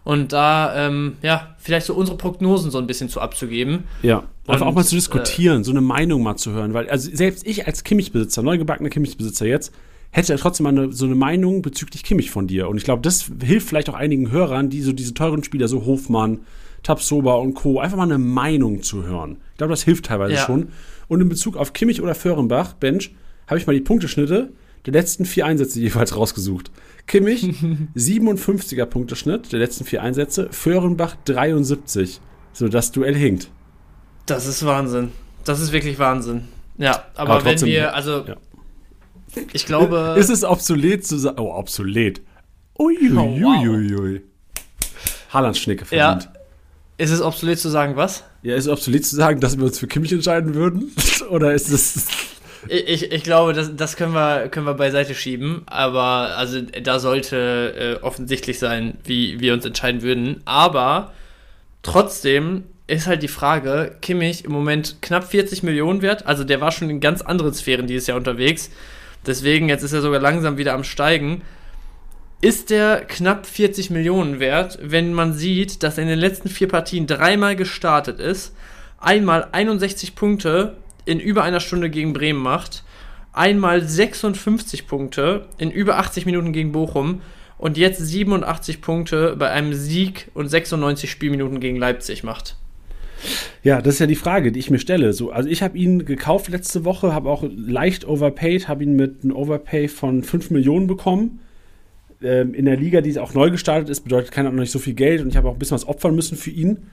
Und 0.06 0.32
da, 0.34 0.88
ähm, 0.88 1.18
ja, 1.24 1.56
vielleicht 1.58 1.88
so 1.88 1.96
unsere 1.96 2.16
Prognosen 2.18 2.72
so 2.72 2.78
ein 2.78 2.88
bisschen 2.88 3.10
zu 3.10 3.20
abzugeben. 3.20 3.86
Ja. 4.04 4.24
Einfach 4.48 4.66
Und, 4.66 4.72
auch 4.72 4.76
mal 4.76 4.86
zu 4.86 4.96
diskutieren, 4.96 5.64
so 5.64 5.72
eine 5.72 5.82
Meinung 5.82 6.22
mal 6.22 6.38
zu 6.38 6.52
hören. 6.52 6.74
Weil, 6.74 6.88
also 6.90 7.10
selbst 7.12 7.46
ich 7.46 7.66
als 7.66 7.84
Kimmich-Besitzer, 7.84 8.44
neugebackener 8.44 8.90
Kimmich-Besitzer 8.90 9.48
jetzt, 9.48 9.74
hätte 10.12 10.32
ja 10.32 10.38
trotzdem 10.38 10.66
mal 10.66 10.70
eine, 10.70 10.94
so 10.94 11.06
eine 11.06 11.16
Meinung 11.16 11.64
bezüglich 11.64 12.04
Kimmich 12.04 12.30
von 12.30 12.46
dir. 12.46 12.70
Und 12.70 12.78
ich 12.78 12.84
glaube, 12.84 13.02
das 13.02 13.32
hilft 13.44 13.68
vielleicht 13.68 13.90
auch 13.90 13.96
einigen 13.96 14.32
Hörern, 14.32 14.70
die 14.70 14.82
so 14.84 14.94
diese 14.94 15.16
teuren 15.16 15.44
Spieler, 15.44 15.68
so 15.68 15.86
Hofmann, 15.86 16.42
Tapsoba 16.84 17.34
und 17.34 17.56
Co., 17.56 17.80
einfach 17.80 17.98
mal 17.98 18.04
eine 18.04 18.20
Meinung 18.20 18.84
zu 18.84 19.04
hören. 19.08 19.38
Ich 19.54 19.58
glaube, 19.58 19.72
das 19.72 19.84
hilft 19.84 20.06
teilweise 20.06 20.36
Ja. 20.36 20.46
schon. 20.46 20.68
Und 21.08 21.20
in 21.20 21.30
Bezug 21.30 21.58
auf 21.58 21.74
Kimmich 21.74 22.02
oder 22.04 22.14
Föhrenbach, 22.14 22.74
Bench, 22.74 23.16
habe 23.48 23.60
ich 23.60 23.66
mal 23.66 23.74
die 23.74 23.82
Punkteschnitte 23.82 24.52
der 24.86 24.94
letzten 24.94 25.26
vier 25.26 25.48
Einsätze 25.48 25.80
jeweils 25.80 26.16
rausgesucht. 26.16 26.70
Kimmich, 27.08 27.44
57er 27.96 28.86
Punkteschnitt 28.86 29.52
der 29.52 29.60
letzten 29.60 29.86
vier 29.86 30.02
Einsätze, 30.02 30.48
Föhrenbach 30.52 31.16
73. 31.26 32.20
So, 32.54 32.68
das 32.68 32.92
Duell 32.92 33.16
hinkt. 33.16 33.50
Das 34.26 34.48
ist 34.48 34.66
Wahnsinn. 34.66 35.12
Das 35.44 35.60
ist 35.60 35.72
wirklich 35.72 36.00
Wahnsinn. 36.00 36.46
Ja, 36.78 37.04
aber, 37.16 37.34
Aber 37.36 37.44
trotzdem, 37.44 37.68
wenn 37.68 37.74
wir, 37.76 37.94
also, 37.94 38.26
ja. 38.26 38.36
ich 39.54 39.66
glaube, 39.66 40.16
Ist 40.18 40.30
es 40.30 40.44
obsolet 40.44 41.06
zu 41.06 41.18
sagen? 41.18 41.40
Oh, 41.40 41.54
obsolet. 41.54 42.22
Uiuiuiui. 42.80 43.44
Oh, 43.44 43.94
wow. 43.94 44.00
Ui. 44.02 44.22
Haaland 45.30 45.58
Schnicke 45.58 45.86
Ja. 45.96 46.12
verdient. 46.20 46.30
ist 46.98 47.12
es 47.12 47.22
obsolet 47.22 47.60
zu 47.60 47.70
sagen, 47.70 47.96
was? 47.96 48.24
Ja. 48.42 48.56
ist 48.56 48.66
es 48.66 48.72
obsolet 48.72 49.06
zu 49.06 49.16
sagen, 49.16 49.40
dass 49.40 49.58
wir 49.58 49.66
uns 49.66 49.78
für 49.80 49.88
Kimmich 49.88 50.12
entscheiden 50.12 50.56
würden? 50.56 50.92
Oder 51.30 51.54
ist 51.54 51.70
es. 51.70 52.08
Ich, 52.68 53.12
ich 53.12 53.24
glaube, 53.24 53.54
das, 53.54 53.76
das 53.76 53.96
können, 53.96 54.14
wir, 54.14 54.50
können 54.50 54.66
wir 54.66 54.74
beiseite 54.74 55.14
schieben, 55.14 55.64
aber 55.66 56.36
also 56.38 56.62
da 56.62 57.00
sollte 57.00 58.00
äh, 58.02 58.04
offensichtlich 58.04 58.60
sein, 58.60 58.98
wie 59.04 59.40
wir 59.40 59.54
uns 59.54 59.66
entscheiden 59.66 60.02
würden. 60.02 60.42
Aber 60.46 61.14
trotzdem 61.84 62.64
ist 62.88 63.08
halt 63.08 63.24
die 63.24 63.28
Frage, 63.28 63.96
Kimmich 64.02 64.46
im 64.46 64.52
Moment 64.52 65.02
knapp 65.02 65.26
40 65.26 65.64
Millionen 65.64 66.02
wert, 66.02 66.26
also 66.26 66.44
der 66.44 66.62
war 66.62 66.72
schon 66.72 66.90
in 66.90 67.00
ganz 67.00 67.22
anderen 67.22 67.54
Sphären 67.54 67.88
dieses 67.88 68.08
Jahr 68.08 68.18
unterwegs. 68.18 68.70
Deswegen, 69.26 69.70
jetzt 69.70 69.84
ist 69.84 69.94
er 69.94 70.02
sogar 70.02 70.20
langsam 70.20 70.58
wieder 70.58 70.74
am 70.74 70.84
Steigen. 70.84 71.42
Ist 72.42 72.70
der 72.70 73.02
knapp 73.02 73.48
40 73.48 73.90
Millionen 73.90 74.40
wert, 74.40 74.78
wenn 74.82 75.14
man 75.14 75.34
sieht, 75.34 75.82
dass 75.82 75.98
er 75.98 76.04
in 76.04 76.10
den 76.10 76.20
letzten 76.20 76.50
vier 76.50 76.68
Partien 76.68 77.08
dreimal 77.08 77.56
gestartet 77.56 78.20
ist, 78.20 78.54
einmal 79.00 79.48
61 79.52 80.16
Punkte 80.16 80.78
in 81.06 81.20
über 81.20 81.44
einer 81.44 81.60
Stunde 81.60 81.90
gegen 81.90 82.14
Bremen 82.14 82.42
macht, 82.42 82.84
einmal 83.34 83.82
56 83.82 84.88
Punkte 84.88 85.46
in 85.58 85.72
über 85.72 85.98
80 85.98 86.26
Minuten 86.26 86.54
gegen 86.54 86.72
Bochum 86.72 87.22
und 87.58 87.78
jetzt 87.78 88.00
87 88.00 88.82
Punkte 88.82 89.36
bei 89.38 89.50
einem 89.50 89.74
Sieg 89.74 90.30
und 90.34 90.50
96 90.50 91.10
Spielminuten 91.10 91.60
gegen 91.60 91.78
Leipzig 91.78 92.24
macht. 92.24 92.56
Ja, 93.64 93.82
das 93.82 93.96
ist 93.96 94.00
ja 94.00 94.08
die 94.08 94.16
Frage, 94.16 94.52
die 94.52 94.60
ich 94.60 94.70
mir 94.70 94.80
stelle. 94.80 95.14
So, 95.14 95.32
also 95.32 95.50
ich 95.50 95.64
habe 95.64 95.78
ihn 95.78 96.06
gekauft 96.06 96.50
letzte 96.50 96.86
Woche, 96.86 97.14
habe 97.14 97.30
auch 97.30 97.44
leicht 97.50 98.06
overpaid, 98.06 98.68
habe 98.68 98.84
ihn 98.84 98.96
mit 98.96 99.24
einem 99.24 99.36
Overpay 99.36 99.88
von 99.88 100.24
5 100.24 100.52
Millionen 100.52 100.88
bekommen. 100.88 101.40
Ähm, 102.22 102.54
in 102.54 102.66
der 102.66 102.78
Liga, 102.78 103.02
die 103.02 103.18
auch 103.20 103.34
neu 103.34 103.50
gestartet 103.50 103.90
ist, 103.90 104.02
bedeutet 104.02 104.32
keiner 104.32 104.52
noch 104.52 104.60
nicht 104.60 104.72
so 104.72 104.80
viel 104.80 104.94
Geld 104.94 105.22
und 105.22 105.30
ich 105.30 105.38
habe 105.38 105.50
auch 105.50 105.54
ein 105.54 105.60
bisschen 105.60 105.76
was 105.76 105.88
opfern 105.88 106.16
müssen 106.16 106.38
für 106.38 106.52
ihn. 106.52 106.88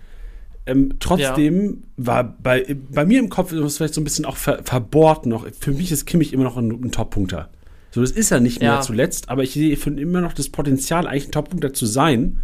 Ähm, 0.64 0.94
trotzdem 1.00 1.82
ja. 1.96 2.06
war 2.06 2.24
bei, 2.24 2.76
bei 2.90 3.04
mir 3.04 3.18
im 3.18 3.28
Kopf 3.28 3.52
ist 3.52 3.76
vielleicht 3.76 3.94
so 3.94 4.00
ein 4.00 4.04
bisschen 4.04 4.24
auch 4.24 4.36
ver, 4.36 4.62
verbohrt 4.62 5.26
noch. 5.26 5.46
Für 5.58 5.72
mich 5.72 5.90
ist 5.90 6.06
Kimmich 6.06 6.32
immer 6.32 6.44
noch 6.44 6.56
ein, 6.56 6.70
ein 6.70 6.92
Top-Punkter. 6.92 7.50
So, 7.90 8.00
das 8.00 8.12
ist 8.12 8.30
er 8.30 8.40
nicht 8.40 8.62
ja. 8.62 8.74
mehr 8.74 8.80
zuletzt, 8.80 9.28
aber 9.28 9.42
ich 9.42 9.52
sehe 9.52 9.74
immer 9.74 10.20
noch 10.20 10.32
das 10.32 10.48
Potenzial, 10.48 11.06
eigentlich 11.06 11.28
ein 11.28 11.32
Top-Punkter 11.32 11.74
zu 11.74 11.86
sein. 11.86 12.38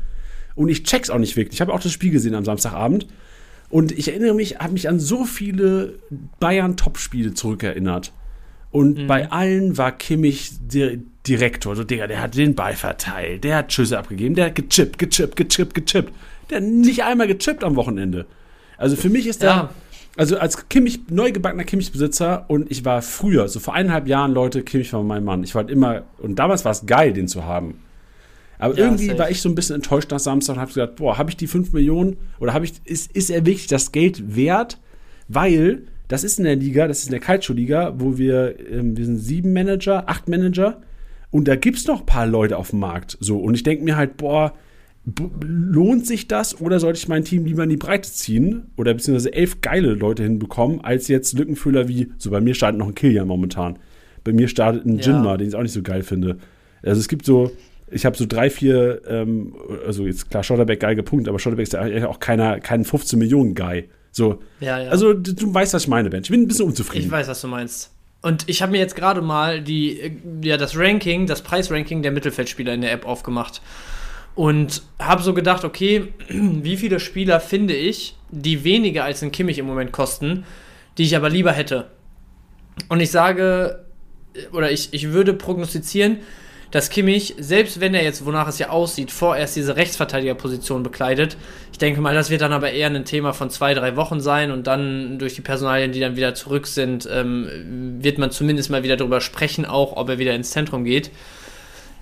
Und 0.54 0.68
ich 0.68 0.82
check's 0.82 1.10
auch 1.10 1.18
nicht 1.18 1.36
wirklich. 1.36 1.54
Ich 1.54 1.60
habe 1.60 1.72
auch 1.72 1.80
das 1.80 1.92
Spiel 1.92 2.10
gesehen 2.10 2.34
am 2.34 2.44
Samstagabend. 2.44 3.06
Und 3.70 3.92
ich 3.92 4.08
erinnere 4.08 4.34
mich, 4.34 4.58
habe 4.58 4.72
mich 4.72 4.88
an 4.88 4.98
so 4.98 5.24
viele 5.24 5.94
Bayern-Top-Spiele 6.40 7.34
zurückerinnert. 7.34 8.12
Und 8.70 8.98
mhm. 8.98 9.06
bei 9.06 9.30
allen 9.30 9.78
war 9.78 9.92
Kimmich 9.92 10.52
der 10.60 10.98
Direktor. 11.26 11.76
So, 11.76 11.84
Digga, 11.84 12.06
der 12.06 12.20
hat 12.20 12.36
den 12.36 12.54
Ball 12.54 12.74
verteilt, 12.74 13.44
der 13.44 13.56
hat 13.56 13.72
Schüsse 13.72 13.98
abgegeben, 13.98 14.34
der 14.34 14.46
hat 14.46 14.56
gechippt, 14.56 14.98
gechippt, 14.98 15.36
gechippt, 15.36 15.74
gechippt. 15.74 16.12
Der 16.50 16.58
hat 16.58 16.64
nicht 16.64 17.04
einmal 17.04 17.26
gechippt 17.26 17.64
am 17.64 17.76
Wochenende. 17.76 18.26
Also 18.76 18.96
für 18.96 19.08
mich 19.08 19.26
ist 19.26 19.42
der, 19.42 19.48
ja. 19.48 19.70
also 20.16 20.38
als 20.38 20.68
Kimmich, 20.68 21.00
neu 21.10 21.32
gebackener 21.32 21.64
Kimmich-Besitzer 21.64 22.44
und 22.48 22.70
ich 22.70 22.84
war 22.84 23.02
früher, 23.02 23.48
so 23.48 23.60
vor 23.60 23.74
eineinhalb 23.74 24.06
Jahren, 24.06 24.32
Leute, 24.32 24.62
Kimmich 24.62 24.92
war 24.92 25.02
mein 25.02 25.24
Mann. 25.24 25.42
Ich 25.42 25.54
war 25.54 25.62
halt 25.62 25.70
immer, 25.70 26.02
und 26.18 26.36
damals 26.38 26.64
war 26.64 26.72
es 26.72 26.86
geil, 26.86 27.12
den 27.12 27.28
zu 27.28 27.44
haben. 27.44 27.80
Aber 28.58 28.76
ja, 28.76 28.84
irgendwie 28.84 29.16
war 29.18 29.30
ich 29.30 29.40
so 29.40 29.48
ein 29.48 29.54
bisschen 29.54 29.76
enttäuscht 29.76 30.10
nach 30.10 30.18
Samstag 30.18 30.54
und 30.54 30.60
habe 30.60 30.68
gesagt, 30.68 30.96
boah, 30.96 31.18
habe 31.18 31.30
ich 31.30 31.36
die 31.36 31.46
5 31.46 31.72
Millionen 31.72 32.16
oder 32.40 32.54
habe 32.54 32.64
ich, 32.64 32.74
ist, 32.84 33.12
ist 33.12 33.30
er 33.30 33.46
wirklich 33.46 33.68
das 33.68 33.92
Geld 33.92 34.36
wert? 34.36 34.78
Weil 35.28 35.82
das 36.08 36.24
ist 36.24 36.38
in 36.38 36.44
der 36.44 36.56
Liga, 36.56 36.88
das 36.88 37.00
ist 37.00 37.06
in 37.06 37.12
der 37.12 37.20
Calcio-Liga, 37.20 37.94
wo 37.98 38.18
wir, 38.18 38.56
ähm, 38.70 38.96
wir 38.96 39.04
sind 39.04 39.18
sieben 39.18 39.52
Manager, 39.52 40.08
acht 40.08 40.28
Manager 40.28 40.80
und 41.30 41.46
da 41.46 41.54
gibt 41.56 41.78
es 41.78 41.86
noch 41.86 42.00
ein 42.00 42.06
paar 42.06 42.26
Leute 42.26 42.56
auf 42.56 42.70
dem 42.70 42.80
Markt. 42.80 43.16
So, 43.20 43.38
und 43.38 43.54
ich 43.54 43.62
denke 43.62 43.84
mir 43.84 43.96
halt, 43.96 44.16
boah, 44.16 44.54
lohnt 45.42 46.06
sich 46.06 46.28
das 46.28 46.60
oder 46.60 46.80
sollte 46.80 46.98
ich 46.98 47.08
mein 47.08 47.24
Team 47.24 47.44
lieber 47.44 47.62
in 47.62 47.70
die 47.70 47.76
Breite 47.76 48.10
ziehen 48.10 48.66
oder 48.76 48.94
beziehungsweise 48.94 49.32
elf 49.32 49.60
geile 49.60 49.94
Leute 49.94 50.22
hinbekommen, 50.22 50.80
als 50.82 51.08
jetzt 51.08 51.38
Lückenfüller 51.38 51.88
wie, 51.88 52.08
so 52.18 52.30
bei 52.30 52.40
mir 52.40 52.54
startet 52.54 52.78
noch 52.78 52.88
ein 52.88 52.94
Kilian 52.94 53.28
momentan. 53.28 53.78
Bei 54.24 54.32
mir 54.32 54.48
startet 54.48 54.84
ein 54.84 54.98
Jinma, 54.98 55.32
ja. 55.32 55.36
den 55.36 55.48
ich 55.48 55.54
auch 55.54 55.62
nicht 55.62 55.72
so 55.72 55.82
geil 55.82 56.02
finde. 56.02 56.38
Also 56.82 57.00
es 57.00 57.08
gibt 57.08 57.24
so, 57.24 57.50
ich 57.90 58.04
habe 58.04 58.16
so 58.16 58.26
drei, 58.26 58.50
vier, 58.50 59.02
ähm, 59.08 59.54
also 59.86 60.06
jetzt 60.06 60.30
klar, 60.30 60.42
Schotterbeck 60.42 60.80
geil 60.80 60.94
gepunktet, 60.94 61.28
aber 61.28 61.38
Schotterbeck 61.38 61.64
ist 61.64 61.72
ja 61.72 62.08
auch 62.08 62.20
keiner, 62.20 62.60
kein 62.60 62.84
15 62.84 63.18
Millionen 63.18 63.54
Guy. 63.54 63.88
So. 64.10 64.42
Ja, 64.60 64.80
ja. 64.80 64.90
Also 64.90 65.14
du, 65.14 65.34
du 65.34 65.54
weißt, 65.54 65.74
was 65.74 65.82
ich 65.82 65.88
meine, 65.88 66.10
Ben. 66.10 66.22
Ich 66.22 66.30
bin 66.30 66.42
ein 66.42 66.48
bisschen 66.48 66.66
unzufrieden. 66.66 67.06
Ich 67.06 67.10
weiß, 67.10 67.28
was 67.28 67.40
du 67.40 67.48
meinst. 67.48 67.92
Und 68.20 68.48
ich 68.48 68.62
habe 68.62 68.72
mir 68.72 68.78
jetzt 68.78 68.96
gerade 68.96 69.22
mal 69.22 69.62
die, 69.62 70.00
äh, 70.00 70.10
ja, 70.42 70.56
das 70.56 70.76
Ranking, 70.76 71.26
das 71.26 71.42
Preisranking 71.42 72.02
der 72.02 72.12
Mittelfeldspieler 72.12 72.74
in 72.74 72.80
der 72.80 72.92
App 72.92 73.06
aufgemacht. 73.06 73.62
Und 74.38 74.82
habe 75.00 75.20
so 75.24 75.34
gedacht, 75.34 75.64
okay, 75.64 76.12
wie 76.28 76.76
viele 76.76 77.00
Spieler 77.00 77.40
finde 77.40 77.74
ich, 77.74 78.14
die 78.30 78.62
weniger 78.62 79.02
als 79.02 79.20
ein 79.20 79.32
Kimmich 79.32 79.58
im 79.58 79.66
Moment 79.66 79.90
kosten, 79.90 80.44
die 80.96 81.02
ich 81.02 81.16
aber 81.16 81.28
lieber 81.28 81.50
hätte. 81.50 81.90
Und 82.88 83.00
ich 83.00 83.10
sage, 83.10 83.84
oder 84.52 84.70
ich, 84.70 84.90
ich 84.92 85.10
würde 85.10 85.34
prognostizieren, 85.34 86.18
dass 86.70 86.88
Kimmich, 86.88 87.34
selbst 87.40 87.80
wenn 87.80 87.94
er 87.94 88.04
jetzt, 88.04 88.24
wonach 88.24 88.46
es 88.46 88.60
ja 88.60 88.68
aussieht, 88.68 89.10
vorerst 89.10 89.56
diese 89.56 89.74
Rechtsverteidigerposition 89.74 90.84
bekleidet, 90.84 91.36
ich 91.72 91.78
denke 91.78 92.00
mal, 92.00 92.14
das 92.14 92.30
wird 92.30 92.42
dann 92.42 92.52
aber 92.52 92.70
eher 92.70 92.90
ein 92.90 93.04
Thema 93.04 93.32
von 93.32 93.50
zwei, 93.50 93.74
drei 93.74 93.96
Wochen 93.96 94.20
sein 94.20 94.52
und 94.52 94.68
dann 94.68 95.18
durch 95.18 95.34
die 95.34 95.40
Personalien, 95.40 95.90
die 95.90 95.98
dann 95.98 96.14
wieder 96.14 96.36
zurück 96.36 96.68
sind, 96.68 97.08
ähm, 97.10 97.98
wird 98.00 98.18
man 98.18 98.30
zumindest 98.30 98.70
mal 98.70 98.84
wieder 98.84 98.96
darüber 98.96 99.20
sprechen, 99.20 99.64
auch 99.64 99.96
ob 99.96 100.08
er 100.10 100.18
wieder 100.20 100.36
ins 100.36 100.52
Zentrum 100.52 100.84
geht. 100.84 101.10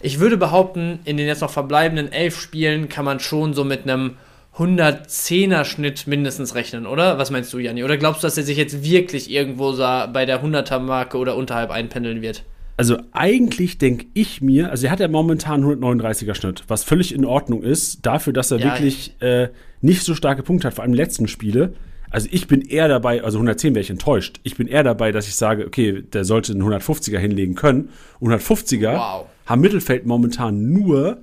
Ich 0.03 0.21
würde 0.21 0.37
behaupten, 0.37 1.01
in 1.05 1.17
den 1.17 1.27
jetzt 1.27 1.41
noch 1.41 1.51
verbleibenden 1.51 2.13
elf 2.13 2.39
Spielen 2.39 2.89
kann 2.89 3.05
man 3.05 3.21
schon 3.21 3.55
so 3.55 3.65
mit 3.65 3.83
einem 3.85 4.17
110er 4.57 5.65
Schnitt 5.65 6.07
mindestens 6.07 6.55
rechnen, 6.55 6.87
oder? 6.87 7.19
Was 7.19 7.31
meinst 7.31 7.53
du, 7.53 7.59
Janni? 7.59 7.85
Oder 7.85 7.97
glaubst 7.99 8.23
du, 8.23 8.27
dass 8.27 8.39
er 8.39 8.45
sich 8.45 8.57
jetzt 8.57 8.83
wirklich 8.83 9.31
irgendwo 9.31 9.73
bei 9.77 10.25
der 10.25 10.43
100er 10.43 10.79
Marke 10.79 11.19
oder 11.19 11.37
unterhalb 11.37 11.71
einpendeln 11.71 12.23
wird? 12.23 12.45
Also 12.79 12.99
eigentlich 13.13 13.79
denke 13.79 14.07
ich 14.13 14.43
mir, 14.43 14.71
also 14.71 14.87
er 14.87 14.93
hat 14.93 15.01
ja 15.01 15.09
momentan 15.09 15.65
139er 15.65 16.35
Schnitt, 16.35 16.65
was 16.69 16.85
völlig 16.85 17.15
in 17.15 17.25
Ordnung 17.25 17.63
ist, 17.63 18.05
dafür, 18.05 18.35
dass 18.35 18.51
er 18.51 18.59
ja, 18.59 18.67
wirklich 18.67 19.15
äh, 19.21 19.49
nicht 19.81 20.03
so 20.03 20.15
starke 20.15 20.43
Punkte 20.43 20.67
hat, 20.67 20.75
vor 20.75 20.85
allem 20.85 20.93
letzten 20.93 21.27
Spiele. 21.27 21.73
Also 22.11 22.29
ich 22.31 22.47
bin 22.47 22.61
eher 22.61 22.89
dabei, 22.89 23.23
also 23.23 23.39
110 23.39 23.75
wäre 23.75 23.83
ich 23.83 23.91
enttäuscht. 23.91 24.41
Ich 24.43 24.57
bin 24.57 24.69
eher 24.69 24.83
dabei, 24.83 25.11
dass 25.11 25.27
ich 25.27 25.37
sage, 25.37 25.67
okay, 25.67 26.03
der 26.03 26.25
sollte 26.25 26.53
einen 26.53 26.63
150er 26.63 27.19
hinlegen 27.19 27.55
können. 27.55 27.91
150er 28.21 28.95
wow. 28.95 29.27
Haben 29.47 29.61
Mittelfeld 29.61 30.07
momentan 30.07 30.73
nur 30.73 31.19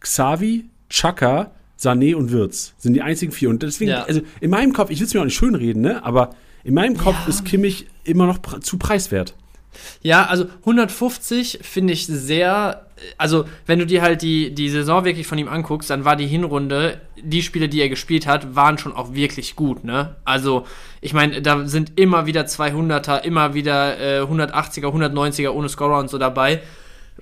Xavi, 0.00 0.66
Chaka, 0.90 1.52
Sané 1.78 2.14
und 2.14 2.32
Wirtz. 2.32 2.74
Sind 2.78 2.94
die 2.94 3.02
einzigen 3.02 3.32
vier. 3.32 3.50
Und 3.50 3.62
deswegen, 3.62 3.92
ja. 3.92 4.02
also 4.02 4.20
in 4.40 4.50
meinem 4.50 4.72
Kopf, 4.72 4.90
ich 4.90 4.98
will 4.98 5.06
es 5.06 5.14
mir 5.14 5.20
auch 5.20 5.24
nicht 5.24 5.36
schönreden, 5.36 5.82
ne? 5.82 6.04
aber 6.04 6.30
in 6.64 6.74
meinem 6.74 6.96
Kopf 6.96 7.16
ja. 7.22 7.28
ist 7.28 7.44
Kimmich 7.44 7.86
immer 8.04 8.26
noch 8.26 8.38
zu 8.60 8.78
preiswert. 8.78 9.34
Ja, 10.02 10.26
also 10.26 10.46
150 10.60 11.60
finde 11.62 11.92
ich 11.92 12.06
sehr. 12.06 12.86
Also, 13.16 13.44
wenn 13.66 13.78
du 13.78 13.86
dir 13.86 14.02
halt 14.02 14.22
die, 14.22 14.52
die 14.52 14.70
Saison 14.70 15.04
wirklich 15.04 15.28
von 15.28 15.38
ihm 15.38 15.46
anguckst, 15.46 15.88
dann 15.88 16.04
war 16.04 16.16
die 16.16 16.26
Hinrunde, 16.26 17.00
die 17.22 17.42
Spiele, 17.42 17.68
die 17.68 17.80
er 17.80 17.88
gespielt 17.88 18.26
hat, 18.26 18.56
waren 18.56 18.76
schon 18.76 18.92
auch 18.92 19.14
wirklich 19.14 19.54
gut, 19.54 19.84
ne? 19.84 20.16
Also, 20.24 20.66
ich 21.00 21.12
meine, 21.12 21.40
da 21.40 21.64
sind 21.68 21.92
immer 21.94 22.26
wieder 22.26 22.42
200er, 22.42 23.22
immer 23.22 23.54
wieder 23.54 24.00
äh, 24.00 24.22
180er, 24.22 24.86
190er 24.86 25.50
ohne 25.50 25.68
Scorer 25.68 26.00
und 26.00 26.10
so 26.10 26.18
dabei 26.18 26.60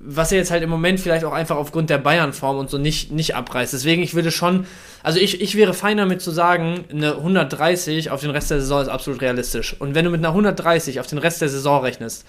was 0.00 0.30
er 0.30 0.38
jetzt 0.38 0.50
halt 0.50 0.62
im 0.62 0.70
Moment 0.70 1.00
vielleicht 1.00 1.24
auch 1.24 1.32
einfach 1.32 1.56
aufgrund 1.56 1.90
der 1.90 1.98
Bayern-Form 1.98 2.58
und 2.58 2.70
so 2.70 2.78
nicht, 2.78 3.12
nicht 3.12 3.34
abreißt. 3.34 3.72
Deswegen, 3.72 4.02
ich 4.02 4.14
würde 4.14 4.30
schon, 4.30 4.66
also 5.02 5.18
ich, 5.18 5.40
ich 5.40 5.56
wäre 5.56 5.74
fein 5.74 5.96
damit 5.96 6.20
zu 6.20 6.30
sagen, 6.30 6.84
eine 6.90 7.16
130 7.16 8.10
auf 8.10 8.20
den 8.20 8.30
Rest 8.30 8.50
der 8.50 8.60
Saison 8.60 8.82
ist 8.82 8.88
absolut 8.88 9.22
realistisch. 9.22 9.74
Und 9.78 9.94
wenn 9.94 10.04
du 10.04 10.10
mit 10.10 10.20
einer 10.20 10.28
130 10.28 11.00
auf 11.00 11.06
den 11.06 11.18
Rest 11.18 11.40
der 11.40 11.48
Saison 11.48 11.82
rechnest, 11.82 12.24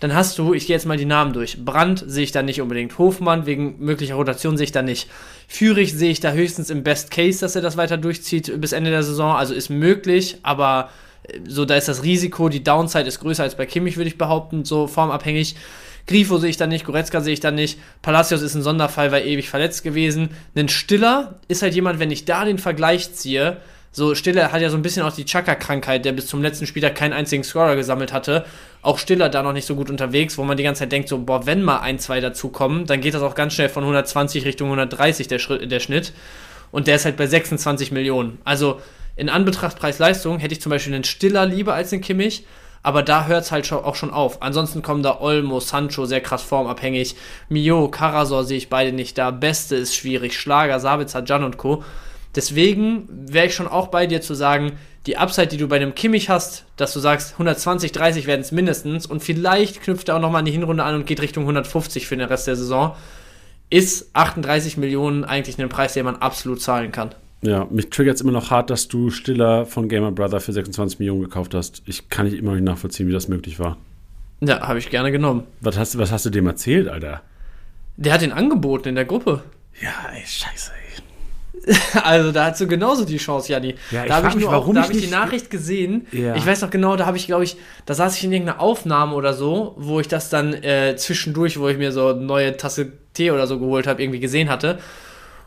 dann 0.00 0.14
hast 0.14 0.38
du, 0.38 0.54
ich 0.54 0.66
gehe 0.66 0.74
jetzt 0.74 0.86
mal 0.86 0.96
die 0.96 1.04
Namen 1.04 1.34
durch. 1.34 1.62
Brandt 1.62 2.02
sehe 2.06 2.24
ich 2.24 2.32
da 2.32 2.42
nicht 2.42 2.62
unbedingt. 2.62 2.96
Hofmann 2.96 3.44
wegen 3.44 3.76
möglicher 3.78 4.14
Rotation 4.14 4.56
sehe 4.56 4.64
ich 4.64 4.72
da 4.72 4.80
nicht. 4.80 5.10
Führig 5.46 5.92
sehe 5.92 6.10
ich 6.10 6.20
da 6.20 6.32
höchstens 6.32 6.70
im 6.70 6.82
Best 6.82 7.10
Case, 7.10 7.40
dass 7.40 7.54
er 7.54 7.60
das 7.60 7.76
weiter 7.76 7.98
durchzieht 7.98 8.60
bis 8.62 8.72
Ende 8.72 8.90
der 8.90 9.02
Saison. 9.02 9.36
Also 9.36 9.52
ist 9.52 9.68
möglich, 9.68 10.38
aber 10.42 10.88
äh, 11.24 11.40
so 11.46 11.66
da 11.66 11.74
ist 11.74 11.88
das 11.88 12.02
Risiko, 12.02 12.48
die 12.48 12.64
Downside 12.64 13.06
ist 13.06 13.20
größer 13.20 13.42
als 13.42 13.56
bei 13.56 13.66
Kimmich, 13.66 13.98
würde 13.98 14.08
ich 14.08 14.16
behaupten, 14.16 14.64
so 14.64 14.86
formabhängig. 14.86 15.54
Grifo 16.06 16.38
sehe 16.38 16.50
ich 16.50 16.56
da 16.56 16.66
nicht, 16.66 16.84
Goretzka 16.84 17.20
sehe 17.20 17.34
ich 17.34 17.40
da 17.40 17.50
nicht. 17.50 17.78
Palacios 18.02 18.42
ist 18.42 18.54
ein 18.54 18.62
Sonderfall, 18.62 19.12
weil 19.12 19.26
ewig 19.26 19.48
verletzt 19.48 19.82
gewesen. 19.82 20.30
Ein 20.56 20.68
Stiller 20.68 21.40
ist 21.48 21.62
halt 21.62 21.74
jemand, 21.74 21.98
wenn 21.98 22.10
ich 22.10 22.24
da 22.24 22.44
den 22.44 22.58
Vergleich 22.58 23.12
ziehe, 23.14 23.58
so 23.92 24.14
Stiller 24.14 24.52
hat 24.52 24.62
ja 24.62 24.70
so 24.70 24.76
ein 24.76 24.82
bisschen 24.82 25.02
auch 25.02 25.12
die 25.12 25.24
Chaka-Krankheit, 25.24 26.04
der 26.04 26.12
bis 26.12 26.28
zum 26.28 26.42
letzten 26.42 26.66
Spieltag 26.66 26.94
keinen 26.94 27.12
einzigen 27.12 27.42
Scorer 27.42 27.74
gesammelt 27.74 28.12
hatte. 28.12 28.44
Auch 28.82 28.98
Stiller 28.98 29.28
da 29.28 29.42
noch 29.42 29.52
nicht 29.52 29.66
so 29.66 29.74
gut 29.74 29.90
unterwegs, 29.90 30.38
wo 30.38 30.44
man 30.44 30.56
die 30.56 30.62
ganze 30.62 30.80
Zeit 30.80 30.92
denkt, 30.92 31.08
so, 31.08 31.18
boah, 31.18 31.44
wenn 31.44 31.62
mal 31.62 31.80
ein, 31.80 31.98
zwei 31.98 32.20
dazukommen, 32.20 32.86
dann 32.86 33.00
geht 33.00 33.14
das 33.14 33.22
auch 33.22 33.34
ganz 33.34 33.54
schnell 33.54 33.68
von 33.68 33.82
120 33.82 34.44
Richtung 34.44 34.68
130 34.68 35.26
der, 35.26 35.40
Schritt, 35.40 35.70
der 35.70 35.80
Schnitt. 35.80 36.12
Und 36.70 36.86
der 36.86 36.96
ist 36.96 37.04
halt 37.04 37.16
bei 37.16 37.26
26 37.26 37.90
Millionen. 37.90 38.38
Also 38.44 38.80
in 39.16 39.28
Anbetracht 39.28 39.76
Preis-Leistung 39.76 40.38
hätte 40.38 40.54
ich 40.54 40.60
zum 40.60 40.70
Beispiel 40.70 40.94
einen 40.94 41.02
Stiller 41.02 41.44
lieber 41.44 41.74
als 41.74 41.92
einen 41.92 42.00
Kimmich 42.00 42.44
aber 42.82 43.02
da 43.02 43.26
hört 43.26 43.44
es 43.44 43.52
halt 43.52 43.70
auch 43.72 43.94
schon 43.94 44.10
auf. 44.10 44.42
Ansonsten 44.42 44.82
kommen 44.82 45.02
da 45.02 45.20
Olmo, 45.20 45.60
Sancho, 45.60 46.06
sehr 46.06 46.20
krass 46.20 46.42
formabhängig. 46.42 47.14
Mio, 47.48 47.88
Karasor 47.88 48.44
sehe 48.44 48.58
ich 48.58 48.70
beide 48.70 48.92
nicht 48.92 49.18
da. 49.18 49.30
Beste 49.30 49.76
ist 49.76 49.94
schwierig. 49.94 50.38
Schlager, 50.38 50.80
Sabitzer, 50.80 51.24
Jan 51.24 51.44
und 51.44 51.58
Co. 51.58 51.84
Deswegen 52.34 53.08
wäre 53.10 53.46
ich 53.46 53.54
schon 53.54 53.68
auch 53.68 53.88
bei 53.88 54.06
dir 54.06 54.22
zu 54.22 54.34
sagen, 54.34 54.78
die 55.06 55.16
Upside, 55.16 55.48
die 55.48 55.56
du 55.56 55.66
bei 55.66 55.76
einem 55.76 55.94
Kimmich 55.94 56.28
hast, 56.28 56.64
dass 56.76 56.92
du 56.92 57.00
sagst, 57.00 57.32
120, 57.32 57.92
30 57.92 58.26
werden 58.26 58.42
es 58.42 58.52
mindestens 58.52 59.06
und 59.06 59.22
vielleicht 59.22 59.82
knüpft 59.82 60.08
er 60.08 60.16
auch 60.16 60.20
nochmal 60.20 60.40
an 60.40 60.44
die 60.44 60.52
Hinrunde 60.52 60.84
an 60.84 60.94
und 60.94 61.06
geht 61.06 61.22
Richtung 61.22 61.44
150 61.44 62.06
für 62.06 62.16
den 62.16 62.28
Rest 62.28 62.46
der 62.46 62.56
Saison, 62.56 62.94
ist 63.70 64.10
38 64.14 64.76
Millionen 64.76 65.24
eigentlich 65.24 65.58
ein 65.58 65.68
Preis, 65.68 65.94
den 65.94 66.04
man 66.04 66.16
absolut 66.16 66.60
zahlen 66.60 66.92
kann. 66.92 67.14
Ja, 67.42 67.66
mich 67.70 67.88
triggert 67.88 68.16
es 68.16 68.20
immer 68.20 68.32
noch 68.32 68.50
hart, 68.50 68.68
dass 68.68 68.88
du 68.88 69.10
Stiller 69.10 69.64
von 69.64 69.88
Gamer 69.88 70.12
Brother 70.12 70.40
für 70.40 70.52
26 70.52 70.98
Millionen 70.98 71.22
gekauft 71.22 71.54
hast. 71.54 71.82
Ich 71.86 72.10
kann 72.10 72.26
nicht 72.26 72.38
immer 72.38 72.52
nicht 72.52 72.64
nachvollziehen, 72.64 73.08
wie 73.08 73.12
das 73.12 73.28
möglich 73.28 73.58
war. 73.58 73.78
Ja, 74.40 74.66
habe 74.66 74.78
ich 74.78 74.90
gerne 74.90 75.10
genommen. 75.10 75.44
Was 75.60 75.78
hast, 75.78 75.98
was 75.98 76.12
hast 76.12 76.26
du 76.26 76.30
dem 76.30 76.46
erzählt, 76.46 76.88
Alter? 76.88 77.22
Der 77.96 78.12
hat 78.12 78.22
ihn 78.22 78.32
angeboten 78.32 78.88
in 78.88 78.94
der 78.94 79.04
Gruppe. 79.04 79.42
Ja, 79.80 80.10
ey, 80.14 80.22
scheiße, 80.26 80.72
ey. 80.72 81.02
Also 82.02 82.32
da 82.32 82.46
hast 82.46 82.60
du 82.60 82.66
genauso 82.66 83.04
die 83.04 83.18
Chance, 83.18 83.52
Janni. 83.52 83.74
Ja, 83.90 84.02
ich 84.02 84.08
da 84.08 84.16
habe 84.16 84.28
ich, 84.28 84.34
mich, 84.34 84.44
nur 84.44 84.50
auch, 84.50 84.60
warum 84.62 84.74
da 84.74 84.82
ich 84.82 84.88
hab 84.88 84.94
ich 84.94 85.02
die 85.02 85.10
Nachricht 85.10 85.50
gesehen. 85.50 86.06
Ja. 86.12 86.36
Ich 86.36 86.46
weiß 86.46 86.62
noch 86.62 86.70
genau, 86.70 86.96
da 86.96 87.06
habe 87.06 87.16
ich, 87.16 87.26
glaube 87.26 87.44
ich, 87.44 87.56
da 87.86 87.94
saß 87.94 88.16
ich 88.16 88.24
in 88.24 88.32
irgendeiner 88.32 88.60
Aufnahme 88.60 89.14
oder 89.14 89.34
so, 89.34 89.74
wo 89.78 90.00
ich 90.00 90.08
das 90.08 90.30
dann 90.30 90.54
äh, 90.54 90.96
zwischendurch, 90.96 91.58
wo 91.58 91.68
ich 91.68 91.76
mir 91.76 91.92
so 91.92 92.08
eine 92.08 92.20
neue 92.20 92.56
Tasse 92.56 92.92
Tee 93.12 93.30
oder 93.30 93.46
so 93.46 93.58
geholt 93.58 93.86
habe, 93.86 94.02
irgendwie 94.02 94.20
gesehen 94.20 94.48
hatte. 94.48 94.78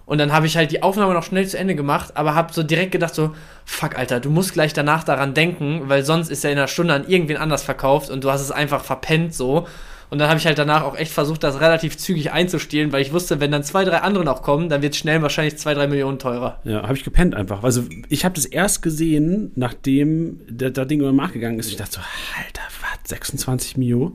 Und 0.05 0.17
dann 0.17 0.33
habe 0.33 0.45
ich 0.45 0.57
halt 0.57 0.71
die 0.71 0.83
Aufnahme 0.83 1.13
noch 1.13 1.23
schnell 1.23 1.47
zu 1.47 1.57
Ende 1.57 1.75
gemacht, 1.75 2.17
aber 2.17 2.35
habe 2.35 2.53
so 2.53 2.61
direkt 2.63 2.91
gedacht 2.91 3.15
so, 3.15 3.33
fuck, 3.65 3.97
Alter, 3.97 4.19
du 4.19 4.29
musst 4.29 4.53
gleich 4.53 4.73
danach 4.73 5.03
daran 5.03 5.33
denken, 5.33 5.83
weil 5.85 6.03
sonst 6.03 6.29
ist 6.29 6.43
er 6.43 6.51
in 6.51 6.57
einer 6.57 6.67
Stunde 6.67 6.93
an 6.93 7.07
irgendwen 7.07 7.37
anders 7.37 7.63
verkauft 7.63 8.09
und 8.09 8.23
du 8.23 8.31
hast 8.31 8.41
es 8.41 8.51
einfach 8.51 8.83
verpennt 8.83 9.33
so. 9.33 9.67
Und 10.09 10.19
dann 10.19 10.29
habe 10.29 10.37
ich 10.37 10.45
halt 10.45 10.59
danach 10.59 10.83
auch 10.83 10.95
echt 10.95 11.11
versucht, 11.11 11.43
das 11.43 11.59
relativ 11.59 11.97
zügig 11.97 12.31
einzustielen, 12.31 12.91
weil 12.91 13.01
ich 13.01 13.13
wusste, 13.13 13.39
wenn 13.39 13.49
dann 13.49 13.63
zwei, 13.63 13.83
drei 13.83 13.97
andere 13.97 14.23
noch 14.23 14.43
kommen, 14.43 14.69
dann 14.69 14.83
wird 14.83 14.93
es 14.93 14.99
schnell 14.99 15.23
wahrscheinlich 15.23 15.57
zwei, 15.57 15.73
drei 15.73 15.87
Millionen 15.87 16.19
teurer. 16.19 16.59
Ja, 16.65 16.83
habe 16.83 16.93
ich 16.93 17.03
gepennt 17.03 17.33
einfach. 17.33 17.63
Also 17.63 17.85
ich 18.09 18.23
habe 18.23 18.35
das 18.35 18.45
erst 18.45 18.83
gesehen, 18.83 19.51
nachdem 19.55 20.41
der, 20.47 20.69
der 20.69 20.85
Ding 20.85 20.99
über 20.99 21.11
nachgegangen 21.11 21.57
ist. 21.57 21.69
Ich 21.69 21.77
dachte 21.77 21.93
so, 21.93 22.01
Alter, 22.37 22.61
was, 22.81 23.09
26 23.09 23.77
Mio? 23.77 24.11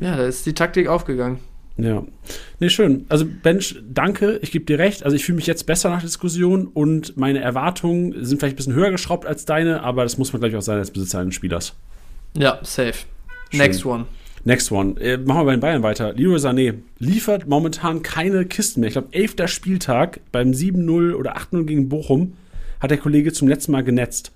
Ja, 0.00 0.16
da 0.16 0.24
ist 0.24 0.46
die 0.46 0.54
Taktik 0.54 0.88
aufgegangen. 0.88 1.38
Ja. 1.82 2.04
Nee, 2.58 2.68
schön. 2.68 3.06
Also 3.08 3.24
Bench, 3.24 3.76
danke, 3.88 4.38
ich 4.42 4.50
gebe 4.50 4.64
dir 4.64 4.78
recht. 4.78 5.04
Also 5.04 5.16
ich 5.16 5.24
fühle 5.24 5.36
mich 5.36 5.46
jetzt 5.46 5.66
besser 5.66 5.90
nach 5.90 6.00
der 6.00 6.06
Diskussion 6.06 6.66
und 6.66 7.16
meine 7.16 7.40
Erwartungen 7.40 8.24
sind 8.24 8.38
vielleicht 8.38 8.54
ein 8.54 8.56
bisschen 8.56 8.74
höher 8.74 8.90
geschraubt 8.90 9.26
als 9.26 9.44
deine, 9.44 9.82
aber 9.82 10.02
das 10.02 10.18
muss 10.18 10.32
man 10.32 10.40
gleich 10.40 10.56
auch 10.56 10.62
sein 10.62 10.78
als 10.78 10.90
Besitzer 10.90 11.20
eines 11.20 11.34
Spielers. 11.34 11.74
Ja, 12.36 12.58
safe. 12.62 13.06
Schön. 13.50 13.58
Next 13.58 13.84
one. 13.84 14.06
Next 14.44 14.72
one. 14.72 14.98
Äh, 15.00 15.18
machen 15.18 15.40
wir 15.40 15.44
bei 15.44 15.50
den 15.52 15.60
Bayern 15.60 15.82
weiter. 15.82 16.12
Leroy 16.14 16.38
Sané 16.38 16.74
liefert 16.98 17.46
momentan 17.46 18.02
keine 18.02 18.46
Kisten 18.46 18.80
mehr. 18.80 18.88
Ich 18.88 18.94
glaube, 18.94 19.08
elfter 19.12 19.48
Spieltag 19.48 20.20
beim 20.32 20.52
7-0 20.52 21.14
oder 21.14 21.36
8-0 21.36 21.64
gegen 21.64 21.88
Bochum 21.88 22.34
hat 22.80 22.90
der 22.90 22.98
Kollege 22.98 23.32
zum 23.32 23.48
letzten 23.48 23.72
Mal 23.72 23.84
genetzt. 23.84 24.32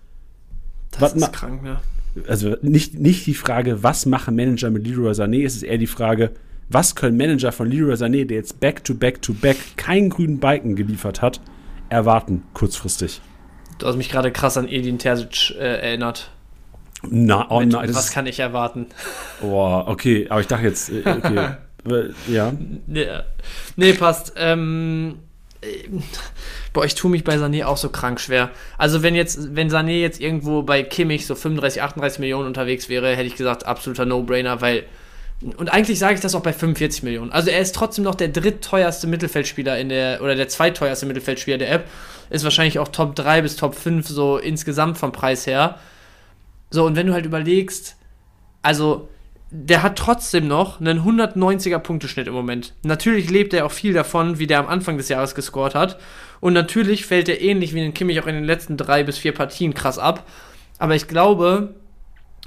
Das 0.90 1.00
Was 1.00 1.14
ist 1.14 1.32
krank, 1.32 1.62
ne? 1.62 1.80
Also 2.28 2.56
nicht, 2.62 2.98
nicht 2.98 3.26
die 3.26 3.34
Frage, 3.34 3.82
was 3.82 4.06
machen 4.06 4.36
Manager 4.36 4.70
mit 4.70 4.86
Leroy 4.86 5.12
Sané, 5.12 5.44
es 5.44 5.56
ist 5.56 5.62
eher 5.62 5.78
die 5.78 5.88
Frage, 5.88 6.30
was 6.68 6.94
können 6.94 7.16
Manager 7.16 7.52
von 7.52 7.70
Leroy 7.70 7.94
Sané, 7.94 8.24
der 8.24 8.38
jetzt 8.38 8.60
back-to-back-to-back 8.60 9.76
keinen 9.76 10.10
grünen 10.10 10.40
Balken 10.40 10.76
geliefert 10.76 11.22
hat, 11.22 11.40
erwarten 11.88 12.42
kurzfristig. 12.54 13.20
Du 13.78 13.86
hast 13.86 13.96
mich 13.96 14.08
gerade 14.08 14.30
krass 14.30 14.56
an 14.56 14.68
Edin 14.68 14.98
Terzic 14.98 15.54
äh, 15.56 15.88
erinnert. 15.88 16.30
Na, 17.10 17.50
oh 17.50 17.60
Mit, 17.60 17.72
das 17.74 17.94
was 17.94 18.12
kann 18.12 18.26
ich 18.26 18.40
erwarten? 18.40 18.86
oh, 19.42 19.82
okay, 19.86 20.26
aber 20.30 20.40
ich 20.40 20.46
dachte 20.46 20.64
jetzt, 20.64 20.90
äh, 20.90 21.02
okay, 21.06 21.50
äh, 21.88 22.10
ja. 22.32 22.52
Nee, 22.86 23.06
nee 23.76 23.92
passt. 23.92 24.32
Ähm, 24.36 25.18
äh, 25.60 25.88
boah, 26.72 26.84
ich 26.84 26.94
tue 26.94 27.10
mich 27.10 27.24
bei 27.24 27.36
Sané 27.36 27.64
auch 27.64 27.76
so 27.76 27.90
krank 27.90 28.20
schwer. 28.20 28.50
Also 28.78 29.02
wenn 29.02 29.14
jetzt, 29.14 29.54
wenn 29.54 29.70
Sané 29.70 30.00
jetzt 30.00 30.20
irgendwo 30.20 30.62
bei 30.62 30.82
Kimmich 30.82 31.26
so 31.26 31.34
35, 31.34 31.82
38 31.82 32.20
Millionen 32.20 32.46
unterwegs 32.46 32.88
wäre, 32.88 33.14
hätte 33.14 33.26
ich 33.26 33.36
gesagt, 33.36 33.66
absoluter 33.66 34.06
No-Brainer, 34.06 34.60
weil 34.60 34.84
und 35.42 35.68
eigentlich 35.72 35.98
sage 35.98 36.14
ich 36.14 36.20
das 36.20 36.34
auch 36.34 36.42
bei 36.42 36.52
45 36.52 37.02
Millionen. 37.02 37.32
Also 37.32 37.50
er 37.50 37.60
ist 37.60 37.74
trotzdem 37.74 38.04
noch 38.04 38.14
der 38.14 38.28
drittteuerste 38.28 39.06
Mittelfeldspieler 39.06 39.78
in 39.78 39.88
der, 39.88 40.22
oder 40.22 40.34
der 40.34 40.48
zweitteuerste 40.48 41.06
Mittelfeldspieler 41.06 41.58
der 41.58 41.70
App. 41.70 41.88
Ist 42.30 42.44
wahrscheinlich 42.44 42.78
auch 42.78 42.88
Top 42.88 43.14
3 43.14 43.42
bis 43.42 43.56
Top 43.56 43.74
5 43.74 44.08
so 44.08 44.38
insgesamt 44.38 44.96
vom 44.96 45.12
Preis 45.12 45.46
her. 45.46 45.78
So, 46.70 46.86
und 46.86 46.96
wenn 46.96 47.06
du 47.06 47.12
halt 47.12 47.26
überlegst, 47.26 47.96
also 48.62 49.08
der 49.50 49.82
hat 49.82 49.96
trotzdem 49.96 50.48
noch 50.48 50.80
einen 50.80 51.00
190er 51.00 51.78
Punkteschnitt 51.78 52.26
im 52.26 52.34
Moment. 52.34 52.72
Natürlich 52.82 53.30
lebt 53.30 53.54
er 53.54 53.66
auch 53.66 53.72
viel 53.72 53.92
davon, 53.92 54.38
wie 54.38 54.46
der 54.46 54.58
am 54.58 54.66
Anfang 54.66 54.96
des 54.96 55.08
Jahres 55.08 55.34
gescored 55.34 55.74
hat. 55.74 55.98
Und 56.40 56.54
natürlich 56.54 57.06
fällt 57.06 57.28
er 57.28 57.40
ähnlich 57.40 57.74
wie 57.74 57.80
den 57.80 57.94
Kimmich 57.94 58.20
auch 58.20 58.26
in 58.26 58.34
den 58.34 58.44
letzten 58.44 58.76
drei 58.76 59.04
bis 59.04 59.18
vier 59.18 59.32
Partien 59.32 59.74
krass 59.74 59.98
ab. 59.98 60.24
Aber 60.78 60.96
ich 60.96 61.06
glaube, 61.06 61.74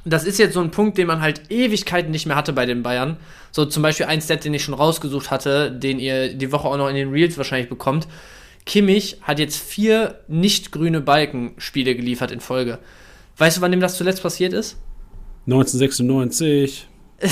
das 0.05 0.23
ist 0.23 0.39
jetzt 0.39 0.53
so 0.53 0.61
ein 0.61 0.71
Punkt, 0.71 0.97
den 0.97 1.07
man 1.07 1.21
halt 1.21 1.49
Ewigkeiten 1.49 2.11
nicht 2.11 2.25
mehr 2.25 2.35
hatte 2.35 2.53
bei 2.53 2.65
den 2.65 2.83
Bayern. 2.83 3.17
So 3.51 3.65
zum 3.65 3.83
Beispiel 3.83 4.05
ein 4.05 4.21
Stat, 4.21 4.45
den 4.45 4.53
ich 4.53 4.63
schon 4.63 4.73
rausgesucht 4.73 5.31
hatte, 5.31 5.71
den 5.71 5.99
ihr 5.99 6.33
die 6.33 6.51
Woche 6.51 6.67
auch 6.67 6.77
noch 6.77 6.89
in 6.89 6.95
den 6.95 7.11
Reels 7.11 7.37
wahrscheinlich 7.37 7.69
bekommt. 7.69 8.07
Kimmich 8.65 9.17
hat 9.21 9.39
jetzt 9.39 9.57
vier 9.57 10.19
nicht 10.27 10.71
grüne 10.71 11.01
Balkenspiele 11.01 11.95
geliefert 11.95 12.31
in 12.31 12.39
Folge. 12.39 12.79
Weißt 13.37 13.57
du, 13.57 13.61
wann 13.61 13.71
dem 13.71 13.79
das 13.79 13.97
zuletzt 13.97 14.21
passiert 14.21 14.53
ist? 14.53 14.77
1996. 15.45 16.87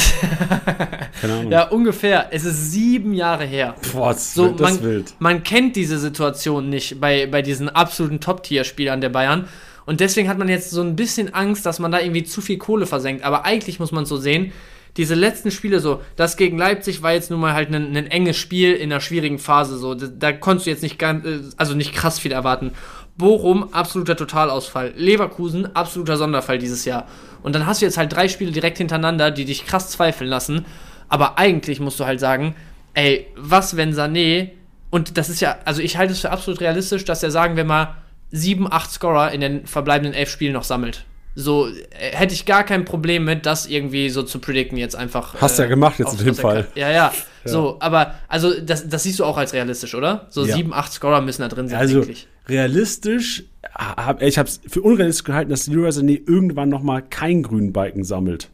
Keine 1.21 1.33
Ahnung. 1.33 1.51
Ja, 1.51 1.67
ungefähr. 1.69 2.29
Es 2.31 2.45
ist 2.45 2.71
sieben 2.71 3.13
Jahre 3.13 3.45
her. 3.45 3.75
Boah, 3.93 4.13
das, 4.13 4.33
So, 4.33 4.45
wild, 4.45 4.59
das 4.59 4.71
ist 4.71 4.81
man, 4.81 4.89
wild. 4.89 5.13
man 5.19 5.43
kennt 5.43 5.75
diese 5.75 5.99
Situation 5.99 6.69
nicht 6.69 6.99
bei, 6.99 7.27
bei 7.27 7.41
diesen 7.41 7.69
absoluten 7.69 8.19
Top-Tier-Spielern 8.19 9.01
der 9.01 9.09
Bayern. 9.09 9.47
Und 9.85 9.99
deswegen 9.99 10.29
hat 10.29 10.37
man 10.37 10.49
jetzt 10.49 10.71
so 10.71 10.81
ein 10.81 10.95
bisschen 10.95 11.33
Angst, 11.33 11.65
dass 11.65 11.79
man 11.79 11.91
da 11.91 11.99
irgendwie 11.99 12.23
zu 12.23 12.41
viel 12.41 12.57
Kohle 12.57 12.85
versenkt. 12.85 13.23
Aber 13.23 13.45
eigentlich 13.45 13.79
muss 13.79 13.91
man 13.91 14.03
es 14.03 14.09
so 14.09 14.17
sehen, 14.17 14.51
diese 14.97 15.13
letzten 15.13 15.51
Spiele 15.51 15.79
so, 15.79 16.01
das 16.15 16.37
gegen 16.37 16.57
Leipzig 16.57 17.01
war 17.01 17.11
jetzt 17.11 17.29
nun 17.29 17.41
mal 17.41 17.53
halt 17.53 17.69
ein, 17.69 17.95
ein 17.95 18.07
enges 18.07 18.37
Spiel 18.37 18.73
in 18.73 18.91
einer 18.91 19.01
schwierigen 19.01 19.39
Phase. 19.39 19.77
So, 19.77 19.93
da, 19.93 20.07
da 20.07 20.31
konntest 20.31 20.67
du 20.67 20.69
jetzt 20.71 20.83
nicht 20.83 20.97
ganz, 20.97 21.25
äh, 21.25 21.39
also 21.57 21.75
nicht 21.75 21.93
krass 21.93 22.17
viel 22.17 22.31
erwarten. 22.31 22.71
Bochum, 23.17 23.73
absoluter 23.73 24.15
Totalausfall. 24.15 24.93
Leverkusen, 24.95 25.75
absoluter 25.75 26.17
Sonderfall 26.17 26.57
dieses 26.57 26.85
Jahr. 26.85 27.07
Und 27.43 27.53
dann 27.53 27.65
hast 27.65 27.81
du 27.81 27.85
jetzt 27.85 27.97
halt 27.97 28.13
drei 28.13 28.27
Spiele 28.27 28.51
direkt 28.51 28.77
hintereinander, 28.77 29.31
die 29.31 29.45
dich 29.45 29.65
krass 29.65 29.89
zweifeln 29.91 30.29
lassen. 30.29 30.65
Aber 31.09 31.37
eigentlich 31.37 31.79
musst 31.79 31.99
du 31.99 32.05
halt 32.05 32.19
sagen, 32.19 32.55
ey, 32.93 33.27
was 33.35 33.75
wenn 33.75 33.93
Sané, 33.93 34.51
und 34.89 35.17
das 35.17 35.29
ist 35.29 35.41
ja, 35.41 35.57
also 35.65 35.81
ich 35.81 35.97
halte 35.97 36.13
es 36.13 36.21
für 36.21 36.31
absolut 36.31 36.61
realistisch, 36.61 37.03
dass 37.03 37.21
er, 37.21 37.31
sagen 37.31 37.57
wir 37.57 37.65
mal, 37.65 37.95
sieben, 38.35 38.71
acht 38.71 38.91
Scorer 38.91 39.31
in 39.31 39.41
den 39.41 39.65
verbleibenden 39.65 40.13
elf 40.13 40.29
Spielen 40.29 40.53
noch 40.53 40.63
sammelt. 40.63 41.05
So 41.37 41.67
äh, 41.67 41.73
hätte 42.13 42.33
ich 42.33 42.45
gar 42.45 42.63
kein 42.63 42.85
Problem 42.85 43.25
mit, 43.25 43.45
das 43.45 43.67
irgendwie 43.67 44.09
so 44.09 44.23
zu 44.23 44.39
predikten 44.39 44.77
jetzt 44.77 44.95
einfach. 44.95 45.35
Hast 45.41 45.59
ja 45.59 45.65
gemacht 45.65 45.99
jetzt 45.99 46.19
in 46.19 46.25
dem 46.27 46.35
Fall. 46.35 46.63
Karte. 46.63 46.79
Ja, 46.79 46.89
ja, 46.91 47.13
So, 47.43 47.77
aber 47.81 48.15
also 48.29 48.53
das, 48.61 48.87
das 48.87 49.03
siehst 49.03 49.19
du 49.19 49.25
auch 49.25 49.37
als 49.37 49.51
realistisch, 49.53 49.95
oder? 49.95 50.27
So 50.29 50.45
Ja. 50.45 50.55
sieben, 50.55 50.73
acht 50.73 50.93
Scorer 50.93 51.21
müssen 51.21 51.41
da 51.41 51.49
drin 51.49 51.67
sein, 51.67 51.77
Also 51.77 52.01
eigentlich. 52.01 52.27
realistisch, 52.47 53.43
hab, 53.73 54.21
ich 54.21 54.37
habe 54.37 54.47
es 54.47 54.61
für 54.67 54.81
unrealistisch 54.81 55.25
gehalten, 55.25 55.49
dass 55.49 55.67
Leroy 55.67 55.89
Sané 55.89 56.21
irgendwann 56.25 56.69
noch 56.69 56.81
mal 56.81 57.01
keinen 57.01 57.43
grünen 57.43 57.73
Balken 57.73 58.03
sammelt. 58.05 58.49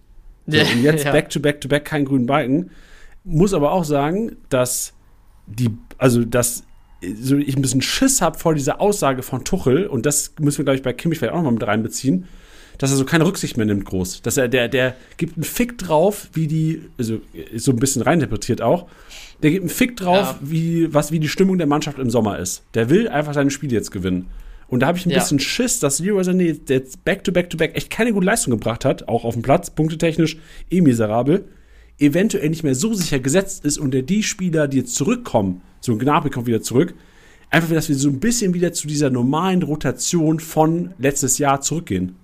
So, 0.47 0.57
Ja, 0.57 0.63
und 0.63 0.81
jetzt 0.81 1.03
ja. 1.05 1.11
back 1.11 1.29
to 1.29 1.39
back 1.39 1.61
to 1.61 1.67
back 1.67 1.85
keinen 1.85 2.05
grünen 2.05 2.25
Balken. 2.25 2.71
Muss 3.23 3.53
aber 3.53 3.71
auch 3.73 3.83
sagen, 3.83 4.37
dass 4.49 4.93
die, 5.45 5.69
also 5.99 6.25
dass 6.25 6.63
so 7.21 7.35
ich 7.37 7.55
ein 7.55 7.61
bisschen 7.61 7.81
Schiss 7.81 8.21
habe 8.21 8.37
vor 8.37 8.53
dieser 8.53 8.79
Aussage 8.81 9.23
von 9.23 9.43
Tuchel 9.43 9.87
und 9.87 10.05
das 10.05 10.33
müssen 10.39 10.59
wir 10.59 10.65
glaube 10.65 10.77
ich 10.77 10.83
bei 10.83 10.93
Kimmich 10.93 11.19
vielleicht 11.19 11.33
auch 11.33 11.37
noch 11.37 11.45
mal 11.45 11.51
mit 11.53 11.65
reinbeziehen, 11.65 12.25
dass 12.77 12.91
er 12.91 12.97
so 12.97 13.05
keine 13.05 13.25
Rücksicht 13.25 13.57
mehr 13.57 13.65
nimmt 13.65 13.85
groß, 13.85 14.21
dass 14.21 14.37
er 14.37 14.47
der 14.47 14.67
der 14.69 14.95
gibt 15.17 15.35
einen 15.37 15.43
Fick 15.43 15.77
drauf, 15.77 16.27
wie 16.33 16.47
die 16.47 16.81
also 16.97 17.19
ist 17.33 17.65
so 17.65 17.71
ein 17.71 17.77
bisschen 17.77 18.01
reininterpretiert 18.01 18.61
auch. 18.61 18.87
Der 19.43 19.49
gibt 19.51 19.63
einen 19.63 19.69
Fick 19.69 19.97
drauf, 19.97 20.35
Ja. 20.35 20.39
wie 20.41 20.93
was 20.93 21.11
wie 21.11 21.19
die 21.19 21.27
Stimmung 21.29 21.57
der 21.57 21.67
Mannschaft 21.67 21.97
im 21.97 22.09
Sommer 22.11 22.37
ist. 22.39 22.63
Der 22.75 22.89
will 22.89 23.07
einfach 23.07 23.33
seine 23.33 23.49
Spiele 23.49 23.73
jetzt 23.73 23.91
gewinnen. 23.91 24.27
Und 24.67 24.81
da 24.81 24.87
habe 24.87 24.97
ich 24.97 25.05
ein 25.05 25.09
Ja. 25.09 25.19
bisschen 25.19 25.39
Schiss, 25.39 25.79
dass 25.79 25.99
Leroy 25.99 26.21
Sané 26.23 26.57
der 26.65 26.77
jetzt 26.77 27.03
back 27.03 27.23
to 27.23 27.31
back 27.31 27.49
to 27.49 27.57
back 27.57 27.75
echt 27.75 27.89
keine 27.89 28.13
gute 28.13 28.25
Leistung 28.27 28.51
gebracht 28.51 28.85
hat, 28.85 29.07
auch 29.07 29.25
auf 29.25 29.33
dem 29.33 29.41
Platz, 29.41 29.69
punktetechnisch 29.71 30.37
eh 30.69 30.81
miserabel, 30.81 31.43
eventuell 32.01 32.49
nicht 32.49 32.63
mehr 32.63 32.75
so 32.75 32.93
sicher 32.93 33.19
gesetzt 33.19 33.65
ist 33.65 33.77
und 33.77 33.91
der 33.91 34.01
die 34.01 34.23
Spieler, 34.23 34.67
die 34.67 34.77
jetzt 34.77 34.95
zurückkommen, 34.95 35.61
so 35.79 35.91
ein 35.91 35.99
Gnabry 35.99 36.29
kommt 36.29 36.47
wieder 36.47 36.61
zurück, 36.61 36.93
einfach, 37.49 37.69
dass 37.69 37.89
wir 37.89 37.95
so 37.95 38.09
ein 38.09 38.19
bisschen 38.19 38.53
wieder 38.53 38.73
zu 38.73 38.87
dieser 38.87 39.09
normalen 39.09 39.63
Rotation 39.63 40.39
von 40.39 40.93
letztes 40.97 41.37
Jahr 41.37 41.61
zurückgehen. 41.61 42.15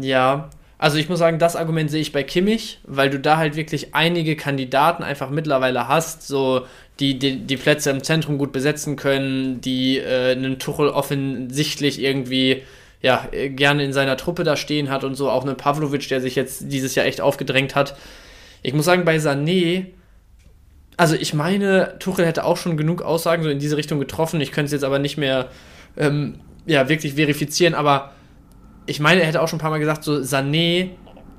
Ja, 0.00 0.50
also 0.78 0.96
ich 0.96 1.08
muss 1.08 1.18
sagen, 1.18 1.40
das 1.40 1.56
Argument 1.56 1.90
sehe 1.90 2.00
ich 2.00 2.12
bei 2.12 2.22
Kimmich, 2.22 2.78
weil 2.84 3.10
du 3.10 3.18
da 3.18 3.36
halt 3.36 3.56
wirklich 3.56 3.94
einige 3.96 4.36
Kandidaten 4.36 5.02
einfach 5.02 5.28
mittlerweile 5.30 5.88
hast, 5.88 6.26
so 6.26 6.66
die 7.00 7.18
die, 7.18 7.40
die 7.40 7.56
Plätze 7.56 7.90
im 7.90 8.04
Zentrum 8.04 8.38
gut 8.38 8.52
besetzen 8.52 8.94
können, 8.94 9.60
die 9.60 9.98
äh, 9.98 10.32
einen 10.32 10.60
Tuchel 10.60 10.88
offensichtlich 10.88 12.00
irgendwie 12.00 12.62
ja 13.02 13.28
äh, 13.32 13.48
gerne 13.48 13.84
in 13.84 13.92
seiner 13.92 14.16
Truppe 14.16 14.44
da 14.44 14.56
stehen 14.56 14.88
hat 14.88 15.02
und 15.02 15.16
so 15.16 15.30
auch 15.30 15.44
einen 15.44 15.56
Pavlovic, 15.56 16.08
der 16.08 16.20
sich 16.20 16.36
jetzt 16.36 16.64
dieses 16.66 16.94
Jahr 16.94 17.06
echt 17.06 17.20
aufgedrängt 17.20 17.74
hat. 17.74 17.96
Ich 18.62 18.74
muss 18.74 18.84
sagen, 18.84 19.04
bei 19.04 19.16
Sané 19.16 19.86
also 20.98 21.14
ich 21.14 21.32
meine, 21.32 21.96
Tuchel 22.00 22.26
hätte 22.26 22.44
auch 22.44 22.56
schon 22.56 22.76
genug 22.76 23.02
Aussagen 23.02 23.44
so 23.44 23.48
in 23.48 23.60
diese 23.60 23.76
Richtung 23.76 24.00
getroffen. 24.00 24.40
Ich 24.40 24.50
könnte 24.50 24.66
es 24.66 24.72
jetzt 24.72 24.82
aber 24.82 24.98
nicht 24.98 25.16
mehr 25.16 25.48
ähm, 25.96 26.40
ja, 26.66 26.88
wirklich 26.88 27.14
verifizieren, 27.14 27.74
aber 27.74 28.12
ich 28.84 28.98
meine, 28.98 29.20
er 29.20 29.28
hätte 29.28 29.40
auch 29.40 29.48
schon 29.48 29.58
ein 29.58 29.62
paar 29.62 29.70
Mal 29.70 29.78
gesagt, 29.78 30.02
so 30.02 30.14
Sané 30.16 30.90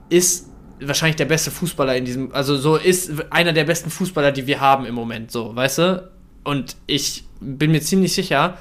ist 0.09 0.47
wahrscheinlich 0.79 1.17
der 1.17 1.25
beste 1.25 1.51
Fußballer 1.51 1.97
in 1.97 2.05
diesem, 2.05 2.33
also 2.33 2.55
so 2.57 2.77
ist 2.77 3.11
einer 3.31 3.51
der 3.51 3.65
besten 3.65 3.89
Fußballer, 3.89 4.31
die 4.31 4.47
wir 4.47 4.61
haben 4.61 4.85
im 4.85 4.95
Moment, 4.95 5.29
so, 5.29 5.53
weißt 5.53 5.77
du? 5.79 6.09
Und 6.45 6.77
ich 6.87 7.25
bin 7.41 7.71
mir 7.71 7.81
ziemlich 7.81 8.13
sicher, 8.13 8.57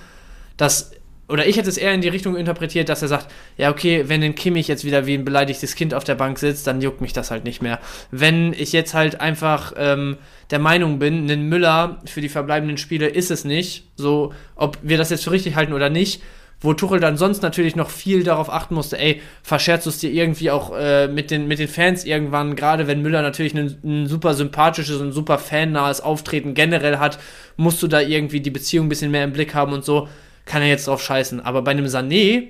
dass 0.57 0.91
oder 1.29 1.47
ich 1.47 1.59
hätte 1.59 1.69
es 1.69 1.77
eher 1.77 1.93
in 1.93 2.01
die 2.01 2.09
Richtung 2.09 2.37
interpretiert, 2.37 2.89
dass 2.89 3.03
er 3.03 3.09
sagt, 3.09 3.31
ja, 3.59 3.71
okay, 3.71 4.05
wenn 4.09 4.23
ein 4.23 4.35
Kimmich 4.35 4.67
jetzt 4.67 4.85
wieder 4.85 5.07
wie 5.07 5.15
ein 5.15 5.25
beleidigtes 5.25 5.75
Kind 5.75 5.93
auf 5.93 6.05
der 6.05 6.15
Bank 6.15 6.39
sitzt, 6.39 6.67
dann 6.67 6.81
juckt 6.81 7.03
mich 7.03 7.13
das 7.13 7.31
halt 7.31 7.45
nicht 7.45 7.61
mehr. 7.61 7.79
Wenn 8.11 8.55
ich 8.55 8.73
jetzt 8.73 8.95
halt 8.95 9.21
einfach 9.21 9.75
ähm, 9.77 10.17
der 10.51 10.59
Meinung 10.59 10.99
bin, 10.99 11.31
ein 11.31 11.49
Müller 11.49 11.99
für 12.07 12.23
die 12.23 12.31
verbleibenden 12.31 12.79
Spiele 12.79 13.09
ist 13.09 13.31
es 13.31 13.45
nicht, 13.45 13.85
so, 13.97 14.33
ob 14.57 14.79
wir 14.83 14.97
das 14.97 15.11
jetzt 15.11 15.25
für 15.25 15.31
richtig 15.31 15.55
halten 15.55 15.75
oder 15.75 15.91
nicht, 15.91 16.23
wo 16.61 16.73
Tuchel 16.73 16.99
dann 16.99 17.17
sonst 17.17 17.43
natürlich 17.43 17.77
noch 17.77 17.91
viel 17.91 18.25
darauf 18.25 18.51
achten 18.51 18.75
musste, 18.75 18.99
ey, 18.99 19.21
verscherzt 19.43 19.87
du 19.87 19.91
es 19.91 19.99
dir 19.99 20.11
irgendwie 20.11 20.51
auch 20.51 20.77
äh, 20.77 21.07
mit, 21.07 21.31
den, 21.31 21.47
mit 21.47 21.59
den 21.59 21.69
Fans 21.69 22.05
irgendwann, 22.05 22.57
gerade 22.57 22.87
wenn 22.87 23.03
Müller 23.03 23.23
natürlich 23.23 23.55
ein, 23.55 23.79
ein 23.85 24.07
super 24.07 24.35
sympathisches 24.35 25.01
und 25.01 25.13
super 25.13 25.39
fannahes 25.39 26.01
Auftreten 26.01 26.55
generell 26.55 26.99
hat, 26.99 27.19
musst 27.57 27.83
du 27.83 27.87
da 27.87 28.01
irgendwie 28.01 28.41
die 28.41 28.51
Beziehung 28.51 28.87
ein 28.87 28.89
bisschen 28.89 29.11
mehr 29.11 29.25
im 29.25 29.33
Blick 29.33 29.55
haben 29.55 29.73
und 29.73 29.85
so 29.85 30.09
kann 30.49 30.63
er 30.63 30.69
jetzt 30.69 30.89
drauf 30.89 31.03
scheißen. 31.03 31.41
Aber 31.41 31.63
bei 31.63 31.71
einem 31.71 31.87
Sané 31.87 32.49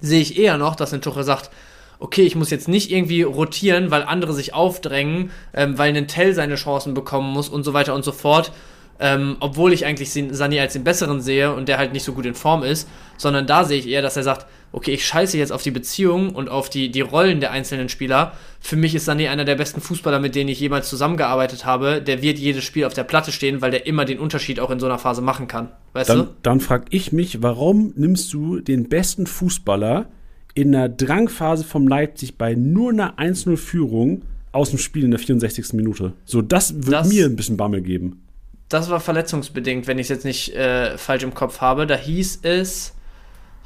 sehe 0.00 0.20
ich 0.22 0.38
eher 0.38 0.56
noch, 0.56 0.76
dass 0.76 0.94
ein 0.94 1.02
Tuchel 1.02 1.24
sagt, 1.24 1.50
okay, 1.98 2.22
ich 2.22 2.36
muss 2.36 2.50
jetzt 2.50 2.68
nicht 2.68 2.90
irgendwie 2.90 3.22
rotieren, 3.22 3.90
weil 3.90 4.02
andere 4.02 4.32
sich 4.32 4.54
aufdrängen, 4.54 5.30
ähm, 5.52 5.76
weil 5.76 5.94
ein 5.94 6.08
Tell 6.08 6.34
seine 6.34 6.54
Chancen 6.54 6.94
bekommen 6.94 7.32
muss 7.32 7.48
und 7.48 7.64
so 7.64 7.72
weiter 7.72 7.94
und 7.94 8.04
so 8.04 8.12
fort. 8.12 8.52
Ähm, 8.98 9.36
obwohl 9.40 9.74
ich 9.74 9.84
eigentlich 9.84 10.08
Sané 10.08 10.60
als 10.60 10.72
den 10.72 10.84
besseren 10.84 11.20
sehe 11.20 11.52
und 11.52 11.68
der 11.68 11.76
halt 11.76 11.92
nicht 11.92 12.04
so 12.04 12.14
gut 12.14 12.24
in 12.24 12.34
Form 12.34 12.62
ist, 12.62 12.88
sondern 13.18 13.46
da 13.46 13.64
sehe 13.64 13.78
ich 13.78 13.88
eher, 13.88 14.00
dass 14.00 14.16
er 14.16 14.22
sagt, 14.22 14.46
okay, 14.76 14.92
ich 14.92 15.06
scheiße 15.06 15.38
jetzt 15.38 15.52
auf 15.52 15.62
die 15.62 15.70
Beziehung 15.70 16.34
und 16.34 16.50
auf 16.50 16.68
die, 16.68 16.90
die 16.90 17.00
Rollen 17.00 17.40
der 17.40 17.50
einzelnen 17.50 17.88
Spieler. 17.88 18.34
Für 18.60 18.76
mich 18.76 18.94
ist 18.94 19.08
Sané 19.08 19.30
einer 19.30 19.46
der 19.46 19.54
besten 19.54 19.80
Fußballer, 19.80 20.20
mit 20.20 20.34
denen 20.34 20.50
ich 20.50 20.60
jemals 20.60 20.90
zusammengearbeitet 20.90 21.64
habe. 21.64 22.02
Der 22.02 22.20
wird 22.20 22.38
jedes 22.38 22.62
Spiel 22.62 22.84
auf 22.84 22.92
der 22.92 23.04
Platte 23.04 23.32
stehen, 23.32 23.62
weil 23.62 23.70
der 23.70 23.86
immer 23.86 24.04
den 24.04 24.18
Unterschied 24.18 24.60
auch 24.60 24.70
in 24.70 24.78
so 24.78 24.84
einer 24.84 24.98
Phase 24.98 25.22
machen 25.22 25.48
kann. 25.48 25.70
Weißt 25.94 26.10
dann, 26.10 26.18
du? 26.18 26.28
Dann 26.42 26.60
frage 26.60 26.84
ich 26.90 27.10
mich, 27.10 27.42
warum 27.42 27.94
nimmst 27.96 28.30
du 28.34 28.60
den 28.60 28.90
besten 28.90 29.26
Fußballer 29.26 30.10
in 30.52 30.76
einer 30.76 30.90
Drangphase 30.90 31.64
vom 31.64 31.88
Leipzig 31.88 32.36
bei 32.36 32.54
nur 32.54 32.90
einer 32.92 33.18
1-0-Führung 33.18 34.22
aus 34.52 34.70
dem 34.70 34.78
Spiel 34.78 35.04
in 35.04 35.10
der 35.10 35.20
64. 35.20 35.72
Minute? 35.72 36.12
So, 36.26 36.42
das 36.42 36.86
wird 36.86 37.06
mir 37.06 37.24
ein 37.24 37.36
bisschen 37.36 37.56
Bammel 37.56 37.80
geben. 37.80 38.26
Das 38.68 38.90
war 38.90 39.00
verletzungsbedingt, 39.00 39.86
wenn 39.86 39.98
ich 39.98 40.04
es 40.04 40.10
jetzt 40.10 40.24
nicht 40.26 40.54
äh, 40.54 40.98
falsch 40.98 41.22
im 41.22 41.32
Kopf 41.32 41.62
habe. 41.62 41.86
Da 41.86 41.96
hieß 41.96 42.40
es 42.42 42.95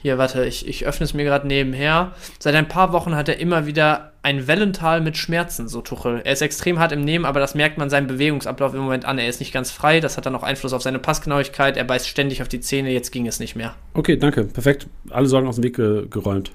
hier, 0.03 0.17
warte, 0.17 0.47
ich, 0.47 0.67
ich 0.67 0.87
öffne 0.87 1.05
es 1.05 1.13
mir 1.13 1.25
gerade 1.25 1.47
nebenher. 1.47 2.13
Seit 2.39 2.55
ein 2.55 2.69
paar 2.69 2.93
Wochen 2.93 3.15
hat 3.15 3.29
er 3.29 3.39
immer 3.39 3.67
wieder 3.67 4.13
ein 4.23 4.47
Wellental 4.47 5.01
mit 5.01 5.17
Schmerzen, 5.17 5.69
so 5.69 5.83
Tuchel. 5.83 6.23
Er 6.25 6.33
ist 6.33 6.41
extrem 6.41 6.79
hart 6.79 6.93
im 6.93 7.03
Nehmen, 7.03 7.27
aber 7.27 7.39
das 7.39 7.55
merkt 7.55 7.77
man 7.77 7.91
seinem 7.91 8.07
Bewegungsablauf 8.07 8.73
im 8.75 8.81
Moment 8.81 9.05
an. 9.05 9.19
Er 9.19 9.29
ist 9.29 9.41
nicht 9.41 9.53
ganz 9.53 9.71
frei, 9.71 10.01
das 10.01 10.17
hat 10.17 10.25
dann 10.25 10.35
auch 10.35 10.43
Einfluss 10.43 10.73
auf 10.73 10.83
seine 10.83 10.99
Passgenauigkeit. 10.99 11.77
Er 11.77 11.85
beißt 11.85 12.09
ständig 12.09 12.41
auf 12.41 12.49
die 12.49 12.61
Zähne, 12.61 12.91
jetzt 12.93 13.11
ging 13.11 13.27
es 13.27 13.41
nicht 13.41 13.57
mehr. 13.57 13.75
Okay, 13.93 14.17
danke, 14.17 14.45
perfekt. 14.45 14.89
Alle 15.11 15.27
Sorgen 15.27 15.47
aus 15.47 15.57
dem 15.57 15.65
Weg 15.65 15.77
ge 15.77 16.07
geräumt. 16.09 16.53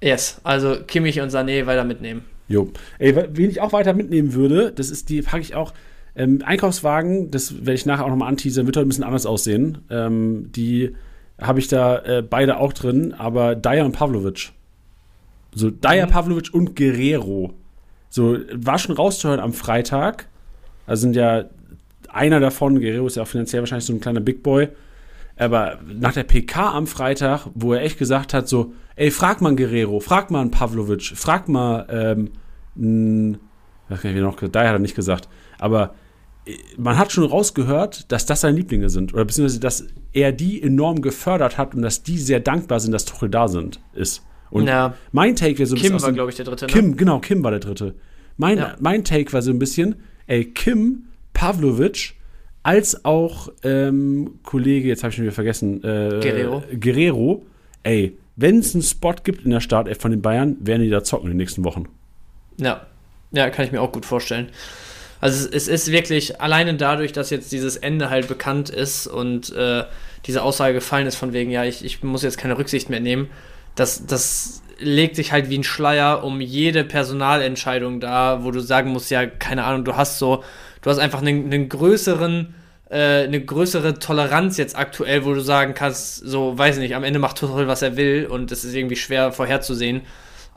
Yes, 0.00 0.40
also 0.44 0.76
Kimmich 0.86 1.20
und 1.20 1.30
Sané 1.30 1.66
weiter 1.66 1.84
mitnehmen. 1.84 2.24
Jo. 2.48 2.70
Ey, 2.98 3.14
wen 3.16 3.50
ich 3.50 3.60
auch 3.60 3.72
weiter 3.72 3.94
mitnehmen 3.94 4.34
würde, 4.34 4.72
das 4.72 4.90
ist 4.90 5.08
die, 5.08 5.22
packe 5.22 5.42
ich 5.42 5.54
auch. 5.54 5.72
Ähm, 6.16 6.42
Einkaufswagen, 6.44 7.30
das 7.30 7.58
werde 7.58 7.74
ich 7.74 7.86
nachher 7.86 8.04
auch 8.04 8.10
nochmal 8.10 8.28
anteasern, 8.28 8.66
wird 8.66 8.76
heute 8.76 8.86
ein 8.86 8.88
bisschen 8.88 9.04
anders 9.04 9.26
aussehen. 9.26 9.78
Ähm, 9.90 10.50
die 10.52 10.94
habe 11.40 11.58
ich 11.58 11.68
da 11.68 11.98
äh, 11.98 12.22
beide 12.22 12.58
auch 12.58 12.72
drin, 12.72 13.14
aber 13.16 13.54
Dyer 13.54 13.84
und 13.84 13.92
Pavlovic. 13.92 14.52
So, 15.54 15.70
Dyer, 15.70 16.06
mhm. 16.06 16.10
Pavlovic 16.10 16.52
und 16.52 16.76
Guerrero. 16.76 17.54
So, 18.08 18.38
war 18.52 18.78
schon 18.78 18.94
rauszuhören 18.94 19.40
am 19.40 19.52
Freitag. 19.52 20.28
Also 20.86 21.02
sind 21.02 21.16
ja 21.16 21.44
einer 22.08 22.40
davon, 22.40 22.80
Guerrero 22.80 23.06
ist 23.06 23.16
ja 23.16 23.22
auch 23.22 23.28
finanziell 23.28 23.62
wahrscheinlich 23.62 23.84
so 23.84 23.92
ein 23.92 24.00
kleiner 24.00 24.20
Big 24.20 24.42
Boy. 24.42 24.68
Aber 25.36 25.78
nach 25.86 26.12
der 26.12 26.24
PK 26.24 26.72
am 26.74 26.86
Freitag, 26.86 27.46
wo 27.54 27.72
er 27.72 27.82
echt 27.82 27.98
gesagt 27.98 28.34
hat, 28.34 28.48
so, 28.48 28.74
ey, 28.96 29.10
frag 29.10 29.40
mal 29.40 29.56
Guerrero, 29.56 30.00
frag 30.00 30.30
mal 30.30 30.40
einen 30.40 30.50
Pavlovic, 30.50 31.12
frag 31.14 31.48
mal, 31.48 31.86
ähm, 31.88 32.30
n, 32.76 33.38
ach, 33.88 34.04
wie 34.04 34.20
noch, 34.20 34.36
Dyer 34.36 34.68
hat 34.68 34.74
er 34.74 34.78
nicht 34.78 34.96
gesagt, 34.96 35.28
aber 35.58 35.94
man 36.76 36.98
hat 36.98 37.12
schon 37.12 37.24
rausgehört, 37.24 38.10
dass 38.10 38.26
das 38.26 38.40
seine 38.40 38.56
Lieblinge 38.56 38.88
sind. 38.88 39.14
Oder 39.14 39.24
beziehungsweise, 39.24 39.60
dass 39.60 39.86
er 40.12 40.32
die 40.32 40.62
enorm 40.62 41.02
gefördert 41.02 41.58
hat 41.58 41.74
und 41.74 41.82
dass 41.82 42.02
die 42.02 42.18
sehr 42.18 42.40
dankbar 42.40 42.80
sind, 42.80 42.92
dass 42.92 43.04
Tuchel 43.04 43.28
da 43.28 43.48
sind, 43.48 43.80
ist. 43.94 44.22
Und 44.50 44.66
ja. 44.66 44.94
mein 45.12 45.36
Take 45.36 45.58
wäre 45.58 45.66
so 45.66 45.76
ein 45.76 45.80
Kim 45.80 45.92
bisschen. 45.92 45.98
Kim 45.98 46.06
war, 46.06 46.12
glaube 46.12 46.30
ich, 46.30 46.36
der 46.36 46.44
dritte. 46.44 46.66
Ne? 46.66 46.72
Kim, 46.72 46.96
genau, 46.96 47.20
Kim 47.20 47.44
war 47.44 47.50
der 47.50 47.60
dritte. 47.60 47.94
Mein, 48.36 48.58
ja. 48.58 48.74
mein 48.80 49.04
Take 49.04 49.32
war 49.32 49.42
so 49.42 49.50
ein 49.50 49.58
bisschen, 49.58 49.96
ey, 50.26 50.44
Kim, 50.44 51.04
Pavlovic, 51.32 52.14
als 52.62 53.04
auch 53.04 53.50
ähm, 53.62 54.38
Kollege, 54.42 54.88
jetzt 54.88 55.02
habe 55.02 55.10
ich 55.10 55.16
schon 55.16 55.24
wieder 55.24 55.34
vergessen, 55.34 55.82
äh, 55.84 56.20
Guerrero. 56.20 56.62
Guerrero, 56.78 57.46
ey, 57.82 58.16
wenn 58.36 58.58
es 58.58 58.74
einen 58.74 58.82
Spot 58.82 59.14
gibt 59.22 59.44
in 59.44 59.50
der 59.50 59.60
Startelf 59.60 59.98
von 59.98 60.10
den 60.10 60.22
Bayern, 60.22 60.56
werden 60.60 60.82
die 60.82 60.90
da 60.90 61.04
zocken 61.04 61.26
in 61.26 61.32
den 61.32 61.36
nächsten 61.38 61.64
Wochen. 61.64 61.86
Ja, 62.56 62.86
ja, 63.32 63.48
kann 63.50 63.64
ich 63.64 63.72
mir 63.72 63.80
auch 63.80 63.92
gut 63.92 64.04
vorstellen. 64.04 64.48
Also 65.20 65.46
es, 65.48 65.54
es, 65.54 65.68
ist 65.68 65.92
wirklich 65.92 66.40
alleine 66.40 66.74
dadurch, 66.74 67.12
dass 67.12 67.30
jetzt 67.30 67.52
dieses 67.52 67.76
Ende 67.76 68.10
halt 68.10 68.28
bekannt 68.28 68.70
ist 68.70 69.06
und 69.06 69.54
äh, 69.54 69.84
diese 70.26 70.42
Aussage 70.42 70.74
gefallen 70.74 71.06
ist 71.06 71.16
von 71.16 71.32
wegen, 71.32 71.50
ja, 71.50 71.64
ich, 71.64 71.84
ich 71.84 72.02
muss 72.02 72.22
jetzt 72.22 72.38
keine 72.38 72.56
Rücksicht 72.56 72.90
mehr 72.90 73.00
nehmen, 73.00 73.28
das, 73.74 74.06
das 74.06 74.62
legt 74.78 75.16
sich 75.16 75.32
halt 75.32 75.50
wie 75.50 75.58
ein 75.58 75.64
Schleier 75.64 76.24
um 76.24 76.40
jede 76.40 76.84
Personalentscheidung 76.84 78.00
da, 78.00 78.44
wo 78.44 78.50
du 78.50 78.60
sagen 78.60 78.90
musst, 78.90 79.10
ja, 79.10 79.26
keine 79.26 79.64
Ahnung, 79.64 79.84
du 79.84 79.96
hast 79.96 80.18
so, 80.18 80.42
du 80.80 80.90
hast 80.90 80.98
einfach 80.98 81.20
einen, 81.20 81.44
einen 81.44 81.68
größeren 81.68 82.54
äh, 82.90 83.24
eine 83.24 83.40
größere 83.40 83.98
Toleranz 83.98 84.56
jetzt 84.56 84.76
aktuell, 84.76 85.24
wo 85.24 85.32
du 85.32 85.40
sagen 85.40 85.74
kannst, 85.74 86.16
so, 86.16 86.58
weiß 86.58 86.78
nicht, 86.78 86.96
am 86.96 87.04
Ende 87.04 87.20
macht 87.20 87.38
Tuchel, 87.38 87.68
was 87.68 87.82
er 87.82 87.96
will 87.96 88.26
und 88.26 88.50
es 88.50 88.64
ist 88.64 88.74
irgendwie 88.74 88.96
schwer 88.96 89.32
vorherzusehen. 89.32 90.02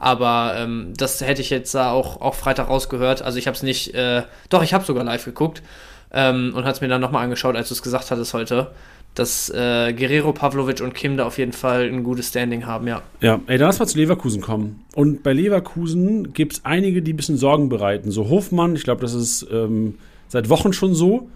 Aber 0.04 0.56
ähm, 0.58 0.92
das 0.98 1.22
hätte 1.22 1.42
ich 1.42 1.50
jetzt 1.50 1.74
auch, 1.78 2.20
auch 2.20 2.36
Freitag 2.36 2.68
rausgehört. 2.68 3.22
Also 3.22 3.40
ich 3.40 3.48
habe 3.48 3.56
es 3.56 3.64
nicht, 3.64 3.94
äh, 3.96 4.24
doch, 4.50 4.62
ich 4.62 4.74
habe 4.74 4.84
sogar 4.84 5.06
live 5.06 5.24
geguckt 5.24 5.64
ähm, 6.12 6.52
und 6.54 6.66
hat 6.66 6.76
es 6.76 6.82
mir 6.82 6.90
dann 6.90 7.00
nochmal 7.00 7.24
angeschaut, 7.24 7.56
als 7.56 7.70
du 7.70 7.74
es 7.74 7.82
gesagt 7.82 8.12
hattest 8.12 8.34
heute, 8.34 8.72
dass 9.16 9.50
äh, 9.50 9.94
Guerrero, 9.94 10.34
Pavlovic 10.34 10.82
und 10.82 10.94
Kim 10.94 11.16
da 11.16 11.26
auf 11.26 11.38
jeden 11.38 11.54
Fall 11.54 11.84
ein 11.84 12.04
gutes 12.04 12.28
Standing 12.28 12.66
haben, 12.66 12.86
ja. 12.86 13.02
Ja, 13.22 13.40
ey, 13.48 13.58
dann 13.58 13.68
lass 13.68 13.80
mal 13.80 13.86
zu 13.86 13.98
Leverkusen 13.98 14.42
kommen. 14.42 14.84
Und 14.94 15.24
bei 15.24 15.32
Leverkusen 15.32 16.34
gibt 16.34 16.52
es 16.52 16.66
einige, 16.66 17.02
die 17.02 17.14
ein 17.14 17.18
bisschen 17.18 17.38
Sorgen 17.38 17.70
bereiten. 17.70 18.12
So 18.12 18.28
Hofmann, 18.28 18.76
ich 18.76 18.84
glaube, 18.84 19.00
das 19.00 19.14
ist 19.14 19.48
ähm, 19.54 20.00
seit 20.28 20.50
Wochen 20.50 20.74
schon 20.74 20.96
so. 20.96 21.30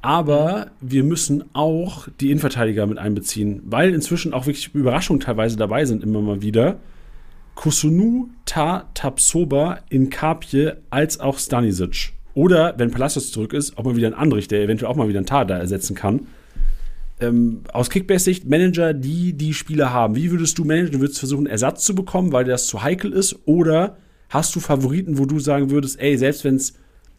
Aber 0.00 0.68
wir 0.80 1.02
müssen 1.02 1.42
auch 1.54 2.06
die 2.20 2.30
Innenverteidiger 2.30 2.86
mit 2.86 2.98
einbeziehen, 2.98 3.62
weil 3.64 3.92
inzwischen 3.92 4.32
auch 4.32 4.46
wirklich 4.46 4.72
Überraschungen 4.74 5.18
teilweise 5.18 5.56
dabei 5.56 5.86
sind, 5.86 6.04
immer 6.04 6.20
mal 6.20 6.40
wieder. 6.40 6.78
Kusunu, 7.54 8.28
Ta, 8.44 8.90
Tapsoba, 8.94 9.80
Inkapje 9.90 10.78
als 10.90 11.20
auch 11.20 11.38
Stanisic. 11.38 12.12
Oder, 12.34 12.74
wenn 12.78 12.90
Palacios 12.90 13.30
zurück 13.30 13.52
ist, 13.52 13.76
auch 13.76 13.84
mal 13.84 13.96
wieder 13.96 14.08
ein 14.08 14.14
Andrich, 14.14 14.48
der 14.48 14.62
eventuell 14.62 14.90
auch 14.90 14.96
mal 14.96 15.08
wieder 15.08 15.18
einen 15.18 15.26
Tar 15.26 15.44
da 15.44 15.58
ersetzen 15.58 15.94
kann. 15.94 16.26
Ähm, 17.20 17.60
aus 17.72 17.90
Kickbase-Sicht, 17.90 18.48
Manager, 18.48 18.94
die 18.94 19.34
die 19.34 19.54
Spieler 19.54 19.92
haben. 19.92 20.16
Wie 20.16 20.30
würdest 20.30 20.58
du 20.58 20.64
managen? 20.64 20.92
Du 20.92 21.00
würdest 21.00 21.18
versuchen, 21.18 21.46
Ersatz 21.46 21.84
zu 21.84 21.94
bekommen, 21.94 22.32
weil 22.32 22.44
das 22.44 22.66
zu 22.66 22.82
heikel 22.82 23.12
ist? 23.12 23.36
Oder 23.44 23.96
hast 24.30 24.56
du 24.56 24.60
Favoriten, 24.60 25.18
wo 25.18 25.26
du 25.26 25.38
sagen 25.38 25.70
würdest, 25.70 26.00
ey, 26.00 26.16
selbst 26.16 26.44
wenn 26.44 26.56
es 26.56 26.74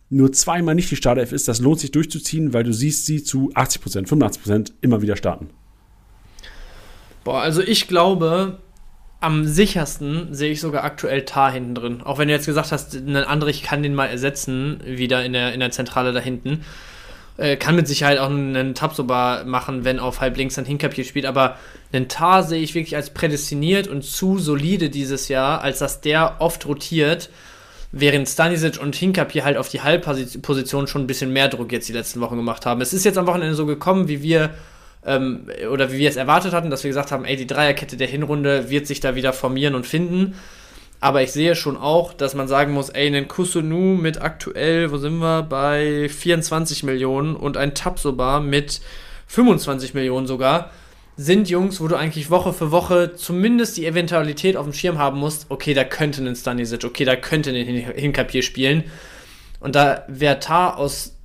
nur 0.10 0.31
zweimal 0.31 0.76
nicht 0.76 0.91
die 0.91 0.95
Startelf 0.95 1.31
ist, 1.31 1.47
das 1.47 1.60
lohnt 1.60 1.80
sich 1.80 1.91
durchzuziehen, 1.91 2.53
weil 2.53 2.64
du 2.64 2.73
siehst 2.73 3.05
sie 3.05 3.23
zu 3.23 3.51
80%, 3.53 4.07
85% 4.07 4.72
immer 4.81 5.01
wieder 5.01 5.15
starten? 5.15 5.49
Boah, 7.23 7.41
also 7.41 7.61
ich 7.61 7.88
glaube, 7.88 8.60
am 9.23 9.47
sichersten 9.47 10.33
sehe 10.33 10.51
ich 10.51 10.59
sogar 10.59 10.83
aktuell 10.83 11.23
Tar 11.23 11.51
hinten 11.51 11.75
drin. 11.75 12.01
Auch 12.03 12.17
wenn 12.17 12.27
du 12.27 12.33
jetzt 12.33 12.45
gesagt 12.45 12.73
hast, 12.73 12.93
ein 12.93 13.15
Andrich 13.15 13.63
kann 13.63 13.81
den 13.81 13.95
mal 13.95 14.07
ersetzen, 14.07 14.81
wieder 14.85 15.23
in 15.23 15.31
der, 15.31 15.53
in 15.53 15.61
der 15.61 15.71
Zentrale 15.71 16.11
da 16.11 16.19
hinten. 16.19 16.65
Äh, 17.37 17.55
kann 17.55 17.77
mit 17.77 17.87
Sicherheit 17.87 18.19
auch 18.19 18.29
einen 18.29 18.75
Tabsoba 18.75 19.43
machen, 19.45 19.85
wenn 19.85 19.99
auf 19.99 20.19
halb 20.19 20.35
links 20.35 20.59
ein 20.59 20.65
Hinkapier 20.65 21.05
spielt. 21.05 21.25
Aber 21.25 21.57
einen 21.93 22.09
Tar 22.09 22.43
sehe 22.43 22.61
ich 22.61 22.75
wirklich 22.75 22.97
als 22.97 23.11
prädestiniert 23.11 23.87
und 23.87 24.03
zu 24.03 24.39
solide 24.39 24.89
dieses 24.89 25.29
Jahr, 25.29 25.61
als 25.61 25.79
dass 25.79 26.01
der 26.01 26.35
oft 26.39 26.65
rotiert. 26.65 27.29
Während 27.93 28.27
Stanisic 28.27 28.81
und 28.81 28.93
Hinkapier 28.93 29.45
halt 29.45 29.55
auf 29.55 29.69
die 29.69 29.81
Halbposition 29.81 30.87
schon 30.87 31.03
ein 31.03 31.07
bisschen 31.07 31.31
mehr 31.31 31.47
Druck 31.47 31.71
jetzt 31.71 31.87
die 31.87 31.93
letzten 31.93 32.19
Wochen 32.19 32.35
gemacht 32.35 32.65
haben. 32.65 32.81
Es 32.81 32.91
ist 32.91 33.05
jetzt 33.05 33.17
am 33.17 33.27
Wochenende 33.27 33.55
so 33.55 33.65
gekommen, 33.65 34.09
wie 34.09 34.21
wir 34.21 34.49
ähm, 35.05 35.47
oder 35.71 35.91
wie 35.91 35.97
wir 35.97 36.09
es 36.09 36.15
erwartet 36.15 36.53
hatten, 36.53 36.69
dass 36.69 36.84
wir 36.84 36.89
gesagt 36.89 37.11
haben, 37.11 37.25
ey, 37.25 37.35
die 37.35 37.47
Dreierkette 37.47 37.97
der 37.97 38.07
Hinrunde 38.07 38.69
wird 38.69 38.88
sich 38.88 38.99
da 38.99 39.15
wieder 39.15 39.34
formieren 39.34 39.75
und 39.75 39.85
finden. 39.85 40.35
Aber 40.99 41.21
ich 41.21 41.34
sehe 41.34 41.55
schon 41.55 41.75
auch, 41.75 42.13
dass 42.13 42.34
man 42.34 42.47
sagen 42.47 42.71
muss, 42.71 42.89
ey, 42.89 43.07
einen 43.07 43.27
Kusunu 43.27 43.97
mit 43.97 44.21
aktuell, 44.21 44.89
wo 44.91 44.97
sind 44.97 45.17
wir, 45.17 45.43
bei 45.43 46.07
24 46.07 46.84
Millionen 46.84 47.35
und 47.35 47.57
ein 47.57 47.75
Tapsoba 47.75 48.39
mit 48.39 48.80
25 49.27 49.93
Millionen 49.93 50.27
sogar, 50.27 50.71
sind 51.17 51.49
Jungs, 51.49 51.81
wo 51.81 51.88
du 51.88 51.95
eigentlich 51.95 52.30
Woche 52.30 52.53
für 52.53 52.71
Woche 52.71 53.15
zumindest 53.15 53.77
die 53.77 53.85
Eventualität 53.85 54.55
auf 54.57 54.65
dem 54.65 54.73
Schirm 54.73 54.97
haben 54.97 55.19
musst, 55.19 55.47
okay, 55.49 55.73
da 55.73 55.84
könnte 55.84 56.23
ein 56.23 56.35
Stanisic, 56.35 56.85
okay, 56.85 57.05
da 57.05 57.15
könnte 57.15 57.51
ein 57.51 57.65
Hinkapier 57.65 58.41
spielen. 58.41 58.85
Und 59.59 59.75
da 59.75 60.05
wäre 60.07 60.39
Tar 60.39 60.77
aus, 60.77 61.17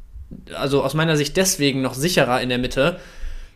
also 0.55 0.82
aus 0.82 0.94
meiner 0.94 1.16
Sicht 1.16 1.36
deswegen 1.36 1.82
noch 1.82 1.94
sicherer 1.94 2.40
in 2.40 2.48
der 2.48 2.59
Mitte, 2.59 2.98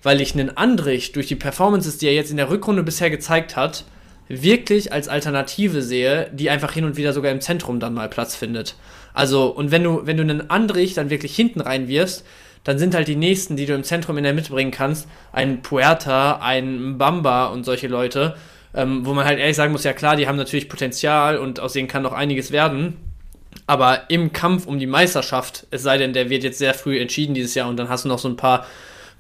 weil 0.03 0.21
ich 0.21 0.35
einen 0.35 0.57
Andrich 0.57 1.13
durch 1.13 1.29
die 1.29 1.37
Performances, 1.37 1.99
die 1.99 2.07
er 2.07 2.15
jetzt 2.15 2.31
in 2.31 2.37
der 2.37 2.51
Rückrunde 2.51 2.83
bisher 2.83 3.11
gezeigt 3.11 3.57
hat, 3.57 3.85
wirklich 4.29 4.93
als 4.93 5.09
Alternative 5.09 5.83
sehe, 5.83 6.31
die 6.33 6.51
einfach 6.51 6.73
hin 6.73 6.85
und 6.85 6.97
wieder 6.97 7.13
sogar 7.13 7.31
im 7.33 7.41
Zentrum 7.41 7.81
dann 7.81 7.95
mal 7.95 8.09
Platz 8.09 8.35
findet. 8.35 8.77
Also, 9.15 9.49
und 9.49 9.71
wenn 9.71 9.85
du, 9.85 10.07
wenn 10.07 10.17
du 10.17 10.23
einen 10.23 10.51
Andrich 10.51 10.95
dann 10.95 11.11
wirklich 11.11 11.37
hinten 11.37 11.61
reinwirfst, 11.61 12.25
dann 12.65 12.79
sind 12.79 12.95
halt 12.95 13.09
die 13.09 13.17
nächsten, 13.17 13.57
die 13.57 13.67
du 13.67 13.75
im 13.75 13.85
Zentrum 13.85 14.17
in 14.17 14.25
der 14.25 14.35
Mitte 14.35 14.53
bringen 14.53 14.71
kannst, 14.71 15.09
ein 15.33 15.63
Puerta, 15.63 16.39
ein 16.41 16.97
Bamba 16.97 17.47
und 17.47 17.65
solche 17.65 17.89
Leute, 17.89 18.37
ähm, 18.75 19.05
wo 19.05 19.13
man 19.13 19.25
halt 19.25 19.39
ehrlich 19.39 19.57
sagen 19.57 19.73
muss, 19.73 19.85
ja 19.85 19.93
klar, 19.93 20.17
die 20.17 20.29
haben 20.29 20.37
natürlich 20.37 20.69
Potenzial 20.69 21.39
und 21.39 21.61
aus 21.61 21.73
denen 21.73 21.89
kann 21.89 22.03
noch 22.03 22.13
einiges 22.13 22.53
werden. 22.53 22.97
Aber 23.67 24.11
im 24.11 24.33
Kampf 24.33 24.67
um 24.67 24.79
die 24.79 24.87
Meisterschaft, 24.87 25.67
es 25.71 25.83
sei 25.83 25.99
denn, 25.99 26.13
der 26.13 26.31
wird 26.31 26.45
jetzt 26.45 26.59
sehr 26.59 26.73
früh 26.73 26.99
entschieden 27.01 27.35
dieses 27.35 27.55
Jahr 27.55 27.69
und 27.69 27.77
dann 27.77 27.89
hast 27.89 28.05
du 28.05 28.09
noch 28.09 28.19
so 28.19 28.29
ein 28.29 28.37
paar 28.37 28.67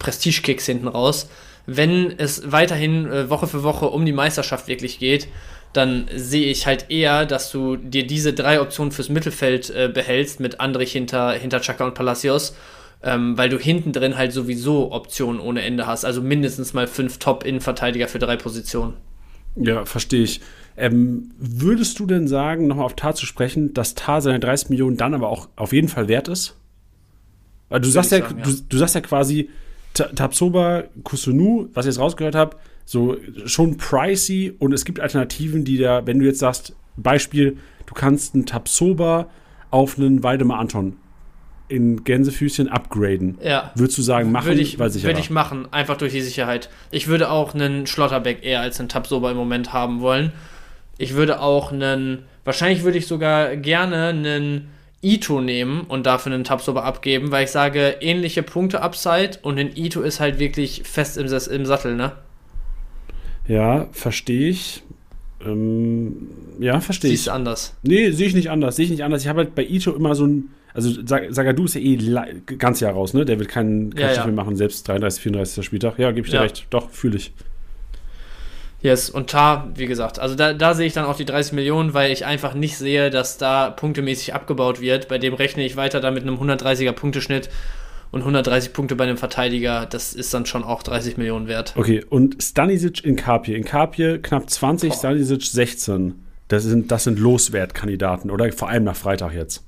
Prestige-Kicks 0.02 0.66
hinten 0.66 0.88
raus. 0.88 1.28
Wenn 1.66 2.12
es 2.18 2.50
weiterhin 2.50 3.06
äh, 3.06 3.30
Woche 3.30 3.46
für 3.46 3.62
Woche 3.62 3.86
um 3.86 4.04
die 4.04 4.12
Meisterschaft 4.12 4.68
wirklich 4.68 4.98
geht, 4.98 5.28
dann 5.72 6.06
sehe 6.14 6.50
ich 6.50 6.66
halt 6.66 6.90
eher, 6.90 7.24
dass 7.24 7.50
du 7.50 7.76
dir 7.76 8.06
diese 8.06 8.34
drei 8.34 8.60
Optionen 8.60 8.92
fürs 8.92 9.08
Mittelfeld 9.08 9.70
äh, 9.70 9.88
behältst 9.88 10.40
mit 10.40 10.60
Andrich 10.60 10.92
hinter, 10.92 11.32
hinter 11.32 11.60
Chaka 11.60 11.84
und 11.86 11.94
Palacios 11.94 12.54
ähm, 13.02 13.36
weil 13.36 13.48
du 13.48 13.58
hinten 13.58 13.92
drin 13.92 14.16
halt 14.16 14.32
sowieso 14.32 14.92
Optionen 14.92 15.40
ohne 15.40 15.62
Ende 15.62 15.86
hast. 15.86 16.04
Also 16.04 16.22
mindestens 16.22 16.72
mal 16.72 16.86
fünf 16.86 17.18
Top-Innenverteidiger 17.18 18.08
für 18.08 18.18
drei 18.18 18.36
Positionen. 18.36 18.94
Ja, 19.56 19.84
verstehe 19.84 20.22
ich. 20.22 20.40
Ähm, 20.76 21.32
würdest 21.38 21.98
du 21.98 22.06
denn 22.06 22.28
sagen, 22.28 22.66
nochmal 22.66 22.86
auf 22.86 22.96
Tar 22.96 23.14
zu 23.14 23.26
sprechen, 23.26 23.74
dass 23.74 23.94
Tar 23.94 24.22
seine 24.22 24.40
30 24.40 24.70
Millionen 24.70 24.96
dann 24.96 25.14
aber 25.14 25.28
auch 25.28 25.48
auf 25.56 25.72
jeden 25.72 25.88
Fall 25.88 26.08
wert 26.08 26.28
ist? 26.28 26.56
Weil 27.68 27.80
du 27.80 27.88
sagst 27.88 28.12
ja, 28.12 28.20
sagen, 28.20 28.38
ja. 28.38 28.44
Du, 28.44 28.52
du, 28.68 28.78
sagst 28.78 28.94
ja 28.94 29.00
quasi, 29.00 29.50
Tabsoba, 29.94 30.84
Kusunu, 31.02 31.68
was 31.74 31.86
ich 31.86 31.90
jetzt 31.90 32.00
rausgehört 32.00 32.34
habe, 32.34 32.56
so 32.84 33.16
schon 33.44 33.76
pricey 33.76 34.54
und 34.58 34.72
es 34.72 34.84
gibt 34.84 35.00
Alternativen, 35.00 35.64
die 35.64 35.78
da, 35.78 36.06
wenn 36.06 36.18
du 36.18 36.26
jetzt 36.26 36.38
sagst, 36.38 36.74
Beispiel, 36.96 37.56
du 37.86 37.94
kannst 37.94 38.34
einen 38.34 38.46
Tabsoba 38.46 39.28
auf 39.70 39.98
einen 39.98 40.22
Waldemar 40.22 40.58
Anton 40.58 40.96
in 41.68 42.04
Gänsefüßchen 42.04 42.68
upgraden. 42.68 43.38
Ja. 43.42 43.72
Würdest 43.74 43.96
du 43.96 44.02
sagen, 44.02 44.30
machen, 44.30 44.48
würde 44.48 44.60
ich, 44.60 44.78
weil 44.78 44.90
sicherer? 44.90 45.10
Würde 45.10 45.20
ich 45.20 45.30
machen, 45.30 45.72
einfach 45.72 45.96
durch 45.96 46.12
die 46.12 46.20
Sicherheit. 46.20 46.68
Ich 46.90 47.08
würde 47.08 47.30
auch 47.30 47.54
einen 47.54 47.86
Schlotterbeck 47.86 48.44
eher 48.44 48.60
als 48.60 48.78
einen 48.78 48.90
Tabsoba 48.90 49.30
im 49.30 49.38
Moment 49.38 49.72
haben 49.72 50.00
wollen. 50.00 50.32
Ich 50.98 51.14
würde 51.14 51.40
auch 51.40 51.72
einen, 51.72 52.24
wahrscheinlich 52.44 52.82
würde 52.84 52.98
ich 52.98 53.06
sogar 53.06 53.56
gerne 53.56 54.08
einen 54.08 54.68
Ito 55.02 55.40
nehmen 55.40 55.82
und 55.82 56.06
dafür 56.06 56.32
einen 56.32 56.44
Tabsoba 56.44 56.82
abgeben, 56.82 57.30
weil 57.30 57.44
ich 57.44 57.50
sage, 57.50 57.96
ähnliche 58.00 58.42
Punkte 58.42 58.82
Upside 58.82 59.38
und 59.42 59.58
ein 59.58 59.76
Ito 59.76 60.00
ist 60.00 60.20
halt 60.20 60.38
wirklich 60.38 60.82
fest 60.84 61.18
im, 61.18 61.26
im 61.26 61.66
Sattel, 61.66 61.96
ne? 61.96 62.12
Ja, 63.48 63.88
verstehe 63.92 64.48
ich. 64.48 64.82
Ähm, 65.44 66.28
ja, 66.60 66.80
verstehe 66.80 67.10
ich. 67.10 67.18
Siehst 67.18 67.26
du 67.26 67.32
anders? 67.32 67.74
Nee, 67.82 68.10
sehe 68.12 68.28
ich 68.28 68.34
nicht 68.34 68.50
anders. 68.50 68.76
Sehe 68.76 68.84
ich 68.84 68.90
nicht 68.92 69.02
anders. 69.02 69.22
Ich 69.22 69.28
habe 69.28 69.40
halt 69.40 69.54
bei 69.54 69.64
Ito 69.64 69.92
immer 69.92 70.14
so 70.14 70.26
ein 70.26 70.50
also 70.74 70.90
Sagadu 71.04 71.64
ist 71.64 71.74
ja 71.74 71.80
eh 71.82 71.98
ganz 72.56 72.80
Jahr 72.80 72.92
raus, 72.92 73.12
ne? 73.12 73.24
Der 73.24 73.38
wird 73.38 73.50
keinen 73.50 73.94
kein 73.94 74.08
ja, 74.08 74.14
ja. 74.14 74.24
mehr 74.24 74.34
machen, 74.34 74.56
selbst 74.56 74.88
33, 74.88 75.22
34. 75.22 75.64
Spieltag. 75.64 75.98
Ja, 75.98 76.10
gebe 76.12 76.26
ich 76.26 76.30
dir 76.30 76.38
ja. 76.38 76.42
recht. 76.42 76.66
Doch, 76.70 76.88
fühle 76.90 77.16
ich. 77.16 77.32
Yes, 78.82 79.10
und 79.10 79.30
Tar, 79.30 79.68
wie 79.76 79.86
gesagt, 79.86 80.18
also 80.18 80.34
da, 80.34 80.52
da 80.52 80.74
sehe 80.74 80.86
ich 80.86 80.92
dann 80.92 81.04
auch 81.04 81.16
die 81.16 81.24
30 81.24 81.52
Millionen, 81.52 81.94
weil 81.94 82.10
ich 82.10 82.26
einfach 82.26 82.52
nicht 82.54 82.76
sehe, 82.76 83.10
dass 83.10 83.38
da 83.38 83.70
punktemäßig 83.70 84.34
abgebaut 84.34 84.80
wird. 84.80 85.06
Bei 85.06 85.18
dem 85.18 85.34
rechne 85.34 85.64
ich 85.64 85.76
weiter 85.76 86.00
da 86.00 86.10
mit 86.10 86.24
einem 86.24 86.36
130er 86.36 86.90
Punkteschnitt 86.90 87.48
und 88.10 88.20
130 88.20 88.72
Punkte 88.72 88.96
bei 88.96 89.04
einem 89.04 89.18
Verteidiger. 89.18 89.86
Das 89.86 90.14
ist 90.14 90.34
dann 90.34 90.46
schon 90.46 90.64
auch 90.64 90.82
30 90.82 91.16
Millionen 91.16 91.46
wert. 91.46 91.74
Okay, 91.76 92.04
und 92.08 92.42
Stanisic 92.42 93.04
in 93.04 93.14
Kapje. 93.14 93.56
In 93.56 93.64
Kapje 93.64 94.18
knapp 94.18 94.50
20, 94.50 94.90
Boah. 94.90 94.98
Stanisic 94.98 95.44
16. 95.44 96.14
Das 96.48 96.64
sind, 96.64 96.90
das 96.90 97.04
sind 97.04 97.20
Loswertkandidaten, 97.20 98.32
oder? 98.32 98.50
Vor 98.52 98.68
allem 98.68 98.82
nach 98.82 98.96
Freitag 98.96 99.32
jetzt. 99.32 99.64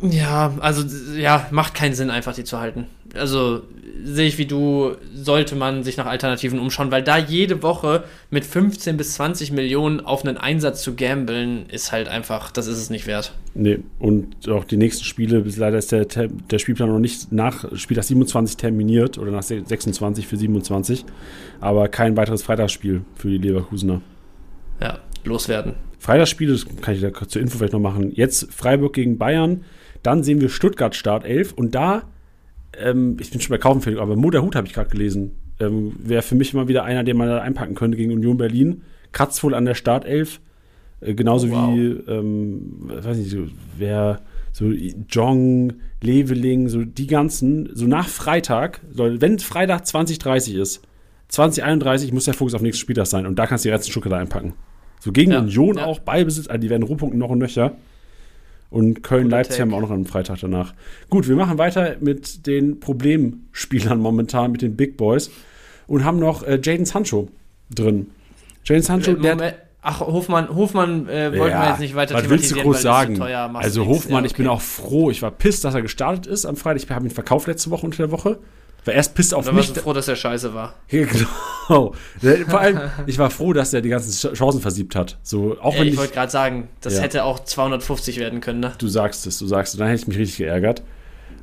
Ja, 0.00 0.54
also 0.60 0.84
ja, 1.16 1.48
macht 1.50 1.74
keinen 1.74 1.94
Sinn, 1.94 2.10
einfach 2.10 2.34
die 2.34 2.44
zu 2.44 2.60
halten. 2.60 2.86
Also 3.14 3.62
sehe 4.04 4.28
ich 4.28 4.38
wie 4.38 4.46
du, 4.46 4.92
sollte 5.14 5.56
man 5.56 5.82
sich 5.82 5.96
nach 5.96 6.06
Alternativen 6.06 6.58
umschauen, 6.58 6.90
weil 6.90 7.02
da 7.02 7.18
jede 7.18 7.62
Woche 7.62 8.04
mit 8.30 8.44
15 8.44 8.96
bis 8.96 9.14
20 9.14 9.52
Millionen 9.52 10.00
auf 10.00 10.24
einen 10.24 10.36
Einsatz 10.36 10.82
zu 10.82 10.94
gambeln, 10.94 11.66
ist 11.68 11.90
halt 11.90 12.08
einfach, 12.08 12.50
das 12.52 12.66
ist 12.66 12.78
es 12.78 12.90
nicht 12.90 13.06
wert. 13.06 13.32
Nee, 13.54 13.80
und 13.98 14.48
auch 14.48 14.64
die 14.64 14.76
nächsten 14.76 15.04
Spiele, 15.04 15.40
bis 15.40 15.56
leider 15.56 15.78
ist 15.78 15.90
der, 15.90 16.04
der 16.04 16.58
Spielplan 16.58 16.88
noch 16.88 17.00
nicht 17.00 17.32
nach 17.32 17.76
Spieltag 17.76 18.04
27 18.04 18.56
terminiert 18.56 19.18
oder 19.18 19.32
nach 19.32 19.42
26 19.42 20.26
für 20.26 20.36
27, 20.36 21.04
aber 21.60 21.88
kein 21.88 22.16
weiteres 22.16 22.42
Freitagsspiel 22.42 23.02
für 23.14 23.28
die 23.28 23.38
Leverkusener. 23.38 24.00
Ja, 24.80 25.00
loswerden. 25.24 25.74
Freitagsspiele, 25.98 26.52
das 26.52 26.66
kann 26.80 26.94
ich 26.94 27.00
da 27.00 27.12
zur 27.12 27.42
Info 27.42 27.58
vielleicht 27.58 27.72
noch 27.72 27.80
machen. 27.80 28.12
Jetzt 28.14 28.52
Freiburg 28.52 28.92
gegen 28.92 29.18
Bayern 29.18 29.64
dann 30.02 30.22
sehen 30.22 30.40
wir 30.40 30.48
Stuttgart 30.48 30.94
Startelf 30.94 31.52
und 31.52 31.74
da, 31.74 32.02
ähm, 32.80 33.16
ich 33.20 33.30
bin 33.30 33.40
schon 33.40 33.54
bei 33.54 33.58
Kaufen 33.58 33.80
fertig, 33.80 34.00
aber 34.00 34.16
Moderhut 34.16 34.56
habe 34.56 34.66
ich 34.66 34.72
gerade 34.72 34.90
gelesen. 34.90 35.32
Ähm, 35.60 35.96
Wäre 35.98 36.22
für 36.22 36.34
mich 36.34 36.52
immer 36.54 36.68
wieder 36.68 36.84
einer, 36.84 37.04
den 37.04 37.16
man 37.16 37.28
da 37.28 37.40
einpacken 37.40 37.74
könnte 37.74 37.96
gegen 37.96 38.12
Union 38.12 38.36
Berlin. 38.36 38.82
Kratzt 39.12 39.42
wohl 39.42 39.54
an 39.54 39.64
der 39.64 39.74
Startelf. 39.74 40.40
Äh, 41.00 41.14
genauso 41.14 41.48
oh, 41.48 41.50
wow. 41.50 41.74
wie, 41.74 42.10
ähm, 42.10 42.90
weiß 43.02 43.18
nicht, 43.18 43.36
wer, 43.76 44.20
so 44.52 44.70
Jong, 45.08 45.74
Leveling, 46.02 46.68
so 46.68 46.84
die 46.84 47.06
ganzen, 47.06 47.70
so 47.74 47.86
nach 47.86 48.08
Freitag, 48.08 48.80
wenn 48.92 49.38
Freitag 49.38 49.86
2030 49.86 50.54
ist, 50.56 50.82
2031 51.28 52.12
muss 52.12 52.24
der 52.24 52.34
Fokus 52.34 52.54
auf 52.54 52.62
nächsten 52.62 52.80
Spieltag 52.80 53.06
sein 53.06 53.26
und 53.26 53.38
da 53.38 53.46
kannst 53.46 53.64
du 53.64 53.68
die 53.68 53.72
letzten 53.72 53.90
Stuttgart 53.90 54.14
einpacken. 54.14 54.54
So 55.00 55.12
gegen 55.12 55.32
ja, 55.32 55.40
Union 55.40 55.76
ja. 55.76 55.84
auch, 55.84 56.00
Beibesitz, 56.00 56.48
also 56.48 56.60
die 56.60 56.70
werden 56.70 56.82
Rohpunkten 56.82 57.18
noch 57.18 57.30
und 57.30 57.38
nöcher. 57.38 57.76
Und 58.70 59.02
Köln-Leipzig 59.02 59.60
haben 59.60 59.70
wir 59.70 59.76
auch 59.76 59.82
noch 59.82 59.90
am 59.90 60.04
Freitag 60.04 60.40
danach. 60.40 60.74
Gut, 61.08 61.26
wir 61.26 61.36
machen 61.36 61.56
weiter 61.56 61.96
mit 62.00 62.46
den 62.46 62.80
Problemspielern 62.80 63.98
momentan, 63.98 64.52
mit 64.52 64.62
den 64.62 64.76
Big 64.76 64.96
Boys. 64.96 65.30
Und 65.86 66.04
haben 66.04 66.18
noch 66.18 66.42
äh, 66.42 66.60
Jaden 66.62 66.84
Sancho 66.84 67.28
drin. 67.74 68.08
Jaden 68.64 68.82
Sancho, 68.82 69.12
äh, 69.12 69.36
der. 69.36 69.54
Ach, 69.80 70.00
Hofmann, 70.00 70.54
Hofmann 70.54 71.08
äh, 71.08 71.30
wollten 71.38 71.54
ja, 71.54 71.62
wir 71.62 71.68
jetzt 71.70 71.80
nicht 71.80 71.94
weiter 71.94 72.14
was 72.14 72.28
willst 72.28 72.50
du 72.50 72.56
groß 72.56 72.82
sagen? 72.82 73.16
So 73.16 73.22
also 73.22 73.86
Hofmann, 73.86 74.12
ja, 74.12 74.18
okay. 74.18 74.26
ich 74.26 74.34
bin 74.34 74.48
auch 74.48 74.60
froh. 74.60 75.10
Ich 75.10 75.22
war 75.22 75.30
pisst, 75.30 75.64
dass 75.64 75.74
er 75.74 75.82
gestartet 75.82 76.26
ist 76.26 76.44
am 76.44 76.56
Freitag. 76.56 76.82
Ich 76.82 76.90
habe 76.90 77.06
ihn 77.06 77.10
verkauft 77.10 77.46
letzte 77.46 77.70
Woche 77.70 77.86
unter 77.86 77.98
der 77.98 78.10
Woche. 78.10 78.38
War 78.88 78.94
erst 78.94 79.14
pisst 79.14 79.34
auf 79.34 79.52
mich. 79.52 79.68
Ich 79.68 79.76
war 79.76 79.82
froh, 79.82 79.92
dass 79.92 80.08
er 80.08 80.16
scheiße 80.16 80.54
war. 80.54 80.74
Genau. 81.68 81.94
Vor 82.48 82.60
allem, 82.60 82.80
ich 83.06 83.18
war 83.18 83.28
froh, 83.28 83.52
dass 83.52 83.74
er 83.74 83.82
die 83.82 83.90
ganzen 83.90 84.34
Chancen 84.34 84.62
versiebt 84.62 84.96
hat. 84.96 85.18
So, 85.22 85.58
auch 85.60 85.74
Ey, 85.74 85.80
wenn 85.80 85.88
ich, 85.88 85.98
wollte 85.98 86.14
gerade 86.14 86.32
sagen, 86.32 86.68
das 86.80 86.96
ja. 86.96 87.02
hätte 87.02 87.24
auch 87.24 87.44
250 87.44 88.18
werden 88.18 88.40
können, 88.40 88.60
ne? 88.60 88.72
Du 88.78 88.88
sagst 88.88 89.26
es, 89.26 89.38
du 89.38 89.46
sagst 89.46 89.74
es. 89.74 89.78
Dann 89.78 89.88
hätte 89.88 90.00
ich 90.00 90.08
mich 90.08 90.16
richtig 90.16 90.38
geärgert. 90.38 90.82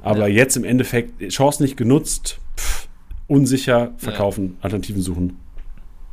Aber 0.02 0.28
ja. 0.28 0.38
jetzt 0.38 0.58
im 0.58 0.64
Endeffekt, 0.64 1.30
Chance 1.30 1.62
nicht 1.62 1.78
genutzt, 1.78 2.40
pff, 2.58 2.88
unsicher 3.28 3.94
verkaufen, 3.98 4.56
ja. 4.58 4.64
Alternativen 4.64 5.04
suchen. 5.04 5.38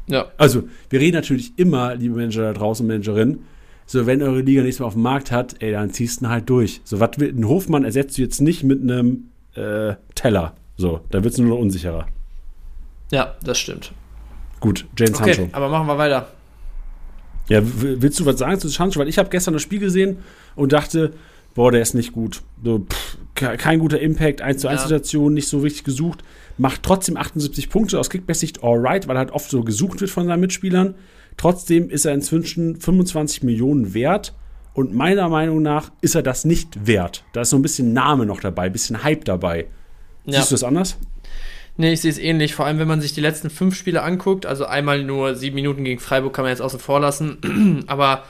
Ja. 0.08 0.26
Also, 0.36 0.64
wir 0.90 1.00
reden 1.00 1.16
natürlich 1.16 1.54
immer, 1.56 1.94
liebe 1.94 2.14
Manager 2.14 2.42
da 2.42 2.52
draußen, 2.52 2.86
Managerin, 2.86 3.38
so, 3.86 4.06
wenn 4.06 4.22
eure 4.22 4.42
Liga 4.42 4.62
nichts 4.62 4.78
mehr 4.78 4.86
auf 4.86 4.94
dem 4.94 5.02
Markt 5.02 5.32
hat, 5.32 5.56
ey, 5.60 5.72
dann 5.72 5.90
ziehst 5.90 6.20
du 6.20 6.26
ihn 6.26 6.28
halt 6.28 6.50
durch. 6.50 6.82
So, 6.84 7.00
was 7.00 7.18
will, 7.18 7.34
ein 7.34 7.48
Hofmann 7.48 7.84
ersetzt 7.84 8.18
du 8.18 8.22
jetzt 8.22 8.42
nicht 8.42 8.62
mit 8.62 8.82
einem 8.82 9.30
äh, 9.54 9.94
Teller. 10.14 10.54
So, 10.82 10.98
da 11.10 11.22
wird 11.22 11.32
es 11.32 11.38
nur 11.38 11.50
noch 11.50 11.62
unsicherer. 11.62 12.08
Ja, 13.12 13.36
das 13.44 13.60
stimmt. 13.60 13.92
Gut, 14.58 14.84
James 14.98 15.20
okay, 15.20 15.34
Sancho. 15.34 15.56
aber 15.56 15.68
machen 15.68 15.86
wir 15.86 15.96
weiter. 15.96 16.26
Ja, 17.48 17.60
willst 17.62 18.18
du 18.18 18.26
was 18.26 18.40
sagen 18.40 18.58
zu 18.58 18.66
Sancho? 18.66 18.98
Weil 18.98 19.06
ich 19.06 19.16
habe 19.16 19.28
gestern 19.28 19.54
das 19.54 19.62
Spiel 19.62 19.78
gesehen 19.78 20.16
und 20.56 20.72
dachte, 20.72 21.12
boah, 21.54 21.70
der 21.70 21.82
ist 21.82 21.94
nicht 21.94 22.10
gut. 22.10 22.42
So, 22.64 22.80
pff, 22.80 23.16
kein 23.36 23.78
guter 23.78 24.00
Impact, 24.00 24.42
1 24.42 24.60
zu 24.60 24.66
1 24.66 24.82
Situation, 24.82 25.34
nicht 25.34 25.46
so 25.46 25.60
richtig 25.60 25.84
gesucht. 25.84 26.24
Macht 26.58 26.82
trotzdem 26.82 27.16
78 27.16 27.70
Punkte 27.70 28.00
aus 28.00 28.10
Kickbase-Sicht 28.10 28.64
alright, 28.64 29.06
weil 29.06 29.14
er 29.14 29.20
halt 29.20 29.30
oft 29.30 29.50
so 29.50 29.62
gesucht 29.62 30.00
wird 30.00 30.10
von 30.10 30.26
seinen 30.26 30.40
Mitspielern. 30.40 30.96
Trotzdem 31.36 31.90
ist 31.90 32.06
er 32.06 32.12
inzwischen 32.12 32.80
25 32.80 33.44
Millionen 33.44 33.94
wert. 33.94 34.34
Und 34.74 34.92
meiner 34.92 35.28
Meinung 35.28 35.62
nach 35.62 35.92
ist 36.00 36.16
er 36.16 36.24
das 36.24 36.44
nicht 36.44 36.88
wert. 36.88 37.22
Da 37.34 37.42
ist 37.42 37.50
so 37.50 37.56
ein 37.56 37.62
bisschen 37.62 37.92
Name 37.92 38.26
noch 38.26 38.40
dabei, 38.40 38.64
ein 38.64 38.72
bisschen 38.72 39.04
Hype 39.04 39.24
dabei. 39.24 39.68
Ja. 40.24 40.38
Siehst 40.38 40.50
du 40.50 40.54
das 40.54 40.64
anders? 40.64 40.96
Nee, 41.76 41.94
ich 41.94 42.00
sehe 42.00 42.10
es 42.10 42.18
ähnlich. 42.18 42.54
Vor 42.54 42.66
allem, 42.66 42.78
wenn 42.78 42.88
man 42.88 43.00
sich 43.00 43.14
die 43.14 43.20
letzten 43.20 43.50
fünf 43.50 43.76
Spiele 43.76 44.02
anguckt. 44.02 44.46
Also 44.46 44.66
einmal 44.66 45.02
nur 45.02 45.34
sieben 45.34 45.54
Minuten 45.54 45.84
gegen 45.84 46.00
Freiburg 46.00 46.34
kann 46.34 46.44
man 46.44 46.50
jetzt 46.50 46.60
außen 46.60 46.80
vor 46.80 47.00
lassen. 47.00 47.84
Aber 47.86 48.24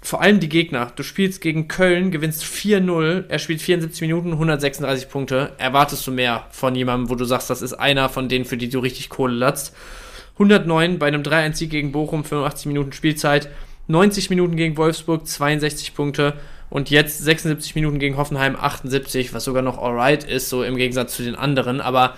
vor 0.00 0.20
allem 0.20 0.40
die 0.40 0.48
Gegner. 0.48 0.92
Du 0.94 1.02
spielst 1.02 1.40
gegen 1.40 1.68
Köln, 1.68 2.10
gewinnst 2.10 2.44
4-0. 2.44 3.24
Er 3.28 3.38
spielt 3.38 3.62
74 3.62 4.02
Minuten, 4.02 4.32
136 4.32 5.08
Punkte. 5.08 5.52
Erwartest 5.58 6.06
du 6.06 6.12
mehr 6.12 6.46
von 6.50 6.74
jemandem, 6.74 7.10
wo 7.10 7.14
du 7.14 7.24
sagst, 7.24 7.50
das 7.50 7.62
ist 7.62 7.72
einer 7.72 8.08
von 8.08 8.28
denen, 8.28 8.44
für 8.44 8.56
die 8.56 8.68
du 8.68 8.78
richtig 8.78 9.08
Kohle 9.08 9.34
latzt. 9.34 9.74
109 10.34 10.98
bei 10.98 11.06
einem 11.06 11.22
3-1-Sieg 11.22 11.70
gegen 11.70 11.92
Bochum, 11.92 12.22
85 12.22 12.66
Minuten 12.66 12.92
Spielzeit, 12.92 13.48
90 13.88 14.28
Minuten 14.28 14.56
gegen 14.56 14.76
Wolfsburg, 14.76 15.26
62 15.26 15.94
Punkte 15.94 16.34
und 16.70 16.90
jetzt 16.90 17.18
76 17.22 17.74
Minuten 17.74 17.98
gegen 17.98 18.16
Hoffenheim, 18.16 18.56
78, 18.56 19.32
was 19.32 19.44
sogar 19.44 19.62
noch 19.62 19.78
alright 19.78 20.24
ist, 20.24 20.48
so 20.48 20.62
im 20.62 20.76
Gegensatz 20.76 21.14
zu 21.16 21.22
den 21.22 21.34
anderen. 21.34 21.80
Aber 21.80 22.14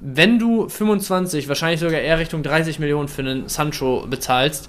wenn 0.00 0.38
du 0.38 0.68
25, 0.68 1.48
wahrscheinlich 1.48 1.80
sogar 1.80 2.00
eher 2.00 2.18
Richtung 2.18 2.42
30 2.42 2.78
Millionen 2.78 3.08
für 3.08 3.22
einen 3.22 3.48
Sancho 3.48 4.06
bezahlst, 4.08 4.68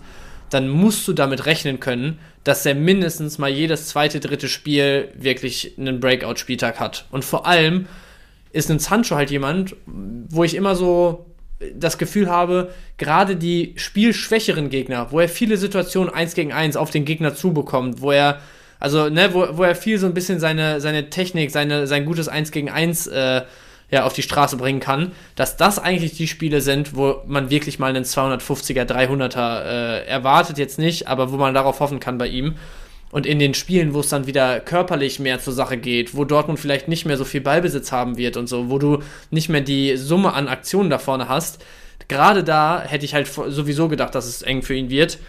dann 0.50 0.70
musst 0.70 1.08
du 1.08 1.14
damit 1.14 1.46
rechnen 1.46 1.80
können, 1.80 2.20
dass 2.44 2.66
er 2.66 2.76
mindestens 2.76 3.38
mal 3.38 3.50
jedes 3.50 3.88
zweite, 3.88 4.20
dritte 4.20 4.48
Spiel 4.48 5.10
wirklich 5.16 5.74
einen 5.78 6.00
Breakout-Spieltag 6.00 6.80
hat. 6.80 7.06
Und 7.12 7.26
vor 7.26 7.48
allem 7.48 7.88
ist 8.52 8.70
ein 8.70 8.80
Sancho 8.80 9.16
halt 9.16 9.32
jemand, 9.32 9.76
wo 9.86 10.44
ich 10.44 10.56
immer 10.56 10.76
so 10.76 11.26
das 11.74 11.98
Gefühl 11.98 12.30
habe, 12.30 12.74
gerade 12.98 13.36
die 13.36 13.74
spielschwächeren 13.78 14.70
Gegner, 14.70 15.12
wo 15.12 15.20
er 15.20 15.30
viele 15.30 15.58
Situationen 15.58 16.14
1 16.14 16.36
gegen 16.36 16.54
1 16.54 16.78
auf 16.78 16.92
den 16.92 17.06
Gegner 17.06 17.34
zubekommt, 17.34 18.02
wo 18.02 18.12
er, 18.12 18.40
also, 18.80 19.10
ne, 19.10 19.34
wo, 19.34 19.48
wo 19.52 19.64
er 19.64 19.76
viel 19.76 19.98
so 19.98 20.06
ein 20.06 20.14
bisschen 20.14 20.40
seine, 20.40 20.82
seine 20.82 21.10
Technik, 21.10 21.52
seine, 21.52 21.88
sein 21.88 22.06
gutes 22.06 22.28
1 22.28 22.52
gegen 22.52 22.70
1 22.70 23.08
äh, 23.08 23.42
ja, 23.92 24.04
auf 24.04 24.14
die 24.14 24.24
Straße 24.24 24.58
bringen 24.58 24.80
kann, 24.80 25.12
dass 25.36 25.58
das 25.58 25.80
eigentlich 25.80 26.14
die 26.14 26.28
Spiele 26.28 26.62
sind, 26.62 26.96
wo 26.96 27.22
man 27.28 27.50
wirklich 27.50 27.80
mal 27.80 27.90
einen 27.90 28.04
250er, 28.04 28.84
300er 28.84 29.64
äh, 29.64 30.06
erwartet, 30.06 30.58
jetzt 30.58 30.80
nicht, 30.80 31.08
aber 31.08 31.32
wo 31.32 31.38
man 31.38 31.54
darauf 31.54 31.80
hoffen 31.80 32.00
kann 32.00 32.18
bei 32.18 32.28
ihm. 32.28 32.56
Und 33.12 33.26
in 33.26 33.40
den 33.40 33.54
Spielen, 33.54 33.94
wo 33.94 34.02
es 34.02 34.10
dann 34.10 34.28
wieder 34.28 34.60
körperlich 34.60 35.20
mehr 35.20 35.40
zur 35.40 35.54
Sache 35.54 35.78
geht, 35.78 36.16
wo 36.16 36.26
Dortmund 36.26 36.60
vielleicht 36.60 36.88
nicht 36.88 37.06
mehr 37.06 37.18
so 37.18 37.24
viel 37.24 37.42
Ballbesitz 37.42 37.92
haben 37.92 38.18
wird 38.18 38.36
und 38.36 38.48
so, 38.48 38.70
wo 38.70 38.80
du 38.80 39.04
nicht 39.30 39.48
mehr 39.48 39.62
die 39.62 39.96
Summe 39.96 40.34
an 40.34 40.48
Aktionen 40.48 40.90
da 40.90 40.98
vorne 40.98 41.30
hast, 41.30 41.64
gerade 42.08 42.44
da 42.44 42.84
hätte 42.86 43.06
ich 43.06 43.14
halt 43.14 43.28
sowieso 43.28 43.88
gedacht, 43.88 44.16
dass 44.16 44.26
es 44.26 44.42
eng 44.42 44.64
für 44.64 44.74
ihn 44.74 44.90
wird. 44.90 45.20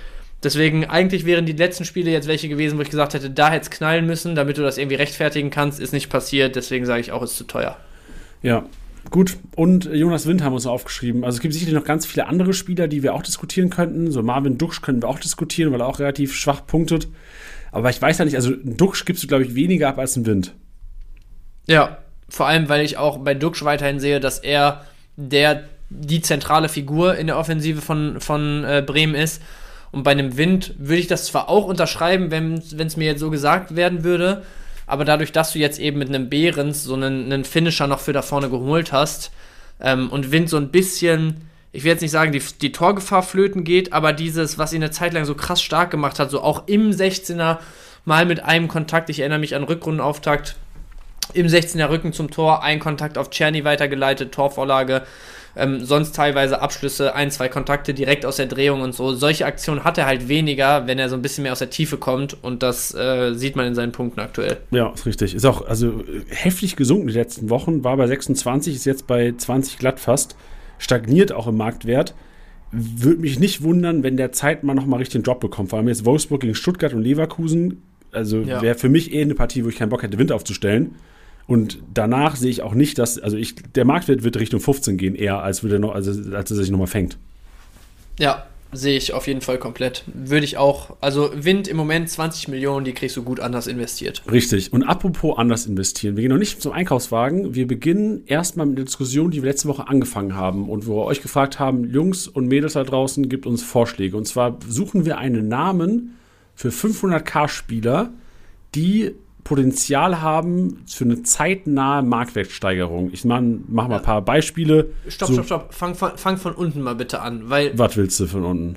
Deswegen, 0.47 0.85
eigentlich 0.85 1.27
wären 1.27 1.45
die 1.45 1.55
letzten 1.55 1.85
Spiele 1.85 2.13
jetzt 2.13 2.29
welche 2.29 2.49
gewesen, 2.49 2.79
wo 2.79 2.83
ich 2.83 2.89
gesagt 2.89 3.15
hätte, 3.15 3.31
da 3.31 3.51
hätte 3.51 3.65
es 3.65 3.71
knallen 3.71 4.07
müssen, 4.07 4.37
damit 4.37 4.57
du 4.57 4.63
das 4.63 4.79
irgendwie 4.79 4.95
rechtfertigen 4.95 5.51
kannst. 5.51 5.81
Ist 5.81 5.93
nicht 5.93 6.09
passiert, 6.09 6.55
deswegen 6.55 6.87
sage 6.87 7.01
ich 7.01 7.11
auch, 7.11 7.21
ist 7.21 7.37
zu 7.37 7.43
teuer. 7.43 7.77
Ja, 8.45 8.65
Gut, 9.11 9.37
und 9.57 9.87
Jonas 9.87 10.27
Wind 10.27 10.45
haben 10.45 10.53
uns 10.53 10.67
aufgeschrieben. 10.67 11.25
Also 11.25 11.37
es 11.37 11.43
gibt 11.43 11.53
sicherlich 11.53 11.75
noch 11.75 11.83
ganz 11.83 12.07
viele 12.07 12.29
andere 12.29 12.53
Spieler, 12.53 12.87
die 12.87 13.03
wir 13.03 13.15
auch 13.15 13.23
diskutieren 13.23 13.71
könnten. 13.71 14.13
So 14.13 14.23
Marvin 14.23 14.57
Duxch 14.57 14.83
können 14.83 15.03
wir 15.03 15.09
auch 15.09 15.19
diskutieren, 15.19 15.73
weil 15.73 15.81
er 15.81 15.89
auch 15.89 15.99
relativ 15.99 16.33
schwach 16.33 16.65
punktet. 16.65 17.09
Aber 17.73 17.91
ich 17.91 18.01
weiß 18.01 18.19
ja 18.19 18.25
nicht, 18.25 18.37
also 18.37 18.51
einen 18.51 18.77
Duxch 18.77 19.05
gibst 19.05 19.25
du, 19.25 19.27
glaube 19.27 19.45
ich, 19.45 19.57
weniger 19.57 19.89
ab 19.89 19.99
als 19.99 20.17
einen 20.17 20.27
Wind. 20.27 20.53
Ja, 21.67 21.99
vor 22.29 22.47
allem, 22.47 22.69
weil 22.69 22.85
ich 22.85 22.99
auch 22.99 23.19
bei 23.19 23.35
Duxch 23.35 23.65
weiterhin 23.65 23.99
sehe, 23.99 24.21
dass 24.21 24.39
er 24.39 24.85
der 25.17 25.65
die 25.91 26.21
zentrale 26.21 26.69
Figur 26.69 27.17
in 27.17 27.27
der 27.27 27.39
Offensive 27.39 27.81
von, 27.81 28.21
von 28.21 28.65
äh, 28.65 28.83
Bremen 28.85 29.15
ist. 29.15 29.43
Und 29.97 30.03
bei 30.03 30.11
einem 30.11 30.37
Wind 30.37 30.75
würde 30.77 31.01
ich 31.01 31.07
das 31.07 31.25
zwar 31.25 31.49
auch 31.49 31.65
unterschreiben, 31.65 32.31
wenn 32.31 32.53
es 32.59 32.99
mir 32.99 33.07
jetzt 33.07 33.21
so 33.21 33.31
gesagt 33.31 33.77
werden 33.77 34.05
würde, 34.05 34.43
aber 34.87 35.07
dadurch, 35.07 35.33
dass 35.33 35.55
du 35.55 35.59
jetzt 35.59 35.79
eben 35.79 35.99
mit 35.99 36.11
einem 36.11 36.29
Behrens 36.29 36.85
so 36.85 36.93
einen, 36.93 37.33
einen 37.33 37.47
Finisher 37.47 37.87
noch 37.87 38.01
für 38.01 38.13
da 38.13 38.21
vorne 38.21 38.51
geholt 38.51 38.93
hast 38.93 39.31
ähm, 39.81 40.11
und 40.11 40.33
Wind 40.33 40.51
so 40.51 40.59
ein 40.59 40.71
bisschen, 40.71 41.49
ich 41.73 41.83
will 41.83 41.93
jetzt 41.93 42.03
nicht 42.03 42.11
sagen, 42.11 42.31
die, 42.31 42.43
die 42.61 42.73
Torgefahr 42.73 43.23
flöten 43.23 43.65
geht, 43.65 43.95
aber 43.95 44.13
dieses, 44.13 44.59
was 44.59 44.75
ihn 44.75 44.83
eine 44.83 44.91
Zeit 44.91 45.15
lang 45.15 45.25
so 45.25 45.35
krass 45.35 45.63
stark 45.63 45.93
gemacht 45.93 46.19
hat, 46.19 46.31
so 46.31 46.43
auch 46.43 46.65
im 46.67 46.91
16er 46.91 47.57
mal 48.05 48.27
mit 48.27 48.45
einem 48.45 48.69
Kontakt, 48.69 49.09
ich 49.09 49.21
erinnere 49.21 49.39
mich 49.39 49.55
an 49.55 49.65
Rückrundenauftakt, 49.65 50.57
im 51.33 51.47
16er 51.47 51.89
Rücken 51.89 52.13
zum 52.13 52.31
Tor, 52.31 52.63
ein 52.63 52.81
Kontakt 52.81 53.17
auf 53.17 53.31
Czerny 53.31 53.65
weitergeleitet, 53.65 54.33
Torvorlage. 54.33 55.07
Ähm, 55.59 55.83
sonst 55.85 56.15
teilweise 56.15 56.61
Abschlüsse, 56.61 57.15
ein, 57.15 57.31
zwei 57.31 57.49
Kontakte 57.49 57.95
direkt 57.95 58.27
aus 58.27 58.37
der 58.37 58.45
Drehung 58.47 58.83
und 58.83 58.95
so. 58.95 59.15
Solche 59.15 59.47
Aktionen 59.47 59.85
hat 59.85 59.97
er 59.97 60.05
halt 60.05 60.29
weniger, 60.29 60.87
wenn 60.87 60.99
er 60.99 61.09
so 61.09 61.17
ein 61.17 61.23
bisschen 61.23 61.43
mehr 61.43 61.53
aus 61.53 61.61
der 61.61 61.71
Tiefe 61.71 61.97
kommt 61.97 62.37
und 62.45 62.63
das 62.63 62.95
äh, 62.95 63.33
sieht 63.35 63.57
man 63.57 63.67
in 63.67 63.75
seinen 63.75 63.93
Punkten 63.93 64.21
aktuell. 64.21 64.59
Ja, 64.71 64.91
ist 64.91 65.07
richtig. 65.07 65.35
Ist 65.35 65.47
auch 65.47 65.67
also 65.67 66.05
heftig 66.29 66.77
gesunken 66.77 67.09
die 67.09 67.15
letzten 67.15 67.49
Wochen, 67.49 67.85
war 67.85 67.97
bei 67.97 68.07
26, 68.07 68.75
ist 68.75 68.85
jetzt 68.85 69.07
bei 69.07 69.33
20 69.35 69.79
glatt 69.79 69.99
fast, 69.99 70.37
stagniert 70.79 71.33
auch 71.33 71.47
im 71.47 71.57
Marktwert. 71.57 72.15
Würde 72.71 73.21
mich 73.23 73.39
nicht 73.39 73.63
wundern, 73.63 74.03
wenn 74.03 74.19
der 74.19 74.33
Zeit 74.33 74.63
mal 74.63 74.75
nochmal 74.75 74.99
richtig 74.99 75.17
einen 75.17 75.25
Drop 75.25 75.41
bekommt. 75.41 75.71
Vor 75.71 75.79
allem 75.79 75.89
jetzt 75.89 76.05
Wolfsburg 76.05 76.43
gegen 76.43 76.55
Stuttgart 76.55 76.93
und 76.93 77.01
Leverkusen. 77.01 77.81
Also 78.13 78.41
ja. 78.41 78.61
wäre 78.61 78.75
für 78.75 78.91
mich 78.91 79.15
eh 79.15 79.23
eine 79.23 79.35
Partie, 79.35 79.65
wo 79.65 79.69
ich 79.69 79.77
keinen 79.77 79.89
Bock 79.89 80.03
hätte, 80.03 80.19
Wind 80.19 80.33
aufzustellen. 80.33 80.97
Und 81.47 81.79
danach 81.95 82.37
sehe 82.37 82.51
ich 82.51 82.63
auch 82.63 82.75
nicht, 82.75 82.99
dass, 82.99 83.19
also 83.19 83.37
ich, 83.37 83.55
der 83.75 83.85
Marktwert 83.85 84.25
wird 84.25 84.37
Richtung 84.39 84.61
15 84.61 84.97
gehen, 84.97 85.15
eher 85.15 85.43
als 85.43 85.63
würde 85.63 85.79
noch, 85.79 85.95
also 85.95 86.11
als 86.35 86.51
er 86.51 86.57
sich 86.57 86.71
nochmal 86.71 86.89
fängt. 86.89 87.19
Ja, 88.19 88.47
sehe 88.73 88.97
ich 88.97 89.13
auf 89.13 89.27
jeden 89.27 89.41
Fall 89.41 89.59
komplett. 89.59 90.05
Würde 90.13 90.45
ich 90.45 90.57
auch, 90.57 90.97
also 91.01 91.31
Wind 91.35 91.69
im 91.69 91.77
Moment 91.77 92.11
20 92.11 92.49
Millionen, 92.49 92.85
die 92.85 92.93
kriegst 92.93 93.17
du 93.17 93.23
gut 93.23 93.39
anders 93.39 93.69
investiert. 93.69 94.23
Richtig. 94.31 94.73
Und 94.73 94.83
apropos 94.83 95.39
anders 95.39 95.67
investieren, 95.67 96.17
wir 96.17 96.23
gehen 96.23 96.33
noch 96.33 96.39
nicht 96.39 96.61
zum 96.61 96.73
Einkaufswagen. 96.73 97.55
Wir 97.55 97.67
beginnen 97.67 98.23
erstmal 98.27 98.67
mit 98.67 98.79
der 98.79 98.85
Diskussion, 98.85 99.31
die 99.31 99.43
wir 99.43 99.51
letzte 99.51 99.69
Woche 99.69 99.87
angefangen 99.89 100.35
haben 100.35 100.69
und 100.69 100.87
wo 100.87 100.97
wir 100.97 101.05
euch 101.05 101.23
gefragt 101.23 101.61
haben, 101.61 101.89
Jungs 101.91 102.27
und 102.27 102.49
Mädels 102.49 102.73
da 102.73 102.83
draußen, 102.83 103.29
gibt 103.29 103.47
uns 103.47 103.63
Vorschläge. 103.63 104.17
Und 104.17 104.27
zwar 104.27 104.59
suchen 104.69 105.05
wir 105.05 105.19
einen 105.19 105.49
Namen 105.49 106.17
für 106.55 106.71
500k-Spieler, 106.71 108.11
die 108.75 109.15
Potenzial 109.47 110.21
haben 110.21 110.83
für 110.89 111.05
eine 111.05 111.23
zeitnahe 111.23 112.03
Marktwertsteigerung. 112.03 113.11
Ich 113.13 113.25
mache 113.25 113.45
mach 113.69 113.87
mal 113.87 113.99
ein 113.99 114.03
paar 114.03 114.23
Beispiele. 114.23 114.91
Stopp, 115.07 115.29
so, 115.29 115.35
stopp, 115.35 115.47
stopp. 115.47 115.75
Fang 115.75 115.95
von, 115.95 116.19
fang 116.19 116.37
von 116.37 116.53
unten 116.53 116.83
mal 116.83 116.97
bitte 116.97 117.21
an. 117.21 117.49
Weil 117.49 117.71
was 117.79 117.97
willst 117.97 118.19
du 118.19 118.27
von 118.27 118.45
unten? 118.45 118.77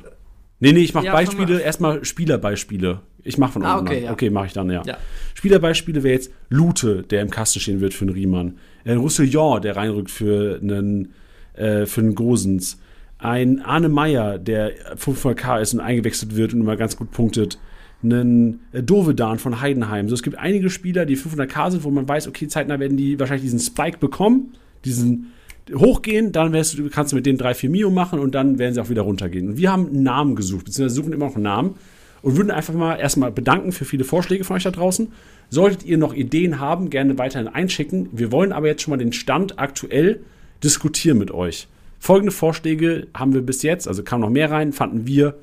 Nee, 0.60 0.74
nee, 0.74 0.82
ich 0.82 0.94
mache 0.94 1.08
ja, 1.08 1.14
Beispiele, 1.14 1.60
erstmal 1.60 2.06
Spielerbeispiele. 2.06 3.00
Ich 3.24 3.40
mache 3.40 3.54
von 3.54 3.66
ah, 3.66 3.80
unten. 3.80 3.88
Okay, 3.88 4.04
ja. 4.04 4.12
okay 4.12 4.30
mache 4.30 4.46
ich 4.46 4.54
dann, 4.54 4.70
ja. 4.70 4.84
ja. 4.86 4.98
Spielerbeispiele 5.34 6.04
wäre 6.04 6.14
jetzt 6.14 6.32
Lute, 6.50 7.02
der 7.02 7.24
im 7.24 7.32
Kasten 7.32 7.60
stehen 7.60 7.82
wird 7.82 7.96
für 7.96 8.06
einen 8.06 8.14
Riemann. 8.14 8.60
Ein 8.86 8.98
Roussillon, 8.98 9.64
der 9.64 9.76
reinrückt 9.76 10.12
für 10.12 10.60
einen, 10.62 11.16
äh, 11.54 11.88
für 11.88 12.02
einen 12.02 12.14
Gosens. 12.14 12.80
Ein 13.18 13.62
Arne 13.62 13.90
Meyer, 13.90 14.38
der 14.38 14.96
500k 14.98 15.62
ist 15.62 15.74
und 15.74 15.80
eingewechselt 15.80 16.36
wird 16.36 16.54
und 16.54 16.62
immer 16.62 16.76
ganz 16.76 16.96
gut 16.96 17.10
punktet 17.10 17.58
einen 18.04 18.62
äh, 18.72 18.82
Dovedan 18.82 19.40
von 19.40 19.62
Heidenheim. 19.62 20.10
So, 20.10 20.16
es 20.16 20.24
gibt 20.24 20.38
einige 20.38 20.70
Spieler, 20.70 21.06
die 21.06 21.18
500k 21.18 21.72
sind, 21.72 21.84
wo 21.84 21.92
man 21.92 22.08
weiß, 22.08 22.28
okay, 22.28 22.48
zeitnah 22.48 22.80
werden 22.80 22.98
die 22.98 23.20
wahrscheinlich 23.20 23.44
diesen 23.44 23.60
Spike 23.60 23.98
bekommen, 23.98 24.54
diesen 24.86 25.34
hochgehen, 25.74 26.32
dann 26.32 26.52
du, 26.52 26.90
kannst 26.90 27.12
du 27.12 27.16
mit 27.16 27.26
denen 27.26 27.38
3, 27.38 27.54
4 27.54 27.70
Mio 27.70 27.90
machen 27.92 28.20
und 28.20 28.34
dann 28.34 28.58
werden 28.58 28.74
sie 28.74 28.82
auch 28.82 28.90
wieder 28.90 29.04
runtergehen. 29.04 29.50
Und 29.50 29.58
wir 29.58 29.72
haben 29.72 29.88
einen 29.88 30.04
Namen 30.04 30.36
gesucht, 30.36 30.66
beziehungsweise 30.66 30.96
suchen 30.96 31.14
immer 31.14 31.28
noch 31.28 31.36
einen 31.36 31.44
Namen 31.44 31.76
und 32.22 32.38
würden 32.38 32.52
einfach 32.52 32.74
mal 32.74 32.96
erstmal 32.96 33.32
bedanken 33.32 33.72
für 33.72 33.86
viele 33.86 34.04
Vorschläge 34.04 34.44
von 34.44 34.56
euch 34.56 34.64
da 34.64 34.72
draußen. 34.72 35.12
Solltet 35.50 35.86
ihr 35.86 35.98
noch 35.98 36.14
Ideen 36.14 36.60
haben, 36.60 36.90
gerne 36.90 37.18
weiterhin 37.18 37.48
einschicken. 37.48 38.10
Wir 38.12 38.32
wollen 38.32 38.52
aber 38.52 38.68
jetzt 38.68 38.82
schon 38.82 38.92
mal 38.92 38.98
den 38.98 39.14
Stand 39.14 39.60
aktuell 39.60 40.22
diskutieren 40.64 41.18
mit 41.18 41.32
euch. 41.32 41.68
Folgende 42.00 42.32
Vorschläge 42.32 43.08
haben 43.14 43.34
wir 43.34 43.42
bis 43.42 43.62
jetzt, 43.62 43.88
also 43.88 44.04
kam 44.04 44.22
noch 44.22 44.30
mehr 44.30 44.52
rein, 44.52 44.74
fanden 44.74 45.06
wir 45.06 45.36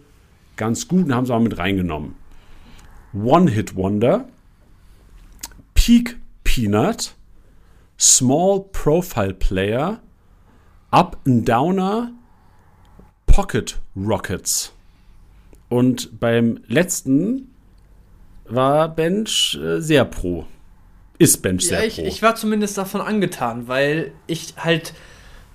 ganz 0.56 0.88
gut 0.88 1.04
und 1.04 1.14
haben 1.14 1.26
sie 1.26 1.34
auch 1.34 1.40
mit 1.40 1.58
reingenommen. 1.58 2.14
One-Hit-Wonder, 3.16 4.28
Peak 5.74 6.16
Peanut, 6.44 7.14
Small 7.98 8.60
Profile 8.72 9.34
Player, 9.34 10.00
Up 10.90 11.18
and 11.26 11.48
Downer, 11.48 12.12
Pocket 13.26 13.80
Rockets. 13.96 14.72
Und 15.68 16.20
beim 16.20 16.60
letzten 16.66 17.54
war 18.44 18.88
Bench 18.88 19.58
äh, 19.60 19.80
sehr 19.80 20.04
pro. 20.04 20.46
Ist 21.18 21.42
Bench 21.42 21.64
ja, 21.64 21.78
sehr 21.78 21.86
ich, 21.86 21.96
pro. 21.96 22.04
Ich 22.04 22.22
war 22.22 22.36
zumindest 22.36 22.78
davon 22.78 23.00
angetan, 23.00 23.68
weil 23.68 24.12
ich 24.26 24.54
halt, 24.56 24.94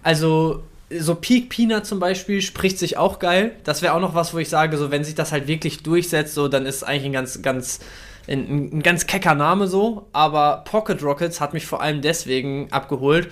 also 0.04 0.64
so 1.00 1.16
Peak 1.16 1.50
Peanut 1.50 1.86
zum 1.86 2.00
Beispiel 2.00 2.42
spricht 2.42 2.80
sich 2.80 2.98
auch 2.98 3.20
geil. 3.20 3.54
Das 3.64 3.82
wäre 3.82 3.94
auch 3.94 4.00
noch 4.00 4.16
was, 4.16 4.34
wo 4.34 4.38
ich 4.38 4.50
sage, 4.50 4.78
so 4.78 4.92
wenn 4.92 5.04
sich 5.04 5.16
das 5.16 5.32
halt 5.32 5.48
wirklich 5.48 5.84
durchsetzt, 5.84 6.34
so 6.34 6.48
dann 6.48 6.66
ist 6.66 6.84
eigentlich 6.84 7.06
ein 7.06 7.14
ganz, 7.14 7.42
ganz, 7.42 7.80
ein, 8.28 8.70
ein 8.74 8.84
ganz 8.84 9.08
kecker 9.08 9.36
Name 9.36 9.68
so. 9.68 10.08
Aber 10.14 10.64
Pocket 10.66 11.02
Rockets 11.04 11.40
hat 11.40 11.54
mich 11.54 11.66
vor 11.66 11.82
allem 11.82 12.02
deswegen 12.02 12.72
abgeholt, 12.72 13.30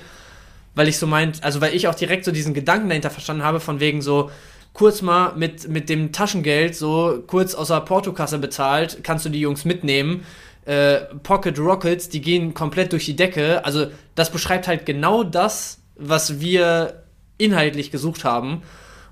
weil 0.75 0.87
ich 0.87 0.97
so 0.97 1.07
meint, 1.07 1.43
also 1.43 1.61
weil 1.61 1.75
ich 1.75 1.87
auch 1.87 1.95
direkt 1.95 2.25
so 2.25 2.31
diesen 2.31 2.53
Gedanken 2.53 2.89
dahinter 2.89 3.09
verstanden 3.09 3.43
habe, 3.43 3.59
von 3.59 3.79
wegen 3.79 4.01
so, 4.01 4.29
kurz 4.73 5.01
mal 5.01 5.33
mit, 5.35 5.67
mit 5.67 5.89
dem 5.89 6.11
Taschengeld 6.11 6.75
so 6.75 7.23
kurz 7.27 7.55
aus 7.55 7.67
der 7.67 7.81
Portokasse 7.81 8.37
bezahlt, 8.37 8.99
kannst 9.03 9.25
du 9.25 9.29
die 9.29 9.41
Jungs 9.41 9.65
mitnehmen. 9.65 10.25
Äh, 10.65 10.99
Pocket 11.23 11.57
Rockets, 11.59 12.09
die 12.09 12.21
gehen 12.21 12.53
komplett 12.53 12.93
durch 12.93 13.05
die 13.05 13.15
Decke. 13.15 13.65
Also 13.65 13.87
das 14.15 14.31
beschreibt 14.31 14.67
halt 14.67 14.85
genau 14.85 15.23
das, 15.23 15.79
was 15.95 16.39
wir 16.39 17.03
inhaltlich 17.39 17.89
gesucht 17.89 18.23
haben. 18.23 18.61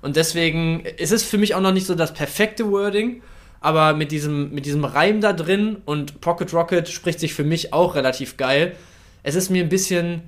Und 0.00 0.14
deswegen 0.14 0.84
es 0.84 1.10
ist 1.10 1.22
es 1.22 1.24
für 1.24 1.38
mich 1.38 1.56
auch 1.56 1.60
noch 1.60 1.72
nicht 1.72 1.86
so 1.86 1.96
das 1.96 2.14
perfekte 2.14 2.70
Wording, 2.70 3.22
aber 3.60 3.94
mit 3.94 4.12
diesem, 4.12 4.52
mit 4.52 4.64
diesem 4.64 4.84
Reim 4.84 5.20
da 5.20 5.32
drin 5.32 5.78
und 5.84 6.20
Pocket 6.20 6.52
Rocket 6.54 6.88
spricht 6.88 7.18
sich 7.18 7.34
für 7.34 7.42
mich 7.42 7.72
auch 7.72 7.96
relativ 7.96 8.36
geil. 8.36 8.76
Es 9.24 9.34
ist 9.34 9.50
mir 9.50 9.64
ein 9.64 9.68
bisschen 9.68 10.22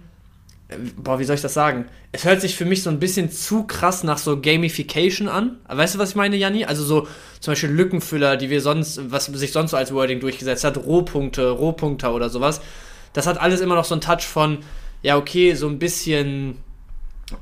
boah, 0.97 1.19
wie 1.19 1.25
soll 1.25 1.37
ich 1.37 1.43
das 1.43 1.55
sagen? 1.55 1.87
Es 2.13 2.25
hört 2.25 2.41
sich 2.41 2.57
für 2.57 2.65
mich 2.65 2.83
so 2.83 2.91
ein 2.91 2.99
bisschen 2.99 3.31
zu 3.31 3.65
krass 3.65 4.05
nach 4.05 4.19
so 4.19 4.41
Gamification 4.41 5.29
an. 5.29 5.59
Weißt 5.69 5.95
du, 5.95 5.99
was 5.99 6.11
ich 6.11 6.17
meine, 6.17 6.37
Janni? 6.37 6.65
Also 6.65 6.85
so 6.85 7.07
zum 7.41 7.53
Beispiel 7.53 7.71
Lückenfüller, 7.71 8.37
die 8.37 8.51
wir 8.51 8.61
sonst, 8.61 9.11
was 9.11 9.27
sich 9.27 9.53
sonst 9.53 9.73
so 9.73 9.77
als 9.77 9.93
Wording 9.93 10.21
durchgesetzt 10.21 10.65
hat, 10.65 10.79
Rohpunkte, 10.79 11.51
Rohpunkter 11.51 12.15
oder 12.15 12.31
sowas. 12.31 12.61
Das 13.13 13.27
hat 13.27 13.41
alles 13.41 13.61
immer 13.61 13.75
noch 13.75 13.85
so 13.85 13.95
einen 13.95 14.01
Touch 14.01 14.23
von, 14.23 14.59
ja, 15.03 15.17
okay, 15.17 15.55
so 15.55 15.69
ein 15.69 15.79
bisschen. 15.79 16.59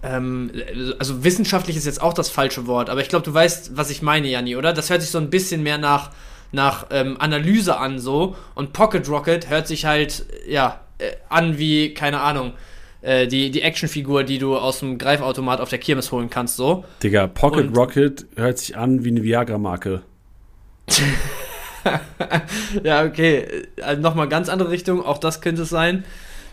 Ähm, 0.03 0.51
also 0.99 1.25
wissenschaftlich 1.25 1.77
ist 1.77 1.87
jetzt 1.87 2.03
auch 2.03 2.15
das 2.15 2.29
falsche 2.29 2.67
Wort, 2.67 2.91
aber 2.91 3.01
ich 3.01 3.09
glaube, 3.09 3.25
du 3.25 3.33
weißt, 3.33 3.77
was 3.77 3.91
ich 3.91 4.03
meine, 4.03 4.29
Janni, 4.29 4.57
oder? 4.57 4.73
Das 4.73 4.91
hört 4.91 5.03
sich 5.03 5.11
so 5.11 5.19
ein 5.19 5.31
bisschen 5.31 5.63
mehr 5.63 5.79
nach, 5.79 6.11
nach 6.53 6.87
ähm, 6.91 7.17
Analyse 7.19 7.79
an, 7.79 7.99
so. 7.99 8.37
Und 8.55 8.73
Pocket 8.73 9.09
Rocket 9.09 9.49
hört 9.51 9.67
sich 9.67 9.85
halt, 9.85 10.27
ja, 10.47 10.81
äh, 10.99 11.13
an 11.29 11.59
wie, 11.59 11.95
keine 11.95 12.21
Ahnung, 12.21 12.53
äh, 13.01 13.27
die, 13.27 13.51
die 13.51 13.63
Actionfigur, 13.63 14.25
die 14.25 14.39
du 14.39 14.57
aus 14.57 14.81
dem 14.81 14.99
Greifautomat 14.99 15.61
auf 15.61 15.69
der 15.69 15.79
Kirmes 15.79 16.11
holen 16.13 16.31
kannst, 16.31 16.57
so. 16.57 16.85
Digga, 17.03 17.27
Pocket 17.27 17.69
Und 17.69 17.77
Rocket 17.77 18.27
hört 18.37 18.59
sich 18.59 18.77
an 18.77 19.05
wie 19.05 19.11
eine 19.11 19.23
Viagra-Marke. 19.23 20.03
ja, 22.83 23.05
okay. 23.05 23.67
Also 23.83 24.03
Nochmal 24.03 24.29
ganz 24.29 24.49
andere 24.49 24.71
Richtung, 24.71 25.05
auch 25.05 25.19
das 25.19 25.41
könnte 25.41 25.63
es 25.63 25.69
sein. 25.69 26.05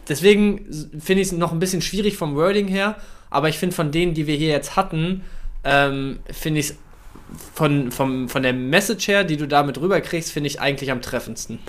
Deswegen 0.07 0.65
finde 0.99 1.21
ich 1.21 1.29
es 1.29 1.31
noch 1.31 1.51
ein 1.51 1.59
bisschen 1.59 1.81
schwierig 1.81 2.17
vom 2.17 2.35
Wording 2.35 2.67
her, 2.67 2.97
aber 3.29 3.49
ich 3.49 3.57
finde 3.57 3.75
von 3.75 3.91
denen, 3.91 4.13
die 4.13 4.27
wir 4.27 4.35
hier 4.35 4.49
jetzt 4.49 4.75
hatten, 4.75 5.21
ähm, 5.63 6.19
finde 6.31 6.59
ich 6.59 6.69
es 6.69 6.75
von, 7.53 7.91
von 7.91 8.43
der 8.43 8.53
Message 8.53 9.07
her, 9.07 9.23
die 9.23 9.37
du 9.37 9.47
damit 9.47 9.79
rüberkriegst, 9.79 10.31
finde 10.31 10.47
ich 10.47 10.61
eigentlich 10.61 10.91
am 10.91 11.01
treffendsten. 11.01 11.59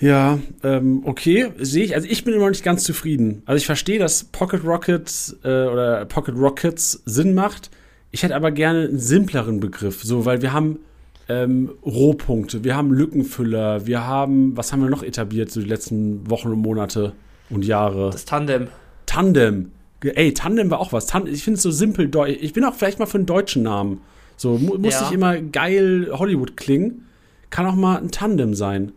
Ja, 0.00 0.40
ähm, 0.62 1.02
okay, 1.04 1.52
sehe 1.58 1.84
ich. 1.84 1.94
Also 1.94 2.08
ich 2.08 2.24
bin 2.24 2.34
immer 2.34 2.44
noch 2.44 2.50
nicht 2.50 2.64
ganz 2.64 2.84
zufrieden. 2.84 3.42
Also 3.46 3.58
ich 3.58 3.66
verstehe, 3.66 3.98
dass 3.98 4.24
Pocket 4.24 4.64
Rockets 4.64 5.36
äh, 5.44 5.48
oder 5.48 6.04
Pocket 6.04 6.34
Rockets 6.36 7.02
Sinn 7.04 7.34
macht. 7.34 7.70
Ich 8.10 8.22
hätte 8.22 8.34
aber 8.34 8.50
gerne 8.50 8.88
einen 8.88 8.98
simpleren 8.98 9.60
Begriff, 9.60 10.02
so, 10.02 10.24
weil 10.24 10.42
wir 10.42 10.52
haben 10.52 10.80
ähm, 11.28 11.70
Rohpunkte, 11.84 12.64
wir 12.64 12.76
haben 12.76 12.92
Lückenfüller, 12.92 13.86
wir 13.86 14.06
haben, 14.06 14.56
was 14.56 14.72
haben 14.72 14.82
wir 14.82 14.90
noch 14.90 15.02
etabliert, 15.02 15.50
so 15.50 15.60
die 15.60 15.68
letzten 15.68 16.28
Wochen 16.30 16.48
und 16.48 16.58
Monate 16.58 17.12
und 17.50 17.64
Jahre? 17.64 18.10
Das 18.10 18.24
Tandem. 18.24 18.68
Tandem. 19.06 19.72
Ey, 20.02 20.34
Tandem 20.34 20.70
war 20.70 20.80
auch 20.80 20.92
was. 20.92 21.06
Tandem, 21.06 21.32
ich 21.32 21.44
finde 21.44 21.56
es 21.56 21.62
so 21.62 21.70
simpel. 21.70 22.10
Ich 22.28 22.52
bin 22.52 22.64
auch 22.64 22.74
vielleicht 22.74 22.98
mal 22.98 23.06
für 23.06 23.18
einen 23.18 23.26
deutschen 23.26 23.62
Namen. 23.62 24.00
So, 24.36 24.58
mu 24.58 24.76
muss 24.76 24.94
ja. 24.94 25.00
nicht 25.02 25.12
immer 25.12 25.40
geil 25.40 26.10
Hollywood 26.12 26.56
klingen. 26.56 27.06
Kann 27.50 27.66
auch 27.66 27.74
mal 27.74 27.98
ein 27.98 28.10
Tandem 28.10 28.54
sein 28.54 28.92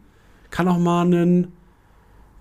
kann 0.51 0.67
auch 0.67 0.77
mal 0.77 1.03
einen. 1.03 1.53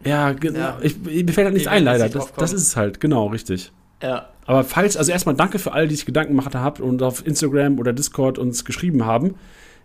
Ja, 0.04 0.32
genau. 0.32 0.58
Ja. 0.58 0.78
Ich, 0.82 0.98
mir 0.98 1.32
fällt 1.32 1.46
halt 1.46 1.54
nichts 1.54 1.68
ein, 1.68 1.84
leider. 1.84 2.08
Das, 2.08 2.32
das, 2.34 2.52
ist 2.52 2.62
es 2.62 2.76
halt, 2.76 3.00
genau, 3.00 3.26
richtig. 3.26 3.72
Ja. 4.02 4.28
Aber 4.44 4.62
falls, 4.62 4.96
also 4.96 5.10
erstmal 5.10 5.34
danke 5.34 5.58
für 5.58 5.72
alle, 5.72 5.88
die 5.88 5.96
sich 5.96 6.06
Gedanken 6.06 6.36
gemacht 6.36 6.54
haben 6.54 6.82
und 6.82 7.02
auf 7.02 7.26
Instagram 7.26 7.78
oder 7.78 7.92
Discord 7.92 8.38
uns 8.38 8.64
geschrieben 8.64 9.04
haben. 9.04 9.34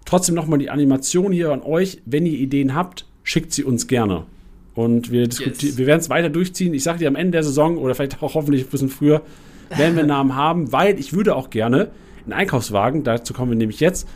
Trotzdem 0.06 0.36
nochmal 0.36 0.60
die 0.60 0.70
Animation 0.70 1.32
hier 1.32 1.52
an 1.52 1.62
euch. 1.62 2.02
Wenn 2.06 2.26
ihr 2.26 2.38
Ideen 2.38 2.76
habt, 2.76 3.06
schickt 3.24 3.54
sie 3.54 3.64
uns 3.64 3.88
gerne. 3.88 4.26
Und 4.74 5.12
wir, 5.12 5.24
yes. 5.24 5.78
wir 5.78 5.86
werden 5.86 6.00
es 6.00 6.10
weiter 6.10 6.30
durchziehen. 6.30 6.74
Ich 6.74 6.84
sage 6.84 7.00
dir 7.00 7.08
am 7.08 7.16
Ende 7.16 7.32
der 7.32 7.44
Saison 7.44 7.78
oder 7.78 7.94
vielleicht 7.96 8.22
auch 8.24 8.34
hoffentlich 8.34 8.64
ein 8.66 8.70
bisschen 8.70 8.90
früher, 8.90 9.22
werden 9.70 9.96
wir 9.96 10.02
einen 10.02 10.08
Namen 10.08 10.36
haben, 10.36 10.72
weil 10.72 11.00
ich 11.00 11.14
würde 11.14 11.36
auch 11.36 11.50
gerne 11.50 11.92
einen 12.24 12.34
Einkaufswagen, 12.34 13.04
dazu 13.04 13.34
kommen 13.34 13.52
wir 13.52 13.58
nämlich 13.58 13.80
jetzt, 13.80 14.08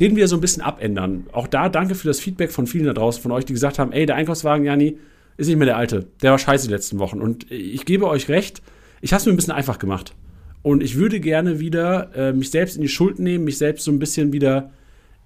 den 0.00 0.16
wir 0.16 0.26
so 0.28 0.36
ein 0.36 0.40
bisschen 0.40 0.62
abändern. 0.62 1.26
Auch 1.32 1.46
da 1.46 1.68
danke 1.68 1.94
für 1.94 2.08
das 2.08 2.20
Feedback 2.20 2.50
von 2.50 2.66
vielen 2.66 2.86
da 2.86 2.92
draußen, 2.92 3.22
von 3.22 3.32
euch, 3.32 3.44
die 3.44 3.52
gesagt 3.52 3.78
haben, 3.78 3.92
ey, 3.92 4.06
der 4.06 4.16
Einkaufswagen, 4.16 4.64
Jani, 4.64 4.98
ist 5.36 5.46
nicht 5.46 5.56
mehr 5.56 5.66
der 5.66 5.76
alte. 5.76 6.06
Der 6.22 6.32
war 6.32 6.38
scheiße 6.38 6.66
die 6.66 6.72
letzten 6.72 6.98
Wochen. 6.98 7.20
Und 7.20 7.50
ich 7.50 7.84
gebe 7.84 8.06
euch 8.06 8.28
recht, 8.28 8.62
ich 9.00 9.12
habe 9.12 9.20
es 9.20 9.26
mir 9.26 9.32
ein 9.32 9.36
bisschen 9.36 9.52
einfach 9.52 9.78
gemacht. 9.78 10.14
Und 10.62 10.82
ich 10.82 10.96
würde 10.96 11.20
gerne 11.20 11.58
wieder 11.58 12.14
äh, 12.14 12.32
mich 12.32 12.50
selbst 12.50 12.76
in 12.76 12.82
die 12.82 12.88
Schuld 12.88 13.18
nehmen, 13.18 13.44
mich 13.44 13.58
selbst 13.58 13.84
so 13.84 13.90
ein 13.90 13.98
bisschen 13.98 14.32
wieder 14.32 14.70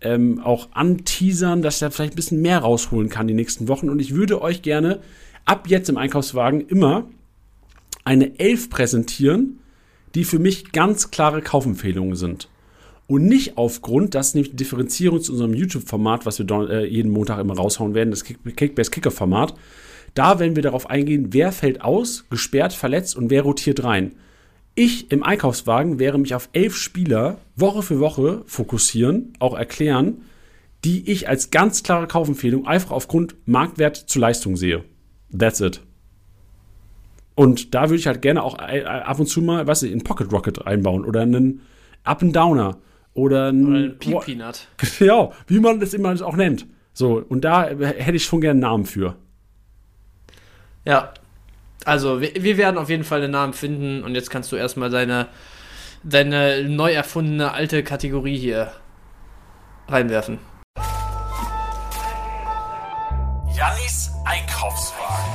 ähm, 0.00 0.40
auch 0.40 0.68
anteasern, 0.72 1.62
dass 1.62 1.74
ich 1.74 1.80
da 1.80 1.90
vielleicht 1.90 2.12
ein 2.12 2.16
bisschen 2.16 2.42
mehr 2.42 2.58
rausholen 2.58 3.08
kann 3.08 3.26
die 3.26 3.34
nächsten 3.34 3.68
Wochen. 3.68 3.88
Und 3.88 4.00
ich 4.00 4.14
würde 4.14 4.42
euch 4.42 4.62
gerne 4.62 5.00
ab 5.44 5.68
jetzt 5.68 5.88
im 5.88 5.96
Einkaufswagen 5.96 6.60
immer 6.68 7.08
eine 8.04 8.38
Elf 8.38 8.70
präsentieren, 8.70 9.60
die 10.14 10.24
für 10.24 10.38
mich 10.38 10.72
ganz 10.72 11.10
klare 11.10 11.42
Kaufempfehlungen 11.42 12.16
sind. 12.16 12.48
Und 13.08 13.26
nicht 13.26 13.56
aufgrund, 13.56 14.14
das 14.14 14.28
ist 14.28 14.34
nämlich 14.34 14.50
die 14.50 14.56
Differenzierung 14.56 15.20
zu 15.20 15.32
unserem 15.32 15.54
YouTube-Format, 15.54 16.26
was 16.26 16.38
wir 16.38 16.50
äh, 16.68 16.86
jeden 16.86 17.12
Montag 17.12 17.38
immer 17.38 17.54
raushauen 17.54 17.94
werden, 17.94 18.10
das 18.10 18.24
Kickbase 18.24 18.90
Kicker-Format. 18.90 19.54
Da 20.14 20.38
werden 20.40 20.56
wir 20.56 20.62
darauf 20.62 20.90
eingehen, 20.90 21.28
wer 21.30 21.52
fällt 21.52 21.82
aus, 21.82 22.24
gesperrt, 22.30 22.72
verletzt 22.72 23.16
und 23.16 23.30
wer 23.30 23.42
rotiert 23.42 23.84
rein. 23.84 24.12
Ich 24.78 25.10
im 25.10 25.22
Einkaufswagen 25.22 25.98
wäre 25.98 26.18
mich 26.18 26.34
auf 26.34 26.50
elf 26.52 26.76
Spieler 26.76 27.38
Woche 27.56 27.82
für 27.82 27.98
Woche 27.98 28.42
fokussieren, 28.46 29.32
auch 29.38 29.56
erklären, 29.56 30.26
die 30.84 31.10
ich 31.10 31.30
als 31.30 31.50
ganz 31.50 31.82
klare 31.82 32.06
Kaufempfehlung 32.06 32.66
einfach 32.66 32.90
aufgrund 32.90 33.34
Marktwert 33.46 33.96
zu 33.96 34.18
Leistung 34.18 34.54
sehe. 34.54 34.84
That's 35.36 35.60
it. 35.60 35.80
Und 37.34 37.74
da 37.74 37.84
würde 37.84 37.96
ich 37.96 38.06
halt 38.06 38.20
gerne 38.20 38.42
auch 38.42 38.58
äh, 38.58 38.82
ab 38.84 39.18
und 39.18 39.26
zu 39.26 39.40
mal, 39.40 39.66
was 39.66 39.82
ich, 39.82 39.92
in 39.92 40.04
Pocket 40.04 40.30
Rocket 40.30 40.66
einbauen 40.66 41.06
oder 41.06 41.22
einen 41.22 41.62
Up 42.04 42.22
and 42.22 42.36
Downer 42.36 42.76
oder 43.14 43.48
ein, 43.48 43.66
oder 43.66 43.78
ein 43.78 43.98
Peak 43.98 44.20
Peanut. 44.20 44.68
Ja, 45.00 45.30
wie 45.46 45.58
man 45.58 45.80
das 45.80 45.94
immer 45.94 46.14
auch 46.22 46.36
nennt. 46.36 46.66
So, 46.92 47.24
und 47.26 47.46
da 47.46 47.68
hätte 47.68 48.16
ich 48.16 48.24
schon 48.24 48.42
gerne 48.42 48.52
einen 48.52 48.60
Namen 48.60 48.84
für. 48.84 49.16
Ja. 50.84 51.14
Also, 51.86 52.20
wir, 52.20 52.32
wir, 52.34 52.58
werden 52.58 52.78
auf 52.78 52.88
jeden 52.90 53.04
Fall 53.04 53.22
einen 53.22 53.30
Namen 53.30 53.52
finden 53.52 54.02
und 54.02 54.16
jetzt 54.16 54.28
kannst 54.28 54.50
du 54.50 54.56
erstmal 54.56 54.90
deine, 54.90 55.28
deine 56.02 56.68
neu 56.68 56.90
erfundene 56.90 57.52
alte 57.52 57.84
Kategorie 57.84 58.36
hier 58.36 58.72
reinwerfen. 59.86 60.40
Jannis 63.56 64.10
Einkaufswagen. 64.24 65.32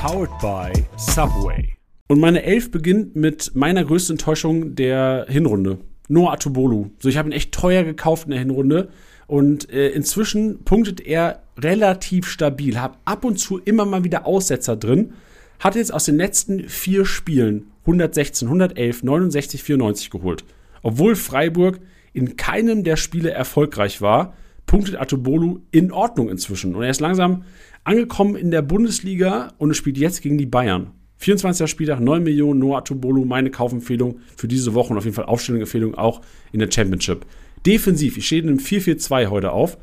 Powered 0.00 0.38
by 0.40 0.72
Subway. 0.96 1.72
Und 2.08 2.18
meine 2.18 2.42
Elf 2.42 2.72
beginnt 2.72 3.14
mit 3.14 3.54
meiner 3.54 3.84
größten 3.84 4.14
Enttäuschung 4.14 4.74
der 4.74 5.26
Hinrunde. 5.28 5.78
Noah 6.08 6.32
Atubolu. 6.32 6.90
So, 6.98 7.08
ich 7.08 7.16
habe 7.16 7.28
ihn 7.28 7.32
echt 7.32 7.54
teuer 7.54 7.84
gekauft 7.84 8.24
in 8.24 8.32
der 8.32 8.40
Hinrunde. 8.40 8.88
Und 9.28 9.70
äh, 9.70 9.90
inzwischen 9.90 10.64
punktet 10.64 11.00
er 11.00 11.42
relativ 11.56 12.26
stabil. 12.26 12.80
Hab 12.80 12.98
ab 13.04 13.24
und 13.24 13.38
zu 13.38 13.58
immer 13.58 13.84
mal 13.84 14.02
wieder 14.02 14.26
Aussetzer 14.26 14.74
drin. 14.74 15.12
Hat 15.60 15.76
jetzt 15.76 15.92
aus 15.92 16.06
den 16.06 16.16
letzten 16.16 16.68
vier 16.68 17.04
Spielen 17.04 17.70
116, 17.82 18.48
111, 18.48 19.02
69, 19.02 19.62
94 19.62 20.10
geholt. 20.10 20.44
Obwohl 20.82 21.14
Freiburg 21.14 21.78
in 22.12 22.36
keinem 22.36 22.84
der 22.84 22.96
Spiele 22.96 23.30
erfolgreich 23.30 24.00
war, 24.00 24.34
punktet 24.66 24.96
Atubolu 24.96 25.60
in 25.70 25.92
Ordnung 25.92 26.30
inzwischen. 26.30 26.74
Und 26.74 26.82
er 26.82 26.90
ist 26.90 27.00
langsam 27.00 27.44
angekommen 27.84 28.34
in 28.34 28.50
der 28.50 28.62
Bundesliga 28.62 29.52
und 29.58 29.74
spielt 29.74 29.98
jetzt 29.98 30.22
gegen 30.22 30.38
die 30.38 30.46
Bayern. 30.46 30.92
24. 31.18 31.68
Spieltag, 31.68 32.00
9 32.00 32.22
Millionen, 32.22 32.60
Noah 32.60 32.84
Tobolo, 32.84 33.24
meine 33.24 33.50
Kaufempfehlung 33.50 34.20
für 34.36 34.48
diese 34.48 34.72
Woche 34.74 34.92
und 34.92 34.98
auf 34.98 35.04
jeden 35.04 35.16
Fall 35.16 35.26
Aufstellungsempfehlung 35.26 35.96
auch 35.96 36.22
in 36.52 36.60
der 36.60 36.70
Championship. 36.70 37.26
Defensiv, 37.68 38.16
ich 38.16 38.26
stehe 38.26 38.40
in 38.40 38.48
einem 38.48 38.58
4-4-2 38.58 39.26
heute 39.26 39.52
auf. 39.52 39.76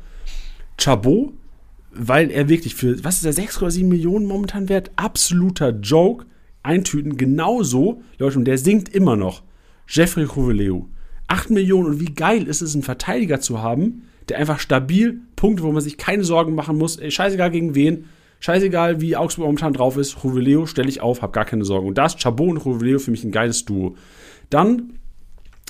Chabot, 0.76 1.32
weil 1.92 2.32
er 2.32 2.48
wirklich 2.48 2.74
für, 2.74 3.02
was 3.04 3.22
ist 3.22 3.24
der, 3.24 3.44
6,7 3.44 3.84
Millionen 3.84 4.26
momentan 4.26 4.68
wert? 4.68 4.90
Absoluter 4.96 5.70
Joke. 5.70 6.26
Eintüten, 6.64 7.16
genauso, 7.16 8.02
Leute, 8.18 8.40
und 8.40 8.44
der 8.44 8.58
singt 8.58 8.88
immer 8.88 9.14
noch. 9.14 9.44
Jeffrey 9.86 10.24
Rouveleu. 10.24 10.82
8 11.28 11.50
Millionen 11.50 11.86
und 11.86 12.00
wie 12.00 12.12
geil 12.12 12.48
ist 12.48 12.60
es, 12.60 12.74
einen 12.74 12.82
Verteidiger 12.82 13.38
zu 13.38 13.62
haben, 13.62 14.02
der 14.28 14.38
einfach 14.38 14.58
stabil 14.58 15.20
Punkte, 15.36 15.62
wo 15.62 15.70
man 15.70 15.80
sich 15.80 15.96
keine 15.96 16.24
Sorgen 16.24 16.56
machen 16.56 16.76
muss, 16.76 16.96
ey, 16.96 17.12
scheißegal 17.12 17.52
gegen 17.52 17.76
wen, 17.76 18.06
Scheißegal, 18.40 19.00
wie 19.00 19.16
Augsburg 19.16 19.46
momentan 19.46 19.72
drauf 19.72 19.96
ist. 19.96 20.16
Juveleo 20.22 20.66
stelle 20.66 20.88
ich 20.88 21.00
auf, 21.00 21.22
habe 21.22 21.32
gar 21.32 21.44
keine 21.44 21.64
Sorgen. 21.64 21.88
Und 21.88 21.98
da 21.98 22.06
ist 22.06 22.20
Chabot 22.20 22.50
und 22.50 22.64
Juveleo 22.64 22.98
für 22.98 23.10
mich 23.10 23.24
ein 23.24 23.32
geiles 23.32 23.64
Duo. 23.64 23.96
Dann 24.50 24.98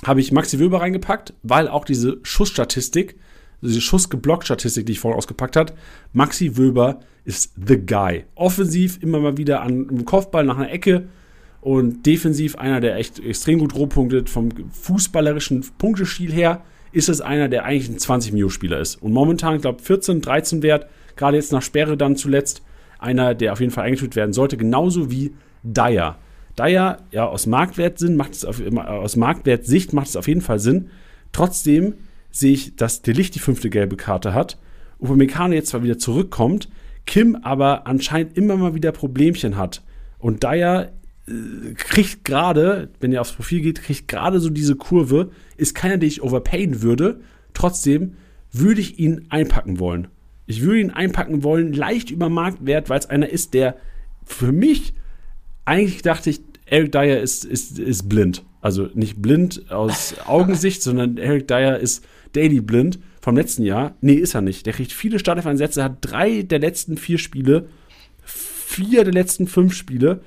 habe 0.05 0.19
ich 0.19 0.31
Maxi 0.31 0.59
Wöber 0.59 0.81
reingepackt, 0.81 1.33
weil 1.43 1.67
auch 1.67 1.85
diese 1.85 2.19
Schussstatistik, 2.23 3.15
diese 3.61 3.81
Schussgeblockt-Statistik, 3.81 4.85
die 4.85 4.91
ich 4.93 4.99
vorhin 4.99 5.17
ausgepackt 5.17 5.55
habe, 5.55 5.73
Maxi 6.13 6.57
Wöber 6.57 6.99
ist 7.25 7.53
the 7.55 7.77
guy. 7.77 8.25
Offensiv 8.35 9.01
immer 9.01 9.19
mal 9.19 9.37
wieder 9.37 9.61
an 9.61 9.89
einem 9.89 10.05
Kopfball 10.05 10.43
nach 10.43 10.57
einer 10.57 10.71
Ecke 10.71 11.07
und 11.61 12.05
defensiv 12.05 12.55
einer, 12.55 12.79
der 12.79 12.95
echt 12.95 13.19
extrem 13.19 13.59
gut 13.59 13.75
rohpunktet. 13.75 14.29
Vom 14.29 14.49
fußballerischen 14.71 15.65
Punktestil 15.77 16.31
her 16.31 16.63
ist 16.91 17.09
es 17.09 17.19
einer, 17.19 17.49
der 17.49 17.65
eigentlich 17.65 17.89
ein 17.89 17.99
20 17.99 18.31
Mio 18.31 18.49
Spieler 18.49 18.79
ist. 18.79 18.95
Und 18.95 19.11
momentan, 19.11 19.55
ich 19.55 19.61
glaube, 19.61 19.81
14, 19.81 20.21
13 20.21 20.63
Wert 20.63 20.87
gerade 21.17 21.37
jetzt 21.37 21.51
nach 21.51 21.61
Sperre 21.61 21.97
dann 21.97 22.15
zuletzt, 22.15 22.61
einer, 22.99 23.35
der 23.35 23.53
auf 23.53 23.59
jeden 23.59 23.71
Fall 23.71 23.85
eingeführt 23.85 24.15
werden 24.15 24.33
sollte, 24.33 24.57
genauso 24.57 25.11
wie 25.11 25.33
Dyer. 25.63 26.17
Dyer, 26.57 26.97
ja, 27.11 27.25
aus 27.27 27.45
Marktwertsinn 27.45 28.15
macht 28.15 28.33
es 28.33 28.45
auf, 28.45 28.61
aus 28.61 29.15
Marktwertsicht 29.15 29.93
macht 29.93 30.07
es 30.07 30.15
auf 30.15 30.27
jeden 30.27 30.41
Fall 30.41 30.59
Sinn. 30.59 30.89
Trotzdem 31.31 31.95
sehe 32.31 32.53
ich, 32.53 32.75
dass 32.75 33.01
Delicht 33.01 33.35
die 33.35 33.39
fünfte 33.39 33.69
gelbe 33.69 33.95
Karte 33.95 34.33
hat. 34.33 34.57
Upamecano 34.99 35.53
jetzt 35.53 35.69
zwar 35.69 35.83
wieder 35.83 35.97
zurückkommt, 35.97 36.69
Kim 37.05 37.35
aber 37.35 37.87
anscheinend 37.87 38.35
immer 38.37 38.57
mal 38.57 38.75
wieder 38.75 38.91
Problemchen 38.91 39.57
hat. 39.57 39.83
Und 40.19 40.43
Dyer 40.43 40.91
äh, 41.27 41.73
kriegt 41.75 42.25
gerade, 42.25 42.89
wenn 42.99 43.11
ihr 43.11 43.21
aufs 43.21 43.33
Profil 43.33 43.61
geht, 43.61 43.81
kriegt 43.81 44.07
gerade 44.07 44.39
so 44.39 44.49
diese 44.49 44.75
Kurve. 44.75 45.29
Ist 45.57 45.75
keiner, 45.75 45.97
den 45.97 46.07
ich 46.07 46.23
overpayen 46.23 46.81
würde. 46.81 47.21
Trotzdem 47.53 48.15
würde 48.51 48.81
ich 48.81 48.99
ihn 48.99 49.27
einpacken 49.29 49.79
wollen. 49.79 50.07
Ich 50.47 50.61
würde 50.61 50.79
ihn 50.79 50.91
einpacken 50.91 51.43
wollen, 51.43 51.73
leicht 51.73 52.09
über 52.09 52.29
Marktwert, 52.29 52.89
weil 52.89 52.99
es 52.99 53.09
einer 53.09 53.29
ist, 53.29 53.53
der 53.53 53.77
für 54.23 54.51
mich 54.51 54.93
eigentlich 55.67 56.01
dachte 56.01 56.29
ich, 56.29 56.39
Eric 56.65 56.93
Dyer 56.93 57.19
ist, 57.19 57.43
ist, 57.43 57.77
ist 57.77 58.07
blind. 58.07 58.43
Also 58.61 58.89
nicht 58.93 59.21
blind 59.21 59.69
aus 59.69 60.15
Augensicht, 60.25 60.81
sondern 60.81 61.17
Eric 61.17 61.47
Dyer 61.47 61.77
ist 61.77 62.05
daily 62.31 62.61
blind 62.61 62.99
vom 63.21 63.35
letzten 63.35 63.63
Jahr. 63.63 63.95
Nee, 63.99 64.13
ist 64.13 64.33
er 64.33 64.41
nicht. 64.41 64.65
Der 64.65 64.71
kriegt 64.71 64.93
viele 64.93 65.19
Startelf-Einsätze, 65.19 65.83
hat 65.83 65.97
drei 66.01 66.43
der 66.43 66.59
letzten 66.59 66.95
vier 66.95 67.17
Spiele, 67.17 67.67
vier 68.23 69.03
der 69.03 69.13
letzten 69.13 69.45
fünf 69.45 69.73
Spiele 69.73 70.21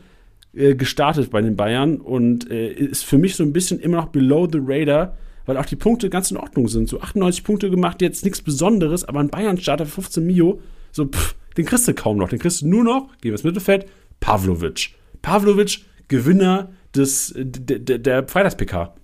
äh, 0.53 0.75
gestartet 0.75 1.31
bei 1.31 1.41
den 1.41 1.57
Bayern 1.57 1.97
und 1.97 2.51
äh, 2.51 2.71
ist 2.71 3.07
für 3.07 3.17
mich 3.17 3.35
so 3.35 3.43
ein 3.43 3.55
bisschen 3.55 3.81
immer 3.81 3.97
noch 3.97 4.09
below 4.09 4.47
the 4.51 4.61
radar, 4.63 5.17
weil 5.47 5.57
auch 5.57 5.67
die 5.67 5.77
Punkte 5.77 6.11
ganz 6.11 6.31
in 6.31 6.37
Ordnung 6.37 6.69
sind. 6.69 6.87
So 6.87 7.01
98 7.01 7.45
Punkte 7.45 7.71
gemacht, 7.71 8.03
jetzt 8.03 8.27
nichts 8.27 8.43
Besonderes, 8.43 9.05
aber 9.05 9.21
ein 9.21 9.31
Bayern-Starter 9.31 9.87
für 9.87 10.03
15 10.03 10.27
Mio, 10.27 10.61
so 10.93 11.07
pff, 11.07 11.35
den 11.57 11.65
kriegst 11.65 11.89
du 11.89 11.95
kaum 11.95 12.19
noch. 12.19 12.29
Den 12.29 12.39
kriegst 12.39 12.61
du 12.61 12.69
nur 12.69 12.85
noch, 12.85 13.09
gehen 13.23 13.31
wir 13.31 13.33
ins 13.33 13.45
Mittelfeld, 13.45 13.87
Pavlovic. 14.21 15.00
Pavlovic, 15.23 15.85
Gewinner 16.09 16.71
des, 16.95 17.33
der, 17.37 18.27
Freitags-PK. 18.27 18.95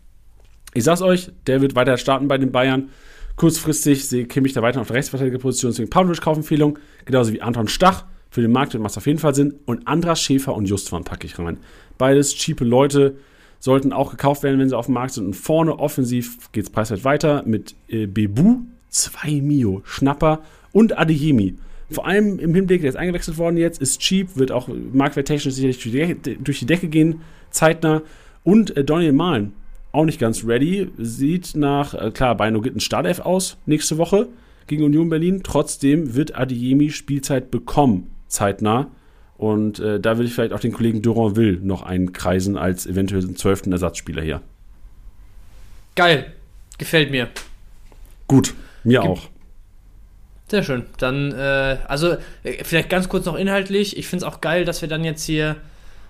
Ich 0.75 0.85
sag's 0.85 1.03
euch, 1.03 1.31
der 1.47 1.61
wird 1.61 1.75
weiter 1.75 1.97
starten 1.97 2.29
bei 2.29 2.39
den 2.39 2.53
Bayern. 2.53 2.91
Kurzfristig 3.37 4.09
sehe 4.09 4.27
Kimmich 4.27 4.55
da 4.55 4.63
weiter 4.63 4.81
auf 4.81 4.89
der 4.89 4.97
Rechtsverteidigerposition, 4.97 5.71
deswegen 5.71 5.91
Pavlovic 5.91 6.21
Kaufempfehlung, 6.23 6.79
genauso 7.05 7.33
wie 7.33 7.43
Anton 7.43 7.69
Stach. 7.69 8.05
Für 8.31 8.43
den 8.43 8.53
Markt 8.53 8.75
macht 8.75 8.91
es 8.91 8.99
auf 8.99 9.07
jeden 9.07 9.19
Fall 9.19 9.35
Sinn. 9.35 9.55
Und 9.65 9.87
Andras 9.87 10.21
Schäfer 10.21 10.55
und 10.55 10.69
Justwan 10.69 11.05
packe 11.05 11.27
ich 11.27 11.39
rein. 11.39 11.59
Beides 11.97 12.35
cheape 12.35 12.65
Leute, 12.65 13.17
sollten 13.61 13.93
auch 13.93 14.11
gekauft 14.11 14.43
werden, 14.43 14.61
wenn 14.61 14.69
sie 14.69 14.77
auf 14.77 14.87
dem 14.87 14.95
Markt 14.95 15.15
sind. 15.15 15.27
Und 15.27 15.35
vorne 15.35 15.79
offensiv 15.79 16.53
geht 16.53 16.65
es 16.65 16.71
preiswert 16.71 17.05
weiter 17.05 17.43
mit 17.47 17.75
äh, 17.89 18.07
Bebu, 18.07 18.59
2 18.91 19.41
Mio, 19.41 19.83
Schnapper 19.85 20.43
und 20.73 20.99
Adeyemi. 20.99 21.57
Vor 21.91 22.07
allem 22.07 22.39
im 22.39 22.55
Hinblick, 22.55 22.81
der 22.81 22.91
ist 22.91 22.97
eingewechselt 22.97 23.39
worden 23.39 23.57
jetzt, 23.57 23.81
ist 23.81 24.01
cheap, 24.01 24.37
wird 24.37 24.51
auch 24.51 24.69
marktwerttechnisch 24.93 25.55
sicherlich 25.55 25.79
durch 25.81 25.93
die, 25.93 25.99
Decke, 25.99 26.43
durch 26.43 26.59
die 26.59 26.67
Decke 26.67 26.89
gehen, 26.89 27.21
zeitnah. 27.51 28.03
Und 28.43 28.77
äh, 28.77 28.85
Daniel 28.85 29.13
Mahlen, 29.13 29.53
auch 29.93 30.05
nicht 30.05 30.19
ganz 30.19 30.45
ready, 30.45 30.91
sieht 30.99 31.55
nach, 31.55 31.95
äh, 31.95 32.11
klar, 32.11 32.37
Beino 32.37 32.61
geht 32.61 32.75
ein 32.75 32.81
Startelf 32.81 33.21
aus 33.21 33.57
nächste 33.67 33.99
Woche 33.99 34.29
gegen 34.67 34.83
Union 34.83 35.09
Berlin. 35.09 35.43
Trotzdem 35.45 36.15
wird 36.15 36.37
Adeyemi 36.37 36.91
Spielzeit 36.91 37.51
bekommen, 37.51 38.11
zeitnah. 38.27 38.91
Und 39.37 39.79
äh, 39.79 40.01
da 40.01 40.19
will 40.19 40.27
ich 40.27 40.35
vielleicht 40.35 40.53
auch 40.53 40.61
den 40.61 40.73
Kollegen 40.73 41.03
Durand 41.03 41.37
Will 41.37 41.61
noch 41.63 41.83
einkreisen 41.83 42.57
als 42.57 42.87
eventuell 42.87 43.35
zwölften 43.35 43.71
Ersatzspieler 43.71 44.23
hier. 44.23 44.41
Geil. 45.95 46.33
Gefällt 46.79 47.11
mir. 47.11 47.29
Gut, 48.27 48.55
mir 48.83 49.01
Ge 49.01 49.09
auch. 49.09 49.29
Sehr 50.49 50.63
schön. 50.63 50.87
Dann, 50.99 51.33
äh, 51.33 51.79
also 51.89 52.17
äh, 52.45 52.63
vielleicht 52.63 52.89
ganz 52.89 53.09
kurz 53.09 53.27
noch 53.27 53.35
inhaltlich. 53.35 53.97
Ich 53.97 54.07
finde 54.07 54.25
es 54.25 54.33
auch 54.33 54.41
geil, 54.41 54.65
dass 54.65 54.81
wir 54.81 54.89
dann 54.89 55.03
jetzt 55.03 55.25
hier, 55.25 55.57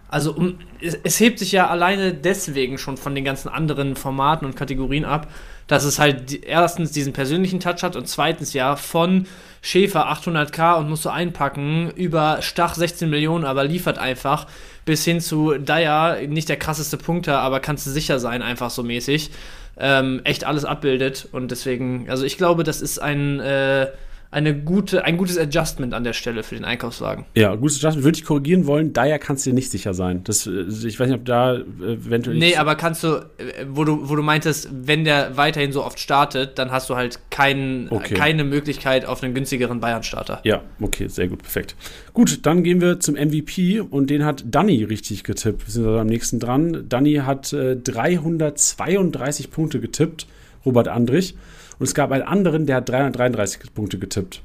also 0.09 0.33
um, 0.33 0.59
es, 0.81 0.99
es, 1.05 1.19
hebt 1.21 1.39
sich 1.39 1.53
ja 1.53 1.69
alleine 1.69 2.13
deswegen 2.13 2.77
schon 2.77 2.99
von 2.99 3.15
den 3.15 3.25
ganzen 3.25 3.49
anderen 3.49 3.97
Formaten 3.97 4.45
und 4.45 4.55
Kategorien 4.55 5.07
ab, 5.07 5.29
dass 5.69 5.85
es 5.85 5.99
halt 5.99 6.45
erstens 6.45 6.93
diesen 6.93 7.15
persönlichen 7.15 7.61
Touch 7.61 7.83
hat 7.83 7.97
und 7.97 8.09
zweitens 8.09 8.53
ja 8.53 8.77
von 8.77 9.27
Schäfer 9.63 10.13
800k 10.13 10.79
und 10.79 10.91
musst 10.91 11.07
du 11.07 11.09
einpacken, 11.09 11.91
über 11.97 12.39
Stach 12.43 12.75
16 12.75 13.09
Millionen, 13.09 13.47
aber 13.47 13.65
liefert 13.65 13.97
einfach, 13.97 14.47
bis 14.85 15.03
hin 15.05 15.23
zu 15.23 15.55
Dyer, 15.55 16.19
nicht 16.29 16.51
der 16.51 16.59
krasseste 16.59 16.99
Punkter, 16.99 17.41
aber 17.41 17.61
kannst 17.61 17.87
du 17.87 17.91
sicher 17.91 18.19
sein, 18.19 18.43
einfach 18.43 18.69
so 18.71 18.83
mäßig. 18.83 19.31
Ähm, 19.79 20.21
echt 20.25 20.45
alles 20.45 20.65
abbildet 20.65 21.29
und 21.33 21.51
deswegen, 21.51 22.09
also 22.09 22.25
ich 22.25 22.39
glaube, 22.39 22.65
das 22.65 22.81
ist 22.81 22.99
ein 22.99 23.41
äh, 23.41 23.89
eine 24.37 24.55
gute, 24.55 25.05
ein 25.07 25.17
gutes 25.17 25.39
Adjustment 25.39 25.95
an 25.95 26.05
der 26.05 26.13
Stelle 26.13 26.43
für 26.43 26.55
den 26.55 26.67
Einkaufswagen. 26.67 27.25
Ja, 27.35 27.55
gutes 27.55 27.79
Adjustment 27.79 28.05
würde 28.05 28.19
ich 28.19 28.25
korrigieren 28.25 28.67
wollen. 28.67 28.93
Daher 28.93 29.19
kannst 29.19 29.47
du 29.47 29.51
dir 29.51 29.55
nicht 29.55 29.71
sicher 29.71 29.95
sein. 29.95 30.25
Das, 30.25 30.47
äh, 30.47 30.67
ich 30.87 31.01
weiß 31.01 31.09
nicht, 31.09 31.19
ob 31.19 31.25
da 31.25 31.55
äh, 31.55 31.95
eventuell. 31.95 32.37
Nee, 32.37 32.57
aber 32.57 32.75
kannst 32.75 33.03
du, 33.03 33.17
äh, 33.39 33.65
wo 33.67 33.85
du, 33.85 34.11
wo 34.11 34.15
du 34.15 34.23
meintest, 34.23 34.69
wenn 34.71 35.05
der 35.05 35.39
weiterhin 35.39 35.73
so 35.73 35.83
oft 35.83 35.99
startet, 35.99 36.59
dann 36.59 36.71
hast 36.71 36.91
du 36.91 36.97
halt 36.97 37.19
kein, 37.31 37.87
okay. 37.89 38.13
keine 38.13 38.45
Möglichkeit 38.45 39.07
auf 39.07 39.23
einen 39.23 39.33
günstigeren 39.33 39.81
Bayern-Starter. 39.81 40.41
Ja, 40.45 40.61
okay, 40.83 41.09
sehr 41.09 41.29
gut, 41.29 41.41
perfekt. 41.41 41.75
Gut, 42.13 42.45
dann 42.45 42.63
gehen 42.63 42.83
wir 42.83 43.01
zum 43.01 43.15
MVP 43.15 43.81
und 43.81 44.11
den 44.11 44.23
hat 44.27 44.45
Danny 44.47 44.85
richtig 44.85 45.25
getippt. 45.25 45.67
Wir 45.67 45.73
sind 45.73 45.87
also 45.87 45.99
am 45.99 46.09
nächsten 46.09 46.41
dran. 46.41 46.85
Danny 46.91 47.15
hat 47.25 47.55
äh, 47.55 47.75
332 47.75 49.51
Punkte 49.51 49.81
getippt, 49.81 50.27
Robert 50.67 50.89
Andrich. 50.89 51.35
Und 51.79 51.87
es 51.87 51.95
gab 51.95 52.13
einen 52.13 52.23
anderen, 52.23 52.67
der 52.67 52.77
hat 52.77 52.89
333 52.89 53.75
Punkte 53.75 53.99
getippt. 53.99 54.43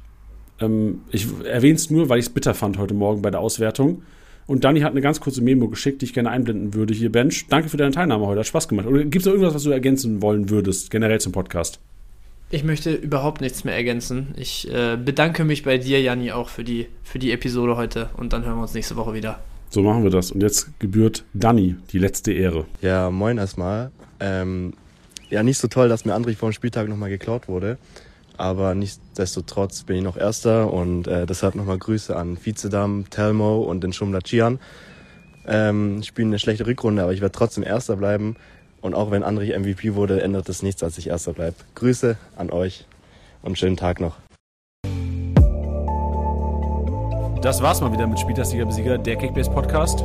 Ähm, 0.60 1.02
ich 1.10 1.26
erwähne 1.44 1.76
es 1.76 1.90
nur, 1.90 2.08
weil 2.08 2.18
ich 2.18 2.26
es 2.26 2.30
bitter 2.30 2.54
fand 2.54 2.78
heute 2.78 2.94
Morgen 2.94 3.22
bei 3.22 3.30
der 3.30 3.40
Auswertung. 3.40 4.02
Und 4.46 4.64
Dani 4.64 4.80
hat 4.80 4.90
eine 4.90 5.00
ganz 5.00 5.20
kurze 5.20 5.40
Memo 5.40 5.68
geschickt, 5.68 6.02
die 6.02 6.06
ich 6.06 6.14
gerne 6.14 6.30
einblenden 6.30 6.74
würde 6.74 6.92
hier, 6.92 7.10
Bench. 7.10 7.46
Danke 7.48 7.68
für 7.68 7.76
deine 7.76 7.92
Teilnahme 7.92 8.26
heute, 8.26 8.40
hat 8.40 8.46
Spaß 8.46 8.68
gemacht. 8.68 8.86
Oder 8.86 9.04
gibt 9.04 9.16
es 9.16 9.24
noch 9.24 9.32
irgendwas, 9.32 9.54
was 9.54 9.62
du 9.62 9.70
ergänzen 9.70 10.20
wollen 10.20 10.50
würdest, 10.50 10.90
generell 10.90 11.20
zum 11.20 11.32
Podcast? 11.32 11.78
Ich 12.50 12.64
möchte 12.64 12.92
überhaupt 12.92 13.40
nichts 13.40 13.64
mehr 13.64 13.74
ergänzen. 13.74 14.34
Ich 14.36 14.70
äh, 14.70 14.98
bedanke 15.02 15.44
mich 15.44 15.62
bei 15.62 15.78
dir, 15.78 16.02
Janni, 16.02 16.32
auch 16.32 16.50
für 16.50 16.64
die, 16.64 16.86
für 17.02 17.18
die 17.18 17.32
Episode 17.32 17.76
heute. 17.76 18.10
Und 18.16 18.34
dann 18.34 18.44
hören 18.44 18.56
wir 18.56 18.62
uns 18.62 18.74
nächste 18.74 18.96
Woche 18.96 19.14
wieder. 19.14 19.38
So 19.70 19.80
machen 19.80 20.02
wir 20.02 20.10
das. 20.10 20.32
Und 20.32 20.42
jetzt 20.42 20.78
gebührt 20.78 21.24
Dani 21.32 21.76
die 21.92 21.98
letzte 21.98 22.32
Ehre. 22.32 22.66
Ja, 22.82 23.10
moin 23.10 23.38
erstmal. 23.38 23.90
Ähm, 24.20 24.74
ja, 25.32 25.42
nicht 25.42 25.58
so 25.58 25.66
toll, 25.66 25.88
dass 25.88 26.04
mir 26.04 26.14
Andrich 26.14 26.36
vor 26.36 26.50
dem 26.50 26.52
Spieltag 26.52 26.88
nochmal 26.88 27.08
geklaut 27.08 27.48
wurde. 27.48 27.78
Aber 28.36 28.74
nichtsdestotrotz 28.74 29.82
bin 29.84 29.96
ich 29.96 30.02
noch 30.02 30.16
Erster 30.16 30.72
und 30.72 31.06
äh, 31.06 31.26
deshalb 31.26 31.54
nochmal 31.54 31.78
Grüße 31.78 32.14
an 32.14 32.38
Vizedam, 32.42 33.06
Telmo 33.08 33.62
und 33.62 33.82
den 33.82 33.92
Schumla 33.92 34.20
Chian. 34.20 34.58
Ähm, 35.46 36.02
spielen 36.02 36.28
eine 36.28 36.38
schlechte 36.38 36.66
Rückrunde, 36.66 37.02
aber 37.02 37.12
ich 37.12 37.20
werde 37.20 37.32
trotzdem 37.32 37.64
Erster 37.64 37.96
bleiben. 37.96 38.36
Und 38.82 38.94
auch 38.94 39.10
wenn 39.10 39.22
Andrich 39.22 39.56
MVP 39.56 39.94
wurde, 39.94 40.20
ändert 40.20 40.48
es 40.48 40.62
nichts, 40.62 40.82
als 40.82 40.98
ich 40.98 41.08
Erster 41.08 41.32
bleibe. 41.32 41.56
Grüße 41.76 42.16
an 42.36 42.50
euch 42.50 42.84
und 43.40 43.58
schönen 43.58 43.76
Tag 43.76 44.00
noch. 44.00 44.16
Das 47.40 47.62
war's 47.62 47.80
mal 47.80 47.92
wieder 47.92 48.06
mit 48.06 48.20
Spieltagssieger 48.20 48.66
Besieger, 48.66 48.98
der 48.98 49.16
Kickbase 49.16 49.50
Podcast. 49.50 50.04